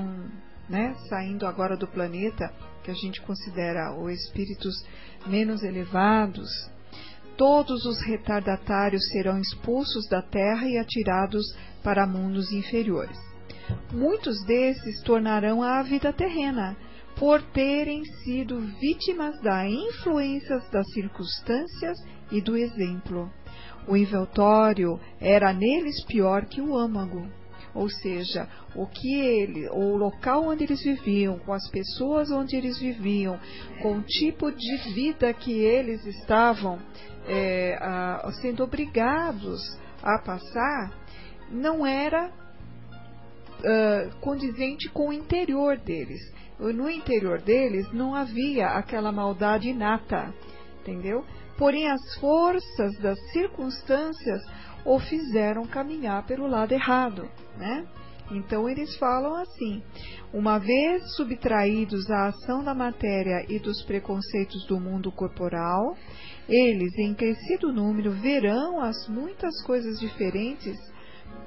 né, 0.68 0.94
saindo 1.08 1.46
agora 1.46 1.76
do 1.76 1.86
planeta, 1.86 2.52
que 2.82 2.90
a 2.90 2.94
gente 2.94 3.22
considera 3.22 3.94
os 3.98 4.12
espíritos 4.12 4.74
menos 5.26 5.62
elevados, 5.62 6.50
todos 7.38 7.86
os 7.86 8.02
retardatários 8.02 9.08
serão 9.08 9.40
expulsos 9.40 10.06
da 10.08 10.20
Terra 10.20 10.68
e 10.68 10.76
atirados 10.76 11.44
para 11.82 12.06
mundos 12.06 12.52
inferiores. 12.52 13.18
Muitos 13.92 14.44
desses 14.44 15.02
tornarão 15.02 15.62
a 15.62 15.82
vida 15.82 16.12
terrena, 16.12 16.76
por 17.16 17.40
terem 17.42 18.04
sido 18.04 18.60
vítimas 18.78 19.40
das 19.40 19.70
influências 19.70 20.68
das 20.70 20.86
circunstâncias 20.92 21.98
e 22.30 22.40
do 22.40 22.56
exemplo. 22.56 23.30
O 23.88 23.96
inventório 23.96 25.00
era 25.20 25.52
neles 25.52 26.04
pior 26.04 26.44
que 26.44 26.60
o 26.60 26.76
âmago, 26.76 27.26
ou 27.74 27.88
seja, 27.88 28.48
o 28.74 28.86
que 28.86 29.14
ele, 29.14 29.68
o 29.68 29.96
local 29.96 30.44
onde 30.48 30.64
eles 30.64 30.82
viviam, 30.82 31.38
com 31.38 31.52
as 31.52 31.68
pessoas 31.70 32.30
onde 32.30 32.56
eles 32.56 32.78
viviam, 32.78 33.38
com 33.80 33.98
o 33.98 34.02
tipo 34.02 34.50
de 34.50 34.76
vida 34.92 35.32
que 35.32 35.52
eles 35.52 36.04
estavam 36.04 36.78
é, 37.26 37.78
a, 37.80 38.30
sendo 38.40 38.64
obrigados 38.64 39.60
a 40.02 40.18
passar, 40.18 40.92
não 41.50 41.86
era 41.86 42.30
uh, 43.60 44.16
condizente 44.20 44.88
com 44.90 45.08
o 45.08 45.12
interior 45.12 45.76
deles. 45.78 46.20
No 46.58 46.88
interior 46.88 47.40
deles 47.42 47.92
não 47.92 48.14
havia 48.14 48.68
aquela 48.68 49.12
maldade 49.12 49.68
inata, 49.68 50.32
entendeu? 50.80 51.22
porém 51.58 51.88
as 51.88 52.14
forças 52.16 52.96
das 52.98 53.18
circunstâncias 53.32 54.42
o 54.84 54.98
fizeram 55.00 55.66
caminhar 55.66 56.24
pelo 56.26 56.46
lado 56.46 56.72
errado, 56.72 57.28
né? 57.56 57.86
Então 58.30 58.68
eles 58.68 58.96
falam 58.96 59.34
assim: 59.36 59.82
uma 60.32 60.58
vez 60.58 61.14
subtraídos 61.14 62.10
à 62.10 62.28
ação 62.28 62.62
da 62.62 62.74
matéria 62.74 63.44
e 63.48 63.58
dos 63.58 63.82
preconceitos 63.82 64.66
do 64.66 64.80
mundo 64.80 65.10
corporal, 65.12 65.96
eles, 66.48 66.96
em 66.98 67.14
crescido 67.14 67.72
número, 67.72 68.12
verão 68.12 68.80
as 68.80 69.08
muitas 69.08 69.62
coisas 69.62 69.98
diferentes 69.98 70.76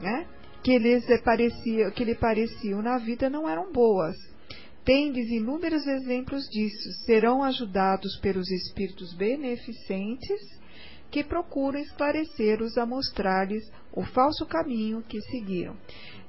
né, 0.02 0.26
que, 0.64 0.77
lhes 0.77 1.06
parecia, 1.23 1.91
que 1.91 2.03
lhe 2.03 2.15
pareciam 2.15 2.81
na 2.81 2.98
vida 2.98 3.30
não 3.30 3.48
eram 3.49 3.72
boas 3.72 4.15
Tendes 4.90 5.30
inúmeros 5.30 5.86
exemplos 5.86 6.49
disso. 6.49 6.91
Serão 7.06 7.44
ajudados 7.44 8.18
pelos 8.22 8.49
espíritos 8.49 9.14
beneficentes 9.14 10.40
que 11.11 11.23
procuram 11.23 11.80
esclarecer-os 11.80 12.76
a 12.76 12.88
mostrar-lhes 12.88 13.64
o 13.91 14.03
falso 14.03 14.48
caminho 14.48 15.03
que 15.03 15.22
seguiram. 15.22 15.77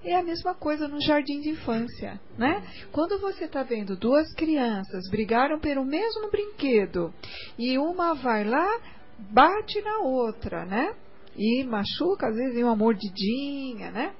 É 0.04 0.14
a 0.14 0.22
mesma 0.22 0.54
coisa 0.54 0.86
no 0.86 1.00
jardim 1.00 1.40
de 1.40 1.50
infância, 1.50 2.20
né? 2.36 2.62
Quando 2.92 3.18
você 3.18 3.44
está 3.44 3.62
vendo 3.62 3.96
duas 3.96 4.30
crianças 4.34 5.08
brigaram 5.10 5.58
pelo 5.58 5.84
mesmo 5.84 6.30
brinquedo 6.30 7.14
e 7.58 7.78
uma 7.78 8.14
vai 8.14 8.44
lá, 8.44 8.80
bate 9.18 9.80
na 9.80 10.00
outra, 10.00 10.66
né? 10.66 10.94
E 11.34 11.64
machuca, 11.64 12.28
às 12.28 12.36
vezes, 12.36 12.62
uma 12.62 12.76
mordidinha, 12.76 13.90
né? 13.90 14.14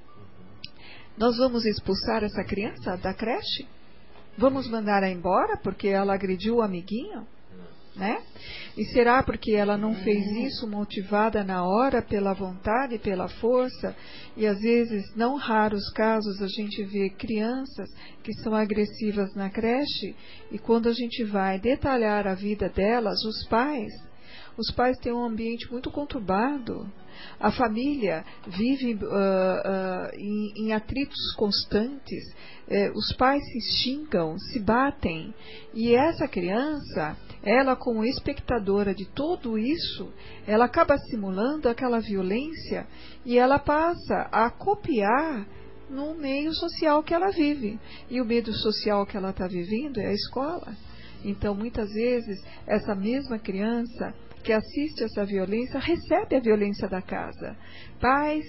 Nós 1.21 1.37
vamos 1.37 1.67
expulsar 1.67 2.25
essa 2.25 2.43
criança 2.43 2.97
da 2.97 3.13
creche? 3.13 3.69
Vamos 4.39 4.67
mandar 4.71 5.03
ela 5.03 5.13
embora 5.13 5.55
porque 5.59 5.87
ela 5.89 6.15
agrediu 6.15 6.57
o 6.57 6.63
amiguinho? 6.63 7.27
Né? 7.95 8.23
E 8.75 8.87
será 8.87 9.23
porque 9.23 9.53
ela 9.53 9.77
não 9.77 9.95
fez 9.97 10.25
isso 10.29 10.67
motivada 10.67 11.45
na 11.45 11.63
hora 11.63 12.01
pela 12.01 12.33
vontade, 12.33 12.99
pela 12.99 13.29
força? 13.29 13.95
E 14.35 14.47
às 14.47 14.59
vezes, 14.61 15.15
não 15.15 15.37
raros 15.37 15.93
casos, 15.93 16.41
a 16.41 16.49
gente 16.49 16.83
vê 16.85 17.11
crianças 17.11 17.91
que 18.23 18.33
são 18.43 18.55
agressivas 18.55 19.35
na 19.35 19.51
creche 19.51 20.17
e 20.51 20.59
quando 20.59 20.89
a 20.89 20.95
gente 20.95 21.23
vai 21.25 21.61
detalhar 21.61 22.27
a 22.27 22.35
vida 22.35 22.71
delas, 22.71 23.23
os 23.27 23.47
pais, 23.47 23.93
os 24.56 24.70
pais 24.70 24.98
têm 24.98 25.12
um 25.12 25.24
ambiente 25.24 25.70
muito 25.70 25.90
conturbado, 25.90 26.90
a 27.39 27.51
família 27.51 28.24
vive 28.47 28.94
uh, 28.94 29.06
uh, 29.06 30.14
em, 30.14 30.52
em, 30.56 30.72
atritos 30.72 31.32
constantes, 31.36 32.32
uh, 32.68 32.98
os 32.98 33.12
pais 33.16 33.43
se 33.44 33.60
xingam, 33.82 34.39
se 34.39 34.60
batem, 34.60 35.35
e 35.72 35.94
essa 35.94 36.28
criança, 36.28 37.16
ela 37.43 37.77
como 37.77 38.05
espectadora 38.05 38.94
de 38.94 39.06
tudo 39.06 39.59
isso, 39.59 40.12
ela 40.47 40.66
acaba 40.66 40.98
simulando 40.98 41.68
aquela 41.68 42.01
violência 42.01 42.86
e 43.24 43.39
ela 43.39 43.59
passa 43.59 44.28
a 44.31 44.51
copiar 44.51 45.47
no 45.89 46.14
meio 46.14 46.55
social 46.55 47.02
que 47.02 47.12
ela 47.12 47.31
vive. 47.31 47.78
E 48.09 48.20
o 48.20 48.24
meio 48.24 48.52
social 48.52 49.05
que 49.05 49.16
ela 49.16 49.31
está 49.31 49.47
vivendo 49.47 49.98
é 49.98 50.06
a 50.06 50.12
escola. 50.12 50.77
Então, 51.24 51.55
muitas 51.55 51.93
vezes, 51.93 52.43
essa 52.66 52.94
mesma 52.94 53.39
criança 53.39 54.14
que 54.43 54.53
assiste 54.53 55.05
essa 55.05 55.25
violência 55.25 55.79
recebe 55.79 56.37
a 56.37 56.41
violência 56.41 56.89
da 56.89 57.03
casa. 57.03 57.57
Pais 58.01 58.45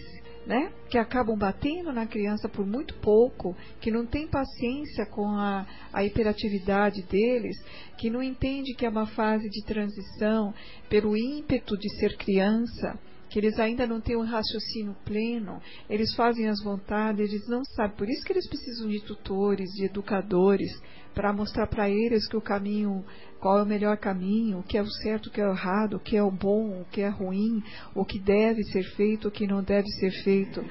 né, 0.46 0.72
que 0.90 0.98
acabam 0.98 1.38
batendo 1.38 1.92
na 1.92 2.08
criança 2.08 2.50
por 2.50 2.66
muito 2.66 2.96
pouco, 2.96 3.56
que 3.80 3.92
não 3.92 4.06
tem 4.06 4.28
paciência 4.28 5.06
com 5.06 5.28
a, 5.28 5.68
a 5.94 6.04
hiperatividade 6.04 7.04
deles, 7.04 7.56
que 7.98 8.10
não 8.10 8.24
entende 8.24 8.74
que 8.74 8.86
é 8.86 8.90
uma 8.90 9.06
fase 9.08 9.48
de 9.50 9.64
transição 9.64 10.54
pelo 10.90 11.16
ímpeto 11.16 11.78
de 11.78 11.90
ser 11.98 12.18
criança, 12.18 13.00
que 13.32 13.40
eles 13.40 13.58
ainda 13.60 13.88
não 13.88 14.02
têm 14.02 14.18
um 14.18 14.26
raciocínio 14.26 14.94
pleno, 15.06 15.62
eles 15.90 16.14
fazem 16.16 16.50
as 16.50 16.62
vontades, 16.62 17.32
eles 17.32 17.48
não 17.48 17.64
sabem. 17.64 17.96
Por 17.96 18.10
isso 18.10 18.26
que 18.26 18.34
eles 18.34 18.48
precisam 18.48 18.90
de 18.90 19.00
tutores, 19.00 19.70
de 19.72 19.86
educadores, 19.86 20.70
para 21.14 21.32
mostrar 21.32 21.68
para 21.68 21.90
eles 21.90 22.28
que 22.28 22.36
o 22.36 22.42
caminho, 22.42 23.06
qual 23.40 23.60
é 23.60 23.64
o 23.64 23.66
melhor 23.66 23.98
caminho, 23.98 24.60
o 24.60 24.64
que 24.64 24.78
é 24.78 24.82
o 24.82 24.90
certo, 24.90 25.28
o 25.28 25.32
que 25.32 25.40
é 25.40 25.48
o 25.48 25.54
errado, 25.54 25.96
o 25.96 26.00
que 26.00 26.18
é 26.18 26.24
o 26.24 26.30
bom, 26.30 26.82
o 26.82 26.86
que 26.92 27.00
é 27.00 27.08
ruim, 27.08 27.64
o 27.96 28.04
que 28.04 28.20
deve 28.20 28.64
ser 28.66 28.84
feito, 28.96 29.30
o 29.30 29.32
que 29.32 29.48
não 29.48 29.64
deve 29.64 29.88
ser 29.92 30.12
feito. 30.24 30.64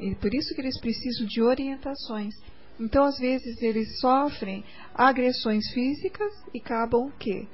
E 0.00 0.14
por 0.16 0.34
isso 0.34 0.52
que 0.56 0.60
eles 0.60 0.78
precisam 0.80 1.24
de 1.26 1.40
orientações. 1.40 2.34
Então, 2.80 3.04
às 3.04 3.18
vezes, 3.18 3.62
eles 3.62 4.00
sofrem 4.00 4.64
agressões 4.92 5.64
físicas 5.72 6.32
e 6.52 6.58
acabam 6.58 7.06
o 7.06 7.12
quê? 7.12 7.46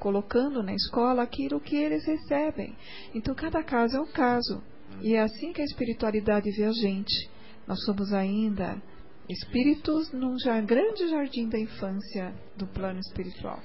Colocando 0.00 0.62
na 0.62 0.74
escola 0.74 1.22
aquilo 1.22 1.60
que 1.60 1.76
eles 1.76 2.04
recebem. 2.04 2.74
Então, 3.14 3.34
cada 3.34 3.62
caso 3.62 3.96
é 3.96 4.00
um 4.00 4.10
caso. 4.10 4.62
E 5.02 5.14
é 5.14 5.20
assim 5.20 5.52
que 5.52 5.60
a 5.60 5.64
espiritualidade 5.64 6.50
vê 6.50 6.64
a 6.64 6.72
gente. 6.72 7.30
Nós 7.68 7.84
somos 7.84 8.12
ainda 8.12 8.82
espíritos 9.28 10.10
num 10.12 10.36
já 10.38 10.60
grande 10.60 11.08
jardim 11.08 11.48
da 11.48 11.58
infância 11.58 12.34
do 12.56 12.66
plano 12.66 12.98
espiritual. 12.98 13.60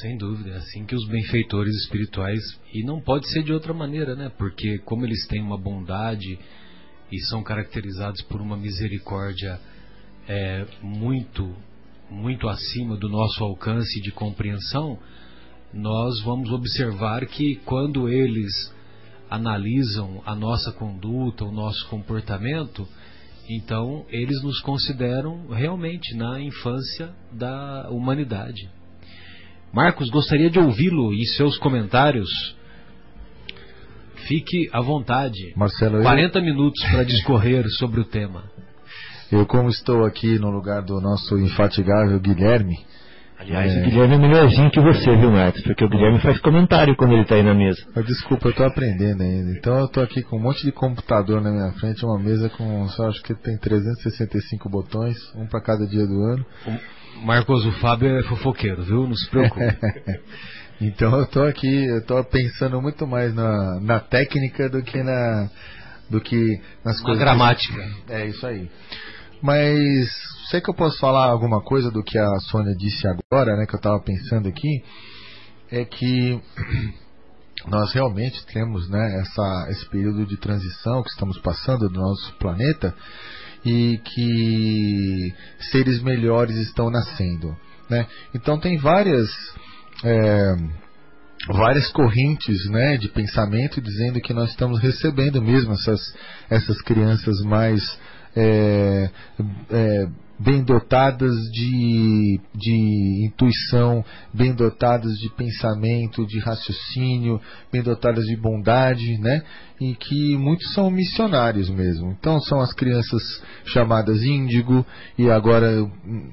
Sem 0.00 0.16
dúvida, 0.16 0.50
é 0.50 0.56
assim 0.56 0.86
que 0.86 0.94
os 0.94 1.06
benfeitores 1.08 1.74
espirituais, 1.82 2.40
e 2.72 2.84
não 2.84 3.00
pode 3.00 3.28
ser 3.28 3.42
de 3.42 3.52
outra 3.52 3.74
maneira, 3.74 4.14
né? 4.14 4.30
Porque 4.38 4.78
como 4.78 5.04
eles 5.04 5.26
têm 5.26 5.42
uma 5.42 5.58
bondade 5.58 6.38
e 7.10 7.18
são 7.24 7.42
caracterizados 7.42 8.22
por 8.22 8.40
uma 8.40 8.56
misericórdia 8.56 9.60
é, 10.28 10.64
muito, 10.80 11.54
muito 12.08 12.48
acima 12.48 12.96
do 12.96 13.08
nosso 13.08 13.42
alcance 13.42 14.00
de 14.00 14.12
compreensão, 14.12 14.98
nós 15.72 16.20
vamos 16.22 16.50
observar 16.50 17.24
que 17.26 17.56
quando 17.64 18.08
eles 18.08 18.72
analisam 19.30 20.20
a 20.26 20.34
nossa 20.34 20.72
conduta, 20.72 21.44
o 21.44 21.52
nosso 21.52 21.88
comportamento, 21.88 22.86
então 23.48 24.04
eles 24.08 24.42
nos 24.42 24.60
consideram 24.60 25.48
realmente 25.48 26.16
na 26.16 26.40
infância 26.40 27.10
da 27.32 27.88
humanidade. 27.90 28.68
Marcos, 29.72 30.10
gostaria 30.10 30.50
de 30.50 30.58
ouvi-lo 30.58 31.14
e 31.14 31.24
seus 31.36 31.56
comentários. 31.58 32.28
Fique 34.26 34.68
à 34.72 34.80
vontade. 34.80 35.52
Marcelo, 35.56 36.02
40 36.02 36.38
eu... 36.38 36.44
minutos 36.44 36.82
para 36.90 37.04
discorrer 37.04 37.64
sobre 37.78 38.00
o 38.00 38.04
tema. 38.04 38.44
Eu, 39.30 39.46
como 39.46 39.68
estou 39.68 40.04
aqui 40.04 40.40
no 40.40 40.50
lugar 40.50 40.82
do 40.82 41.00
nosso 41.00 41.38
infatigável 41.38 42.18
Guilherme, 42.18 42.76
Aliás, 43.40 43.74
é... 43.74 43.80
o 43.80 43.84
Guilherme 43.84 44.14
é 44.14 44.18
melhorzinho 44.18 44.70
que 44.70 44.80
você, 44.80 45.16
viu, 45.16 45.30
Marcos? 45.30 45.62
Porque 45.62 45.82
o 45.82 45.88
Guilherme 45.88 46.20
faz 46.20 46.38
comentário 46.40 46.94
quando 46.94 47.12
ele 47.12 47.22
está 47.22 47.36
aí 47.36 47.42
na 47.42 47.54
mesa. 47.54 47.80
Mas, 47.96 48.04
desculpa, 48.04 48.48
eu 48.48 48.50
estou 48.50 48.66
aprendendo 48.66 49.22
ainda. 49.22 49.50
Então 49.52 49.78
eu 49.78 49.86
estou 49.86 50.02
aqui 50.02 50.22
com 50.22 50.36
um 50.36 50.42
monte 50.42 50.62
de 50.62 50.70
computador 50.70 51.40
na 51.40 51.50
minha 51.50 51.72
frente, 51.72 52.04
uma 52.04 52.18
mesa 52.18 52.50
com, 52.50 52.86
só 52.88 53.08
acho 53.08 53.22
que 53.22 53.34
tem 53.34 53.56
365 53.56 54.68
botões, 54.68 55.16
um 55.34 55.46
para 55.46 55.62
cada 55.62 55.86
dia 55.86 56.06
do 56.06 56.22
ano. 56.22 56.44
Marcos, 57.22 57.64
o 57.64 57.72
Fábio 57.72 58.14
é 58.18 58.22
fofoqueiro, 58.24 58.82
viu? 58.82 59.06
Não 59.06 59.14
se 59.14 59.28
preocupe. 59.30 59.64
então 60.80 61.14
eu 61.16 61.24
estou 61.24 61.46
aqui, 61.46 61.86
eu 61.86 61.98
estou 61.98 62.22
pensando 62.24 62.80
muito 62.82 63.06
mais 63.06 63.34
na, 63.34 63.80
na 63.80 64.00
técnica 64.00 64.68
do 64.68 64.82
que 64.82 65.02
na 65.02 65.48
do 66.10 66.20
que 66.20 66.60
nas 66.84 66.98
na 66.98 67.04
coisas. 67.04 67.22
gramática. 67.22 67.82
Que... 68.06 68.12
É 68.12 68.26
isso 68.26 68.46
aí. 68.46 68.68
Mas 69.42 70.08
sei 70.50 70.60
que 70.60 70.68
eu 70.68 70.74
posso 70.74 70.98
falar 70.98 71.26
alguma 71.26 71.62
coisa 71.62 71.90
do 71.90 72.02
que 72.02 72.18
a 72.18 72.40
Sônia 72.40 72.74
disse 72.74 73.06
agora, 73.06 73.56
né, 73.56 73.66
que 73.66 73.74
eu 73.74 73.78
estava 73.78 74.00
pensando 74.00 74.48
aqui, 74.48 74.82
é 75.70 75.84
que 75.84 76.40
nós 77.68 77.92
realmente 77.92 78.44
temos 78.46 78.88
né, 78.90 79.20
essa, 79.20 79.66
esse 79.70 79.88
período 79.88 80.26
de 80.26 80.36
transição 80.36 81.02
que 81.04 81.10
estamos 81.10 81.38
passando 81.38 81.88
do 81.88 82.00
nosso 82.00 82.34
planeta 82.34 82.92
e 83.64 84.00
que 84.04 85.34
seres 85.70 86.02
melhores 86.02 86.56
estão 86.56 86.90
nascendo. 86.90 87.56
Né? 87.88 88.06
Então 88.34 88.58
tem 88.58 88.76
várias. 88.76 89.30
É, 90.02 90.56
várias 91.48 91.90
correntes 91.90 92.68
né, 92.68 92.98
de 92.98 93.08
pensamento 93.08 93.80
dizendo 93.80 94.20
que 94.20 94.34
nós 94.34 94.50
estamos 94.50 94.78
recebendo 94.78 95.40
mesmo 95.40 95.72
essas, 95.72 96.14
essas 96.50 96.82
crianças 96.82 97.40
mais 97.42 97.82
é, 98.36 99.10
é, 99.70 100.08
bem 100.40 100.64
dotadas 100.64 101.36
de, 101.52 102.40
de 102.54 103.26
intuição, 103.26 104.02
bem 104.32 104.54
dotadas 104.54 105.12
de 105.18 105.28
pensamento, 105.36 106.26
de 106.26 106.38
raciocínio, 106.38 107.38
bem 107.70 107.82
dotadas 107.82 108.24
de 108.24 108.36
bondade, 108.36 109.18
né? 109.18 109.42
E 109.78 109.94
que 109.94 110.36
muitos 110.38 110.72
são 110.72 110.90
missionários 110.90 111.68
mesmo. 111.68 112.16
Então 112.18 112.40
são 112.40 112.58
as 112.60 112.72
crianças 112.72 113.22
chamadas 113.66 114.22
índigo 114.22 114.84
e 115.18 115.30
agora 115.30 115.86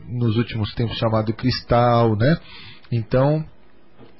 nos 0.07 0.37
últimos 0.37 0.73
tempos 0.73 0.97
chamado 0.97 1.33
cristal, 1.33 2.15
né? 2.15 2.37
Então 2.89 3.45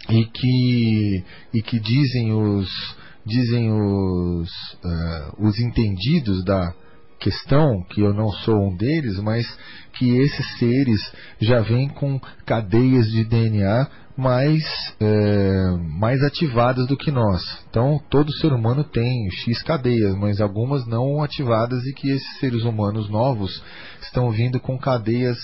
e 0.10 0.26
que 0.26 1.24
e 1.54 1.62
que 1.62 1.80
dizem 1.80 2.34
os 2.34 2.98
dizem 3.26 3.72
os 3.72 4.50
uh, 4.84 5.48
os 5.48 5.58
entendidos 5.60 6.44
da 6.44 6.74
questão, 7.20 7.84
que 7.90 8.02
eu 8.02 8.14
não 8.14 8.30
sou 8.32 8.56
um 8.70 8.76
deles, 8.76 9.20
mas 9.20 9.46
que 9.94 10.18
esses 10.18 10.58
seres 10.58 11.00
já 11.40 11.60
vêm 11.62 11.88
com 11.90 12.20
cadeias 12.46 13.10
de 13.10 13.24
DNA 13.24 13.88
mais, 14.18 14.64
é, 15.00 15.78
mais 16.00 16.24
ativadas 16.24 16.88
do 16.88 16.98
que 16.98 17.12
nós. 17.12 17.44
Então, 17.70 18.02
todo 18.10 18.34
ser 18.34 18.52
humano 18.52 18.84
tem 18.84 19.30
X 19.32 19.62
cadeias, 19.62 20.16
mas 20.16 20.42
algumas 20.42 20.88
não 20.88 21.22
ativadas 21.24 21.86
e 21.86 21.94
que 21.94 22.10
esses 22.10 22.40
seres 22.40 22.64
humanos 22.64 23.10
novos 23.10 23.64
estão 24.02 24.32
vindo 24.32 24.60
com 24.60 24.78
cadeias, 24.78 25.38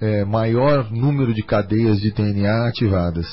é, 0.00 0.24
maior 0.24 0.90
número 0.90 1.32
de 1.32 1.42
cadeias 1.42 2.00
de 2.00 2.10
DNA 2.10 2.68
ativadas. 2.68 3.26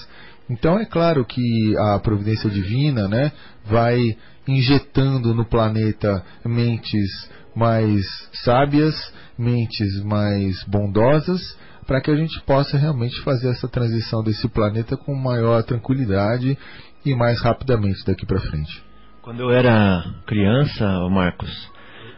Então 0.49 0.78
é 0.78 0.86
claro 0.86 1.26
que 1.26 1.76
a 1.78 1.99
providência 1.99 2.49
divina 2.49 3.07
né, 3.07 3.32
vai 3.65 4.15
injetando 4.48 5.34
no 5.34 5.45
planeta 5.45 6.24
mentes 6.45 7.10
mais 7.55 8.05
sábias, 8.43 8.95
mentes 9.38 10.03
mais 10.03 10.63
bondosas, 10.65 11.57
para 11.85 12.01
que 12.01 12.11
a 12.11 12.15
gente 12.15 12.39
possa 12.41 12.77
realmente 12.77 13.19
fazer 13.21 13.49
essa 13.49 13.67
transição 13.67 14.23
desse 14.23 14.47
planeta 14.47 14.95
com 14.97 15.13
maior 15.13 15.63
tranquilidade 15.63 16.57
e 17.05 17.15
mais 17.15 17.41
rapidamente 17.41 18.05
daqui 18.05 18.25
para 18.25 18.39
frente. 18.39 18.84
Quando 19.21 19.41
eu 19.41 19.51
era 19.51 20.03
criança, 20.25 20.85
Marcos, 21.09 21.71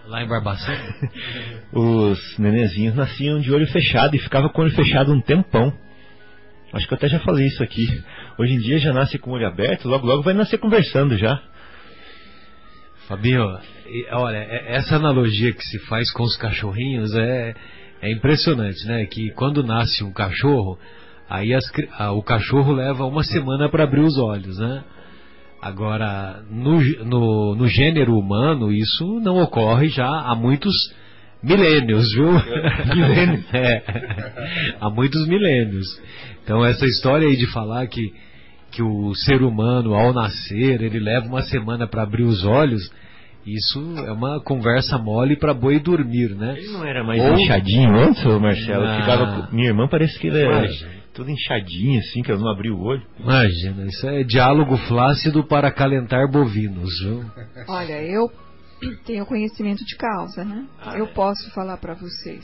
lá 0.07 0.23
em 0.23 0.27
Barbacena, 0.27 0.95
os 1.73 2.37
nenezinhos 2.37 2.95
nasciam 2.95 3.39
de 3.39 3.51
olho 3.51 3.67
fechado 3.67 4.15
e 4.15 4.19
ficava 4.19 4.49
com 4.49 4.61
o 4.61 4.65
olho 4.65 4.75
fechado 4.75 5.11
um 5.11 5.21
tempão. 5.21 5.73
Acho 6.73 6.87
que 6.87 6.93
eu 6.93 6.97
até 6.97 7.07
já 7.07 7.19
falei 7.19 7.45
isso 7.47 7.63
aqui. 7.63 8.03
Hoje 8.37 8.53
em 8.53 8.59
dia 8.59 8.77
já 8.79 8.91
nasce 8.91 9.17
com 9.17 9.31
o 9.31 9.33
olho 9.33 9.47
aberto, 9.47 9.87
logo 9.87 10.05
logo 10.05 10.23
vai 10.23 10.33
nascer 10.33 10.57
conversando 10.57 11.17
já. 11.17 11.41
Fabinho, 13.07 13.43
olha, 14.13 14.37
é, 14.37 14.75
essa 14.75 14.95
analogia 14.95 15.53
que 15.53 15.63
se 15.63 15.79
faz 15.87 16.11
com 16.11 16.23
os 16.23 16.35
cachorrinhos 16.37 17.13
é, 17.15 17.53
é 18.01 18.11
impressionante, 18.11 18.85
né? 18.87 19.05
Que 19.05 19.29
quando 19.31 19.63
nasce 19.63 20.03
um 20.03 20.11
cachorro, 20.11 20.77
aí 21.29 21.53
as, 21.53 21.63
a, 21.99 22.11
o 22.11 22.23
cachorro 22.23 22.73
leva 22.73 23.05
uma 23.05 23.23
semana 23.23 23.69
para 23.69 23.83
abrir 23.83 24.01
os 24.01 24.17
olhos, 24.17 24.57
né? 24.57 24.83
Agora, 25.61 26.43
no, 26.49 26.79
no, 27.05 27.55
no, 27.55 27.67
gênero 27.67 28.17
humano, 28.17 28.71
isso 28.71 29.19
não 29.21 29.37
ocorre 29.41 29.87
já 29.87 30.07
há 30.07 30.35
muitos 30.35 30.73
milênios, 31.41 32.11
viu? 32.13 32.31
milênios. 32.93 33.45
é, 33.53 34.75
há 34.79 34.89
muitos 34.89 35.27
milênios. 35.27 35.85
Então, 36.43 36.63
essa 36.63 36.85
história 36.85 37.27
aí 37.27 37.35
de 37.35 37.47
falar 37.47 37.87
que 37.87 38.13
que 38.75 38.83
o 38.83 39.15
ser 39.15 39.41
humano, 39.41 39.93
ao 39.93 40.11
nascer, 40.11 40.81
ele 40.81 40.99
leva 40.99 41.25
uma 41.27 41.41
semana 41.43 41.87
para 41.87 42.03
abrir 42.03 42.23
os 42.23 42.43
olhos, 42.43 42.91
isso 43.45 43.79
é 43.99 44.11
uma 44.11 44.41
conversa 44.41 44.97
mole 44.97 45.37
para 45.37 45.53
boi 45.53 45.79
dormir, 45.79 46.35
né? 46.35 46.55
Ele 46.57 46.73
não 46.73 46.83
era 46.83 47.03
mais 47.05 47.21
Ou... 47.23 47.35
inchadinho 47.35 47.95
antes, 47.95 48.21
Marcelo? 48.23 48.85
Ah. 48.85 48.99
Ficava... 48.99 49.49
Minha 49.53 49.69
irmã 49.69 49.87
parece 49.87 50.19
que 50.19 50.27
ele 50.27 50.41
era 50.41 50.67
tudo 51.13 51.31
inchadinho, 51.31 51.99
assim, 51.99 52.21
que 52.21 52.29
eu 52.29 52.37
não 52.37 52.51
abri 52.51 52.69
o 52.69 52.81
olho. 52.81 53.01
Imagina, 53.17 53.85
isso 53.85 54.05
é 54.05 54.23
diálogo 54.23 54.75
flácido 54.89 55.45
para 55.45 55.71
calentar 55.71 56.29
bovinos, 56.29 56.89
viu? 57.01 57.23
Olha, 57.69 58.03
eu 58.03 58.29
tenho 59.07 59.25
conhecimento 59.25 59.85
de 59.85 59.95
causa, 59.95 60.43
né? 60.43 60.65
Ah, 60.81 60.97
eu 60.97 61.05
é. 61.05 61.13
posso 61.13 61.49
falar 61.53 61.77
para 61.77 61.93
vocês. 61.93 62.43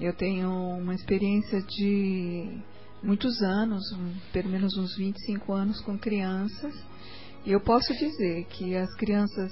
Eu 0.00 0.12
tenho 0.12 0.50
uma 0.50 0.94
experiência 0.94 1.60
de 1.62 2.58
muitos 3.02 3.40
anos, 3.42 3.84
pelo 4.32 4.48
menos 4.48 4.76
uns 4.76 4.96
25 4.96 5.52
anos 5.52 5.80
com 5.80 5.98
crianças, 5.98 6.74
e 7.44 7.52
eu 7.52 7.60
posso 7.60 7.92
dizer 7.94 8.44
que 8.46 8.76
as 8.76 8.92
crianças 8.96 9.50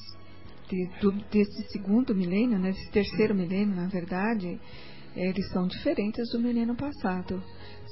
de, 0.68 0.86
do, 1.00 1.12
desse 1.30 1.62
segundo 1.70 2.14
milênio, 2.14 2.58
né, 2.58 2.72
desse 2.72 2.90
terceiro 2.90 3.34
milênio, 3.34 3.74
na 3.74 3.86
verdade, 3.86 4.60
eles 5.14 5.48
são 5.50 5.66
diferentes 5.66 6.30
do 6.30 6.40
milênio 6.40 6.74
passado. 6.74 7.42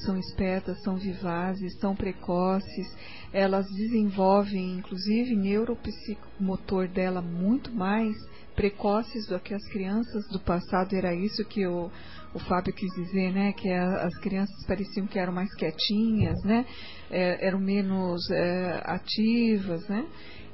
São 0.05 0.19
espertas, 0.19 0.83
são 0.83 0.97
vivazes, 0.97 1.79
são 1.79 1.95
precoces, 1.95 2.87
elas 3.33 3.67
desenvolvem, 3.71 4.79
inclusive, 4.79 5.37
neuropsicomotor 5.37 6.89
dela 6.89 7.23
muito 7.23 7.73
mais 7.73 8.15
precoces 8.55 9.27
do 9.27 9.39
que 9.41 9.55
as 9.55 9.65
crianças 9.69 10.27
do 10.29 10.41
passado. 10.41 10.95
Era 10.95 11.15
isso 11.15 11.45
que 11.45 11.67
o, 11.67 11.91
o 12.35 12.39
Fábio 12.41 12.75
quis 12.75 12.93
dizer, 12.95 13.33
né? 13.33 13.53
Que 13.53 13.71
a, 13.71 14.07
as 14.07 14.19
crianças 14.19 14.67
pareciam 14.67 15.07
que 15.07 15.19
eram 15.19 15.33
mais 15.33 15.55
quietinhas, 15.55 16.43
né? 16.43 16.67
É, 17.11 17.47
eram 17.47 17.61
menos 17.61 18.29
é, 18.31 18.83
ativas, 18.85 19.87
né? 19.89 20.05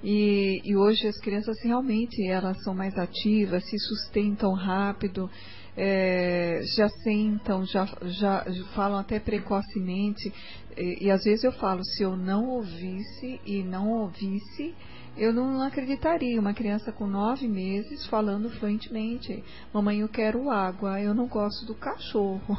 E, 0.02 0.60
e, 0.64 0.76
hoje 0.76 1.06
as 1.08 1.18
crianças 1.18 1.56
realmente 1.62 2.26
elas 2.26 2.62
são 2.62 2.74
mais 2.74 2.96
ativas, 2.96 3.68
se 3.68 3.78
sustentam 3.78 4.54
rápido, 4.54 5.28
é, 5.76 6.62
já 6.74 6.88
sentam, 7.02 7.66
já, 7.66 7.86
já, 8.02 8.44
falam 8.74 8.98
até 8.98 9.18
precocemente. 9.18 10.32
E, 10.76 11.06
e 11.06 11.10
às 11.10 11.22
vezes 11.24 11.44
eu 11.44 11.52
falo, 11.52 11.84
se 11.84 12.02
eu 12.02 12.16
não 12.16 12.48
ouvisse 12.48 13.40
e 13.44 13.62
não 13.62 13.90
ouvisse, 13.90 14.74
eu 15.16 15.32
não 15.32 15.62
acreditaria 15.62 16.40
uma 16.40 16.54
criança 16.54 16.92
com 16.92 17.06
nove 17.06 17.48
meses 17.48 18.06
falando 18.06 18.50
fluentemente: 18.50 19.42
Mamãe, 19.72 20.00
eu 20.00 20.08
quero 20.08 20.50
água, 20.50 21.00
eu 21.00 21.14
não 21.14 21.26
gosto 21.26 21.66
do 21.66 21.74
cachorro. 21.74 22.58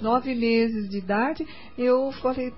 nove 0.00 0.34
meses 0.34 0.88
de 0.88 0.98
idade, 0.98 1.46
eu 1.76 2.10
falei, 2.12 2.52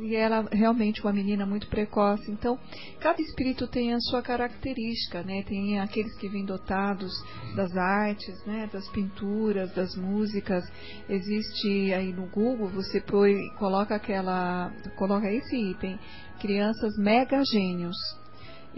e 0.00 0.14
ela 0.14 0.46
realmente 0.52 1.00
uma 1.02 1.12
menina 1.12 1.46
muito 1.46 1.66
precoce. 1.68 2.30
Então, 2.30 2.58
cada 3.00 3.20
espírito 3.20 3.66
tem 3.66 3.94
a 3.94 4.00
sua 4.00 4.22
característica, 4.22 5.22
né? 5.22 5.42
Tem 5.42 5.80
aqueles 5.80 6.14
que 6.16 6.28
vêm 6.28 6.44
dotados 6.44 7.12
das 7.54 7.74
artes, 7.76 8.44
né? 8.44 8.68
Das 8.72 8.88
pinturas, 8.90 9.72
das 9.74 9.94
músicas. 9.96 10.64
Existe 11.08 11.92
aí 11.92 12.12
no 12.12 12.26
Google, 12.26 12.68
você 12.68 13.00
põe, 13.00 13.34
coloca 13.58 13.94
aquela, 13.94 14.72
coloca 14.96 15.30
esse 15.30 15.56
item, 15.56 15.98
crianças 16.40 16.96
mega 16.98 17.42
gênios. 17.44 17.96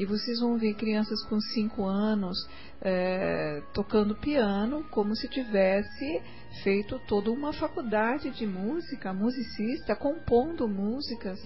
E 0.01 0.07
vocês 0.07 0.41
vão 0.41 0.57
ver 0.57 0.73
crianças 0.77 1.23
com 1.25 1.39
5 1.39 1.85
anos 1.85 2.49
é, 2.81 3.63
tocando 3.75 4.15
piano 4.15 4.83
como 4.91 5.15
se 5.15 5.29
tivesse 5.29 6.23
feito 6.63 6.99
toda 7.07 7.31
uma 7.31 7.53
faculdade 7.53 8.31
de 8.31 8.47
música, 8.47 9.13
musicista, 9.13 9.95
compondo 9.95 10.67
músicas. 10.67 11.39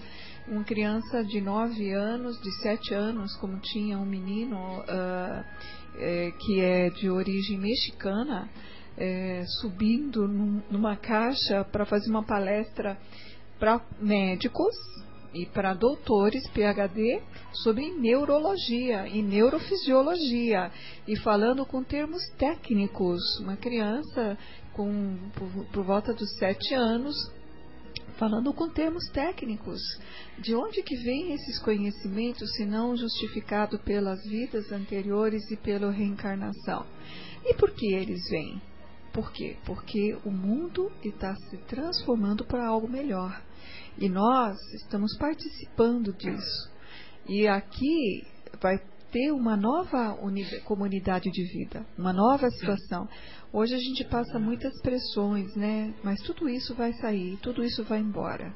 Uma 0.47 0.63
criança 0.63 1.21
de 1.25 1.41
9 1.41 1.91
anos, 1.91 2.39
de 2.39 2.49
7 2.61 2.93
anos, 2.93 3.35
como 3.35 3.59
tinha 3.59 3.99
um 3.99 4.05
menino 4.05 4.55
uh, 4.55 5.45
é, 5.97 6.31
que 6.39 6.61
é 6.61 6.89
de 6.91 7.09
origem 7.09 7.57
mexicana, 7.57 8.49
é, 8.95 9.43
subindo 9.59 10.29
num, 10.29 10.63
numa 10.71 10.95
caixa 10.95 11.65
para 11.65 11.85
fazer 11.85 12.09
uma 12.09 12.23
palestra 12.23 12.97
para 13.59 13.81
médicos 13.99 14.73
e 15.35 15.45
para 15.47 15.73
doutores 15.73 16.47
PhD 16.49 17.21
sobre 17.51 17.91
neurologia 17.91 19.05
e 19.07 19.21
neurofisiologia 19.21 20.71
e 21.05 21.17
falando 21.17 21.65
com 21.65 21.83
termos 21.83 22.25
técnicos. 22.37 23.21
Uma 23.41 23.57
criança 23.57 24.37
com 24.71 25.17
por, 25.35 25.65
por 25.73 25.83
volta 25.83 26.13
dos 26.13 26.37
sete 26.37 26.73
anos 26.73 27.15
falando 28.17 28.53
com 28.53 28.69
termos 28.69 29.09
técnicos. 29.09 29.81
De 30.39 30.55
onde 30.55 30.81
que 30.81 30.95
vêm 30.95 31.33
esses 31.33 31.59
conhecimentos, 31.59 32.55
se 32.55 32.65
não 32.65 32.95
justificado 32.95 33.77
pelas 33.79 34.23
vidas 34.23 34.71
anteriores 34.71 35.51
e 35.51 35.57
pela 35.57 35.91
reencarnação? 35.91 36.85
E 37.43 37.53
por 37.55 37.71
que 37.71 37.93
eles 37.93 38.21
vêm? 38.29 38.61
Por 39.11 39.31
quê? 39.31 39.57
Porque 39.65 40.17
o 40.25 40.31
mundo 40.31 40.91
está 41.03 41.35
se 41.35 41.57
transformando 41.59 42.45
para 42.45 42.67
algo 42.67 42.87
melhor. 42.87 43.41
E 43.97 44.09
nós 44.09 44.57
estamos 44.73 45.17
participando 45.17 46.13
disso. 46.13 46.71
E 47.27 47.47
aqui 47.47 48.25
vai 48.61 48.77
ter 49.11 49.31
uma 49.31 49.55
nova 49.55 50.17
comunidade 50.65 51.31
de 51.31 51.43
vida, 51.43 51.85
uma 51.97 52.11
nova 52.11 52.49
situação. 52.49 53.07
Hoje 53.53 53.73
a 53.73 53.77
gente 53.77 54.03
passa 54.03 54.37
muitas 54.37 54.73
pressões, 54.81 55.55
né? 55.55 55.93
Mas 56.03 56.19
tudo 56.21 56.49
isso 56.49 56.75
vai 56.75 56.91
sair, 56.93 57.37
tudo 57.41 57.63
isso 57.63 57.83
vai 57.85 57.99
embora. 57.99 58.53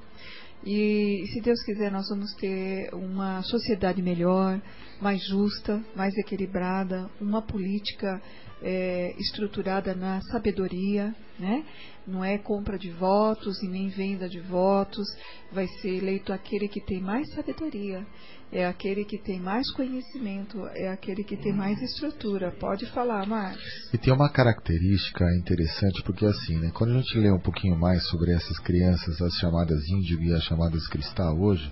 E 0.66 1.24
se 1.32 1.40
Deus 1.40 1.64
quiser, 1.64 1.90
nós 1.90 2.10
vamos 2.10 2.34
ter 2.36 2.94
uma 2.94 3.42
sociedade 3.44 4.02
melhor, 4.02 4.62
mais 5.00 5.26
justa, 5.26 5.82
mais 5.96 6.14
equilibrada, 6.18 7.10
uma 7.22 7.42
política 7.42 8.22
é, 8.62 9.16
estruturada 9.18 9.94
na 9.94 10.22
sabedoria, 10.22 11.14
né? 11.40 11.64
Não 12.06 12.24
é 12.24 12.38
compra 12.38 12.78
de 12.78 12.90
votos 12.90 13.62
e 13.62 13.68
nem 13.68 13.90
venda 13.90 14.28
de 14.28 14.40
votos. 14.40 15.08
Vai 15.52 15.68
ser 15.68 15.98
eleito 15.98 16.34
aquele 16.34 16.68
que 16.68 16.82
tem 16.82 17.00
mais 17.00 17.30
sabedoria, 17.34 18.06
é 18.52 18.66
aquele 18.66 19.06
que 19.06 19.18
tem 19.18 19.40
mais 19.40 19.70
conhecimento, 19.72 20.66
é 20.74 20.90
aquele 20.90 21.24
que 21.24 21.38
tem 21.38 21.54
mais 21.54 21.80
estrutura. 21.82 22.52
Pode 22.52 22.86
falar, 22.88 23.26
Marcos. 23.28 23.64
E 23.94 23.98
tem 23.98 24.12
uma 24.12 24.30
característica 24.30 25.24
interessante, 25.38 26.02
porque 26.04 26.26
assim, 26.26 26.58
né, 26.58 26.72
quando 26.74 26.92
a 26.92 27.02
gente 27.02 27.18
lê 27.18 27.32
um 27.32 27.40
pouquinho 27.40 27.78
mais 27.78 28.04
sobre 28.08 28.32
essas 28.32 28.58
crianças, 28.60 29.22
as 29.22 29.34
chamadas 29.36 29.88
índigo 29.88 30.24
e 30.24 30.34
as 30.34 30.44
chamadas 30.44 30.88
cristal 30.88 31.40
hoje, 31.40 31.72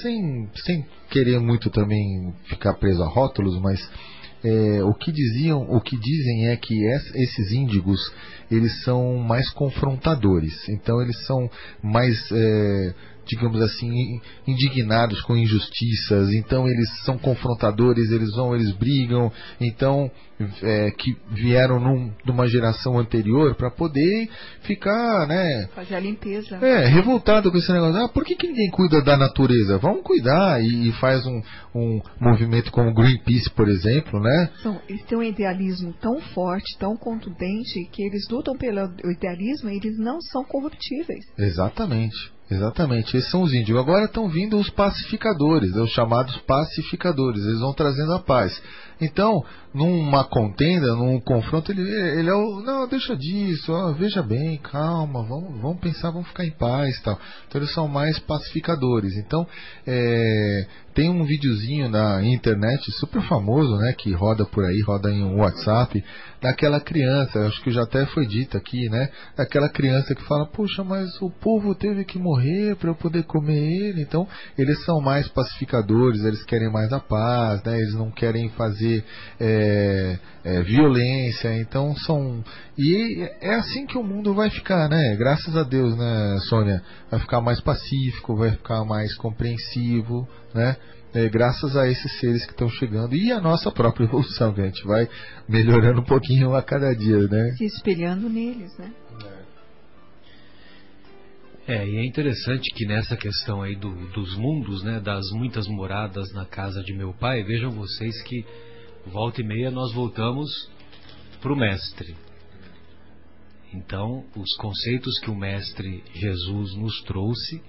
sem, 0.00 0.50
sem 0.64 0.86
querer 1.10 1.38
muito 1.38 1.70
também 1.70 2.32
ficar 2.44 2.74
preso 2.74 3.02
a 3.02 3.08
rótulos, 3.08 3.60
mas 3.60 3.80
é, 4.44 4.82
o 4.82 4.92
que 4.94 5.12
diziam, 5.12 5.62
o 5.62 5.80
que 5.80 5.96
dizem 5.96 6.48
é 6.48 6.56
que 6.56 6.84
esses 6.84 7.52
índigos 7.52 8.12
eles 8.50 8.82
são 8.82 9.16
mais 9.16 9.50
confrontadores, 9.50 10.68
então 10.68 11.00
eles 11.00 11.16
são 11.26 11.50
mais 11.82 12.18
é, 12.32 12.94
digamos 13.26 13.60
assim, 13.62 14.20
indignados 14.46 15.20
com 15.22 15.36
injustiças, 15.36 16.32
então 16.32 16.66
eles 16.68 16.88
são 17.04 17.16
confrontadores, 17.18 18.10
eles 18.10 18.34
vão, 18.34 18.54
eles 18.54 18.72
brigam, 18.72 19.30
então 19.60 20.10
é, 20.62 20.90
que 20.90 21.16
vieram 21.30 21.78
num, 21.78 22.12
numa 22.24 22.48
geração 22.48 22.98
anterior 22.98 23.54
para 23.54 23.70
poder 23.70 24.28
ficar, 24.62 25.26
né? 25.26 25.68
Fazer 25.74 25.94
a 25.94 26.00
limpeza. 26.00 26.56
É, 26.56 26.86
revoltado 26.86 27.50
com 27.50 27.58
esse 27.58 27.72
negócio. 27.72 28.02
Ah, 28.02 28.08
por 28.08 28.24
que, 28.24 28.34
que 28.34 28.48
ninguém 28.48 28.70
cuida 28.70 29.02
da 29.02 29.16
natureza? 29.16 29.78
Vamos 29.78 30.02
cuidar 30.02 30.62
e, 30.62 30.88
e 30.88 30.92
faz 30.94 31.24
um, 31.26 31.42
um 31.74 32.00
movimento 32.20 32.70
como 32.72 32.94
Greenpeace, 32.94 33.50
por 33.50 33.68
exemplo, 33.68 34.20
né? 34.20 34.50
São, 34.62 34.80
eles 34.88 35.04
têm 35.04 35.18
um 35.18 35.22
idealismo 35.22 35.94
tão 36.00 36.20
forte, 36.20 36.76
tão 36.78 36.96
contundente, 36.96 37.88
que 37.92 38.02
eles 38.02 38.28
lutam 38.30 38.56
pelo 38.56 38.90
idealismo 39.10 39.70
e 39.70 39.76
eles 39.76 39.98
não 39.98 40.20
são 40.20 40.44
corruptíveis. 40.44 41.24
Exatamente. 41.38 42.32
Exatamente, 42.50 43.16
esses 43.16 43.30
são 43.30 43.42
os 43.42 43.54
índios. 43.54 43.78
Agora 43.78 44.04
estão 44.04 44.28
vindo 44.28 44.58
os 44.58 44.68
pacificadores, 44.68 45.74
os 45.74 45.90
chamados 45.90 46.36
pacificadores, 46.38 47.42
eles 47.44 47.60
vão 47.60 47.72
trazendo 47.72 48.12
a 48.12 48.18
paz. 48.18 48.60
Então, 49.00 49.44
numa 49.74 50.24
contenda, 50.24 50.94
num 50.94 51.18
confronto, 51.20 51.72
ele, 51.72 51.82
ele 51.82 52.28
é 52.28 52.34
o. 52.34 52.60
Não, 52.62 52.86
deixa 52.86 53.16
disso, 53.16 53.72
ó, 53.72 53.92
veja 53.92 54.22
bem, 54.22 54.58
calma, 54.58 55.22
vamos, 55.22 55.60
vamos 55.60 55.80
pensar, 55.80 56.10
vamos 56.10 56.28
ficar 56.28 56.44
em 56.44 56.50
paz 56.50 57.00
tal. 57.02 57.18
Então 57.48 57.60
eles 57.60 57.72
são 57.72 57.88
mais 57.88 58.18
pacificadores. 58.18 59.16
Então, 59.16 59.46
é, 59.86 60.66
tem 60.94 61.08
um 61.08 61.24
videozinho 61.24 61.88
na 61.88 62.22
internet 62.22 62.90
super 62.92 63.22
famoso, 63.22 63.76
né? 63.78 63.94
Que 63.96 64.12
roda 64.12 64.44
por 64.44 64.64
aí, 64.64 64.82
roda 64.82 65.10
em 65.10 65.24
um 65.24 65.40
WhatsApp, 65.40 66.04
daquela 66.40 66.80
criança, 66.80 67.46
acho 67.46 67.62
que 67.62 67.70
já 67.70 67.82
até 67.82 68.04
foi 68.06 68.26
dito 68.26 68.56
aqui, 68.56 68.88
né? 68.90 69.08
Daquela 69.36 69.70
criança 69.70 70.14
que 70.14 70.22
fala, 70.24 70.46
puxa, 70.46 70.84
mas 70.84 71.08
o 71.22 71.30
povo 71.30 71.74
teve 71.74 72.04
que 72.04 72.18
morrer 72.18 72.76
para 72.76 72.90
eu 72.90 72.94
poder 72.94 73.22
comer 73.22 73.56
ele. 73.56 74.02
Então, 74.02 74.28
eles 74.58 74.84
são 74.84 75.00
mais 75.00 75.26
pacificadores, 75.28 76.22
eles 76.24 76.44
querem 76.44 76.70
mais 76.70 76.92
a 76.92 77.00
paz, 77.00 77.62
né? 77.62 77.78
Eles 77.78 77.94
não 77.94 78.10
querem 78.10 78.50
fazer. 78.50 79.04
É, 79.40 79.61
é, 79.62 80.18
é, 80.44 80.62
violência. 80.62 81.54
Então 81.60 81.94
são. 81.96 82.44
E 82.76 83.28
é 83.40 83.54
assim 83.54 83.86
que 83.86 83.96
o 83.96 84.02
mundo 84.02 84.34
vai 84.34 84.50
ficar, 84.50 84.88
né? 84.88 85.16
Graças 85.16 85.56
a 85.56 85.62
Deus, 85.62 85.96
né, 85.96 86.38
Sônia? 86.48 86.82
Vai 87.10 87.20
ficar 87.20 87.40
mais 87.40 87.60
pacífico, 87.60 88.36
vai 88.36 88.50
ficar 88.50 88.84
mais 88.84 89.14
compreensivo, 89.16 90.28
né? 90.54 90.76
É, 91.14 91.28
graças 91.28 91.76
a 91.76 91.86
esses 91.88 92.10
seres 92.20 92.44
que 92.46 92.52
estão 92.52 92.70
chegando 92.70 93.14
e 93.14 93.30
a 93.30 93.40
nossa 93.40 93.70
própria 93.70 94.04
evolução, 94.08 94.54
que 94.54 94.62
a 94.62 94.64
gente 94.64 94.84
vai 94.86 95.06
melhorando 95.48 96.00
um 96.00 96.04
pouquinho 96.04 96.54
a 96.54 96.62
cada 96.62 96.94
dia, 96.94 97.28
né? 97.28 97.54
Se 97.58 97.66
espelhando 97.66 98.28
neles, 98.28 98.76
né? 98.78 98.90
É, 101.68 101.86
e 101.86 101.96
é 101.96 102.04
interessante 102.04 102.74
que 102.74 102.84
nessa 102.86 103.16
questão 103.16 103.62
aí 103.62 103.76
do, 103.76 103.90
dos 104.08 104.36
mundos, 104.36 104.82
né, 104.82 104.98
das 104.98 105.30
muitas 105.30 105.68
moradas 105.68 106.32
na 106.32 106.44
casa 106.44 106.82
de 106.82 106.92
meu 106.92 107.12
pai, 107.12 107.44
vejam 107.44 107.70
vocês 107.70 108.20
que 108.22 108.44
volta 109.06 109.40
e 109.40 109.44
meia 109.44 109.70
nós 109.70 109.92
voltamos 109.92 110.70
para 111.40 111.52
o 111.52 111.56
Mestre. 111.56 112.16
Então, 113.74 114.24
os 114.36 114.54
conceitos 114.56 115.18
que 115.18 115.30
o 115.30 115.34
Mestre 115.34 116.04
Jesus 116.14 116.74
nos 116.76 117.02
trouxe 117.02 117.62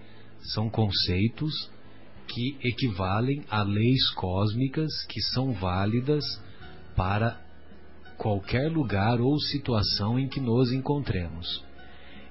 são 0.53 0.69
conceitos 0.69 1.72
que 2.27 2.57
equivalem 2.61 3.43
a 3.49 3.64
leis 3.64 4.10
cósmicas 4.11 4.91
que 5.07 5.22
são 5.34 5.53
válidas 5.53 6.23
para 6.95 7.41
qualquer 8.18 8.69
lugar 8.72 9.19
ou 9.22 9.39
situação 9.39 10.19
em 10.19 10.27
que 10.27 10.39
nos 10.39 10.72
encontremos. 10.72 11.64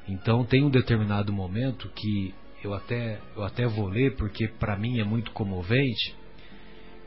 Então, 0.06 0.44
tem 0.44 0.62
um 0.62 0.70
determinado 0.70 1.32
momento 1.32 1.88
que 1.90 2.34
eu 2.62 2.74
até, 2.74 3.20
eu 3.34 3.42
até 3.42 3.66
vou 3.66 3.88
ler 3.88 4.16
porque 4.16 4.46
para 4.46 4.76
mim 4.76 5.00
é 5.00 5.04
muito 5.04 5.32
comovente, 5.32 6.14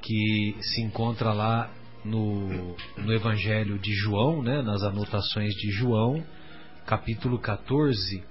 que 0.02 0.56
se 0.62 0.82
encontra 0.82 1.32
lá 1.32 1.72
no, 2.06 2.76
no 2.98 3.14
Evangelho 3.14 3.80
de 3.80 3.92
João, 3.94 4.42
né, 4.42 4.62
nas 4.62 4.84
anotações 4.84 5.54
de 5.56 5.72
João, 5.72 6.24
capítulo 6.86 7.40
14, 7.40 8.24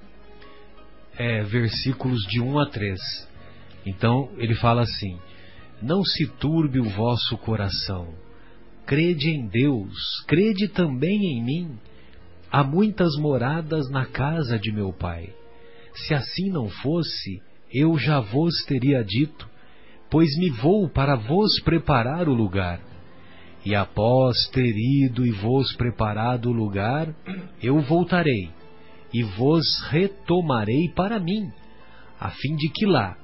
é, 1.18 1.42
versículos 1.42 2.22
de 2.22 2.40
1 2.40 2.58
a 2.60 2.66
3. 2.66 3.00
Então 3.84 4.30
ele 4.38 4.54
fala 4.54 4.82
assim: 4.82 5.18
Não 5.82 6.04
se 6.04 6.26
turbe 6.26 6.78
o 6.78 6.88
vosso 6.88 7.36
coração, 7.38 8.14
crede 8.86 9.30
em 9.30 9.46
Deus, 9.46 10.24
crede 10.26 10.68
também 10.68 11.18
em 11.36 11.44
mim. 11.44 11.78
Há 12.50 12.62
muitas 12.62 13.16
moradas 13.18 13.90
na 13.90 14.06
casa 14.06 14.56
de 14.56 14.70
meu 14.70 14.92
pai. 14.92 15.34
Se 15.92 16.14
assim 16.14 16.50
não 16.50 16.68
fosse, 16.68 17.42
eu 17.72 17.98
já 17.98 18.20
vos 18.20 18.64
teria 18.64 19.02
dito, 19.02 19.48
pois 20.08 20.28
me 20.38 20.50
vou 20.50 20.88
para 20.88 21.16
vos 21.16 21.58
preparar 21.60 22.28
o 22.28 22.34
lugar. 22.34 22.93
E 23.64 23.74
após 23.74 24.46
ter 24.48 24.74
ido 24.76 25.26
e 25.26 25.30
vos 25.30 25.74
preparado 25.74 26.50
o 26.50 26.52
lugar, 26.52 27.14
eu 27.62 27.80
voltarei 27.80 28.50
e 29.12 29.22
vos 29.22 29.64
retomarei 29.90 30.88
para 30.88 31.18
mim, 31.18 31.50
a 32.20 32.30
fim 32.30 32.56
de 32.56 32.68
que 32.68 32.84
lá, 32.84 33.16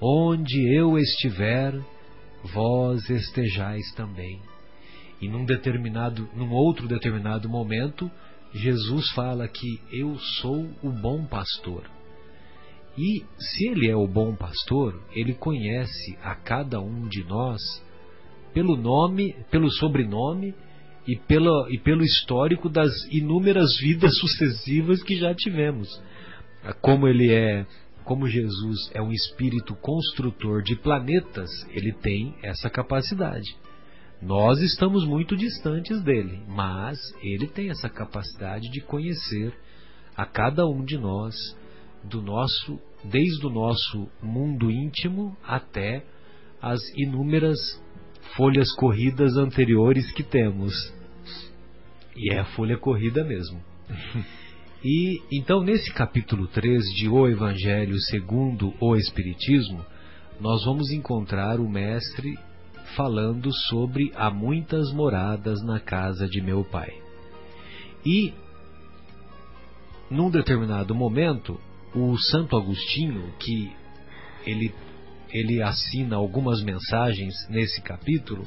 onde 0.00 0.74
eu 0.74 0.96
estiver, 0.96 1.74
vós 2.52 3.10
estejais 3.10 3.92
também. 3.94 4.40
E 5.20 5.28
num 5.28 5.44
determinado, 5.44 6.28
num 6.34 6.50
outro 6.52 6.86
determinado 6.86 7.48
momento, 7.48 8.10
Jesus 8.54 9.10
fala 9.10 9.48
que 9.48 9.80
eu 9.92 10.16
sou 10.40 10.70
o 10.82 10.90
bom 10.90 11.24
pastor. 11.26 11.90
E 12.96 13.24
se 13.38 13.66
ele 13.66 13.90
é 13.90 13.96
o 13.96 14.06
bom 14.06 14.34
pastor, 14.36 15.02
ele 15.12 15.34
conhece 15.34 16.16
a 16.22 16.34
cada 16.36 16.80
um 16.80 17.08
de 17.08 17.24
nós 17.24 17.60
pelo 18.54 18.76
nome, 18.76 19.34
pelo 19.50 19.70
sobrenome 19.70 20.54
e, 21.06 21.16
pelo 21.16 21.68
e 21.68 21.78
pelo 21.78 22.02
histórico 22.02 22.70
das 22.70 22.92
inúmeras 23.10 23.76
vidas 23.80 24.16
sucessivas 24.18 25.02
que 25.02 25.16
já 25.16 25.34
tivemos. 25.34 25.88
Como 26.80 27.06
ele 27.06 27.30
é, 27.30 27.66
como 28.04 28.28
Jesus 28.28 28.90
é 28.94 29.02
um 29.02 29.12
espírito 29.12 29.74
construtor 29.74 30.62
de 30.62 30.76
planetas, 30.76 31.50
ele 31.70 31.92
tem 31.92 32.34
essa 32.42 32.70
capacidade. 32.70 33.54
Nós 34.22 34.60
estamos 34.60 35.04
muito 35.04 35.36
distantes 35.36 36.00
dele, 36.02 36.40
mas 36.48 36.98
ele 37.22 37.46
tem 37.46 37.68
essa 37.68 37.90
capacidade 37.90 38.70
de 38.70 38.80
conhecer 38.80 39.52
a 40.16 40.24
cada 40.24 40.66
um 40.66 40.82
de 40.84 40.96
nós 40.96 41.34
do 42.04 42.22
nosso 42.22 42.78
desde 43.02 43.46
o 43.46 43.50
nosso 43.50 44.08
mundo 44.22 44.70
íntimo 44.70 45.36
até 45.42 46.04
as 46.60 46.80
inúmeras 46.96 47.58
folhas 48.36 48.72
corridas 48.74 49.36
anteriores 49.36 50.10
que 50.12 50.22
temos. 50.22 50.74
E 52.16 52.32
é 52.32 52.38
a 52.38 52.44
folha 52.44 52.76
corrida 52.76 53.24
mesmo. 53.24 53.60
e 54.84 55.20
então 55.32 55.62
nesse 55.62 55.92
capítulo 55.92 56.46
3 56.48 56.84
de 56.94 57.08
O 57.08 57.28
Evangelho 57.28 57.98
segundo 58.00 58.72
o 58.80 58.96
Espiritismo, 58.96 59.84
nós 60.40 60.64
vamos 60.64 60.90
encontrar 60.90 61.60
o 61.60 61.68
mestre 61.68 62.34
falando 62.96 63.52
sobre 63.68 64.12
há 64.14 64.30
muitas 64.30 64.92
moradas 64.92 65.62
na 65.62 65.80
casa 65.80 66.26
de 66.26 66.40
meu 66.40 66.64
pai. 66.64 66.92
E 68.04 68.32
num 70.10 70.30
determinado 70.30 70.94
momento, 70.94 71.58
o 71.94 72.16
Santo 72.18 72.56
Agostinho, 72.56 73.32
que 73.38 73.72
ele 74.46 74.72
ele 75.34 75.60
assina 75.60 76.14
algumas 76.14 76.62
mensagens 76.62 77.34
nesse 77.50 77.82
capítulo, 77.82 78.46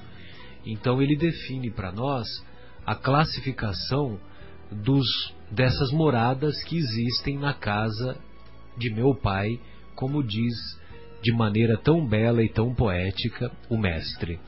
então 0.65 1.01
ele 1.01 1.17
define 1.17 1.69
para 1.69 1.91
nós 1.91 2.25
a 2.85 2.95
classificação 2.95 4.17
dos 4.71 5.05
dessas 5.51 5.91
moradas 5.91 6.63
que 6.63 6.77
existem 6.77 7.37
na 7.37 7.53
casa 7.53 8.17
de 8.77 8.89
meu 8.89 9.13
pai, 9.13 9.59
como 9.95 10.23
diz 10.23 10.53
de 11.21 11.33
maneira 11.33 11.77
tão 11.77 12.07
bela 12.07 12.41
e 12.41 12.47
tão 12.49 12.73
poética 12.73 13.51
o 13.69 13.77
mestre. 13.77 14.39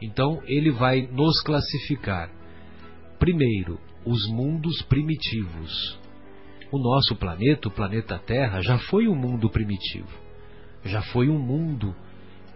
Então 0.00 0.42
ele 0.46 0.70
vai 0.70 1.02
nos 1.02 1.42
classificar. 1.42 2.30
Primeiro, 3.18 3.78
os 4.06 4.26
mundos 4.28 4.80
primitivos. 4.82 5.98
O 6.70 6.78
nosso 6.78 7.14
planeta, 7.16 7.68
o 7.68 7.70
planeta 7.70 8.18
Terra, 8.18 8.62
já 8.62 8.78
foi 8.78 9.06
um 9.06 9.14
mundo 9.14 9.50
primitivo. 9.50 10.21
Já 10.84 11.02
foi 11.02 11.28
um 11.28 11.38
mundo 11.38 11.94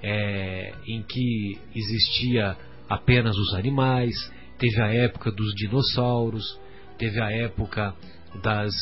é, 0.02 0.74
em 0.86 1.02
que 1.02 1.58
existia 1.74 2.56
apenas 2.88 3.36
os 3.36 3.54
animais, 3.54 4.14
teve 4.58 4.80
a 4.80 4.92
época 4.92 5.30
dos 5.30 5.54
dinossauros, 5.54 6.58
teve 6.98 7.20
a 7.20 7.30
época 7.30 7.94
das, 8.42 8.72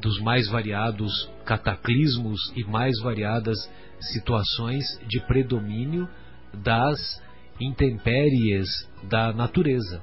dos 0.00 0.20
mais 0.20 0.48
variados 0.48 1.30
cataclismos 1.44 2.52
e 2.56 2.64
mais 2.64 2.98
variadas 3.00 3.56
situações 4.00 4.84
de 5.08 5.20
predomínio 5.20 6.08
das 6.52 6.98
intempéries 7.60 8.66
da 9.04 9.32
natureza. 9.32 10.02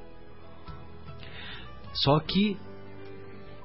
Só 1.94 2.20
que 2.20 2.58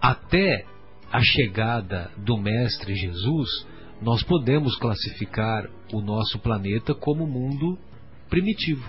até 0.00 0.66
a 1.10 1.20
chegada 1.20 2.10
do 2.18 2.36
Mestre 2.36 2.94
Jesus, 2.94 3.66
nós 4.00 4.22
podemos 4.22 4.76
classificar 4.76 5.68
o 5.92 6.00
nosso 6.00 6.38
planeta 6.38 6.94
como 6.94 7.26
mundo 7.26 7.78
primitivo. 8.28 8.88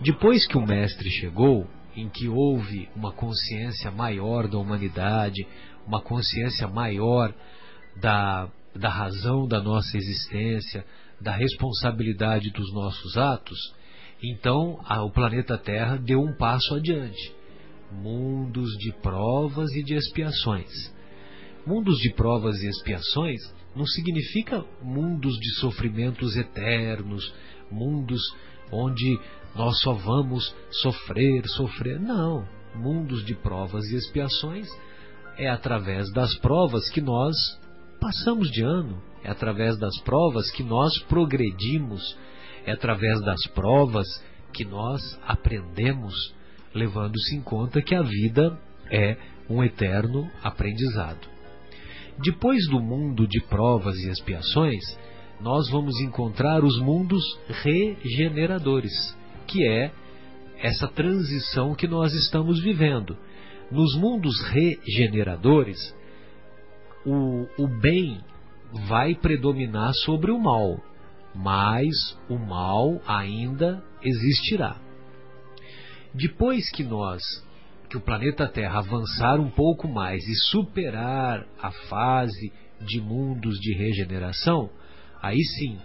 Depois 0.00 0.46
que 0.46 0.56
o 0.56 0.64
Mestre 0.64 1.10
chegou, 1.10 1.66
em 1.96 2.08
que 2.08 2.28
houve 2.28 2.88
uma 2.94 3.12
consciência 3.12 3.90
maior 3.90 4.48
da 4.48 4.58
humanidade, 4.58 5.46
uma 5.86 6.00
consciência 6.00 6.68
maior 6.68 7.34
da, 8.00 8.48
da 8.74 8.88
razão 8.88 9.46
da 9.46 9.60
nossa 9.60 9.96
existência, 9.96 10.84
da 11.20 11.32
responsabilidade 11.32 12.50
dos 12.50 12.72
nossos 12.72 13.16
atos, 13.16 13.58
então 14.22 14.80
a, 14.84 15.02
o 15.02 15.10
planeta 15.10 15.58
Terra 15.58 15.96
deu 15.96 16.20
um 16.20 16.34
passo 16.36 16.74
adiante 16.74 17.40
mundos 17.92 18.70
de 18.78 18.92
provas 19.02 19.70
e 19.72 19.82
de 19.82 19.94
expiações. 19.94 20.70
Mundos 21.66 21.98
de 21.98 22.12
provas 22.14 22.62
e 22.62 22.68
expiações 22.68 23.40
não 23.74 23.86
significa 23.86 24.64
mundos 24.82 25.34
de 25.38 25.60
sofrimentos 25.60 26.36
eternos, 26.36 27.32
mundos 27.70 28.20
onde 28.72 29.18
nós 29.54 29.80
só 29.80 29.92
vamos 29.92 30.54
sofrer, 30.82 31.46
sofrer. 31.48 32.00
Não. 32.00 32.46
Mundos 32.74 33.24
de 33.24 33.34
provas 33.34 33.84
e 33.86 33.96
expiações 33.96 34.68
é 35.36 35.48
através 35.48 36.10
das 36.12 36.36
provas 36.38 36.88
que 36.90 37.00
nós 37.00 37.34
passamos 38.00 38.50
de 38.50 38.62
ano, 38.62 39.02
é 39.22 39.30
através 39.30 39.78
das 39.78 39.98
provas 40.00 40.50
que 40.50 40.62
nós 40.62 40.98
progredimos, 41.08 42.16
é 42.64 42.72
através 42.72 43.20
das 43.22 43.44
provas 43.48 44.06
que 44.52 44.64
nós 44.64 45.00
aprendemos 45.26 46.14
levando-se 46.74 47.36
em 47.36 47.42
conta 47.42 47.82
que 47.82 47.94
a 47.94 48.02
vida 48.02 48.58
é 48.90 49.16
um 49.48 49.62
eterno 49.62 50.30
aprendizado. 50.42 51.28
Depois 52.22 52.68
do 52.68 52.80
mundo 52.80 53.26
de 53.26 53.40
provas 53.40 53.96
e 53.96 54.10
expiações, 54.10 54.82
nós 55.40 55.70
vamos 55.70 55.98
encontrar 56.00 56.62
os 56.62 56.78
mundos 56.78 57.22
regeneradores, 57.48 58.92
que 59.46 59.66
é 59.66 59.90
essa 60.58 60.86
transição 60.88 61.74
que 61.74 61.88
nós 61.88 62.12
estamos 62.12 62.62
vivendo. 62.62 63.16
Nos 63.70 63.96
mundos 63.96 64.38
regeneradores, 64.42 65.78
o, 67.06 67.46
o 67.56 67.66
bem 67.66 68.20
vai 68.86 69.14
predominar 69.14 69.94
sobre 69.94 70.30
o 70.30 70.38
mal, 70.38 70.78
mas 71.34 72.18
o 72.28 72.36
mal 72.36 73.00
ainda 73.06 73.82
existirá. 74.02 74.76
Depois 76.12 76.70
que 76.70 76.82
nós, 76.82 77.22
que 77.90 77.96
o 77.96 78.00
planeta 78.00 78.46
Terra 78.46 78.78
avançar 78.78 79.40
um 79.40 79.50
pouco 79.50 79.88
mais 79.88 80.24
e 80.24 80.34
superar 80.48 81.44
a 81.60 81.72
fase 81.72 82.52
de 82.80 83.00
mundos 83.00 83.58
de 83.58 83.74
regeneração, 83.74 84.70
aí 85.20 85.42
sim 85.42 85.76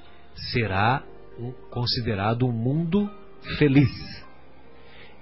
será 0.52 1.03
um, 1.40 1.52
considerado 1.72 2.45
um 2.45 2.52
mundo 2.52 3.10
feliz. 3.57 3.90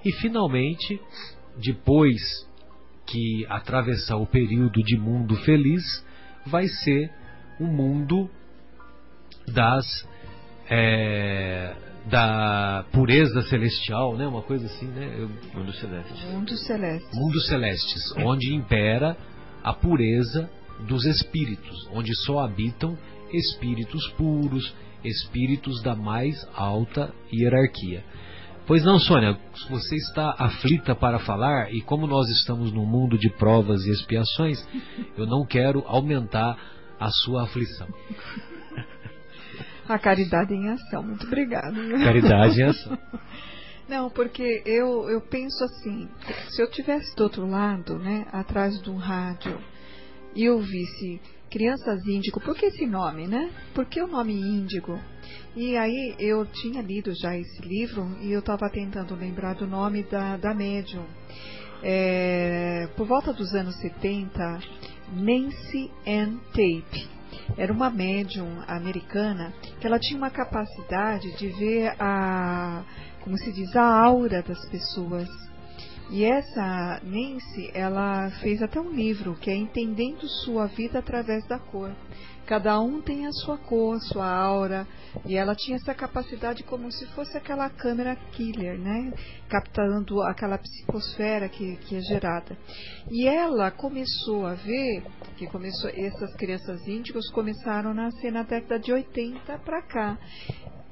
E 0.04 0.12
finalmente, 0.12 1.00
depois 1.58 2.22
que 3.06 3.46
atravessar 3.48 4.18
o 4.18 4.28
período 4.28 4.84
de 4.84 4.98
mundo 4.98 5.38
feliz, 5.38 6.06
vai 6.46 6.68
ser 6.68 7.10
o 7.62 7.64
um 7.64 7.68
mundo 7.68 8.30
das 9.48 9.86
é, 10.70 11.76
da 12.06 12.86
pureza 12.92 13.42
celestial, 13.44 14.16
né? 14.18 14.28
Uma 14.28 14.42
coisa 14.42 14.66
assim, 14.66 14.88
né? 14.88 15.16
Eu... 15.18 15.30
Mundo 15.54 15.74
celeste. 15.74 16.26
Mundo 16.28 16.58
celeste. 16.58 17.16
Mundos 17.16 17.48
celestes, 17.48 18.14
onde 18.18 18.54
impera 18.54 19.16
a 19.64 19.74
pureza 19.74 20.50
dos 20.88 21.06
espíritos, 21.06 21.88
onde 21.94 22.14
só 22.26 22.40
habitam 22.40 22.98
espíritos 23.32 24.08
puros, 24.18 24.74
espíritos 25.04 25.82
da 25.82 25.96
mais 25.96 26.36
alta 26.56 27.14
hierarquia. 27.32 28.04
Pois 28.66 28.84
não, 28.84 28.98
Sônia, 28.98 29.38
você 29.70 29.96
está 29.96 30.36
aflita 30.38 30.96
para 30.96 31.20
falar 31.20 31.74
e 31.74 31.82
como 31.82 32.08
nós 32.08 32.30
estamos 32.30 32.72
num 32.72 32.86
mundo 32.86 33.18
de 33.18 33.30
provas 33.30 33.86
e 33.86 33.92
expiações, 33.92 34.66
eu 35.18 35.26
não 35.26 35.46
quero 35.46 35.84
aumentar 35.86 36.58
a 36.98 37.10
sua 37.10 37.44
aflição. 37.44 37.88
A 39.88 40.00
caridade 40.00 40.54
em 40.54 40.70
ação. 40.70 41.04
Muito 41.04 41.26
obrigada. 41.28 41.74
Caridade 42.04 42.62
em 42.62 42.64
ação. 42.64 42.98
Não, 43.88 44.10
porque 44.10 44.64
eu, 44.66 45.10
eu 45.10 45.22
penso 45.22 45.64
assim, 45.64 46.08
se 46.50 46.62
eu 46.62 46.70
tivesse 46.70 47.14
do 47.16 47.24
outro 47.24 47.46
lado, 47.46 48.00
né, 48.00 48.26
atrás 48.32 48.80
do 48.82 48.96
rádio, 48.96 49.60
e 50.36 50.46
eu 50.46 50.60
visse 50.60 51.22
crianças 51.52 52.04
índigo, 52.08 52.40
por 52.40 52.56
que 52.56 52.66
esse 52.66 52.88
nome, 52.88 53.28
né? 53.28 53.52
Por 53.76 53.86
que 53.86 54.02
o 54.02 54.08
nome 54.08 54.34
índigo? 54.34 55.00
E 55.56 55.78
aí 55.78 56.16
eu 56.18 56.46
tinha 56.48 56.82
lido 56.82 57.14
já 57.14 57.38
esse 57.38 57.62
livro 57.62 58.18
e 58.22 58.32
eu 58.32 58.40
estava 58.40 58.68
tentando 58.72 59.14
lembrar 59.16 59.54
do 59.54 59.68
nome 59.68 60.02
da, 60.04 60.38
da 60.38 60.54
médium. 60.54 61.06
É, 61.84 62.88
por 62.96 63.06
volta 63.06 63.32
dos 63.32 63.54
anos 63.54 63.76
70, 63.82 64.60
Nancy 65.16 65.92
Ann 66.08 66.38
Tape 66.54 67.08
era 67.57 67.72
uma 67.72 67.90
médium 67.90 68.61
americana 68.68 69.53
que 69.80 69.88
ela 69.88 69.99
tinha 69.99 70.18
uma 70.18 70.30
capacidade 70.30 71.36
de 71.38 71.48
ver 71.49 71.95
a, 71.99 72.84
como 73.22 73.38
se 73.38 73.52
diz, 73.52 73.76
a 73.76 73.84
aura 73.84 74.41
das 74.41 74.65
pessoas. 74.70 75.30
E 76.10 76.24
essa 76.24 77.02
Nancy, 77.03 77.72
ela 77.74 78.30
fez 78.41 78.61
até 78.61 78.80
um 78.80 78.91
livro 78.91 79.36
que 79.36 79.49
é 79.49 79.56
Entendendo 79.56 80.28
Sua 80.28 80.68
Vida 80.68 80.99
através 80.99 81.48
da 81.48 81.57
Cor. 81.57 81.91
Cada 82.45 82.80
um 82.80 83.02
tem 83.02 83.26
a 83.26 83.32
sua 83.32 83.57
cor, 83.57 83.95
a 83.95 83.99
sua 83.99 84.30
aura, 84.30 84.86
e 85.26 85.36
ela 85.36 85.56
tinha 85.56 85.78
essa 85.78 85.94
capacidade 85.94 86.64
como 86.64 86.91
se 86.91 87.06
fosse 87.07 87.38
aquela 87.38 87.70
câmera 87.70 88.15
killer, 88.34 88.78
né? 88.78 89.14
Captando 89.48 90.22
aquela 90.22 90.57
psicosfera 90.57 91.48
que, 91.48 91.78
que 91.78 91.95
é 91.95 92.02
gerada. 92.02 92.57
E 93.10 93.28
ela 93.28 93.72
começou 93.72 94.45
a 94.45 94.56
ver 94.56 95.03
que 95.38 95.48
começou 95.48 95.90
essas 95.90 96.36
crianças 96.36 96.86
índigos 96.88 97.30
começaram 97.32 97.91
a 97.91 97.94
nascer 97.94 98.32
na 98.32 98.44
década 98.44 98.78
de 98.80 98.91
80 98.91 99.57
para 99.60 99.82
cá 99.82 100.18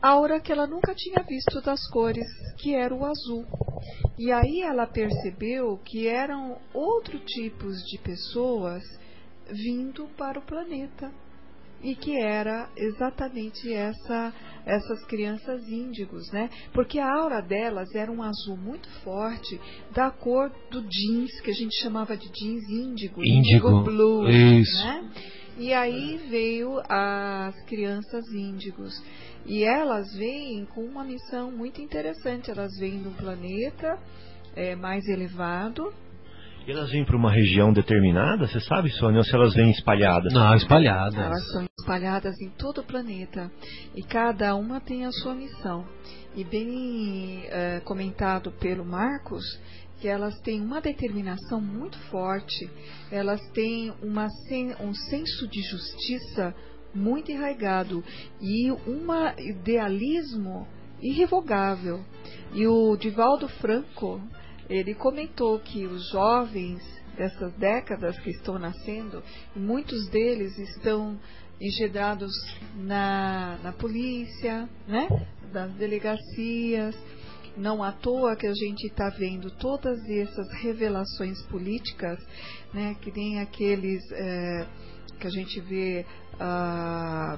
aura 0.01 0.39
que 0.39 0.51
ela 0.51 0.65
nunca 0.65 0.95
tinha 0.95 1.23
visto 1.23 1.61
das 1.61 1.87
cores, 1.89 2.25
que 2.57 2.73
era 2.73 2.93
o 2.93 3.05
azul. 3.05 3.45
E 4.17 4.31
aí 4.31 4.61
ela 4.61 4.87
percebeu 4.87 5.77
que 5.85 6.07
eram 6.07 6.57
outros 6.73 7.21
tipos 7.25 7.77
de 7.83 7.99
pessoas 7.99 8.83
vindo 9.47 10.07
para 10.17 10.39
o 10.39 10.41
planeta 10.41 11.11
e 11.83 11.95
que 11.95 12.17
era 12.19 12.69
exatamente 12.75 13.73
essa 13.73 14.33
essas 14.63 15.03
crianças 15.05 15.67
índigos, 15.67 16.31
né? 16.31 16.47
Porque 16.71 16.99
a 16.99 17.11
aura 17.11 17.41
delas 17.41 17.93
era 17.95 18.11
um 18.11 18.21
azul 18.21 18.55
muito 18.55 18.87
forte, 19.03 19.59
da 19.91 20.11
cor 20.11 20.51
do 20.69 20.81
jeans 20.83 21.41
que 21.41 21.49
a 21.49 21.53
gente 21.53 21.75
chamava 21.81 22.15
de 22.15 22.29
jeans 22.31 22.69
índigo, 22.69 23.23
índigo, 23.23 23.69
índigo 23.69 23.83
blue, 23.83 24.29
isso. 24.29 24.85
né? 24.85 25.09
E 25.57 25.73
aí 25.73 26.17
veio 26.29 26.79
as 26.87 27.59
crianças 27.65 28.23
índigos. 28.31 28.93
E 29.45 29.63
elas 29.63 30.15
vêm 30.15 30.65
com 30.65 30.81
uma 30.81 31.03
missão 31.03 31.51
muito 31.51 31.81
interessante. 31.81 32.51
Elas 32.51 32.71
vêm 32.79 33.01
de 33.01 33.07
um 33.07 33.13
planeta 33.13 33.97
é, 34.55 34.75
mais 34.75 35.07
elevado, 35.07 35.91
e 36.67 36.71
elas 36.71 36.91
vêm 36.91 37.03
para 37.03 37.17
uma 37.17 37.31
região 37.31 37.73
determinada, 37.73 38.47
você 38.47 38.59
sabe, 38.59 38.89
Sônia, 38.91 39.17
ou 39.17 39.23
se 39.23 39.33
elas 39.33 39.55
vêm 39.55 39.71
espalhadas? 39.71 40.31
Não, 40.31 40.53
espalhadas. 40.53 41.17
Elas 41.17 41.51
são 41.51 41.65
espalhadas 41.81 42.39
em 42.39 42.49
todo 42.49 42.81
o 42.81 42.83
planeta. 42.83 43.51
E 43.95 44.03
cada 44.03 44.55
uma 44.55 44.79
tem 44.79 45.05
a 45.05 45.11
sua 45.11 45.35
missão. 45.35 45.85
E 46.35 46.43
bem 46.43 47.43
é, 47.47 47.81
comentado 47.81 48.51
pelo 48.53 48.85
Marcos, 48.85 49.43
que 49.99 50.07
elas 50.07 50.39
têm 50.41 50.61
uma 50.61 50.81
determinação 50.81 51.59
muito 51.59 51.99
forte, 52.09 52.69
elas 53.11 53.41
têm 53.51 53.93
uma, 54.01 54.27
um 54.79 54.93
senso 54.93 55.47
de 55.47 55.61
justiça 55.61 56.55
muito 56.93 57.31
enraigado 57.31 58.03
e 58.39 58.71
um 58.71 59.05
idealismo 59.37 60.67
irrevogável. 61.01 62.03
E 62.53 62.65
o 62.67 62.95
Divaldo 62.95 63.47
Franco, 63.47 64.21
ele 64.69 64.95
comentou 64.95 65.59
que 65.59 65.85
os 65.85 66.09
jovens 66.09 66.81
dessas 67.15 67.53
décadas 67.53 68.17
que 68.19 68.31
estão 68.31 68.57
nascendo, 68.57 69.21
muitos 69.55 70.09
deles 70.09 70.57
estão 70.57 71.19
engedrados 71.61 72.33
na, 72.75 73.57
na 73.63 73.71
polícia, 73.71 74.67
né? 74.87 75.07
das 75.53 75.71
delegacias. 75.73 76.97
Não 77.55 77.83
à 77.83 77.91
toa 77.91 78.35
que 78.35 78.47
a 78.47 78.53
gente 78.53 78.87
está 78.87 79.09
vendo 79.09 79.51
todas 79.51 79.99
essas 80.09 80.51
revelações 80.61 81.41
políticas, 81.43 82.17
né? 82.73 82.95
que 83.01 83.11
nem 83.11 83.39
aqueles 83.39 84.01
é, 84.11 84.67
que 85.19 85.27
a 85.27 85.29
gente 85.29 85.59
vê 85.61 86.05
ah, 86.39 87.37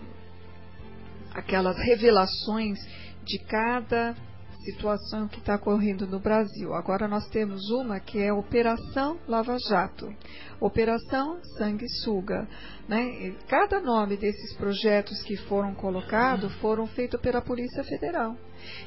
aquelas 1.34 1.78
revelações 1.78 2.80
de 3.26 3.40
cada 3.40 4.16
situação 4.64 5.27
que 5.27 5.40
está 5.40 5.56
ocorrendo 5.56 6.07
no 6.07 6.19
Brasil. 6.19 6.73
Agora 6.73 7.07
nós 7.07 7.27
temos 7.30 7.69
uma 7.69 7.99
que 7.99 8.19
é 8.19 8.31
Operação 8.31 9.19
Lava 9.27 9.57
Jato, 9.69 10.14
Operação 10.60 11.40
Sanguessuga. 11.57 12.48
Né? 12.88 13.35
Cada 13.48 13.80
nome 13.80 14.18
desses 14.18 14.56
projetos 14.56 15.22
que 15.23 15.35
foram 15.35 15.73
colocados 15.73 16.53
foram 16.56 16.88
feitos 16.88 17.19
pela 17.22 17.41
Polícia 17.41 17.84
Federal. 17.84 18.35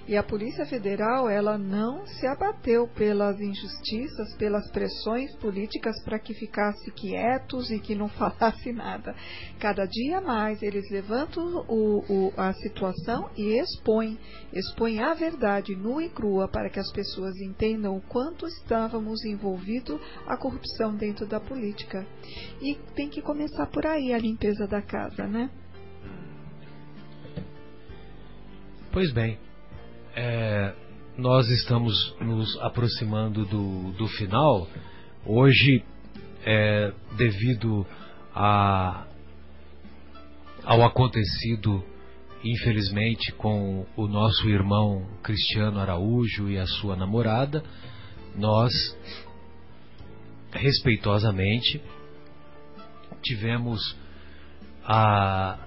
E 0.06 0.16
a 0.16 0.22
Polícia 0.22 0.64
Federal, 0.66 1.28
ela 1.28 1.58
não 1.58 2.06
se 2.06 2.26
abateu 2.26 2.88
pelas 2.88 3.40
injustiças, 3.40 4.34
pelas 4.36 4.70
pressões 4.70 5.34
políticas 5.36 6.02
para 6.04 6.18
que 6.18 6.34
ficasse 6.34 6.90
quietos 6.92 7.70
e 7.70 7.78
que 7.78 7.94
não 7.94 8.08
falasse 8.16 8.72
nada. 8.72 9.14
Cada 9.58 9.84
dia 9.86 10.20
mais 10.20 10.62
eles 10.62 10.88
levantam 10.90 11.64
o, 11.68 12.04
o, 12.08 12.32
a 12.36 12.52
situação 12.52 13.30
e 13.36 13.58
expõem, 13.58 14.18
expõem 14.52 15.00
a 15.00 15.14
verdade 15.14 15.74
nua 15.74 16.04
e 16.04 16.08
crua 16.08 16.48
para 16.48 16.70
que 16.70 16.78
as 16.78 16.90
pessoas 16.92 17.36
entendam 17.36 17.96
o 17.96 18.00
quanto 18.00 18.46
estávamos 18.46 19.24
envolvidos 19.24 20.00
a 20.26 20.36
corrupção 20.36 20.94
dentro 20.94 21.26
da 21.26 21.40
política. 21.40 22.06
E 22.60 22.74
tem 22.94 23.08
que 23.08 23.22
começar 23.22 23.66
por 23.66 23.86
aí 23.86 24.12
a 24.12 24.18
limpeza 24.18 24.66
da 24.66 24.82
casa, 24.82 25.26
né? 25.26 25.50
Pois 28.92 29.12
bem, 29.12 29.38
é, 30.16 30.74
nós 31.18 31.46
estamos 31.50 32.16
nos 32.20 32.58
aproximando 32.62 33.44
do, 33.44 33.92
do 33.92 34.08
final. 34.08 34.66
Hoje, 35.26 35.84
é, 36.42 36.90
devido 37.18 37.86
a, 38.34 39.06
ao 40.64 40.82
acontecido, 40.82 41.84
infelizmente, 42.42 43.30
com 43.32 43.84
o 43.94 44.06
nosso 44.06 44.48
irmão 44.48 45.06
Cristiano 45.22 45.78
Araújo 45.78 46.48
e 46.48 46.58
a 46.58 46.66
sua 46.66 46.96
namorada, 46.96 47.62
nós, 48.34 48.72
respeitosamente, 50.52 51.82
tivemos 53.22 53.96
a, 54.82 55.65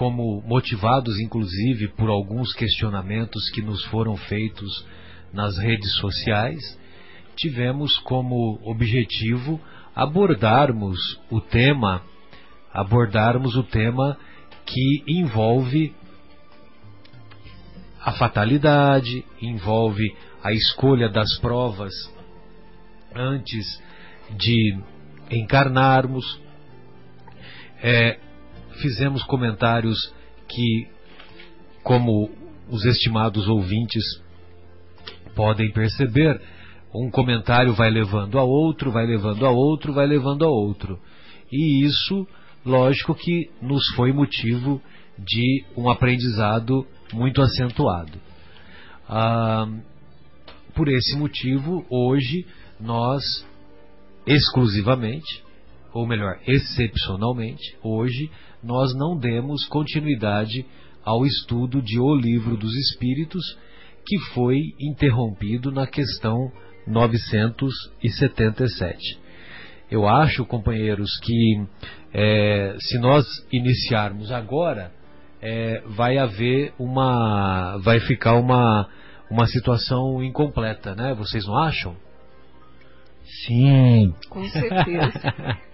como 0.00 0.40
motivados 0.46 1.20
inclusive 1.20 1.88
por 1.88 2.08
alguns 2.08 2.54
questionamentos 2.54 3.50
que 3.50 3.60
nos 3.60 3.84
foram 3.84 4.16
feitos 4.16 4.86
nas 5.30 5.58
redes 5.58 5.92
sociais, 5.96 6.58
tivemos 7.36 7.98
como 7.98 8.58
objetivo 8.64 9.60
abordarmos 9.94 11.20
o 11.30 11.38
tema, 11.38 12.02
abordarmos 12.72 13.54
o 13.56 13.62
tema 13.62 14.16
que 14.64 15.04
envolve 15.06 15.94
a 18.00 18.12
fatalidade, 18.12 19.22
envolve 19.42 20.16
a 20.42 20.50
escolha 20.50 21.10
das 21.10 21.38
provas 21.40 21.92
antes 23.14 23.82
de 24.30 24.78
encarnarmos. 25.30 26.40
É, 27.82 28.29
fizemos 28.80 29.22
comentários 29.24 30.12
que, 30.48 30.88
como 31.82 32.30
os 32.68 32.84
estimados 32.84 33.48
ouvintes 33.48 34.04
podem 35.34 35.70
perceber, 35.72 36.40
um 36.94 37.10
comentário 37.10 37.72
vai 37.72 37.90
levando 37.90 38.38
a 38.38 38.42
outro, 38.42 38.90
vai 38.90 39.06
levando 39.06 39.46
a 39.46 39.50
outro, 39.50 39.92
vai 39.92 40.06
levando 40.06 40.44
a 40.44 40.48
outro. 40.48 40.98
E 41.50 41.84
isso, 41.84 42.26
lógico 42.64 43.14
que 43.14 43.50
nos 43.62 43.82
foi 43.94 44.12
motivo 44.12 44.80
de 45.18 45.64
um 45.76 45.88
aprendizado 45.88 46.86
muito 47.12 47.40
acentuado. 47.40 48.18
Ah, 49.08 49.68
por 50.74 50.88
esse 50.88 51.16
motivo, 51.16 51.84
hoje 51.90 52.46
nós 52.80 53.22
exclusivamente, 54.26 55.42
ou 55.92 56.06
melhor, 56.06 56.38
excepcionalmente, 56.46 57.76
hoje 57.82 58.30
nós 58.62 58.94
não 58.94 59.18
demos 59.18 59.66
continuidade 59.66 60.64
ao 61.04 61.24
estudo 61.24 61.82
de 61.82 61.98
O 61.98 62.14
Livro 62.14 62.56
dos 62.56 62.74
Espíritos, 62.74 63.58
que 64.06 64.18
foi 64.34 64.58
interrompido 64.78 65.70
na 65.70 65.86
questão 65.86 66.50
977. 66.86 69.18
Eu 69.90 70.06
acho, 70.06 70.46
companheiros, 70.46 71.18
que 71.20 71.66
é, 72.12 72.76
se 72.78 72.98
nós 72.98 73.24
iniciarmos 73.52 74.30
agora, 74.30 74.92
é, 75.42 75.82
vai 75.86 76.18
haver 76.18 76.74
uma. 76.78 77.78
vai 77.78 77.98
ficar 78.00 78.34
uma, 78.34 78.86
uma 79.30 79.46
situação 79.46 80.22
incompleta, 80.22 80.94
né? 80.94 81.14
Vocês 81.14 81.46
não 81.46 81.56
acham? 81.56 81.96
Sim. 83.46 84.14
Com 84.28 84.46
certeza. 84.48 85.58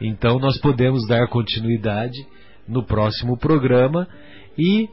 Então 0.00 0.38
nós 0.38 0.58
podemos 0.60 1.06
dar 1.06 1.28
continuidade 1.28 2.18
no 2.66 2.84
próximo 2.84 3.36
programa 3.36 4.08
e 4.56 4.88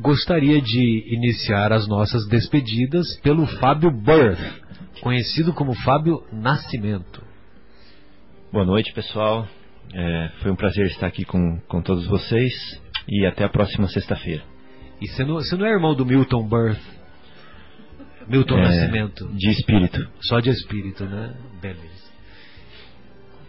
gostaria 0.00 0.60
de 0.60 1.14
iniciar 1.14 1.72
as 1.72 1.86
nossas 1.88 2.26
despedidas 2.28 3.18
pelo 3.20 3.46
Fábio 3.46 3.90
Birth. 3.90 4.64
conhecido 5.00 5.52
como 5.52 5.74
Fábio 5.74 6.22
Nascimento. 6.32 7.22
Boa 8.52 8.64
noite, 8.64 8.92
pessoal. 8.94 9.46
É, 9.94 10.30
foi 10.40 10.50
um 10.50 10.56
prazer 10.56 10.86
estar 10.86 11.06
aqui 11.06 11.24
com, 11.24 11.60
com 11.68 11.82
todos 11.82 12.06
vocês 12.06 12.52
e 13.08 13.26
até 13.26 13.44
a 13.44 13.48
próxima 13.48 13.88
sexta-feira. 13.88 14.42
E 15.00 15.06
você 15.06 15.24
não, 15.24 15.34
você 15.34 15.56
não 15.56 15.66
é 15.66 15.70
irmão 15.70 15.94
do 15.94 16.06
Milton 16.06 16.48
Birth? 16.48 16.80
Milton 18.26 18.56
É, 18.56 18.62
Nascimento? 18.62 19.28
De 19.34 19.50
espírito. 19.50 20.08
Só 20.20 20.40
de 20.40 20.50
espírito, 20.50 21.04
né? 21.04 21.34
Beleza. 21.60 21.95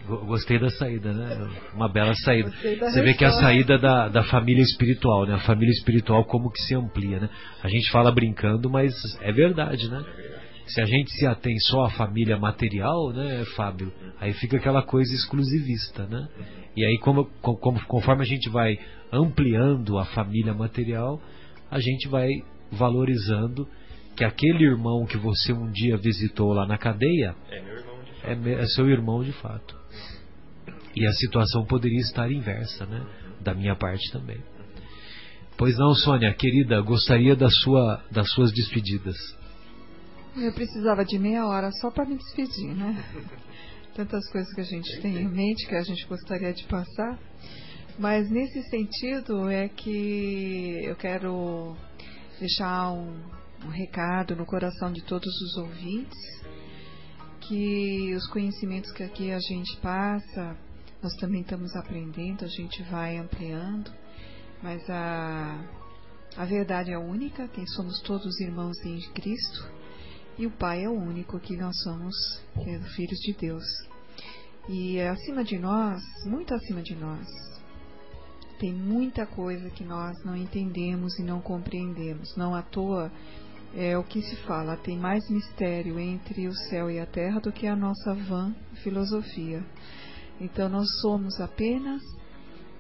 Go- 0.08 0.26
Gostei 0.26 0.58
da 0.60 0.70
saída, 0.70 1.12
né? 1.14 1.50
Uma 1.74 1.90
bela 1.92 2.14
saída. 2.16 2.50
Você 2.52 3.02
vê 3.02 3.14
que 3.14 3.24
a 3.26 3.28
resposta. 3.28 3.42
saída 3.42 3.78
da, 3.78 4.08
da 4.10 4.24
família 4.24 4.62
espiritual, 4.62 5.26
né? 5.26 5.36
A 5.36 5.40
família 5.40 5.72
espiritual 5.72 6.24
como 6.26 6.50
que 6.52 6.62
se 6.62 6.74
amplia, 6.76 7.20
né? 7.20 7.30
A 7.64 7.68
gente 7.70 7.90
fala 7.92 8.12
brincando, 8.12 8.70
mas 8.70 8.94
é 9.22 9.32
verdade, 9.32 9.90
né? 9.90 10.04
Se 10.68 10.82
a 10.82 10.86
gente 10.86 11.10
se 11.12 11.26
atém 11.26 11.58
só 11.60 11.86
à 11.86 11.90
família 11.92 12.38
material, 12.38 13.12
né, 13.14 13.46
Fábio? 13.56 13.92
Aí 14.20 14.34
fica 14.34 14.58
aquela 14.58 14.82
coisa 14.84 15.14
exclusivista, 15.14 16.06
né? 16.08 16.28
E 16.76 16.86
aí, 16.86 16.98
como, 17.00 17.26
como- 17.42 17.80
conforme 17.88 18.22
a 18.24 18.26
gente 18.26 18.50
vai 18.50 18.78
ampliando 19.12 19.98
a 19.98 20.06
família 20.06 20.54
material, 20.54 21.22
a 21.72 21.80
gente 21.80 22.08
vai 22.10 22.30
valorizando 22.72 23.68
que 24.16 24.24
aquele 24.24 24.64
irmão 24.66 25.06
que 25.06 25.18
você 25.18 25.54
um 25.54 25.72
dia 25.72 25.96
visitou 25.98 26.52
lá 26.54 26.66
na 26.66 26.78
cadeia 26.78 27.34
é, 28.24 28.36
me- 28.36 28.54
é 28.54 28.66
seu 28.66 28.90
irmão 28.90 29.24
de 29.24 29.32
fato. 29.34 29.76
E 31.00 31.06
a 31.06 31.12
situação 31.12 31.64
poderia 31.66 32.00
estar 32.00 32.32
inversa, 32.32 32.86
né? 32.88 33.06
Da 33.40 33.54
minha 33.54 33.76
parte 33.76 34.12
também. 34.12 34.42
Pois 35.56 35.78
não, 35.78 35.94
Sônia, 35.94 36.34
querida, 36.34 36.82
gostaria 36.82 37.36
da 37.36 37.50
sua, 37.50 38.04
das 38.12 38.32
suas 38.32 38.52
despedidas. 38.52 39.16
Eu 40.36 40.52
precisava 40.54 41.06
de 41.06 41.20
meia 41.20 41.46
hora 41.46 41.72
só 41.82 41.92
para 41.92 42.06
me 42.06 42.18
despedir, 42.18 42.76
né? 42.76 43.04
Tantas 43.96 44.28
coisas 44.32 44.52
que 44.54 44.62
a 44.62 44.64
gente 44.64 45.00
tem 45.02 45.18
em 45.18 45.28
mente 45.28 45.68
que 45.68 45.76
a 45.76 45.84
gente 45.84 46.06
gostaria 46.08 46.52
de 46.52 46.64
passar. 46.66 47.20
Mas 48.00 48.30
nesse 48.30 48.62
sentido 48.70 49.50
é 49.50 49.68
que 49.68 50.82
eu 50.84 50.96
quero 50.96 51.76
deixar 52.40 52.92
um, 52.92 53.20
um 53.66 53.70
recado 53.70 54.36
no 54.36 54.46
coração 54.46 54.92
de 54.92 55.04
todos 55.04 55.34
os 55.42 55.58
ouvintes 55.58 56.38
que 57.48 58.14
os 58.14 58.28
conhecimentos 58.28 58.92
que 58.92 59.04
aqui 59.04 59.32
a 59.32 59.40
gente 59.40 59.78
passa, 59.78 60.58
nós 61.02 61.14
também 61.16 61.42
estamos 61.42 61.76
aprendendo, 61.76 62.44
a 62.44 62.48
gente 62.48 62.82
vai 62.84 63.18
ampliando, 63.18 63.92
mas 64.62 64.88
a, 64.90 65.64
a 66.36 66.46
verdade 66.46 66.92
é 66.92 66.98
única, 66.98 67.48
quem 67.48 67.66
somos 67.68 68.02
todos 68.02 68.40
irmãos 68.40 68.78
em 68.86 69.00
Cristo, 69.14 69.70
e 70.38 70.46
o 70.46 70.52
Pai 70.52 70.84
é 70.84 70.90
o 70.90 70.94
único 70.94 71.40
que 71.40 71.56
nós 71.56 71.76
somos, 71.82 72.16
que 72.54 72.70
é 72.70 72.80
filhos 72.96 73.20
de 73.20 73.34
Deus. 73.34 73.66
E 74.70 75.00
acima 75.00 75.44
de 75.44 75.58
nós, 75.58 76.02
muito 76.26 76.54
acima 76.54 76.82
de 76.82 76.96
nós, 76.96 77.28
tem 78.60 78.74
muita 78.74 79.26
coisa 79.26 79.70
que 79.70 79.84
nós 79.84 80.16
não 80.24 80.36
entendemos 80.36 81.18
e 81.20 81.24
não 81.24 81.40
compreendemos. 81.40 82.36
Não 82.36 82.54
à 82.54 82.62
toa 82.62 83.12
é 83.76 83.98
o 83.98 84.04
que 84.04 84.22
se 84.22 84.36
fala, 84.48 84.76
tem 84.78 84.98
mais 84.98 85.30
mistério 85.30 86.00
entre 86.00 86.48
o 86.48 86.54
céu 86.54 86.90
e 86.90 87.00
a 87.00 87.06
terra 87.06 87.40
do 87.40 87.52
que 87.52 87.68
a 87.68 87.76
nossa 87.76 88.14
vã 88.14 88.54
filosofia. 88.84 89.64
Então 90.40 90.70
nós 90.70 90.88
somos 91.02 91.40
apenas 91.40 92.02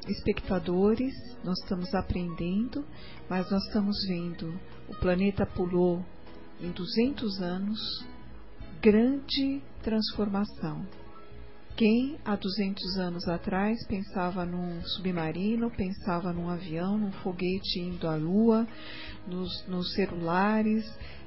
espectadores, 0.07 1.13
nós 1.43 1.57
estamos 1.59 1.93
aprendendo, 1.93 2.85
mas 3.29 3.49
nós 3.51 3.63
estamos 3.65 3.97
vendo 4.07 4.57
o 4.87 4.95
planeta 4.95 5.45
pulou 5.45 6.03
em 6.61 6.71
200 6.71 7.41
anos 7.41 8.05
grande 8.81 9.61
transformação. 9.81 10.85
Quem 11.75 12.17
há 12.25 12.35
200 12.35 12.97
anos 12.97 13.27
atrás 13.27 13.85
pensava 13.85 14.43
num 14.45 14.81
submarino, 14.81 15.69
pensava 15.69 16.33
num 16.33 16.49
avião, 16.49 16.97
num 16.97 17.11
foguete 17.11 17.79
indo 17.79 18.07
à 18.07 18.15
Lua, 18.15 18.67
nos, 19.27 19.63
nos 19.67 19.93
celulares, 19.93 20.83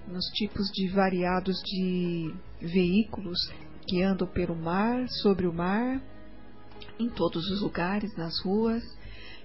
nos 0.08 0.24
tipos 0.34 0.66
de 0.72 0.88
variados 0.88 1.56
de 1.62 2.34
veículos 2.60 3.38
que 3.86 4.02
andam 4.02 4.26
pelo 4.26 4.56
mar, 4.56 5.08
sobre 5.22 5.46
o 5.46 5.52
mar, 5.52 6.02
em 7.00 7.08
todos 7.08 7.48
os 7.50 7.62
lugares, 7.62 8.14
nas 8.16 8.38
ruas. 8.40 8.82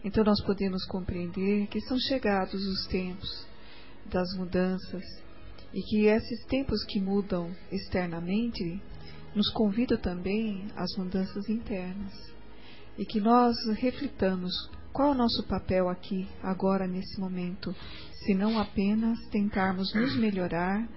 Então 0.03 0.23
nós 0.23 0.41
podemos 0.43 0.85
compreender 0.85 1.67
que 1.67 1.79
são 1.81 1.97
chegados 1.97 2.63
os 2.65 2.85
tempos 2.87 3.47
das 4.05 4.27
mudanças 4.37 5.03
e 5.73 5.81
que 5.81 6.05
esses 6.05 6.45
tempos 6.45 6.83
que 6.85 7.01
mudam 7.01 7.51
externamente 7.71 8.81
nos 9.33 9.49
convidam 9.51 9.97
também 9.97 10.67
às 10.75 10.95
mudanças 10.95 11.49
internas 11.49 12.13
e 12.97 13.05
que 13.05 13.19
nós 13.19 13.55
reflitamos 13.77 14.53
qual 14.93 15.09
é 15.09 15.11
o 15.11 15.15
nosso 15.15 15.43
papel 15.43 15.89
aqui, 15.89 16.25
agora, 16.41 16.87
nesse 16.87 17.19
momento, 17.19 17.75
se 18.23 18.33
não 18.33 18.57
apenas 18.57 19.19
tentarmos 19.29 19.93
nos 19.93 20.15
melhorar, 20.15 20.87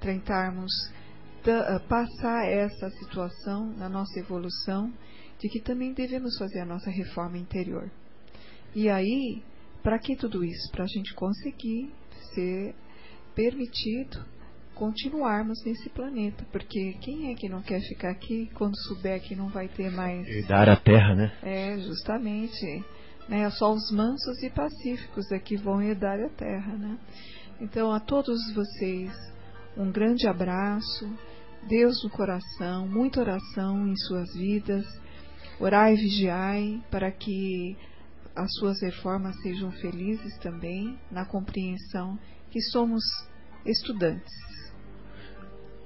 tentarmos 0.00 0.72
ta- 1.42 1.78
passar 1.86 2.46
essa 2.46 2.88
situação 2.92 3.66
na 3.76 3.86
nossa 3.86 4.18
evolução, 4.18 4.90
de 5.38 5.48
que 5.48 5.60
também 5.60 5.92
devemos 5.92 6.36
fazer 6.38 6.60
a 6.60 6.66
nossa 6.66 6.90
reforma 6.90 7.38
interior. 7.38 7.90
E 8.74 8.88
aí, 8.88 9.42
para 9.82 9.98
que 9.98 10.16
tudo 10.16 10.44
isso? 10.44 10.70
Para 10.72 10.84
a 10.84 10.88
gente 10.88 11.14
conseguir 11.14 11.90
ser 12.34 12.74
permitido 13.34 14.24
continuarmos 14.74 15.64
nesse 15.64 15.88
planeta, 15.90 16.44
porque 16.50 16.94
quem 17.00 17.30
é 17.30 17.34
que 17.34 17.48
não 17.48 17.62
quer 17.62 17.80
ficar 17.80 18.10
aqui 18.10 18.50
quando 18.54 18.76
souber 18.88 19.20
que 19.22 19.36
não 19.36 19.48
vai 19.48 19.68
ter 19.68 19.90
mais 19.90 20.26
Herdar 20.26 20.68
a 20.68 20.76
terra, 20.76 21.14
né? 21.14 21.32
é, 21.42 21.78
justamente. 21.78 22.84
Né? 23.28 23.48
Só 23.50 23.72
os 23.72 23.90
mansos 23.90 24.42
e 24.42 24.50
pacíficos 24.50 25.30
é 25.32 25.38
que 25.38 25.56
vão 25.56 25.80
herdar 25.80 26.20
a 26.20 26.28
terra. 26.28 26.76
Né? 26.76 26.98
Então, 27.60 27.92
a 27.92 28.00
todos 28.00 28.38
vocês, 28.52 29.12
um 29.76 29.90
grande 29.90 30.26
abraço, 30.26 31.08
Deus 31.68 32.02
no 32.04 32.10
coração, 32.10 32.86
muita 32.86 33.20
oração 33.20 33.86
em 33.88 33.96
suas 33.96 34.34
vidas. 34.34 34.84
Orai 35.60 35.94
e 35.94 35.96
vigiai 35.96 36.82
para 36.90 37.10
que 37.10 37.76
as 38.34 38.52
suas 38.54 38.80
reformas 38.82 39.36
sejam 39.42 39.70
felizes 39.72 40.36
também, 40.38 40.98
na 41.10 41.24
compreensão 41.24 42.18
que 42.50 42.60
somos 42.60 43.02
estudantes. 43.64 44.32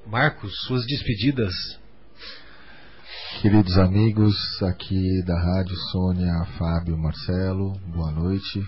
Marcos, 0.06 0.64
suas 0.64 0.86
despedidas. 0.86 1.78
Queridos 3.42 3.76
amigos 3.78 4.34
aqui 4.62 5.22
da 5.24 5.38
Rádio 5.38 5.76
Sônia, 5.92 6.44
Fábio, 6.58 6.96
Marcelo, 6.96 7.78
boa 7.86 8.10
noite. 8.10 8.66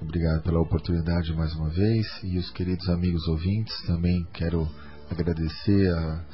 Obrigado 0.00 0.42
pela 0.42 0.60
oportunidade 0.60 1.34
mais 1.34 1.52
uma 1.54 1.68
vez. 1.68 2.06
E 2.22 2.38
os 2.38 2.50
queridos 2.50 2.88
amigos 2.88 3.26
ouvintes, 3.26 3.82
também 3.82 4.26
quero 4.32 4.66
agradecer 5.10 5.92
a, 5.92 6.24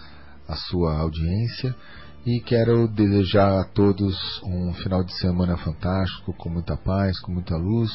a 0.48 0.54
sua 0.54 0.98
audiência 0.98 1.74
e 2.26 2.40
quero 2.40 2.88
desejar 2.88 3.60
a 3.60 3.64
todos 3.64 4.42
um 4.42 4.74
final 4.74 5.04
de 5.04 5.16
semana 5.16 5.56
fantástico, 5.58 6.32
com 6.32 6.50
muita 6.50 6.76
paz, 6.76 7.20
com 7.20 7.30
muita 7.30 7.56
luz 7.56 7.88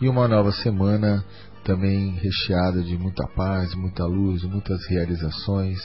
e 0.00 0.08
uma 0.08 0.28
nova 0.28 0.52
semana 0.52 1.24
também 1.64 2.12
recheada 2.12 2.84
de 2.84 2.96
muita 2.96 3.26
paz, 3.26 3.74
muita 3.74 4.06
luz, 4.06 4.44
muitas 4.44 4.86
realizações 4.88 5.80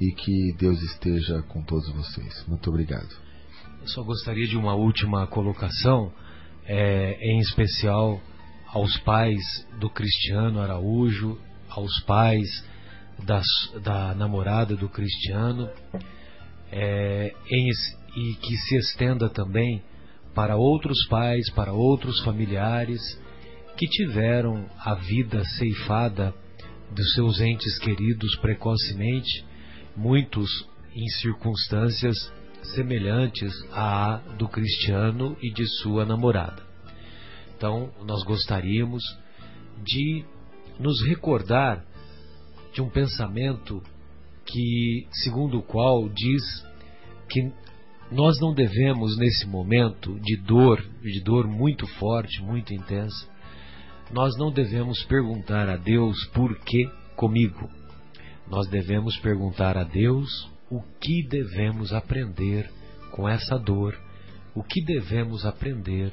e 0.00 0.12
que 0.12 0.54
Deus 0.56 0.80
esteja 0.80 1.42
com 1.48 1.60
todos 1.64 1.90
vocês. 1.90 2.44
Muito 2.46 2.70
obrigado. 2.70 3.12
Eu 3.80 3.88
só 3.88 4.04
gostaria 4.04 4.46
de 4.46 4.56
uma 4.56 4.76
última 4.76 5.26
colocação, 5.26 6.12
é, 6.66 7.18
em 7.20 7.40
especial 7.40 8.20
aos 8.68 8.96
pais 8.98 9.66
do 9.80 9.90
Cristiano 9.90 10.60
Araújo, 10.60 11.36
aos 11.68 11.98
pais 12.02 12.46
das, 13.26 13.46
da 13.82 14.14
namorada 14.14 14.76
do 14.76 14.88
Cristiano, 14.88 15.68
é, 16.70 17.32
em, 17.50 17.70
e 18.16 18.34
que 18.34 18.56
se 18.56 18.76
estenda 18.76 19.28
também 19.28 19.82
para 20.34 20.56
outros 20.56 21.06
pais, 21.08 21.50
para 21.52 21.72
outros 21.72 22.20
familiares 22.24 23.00
que 23.76 23.86
tiveram 23.86 24.68
a 24.78 24.94
vida 24.94 25.44
ceifada 25.44 26.34
dos 26.90 27.12
seus 27.14 27.40
entes 27.40 27.78
queridos 27.78 28.36
precocemente, 28.36 29.44
muitos 29.96 30.48
em 30.94 31.08
circunstâncias 31.20 32.32
semelhantes 32.74 33.52
à 33.72 34.20
do 34.38 34.48
Cristiano 34.48 35.36
e 35.42 35.52
de 35.52 35.66
sua 35.82 36.04
namorada. 36.04 36.62
Então, 37.56 37.92
nós 38.04 38.22
gostaríamos 38.24 39.02
de 39.82 40.24
nos 40.78 41.02
recordar 41.06 41.84
de 42.72 42.82
um 42.82 42.88
pensamento 42.88 43.82
que, 44.46 45.06
segundo 45.22 45.58
o 45.58 45.62
qual 45.62 46.08
diz 46.08 46.42
que 47.28 47.52
nós 48.10 48.38
não 48.40 48.54
devemos 48.54 49.16
nesse 49.16 49.46
momento 49.46 50.18
de 50.20 50.36
dor, 50.36 50.80
de 51.02 51.22
dor 51.22 51.46
muito 51.46 51.86
forte, 51.98 52.42
muito 52.42 52.72
intensa, 52.72 53.28
nós 54.12 54.36
não 54.38 54.52
devemos 54.52 55.02
perguntar 55.04 55.68
a 55.68 55.76
Deus 55.76 56.24
por 56.26 56.56
que 56.60 56.88
comigo. 57.16 57.68
nós 58.46 58.68
devemos 58.68 59.16
perguntar 59.18 59.76
a 59.76 59.84
Deus 59.84 60.28
o 60.70 60.82
que 61.00 61.26
devemos 61.26 61.92
aprender 61.92 62.70
com 63.10 63.28
essa 63.28 63.58
dor, 63.58 63.98
o 64.54 64.62
que 64.62 64.84
devemos 64.84 65.46
aprender 65.46 66.12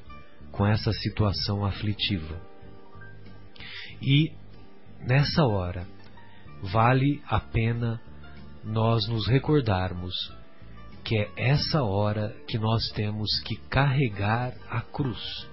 com 0.51 0.65
essa 0.65 0.91
situação 0.93 1.65
aflitiva. 1.65 2.39
E 4.01 4.31
nessa 5.05 5.43
hora, 5.43 5.85
vale 6.61 7.21
a 7.27 7.39
pena 7.39 7.99
nós 8.63 9.07
nos 9.07 9.27
recordarmos 9.27 10.13
que 11.03 11.17
é 11.17 11.31
essa 11.35 11.83
hora 11.83 12.35
que 12.47 12.57
nós 12.57 12.89
temos 12.89 13.27
que 13.41 13.55
carregar 13.69 14.53
a 14.69 14.81
cruz. 14.81 15.49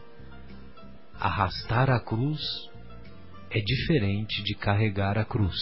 Arrastar 1.18 1.90
a 1.90 1.98
cruz 1.98 2.40
é 3.50 3.60
diferente 3.60 4.42
de 4.42 4.54
carregar 4.54 5.16
a 5.16 5.24
cruz. 5.24 5.56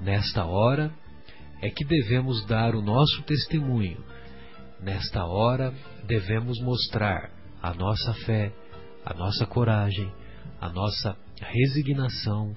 Nesta 0.00 0.44
hora 0.44 0.92
é 1.60 1.68
que 1.70 1.84
devemos 1.84 2.46
dar 2.46 2.74
o 2.74 2.82
nosso 2.82 3.22
testemunho. 3.22 4.02
Nesta 4.80 5.24
hora 5.24 5.74
devemos 6.06 6.60
mostrar 6.60 7.30
a 7.60 7.74
nossa 7.74 8.14
fé, 8.24 8.52
a 9.04 9.14
nossa 9.14 9.46
coragem, 9.46 10.12
a 10.60 10.68
nossa 10.68 11.16
resignação, 11.40 12.54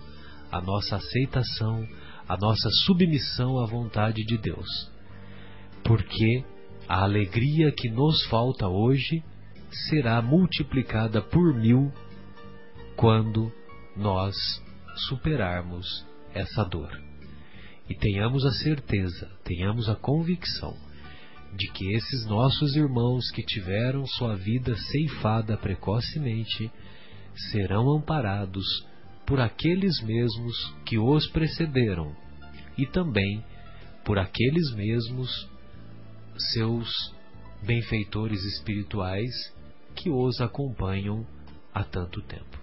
a 0.52 0.62
nossa 0.62 0.96
aceitação, 0.96 1.86
a 2.28 2.38
nossa 2.38 2.70
submissão 2.86 3.60
à 3.60 3.66
vontade 3.66 4.24
de 4.24 4.38
Deus. 4.38 4.68
Porque 5.84 6.44
a 6.88 7.04
alegria 7.04 7.72
que 7.72 7.90
nos 7.90 8.26
falta 8.26 8.68
hoje 8.68 9.24
será 9.90 10.22
multiplicada 10.22 11.22
por 11.22 11.54
mil 11.54 11.92
quando 12.96 13.52
nós 13.96 14.36
superarmos 15.08 16.06
essa 16.34 16.64
dor. 16.64 16.90
E 17.90 17.96
tenhamos 17.96 18.46
a 18.46 18.52
certeza, 18.52 19.30
tenhamos 19.44 19.88
a 19.90 19.96
convicção 19.96 20.76
de 21.56 21.72
que 21.72 21.94
esses 21.94 22.26
nossos 22.26 22.76
irmãos 22.76 23.30
que 23.32 23.44
tiveram 23.44 24.06
sua 24.06 24.36
vida 24.36 24.76
ceifada 24.76 25.56
precocemente 25.58 26.72
serão 27.52 27.96
amparados 27.96 28.66
por 29.26 29.40
aqueles 29.40 30.02
mesmos 30.02 30.76
que 30.86 30.98
os 30.98 31.28
precederam 31.28 32.16
e 32.78 32.86
também 32.86 33.44
por 34.04 34.20
aqueles 34.20 34.72
mesmos 34.76 35.50
seus 36.54 37.14
benfeitores 37.64 38.44
espirituais 38.44 39.32
que 39.96 40.10
os 40.10 40.40
acompanham 40.42 41.26
há 41.74 41.84
tanto 41.84 42.22
tempo. 42.22 42.60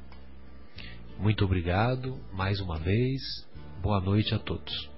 Muito 1.19 1.45
obrigado 1.45 2.19
mais 2.33 2.61
uma 2.61 2.79
vez. 2.79 3.21
Boa 3.81 4.01
noite 4.01 4.35
a 4.35 4.39
todos. 4.39 4.92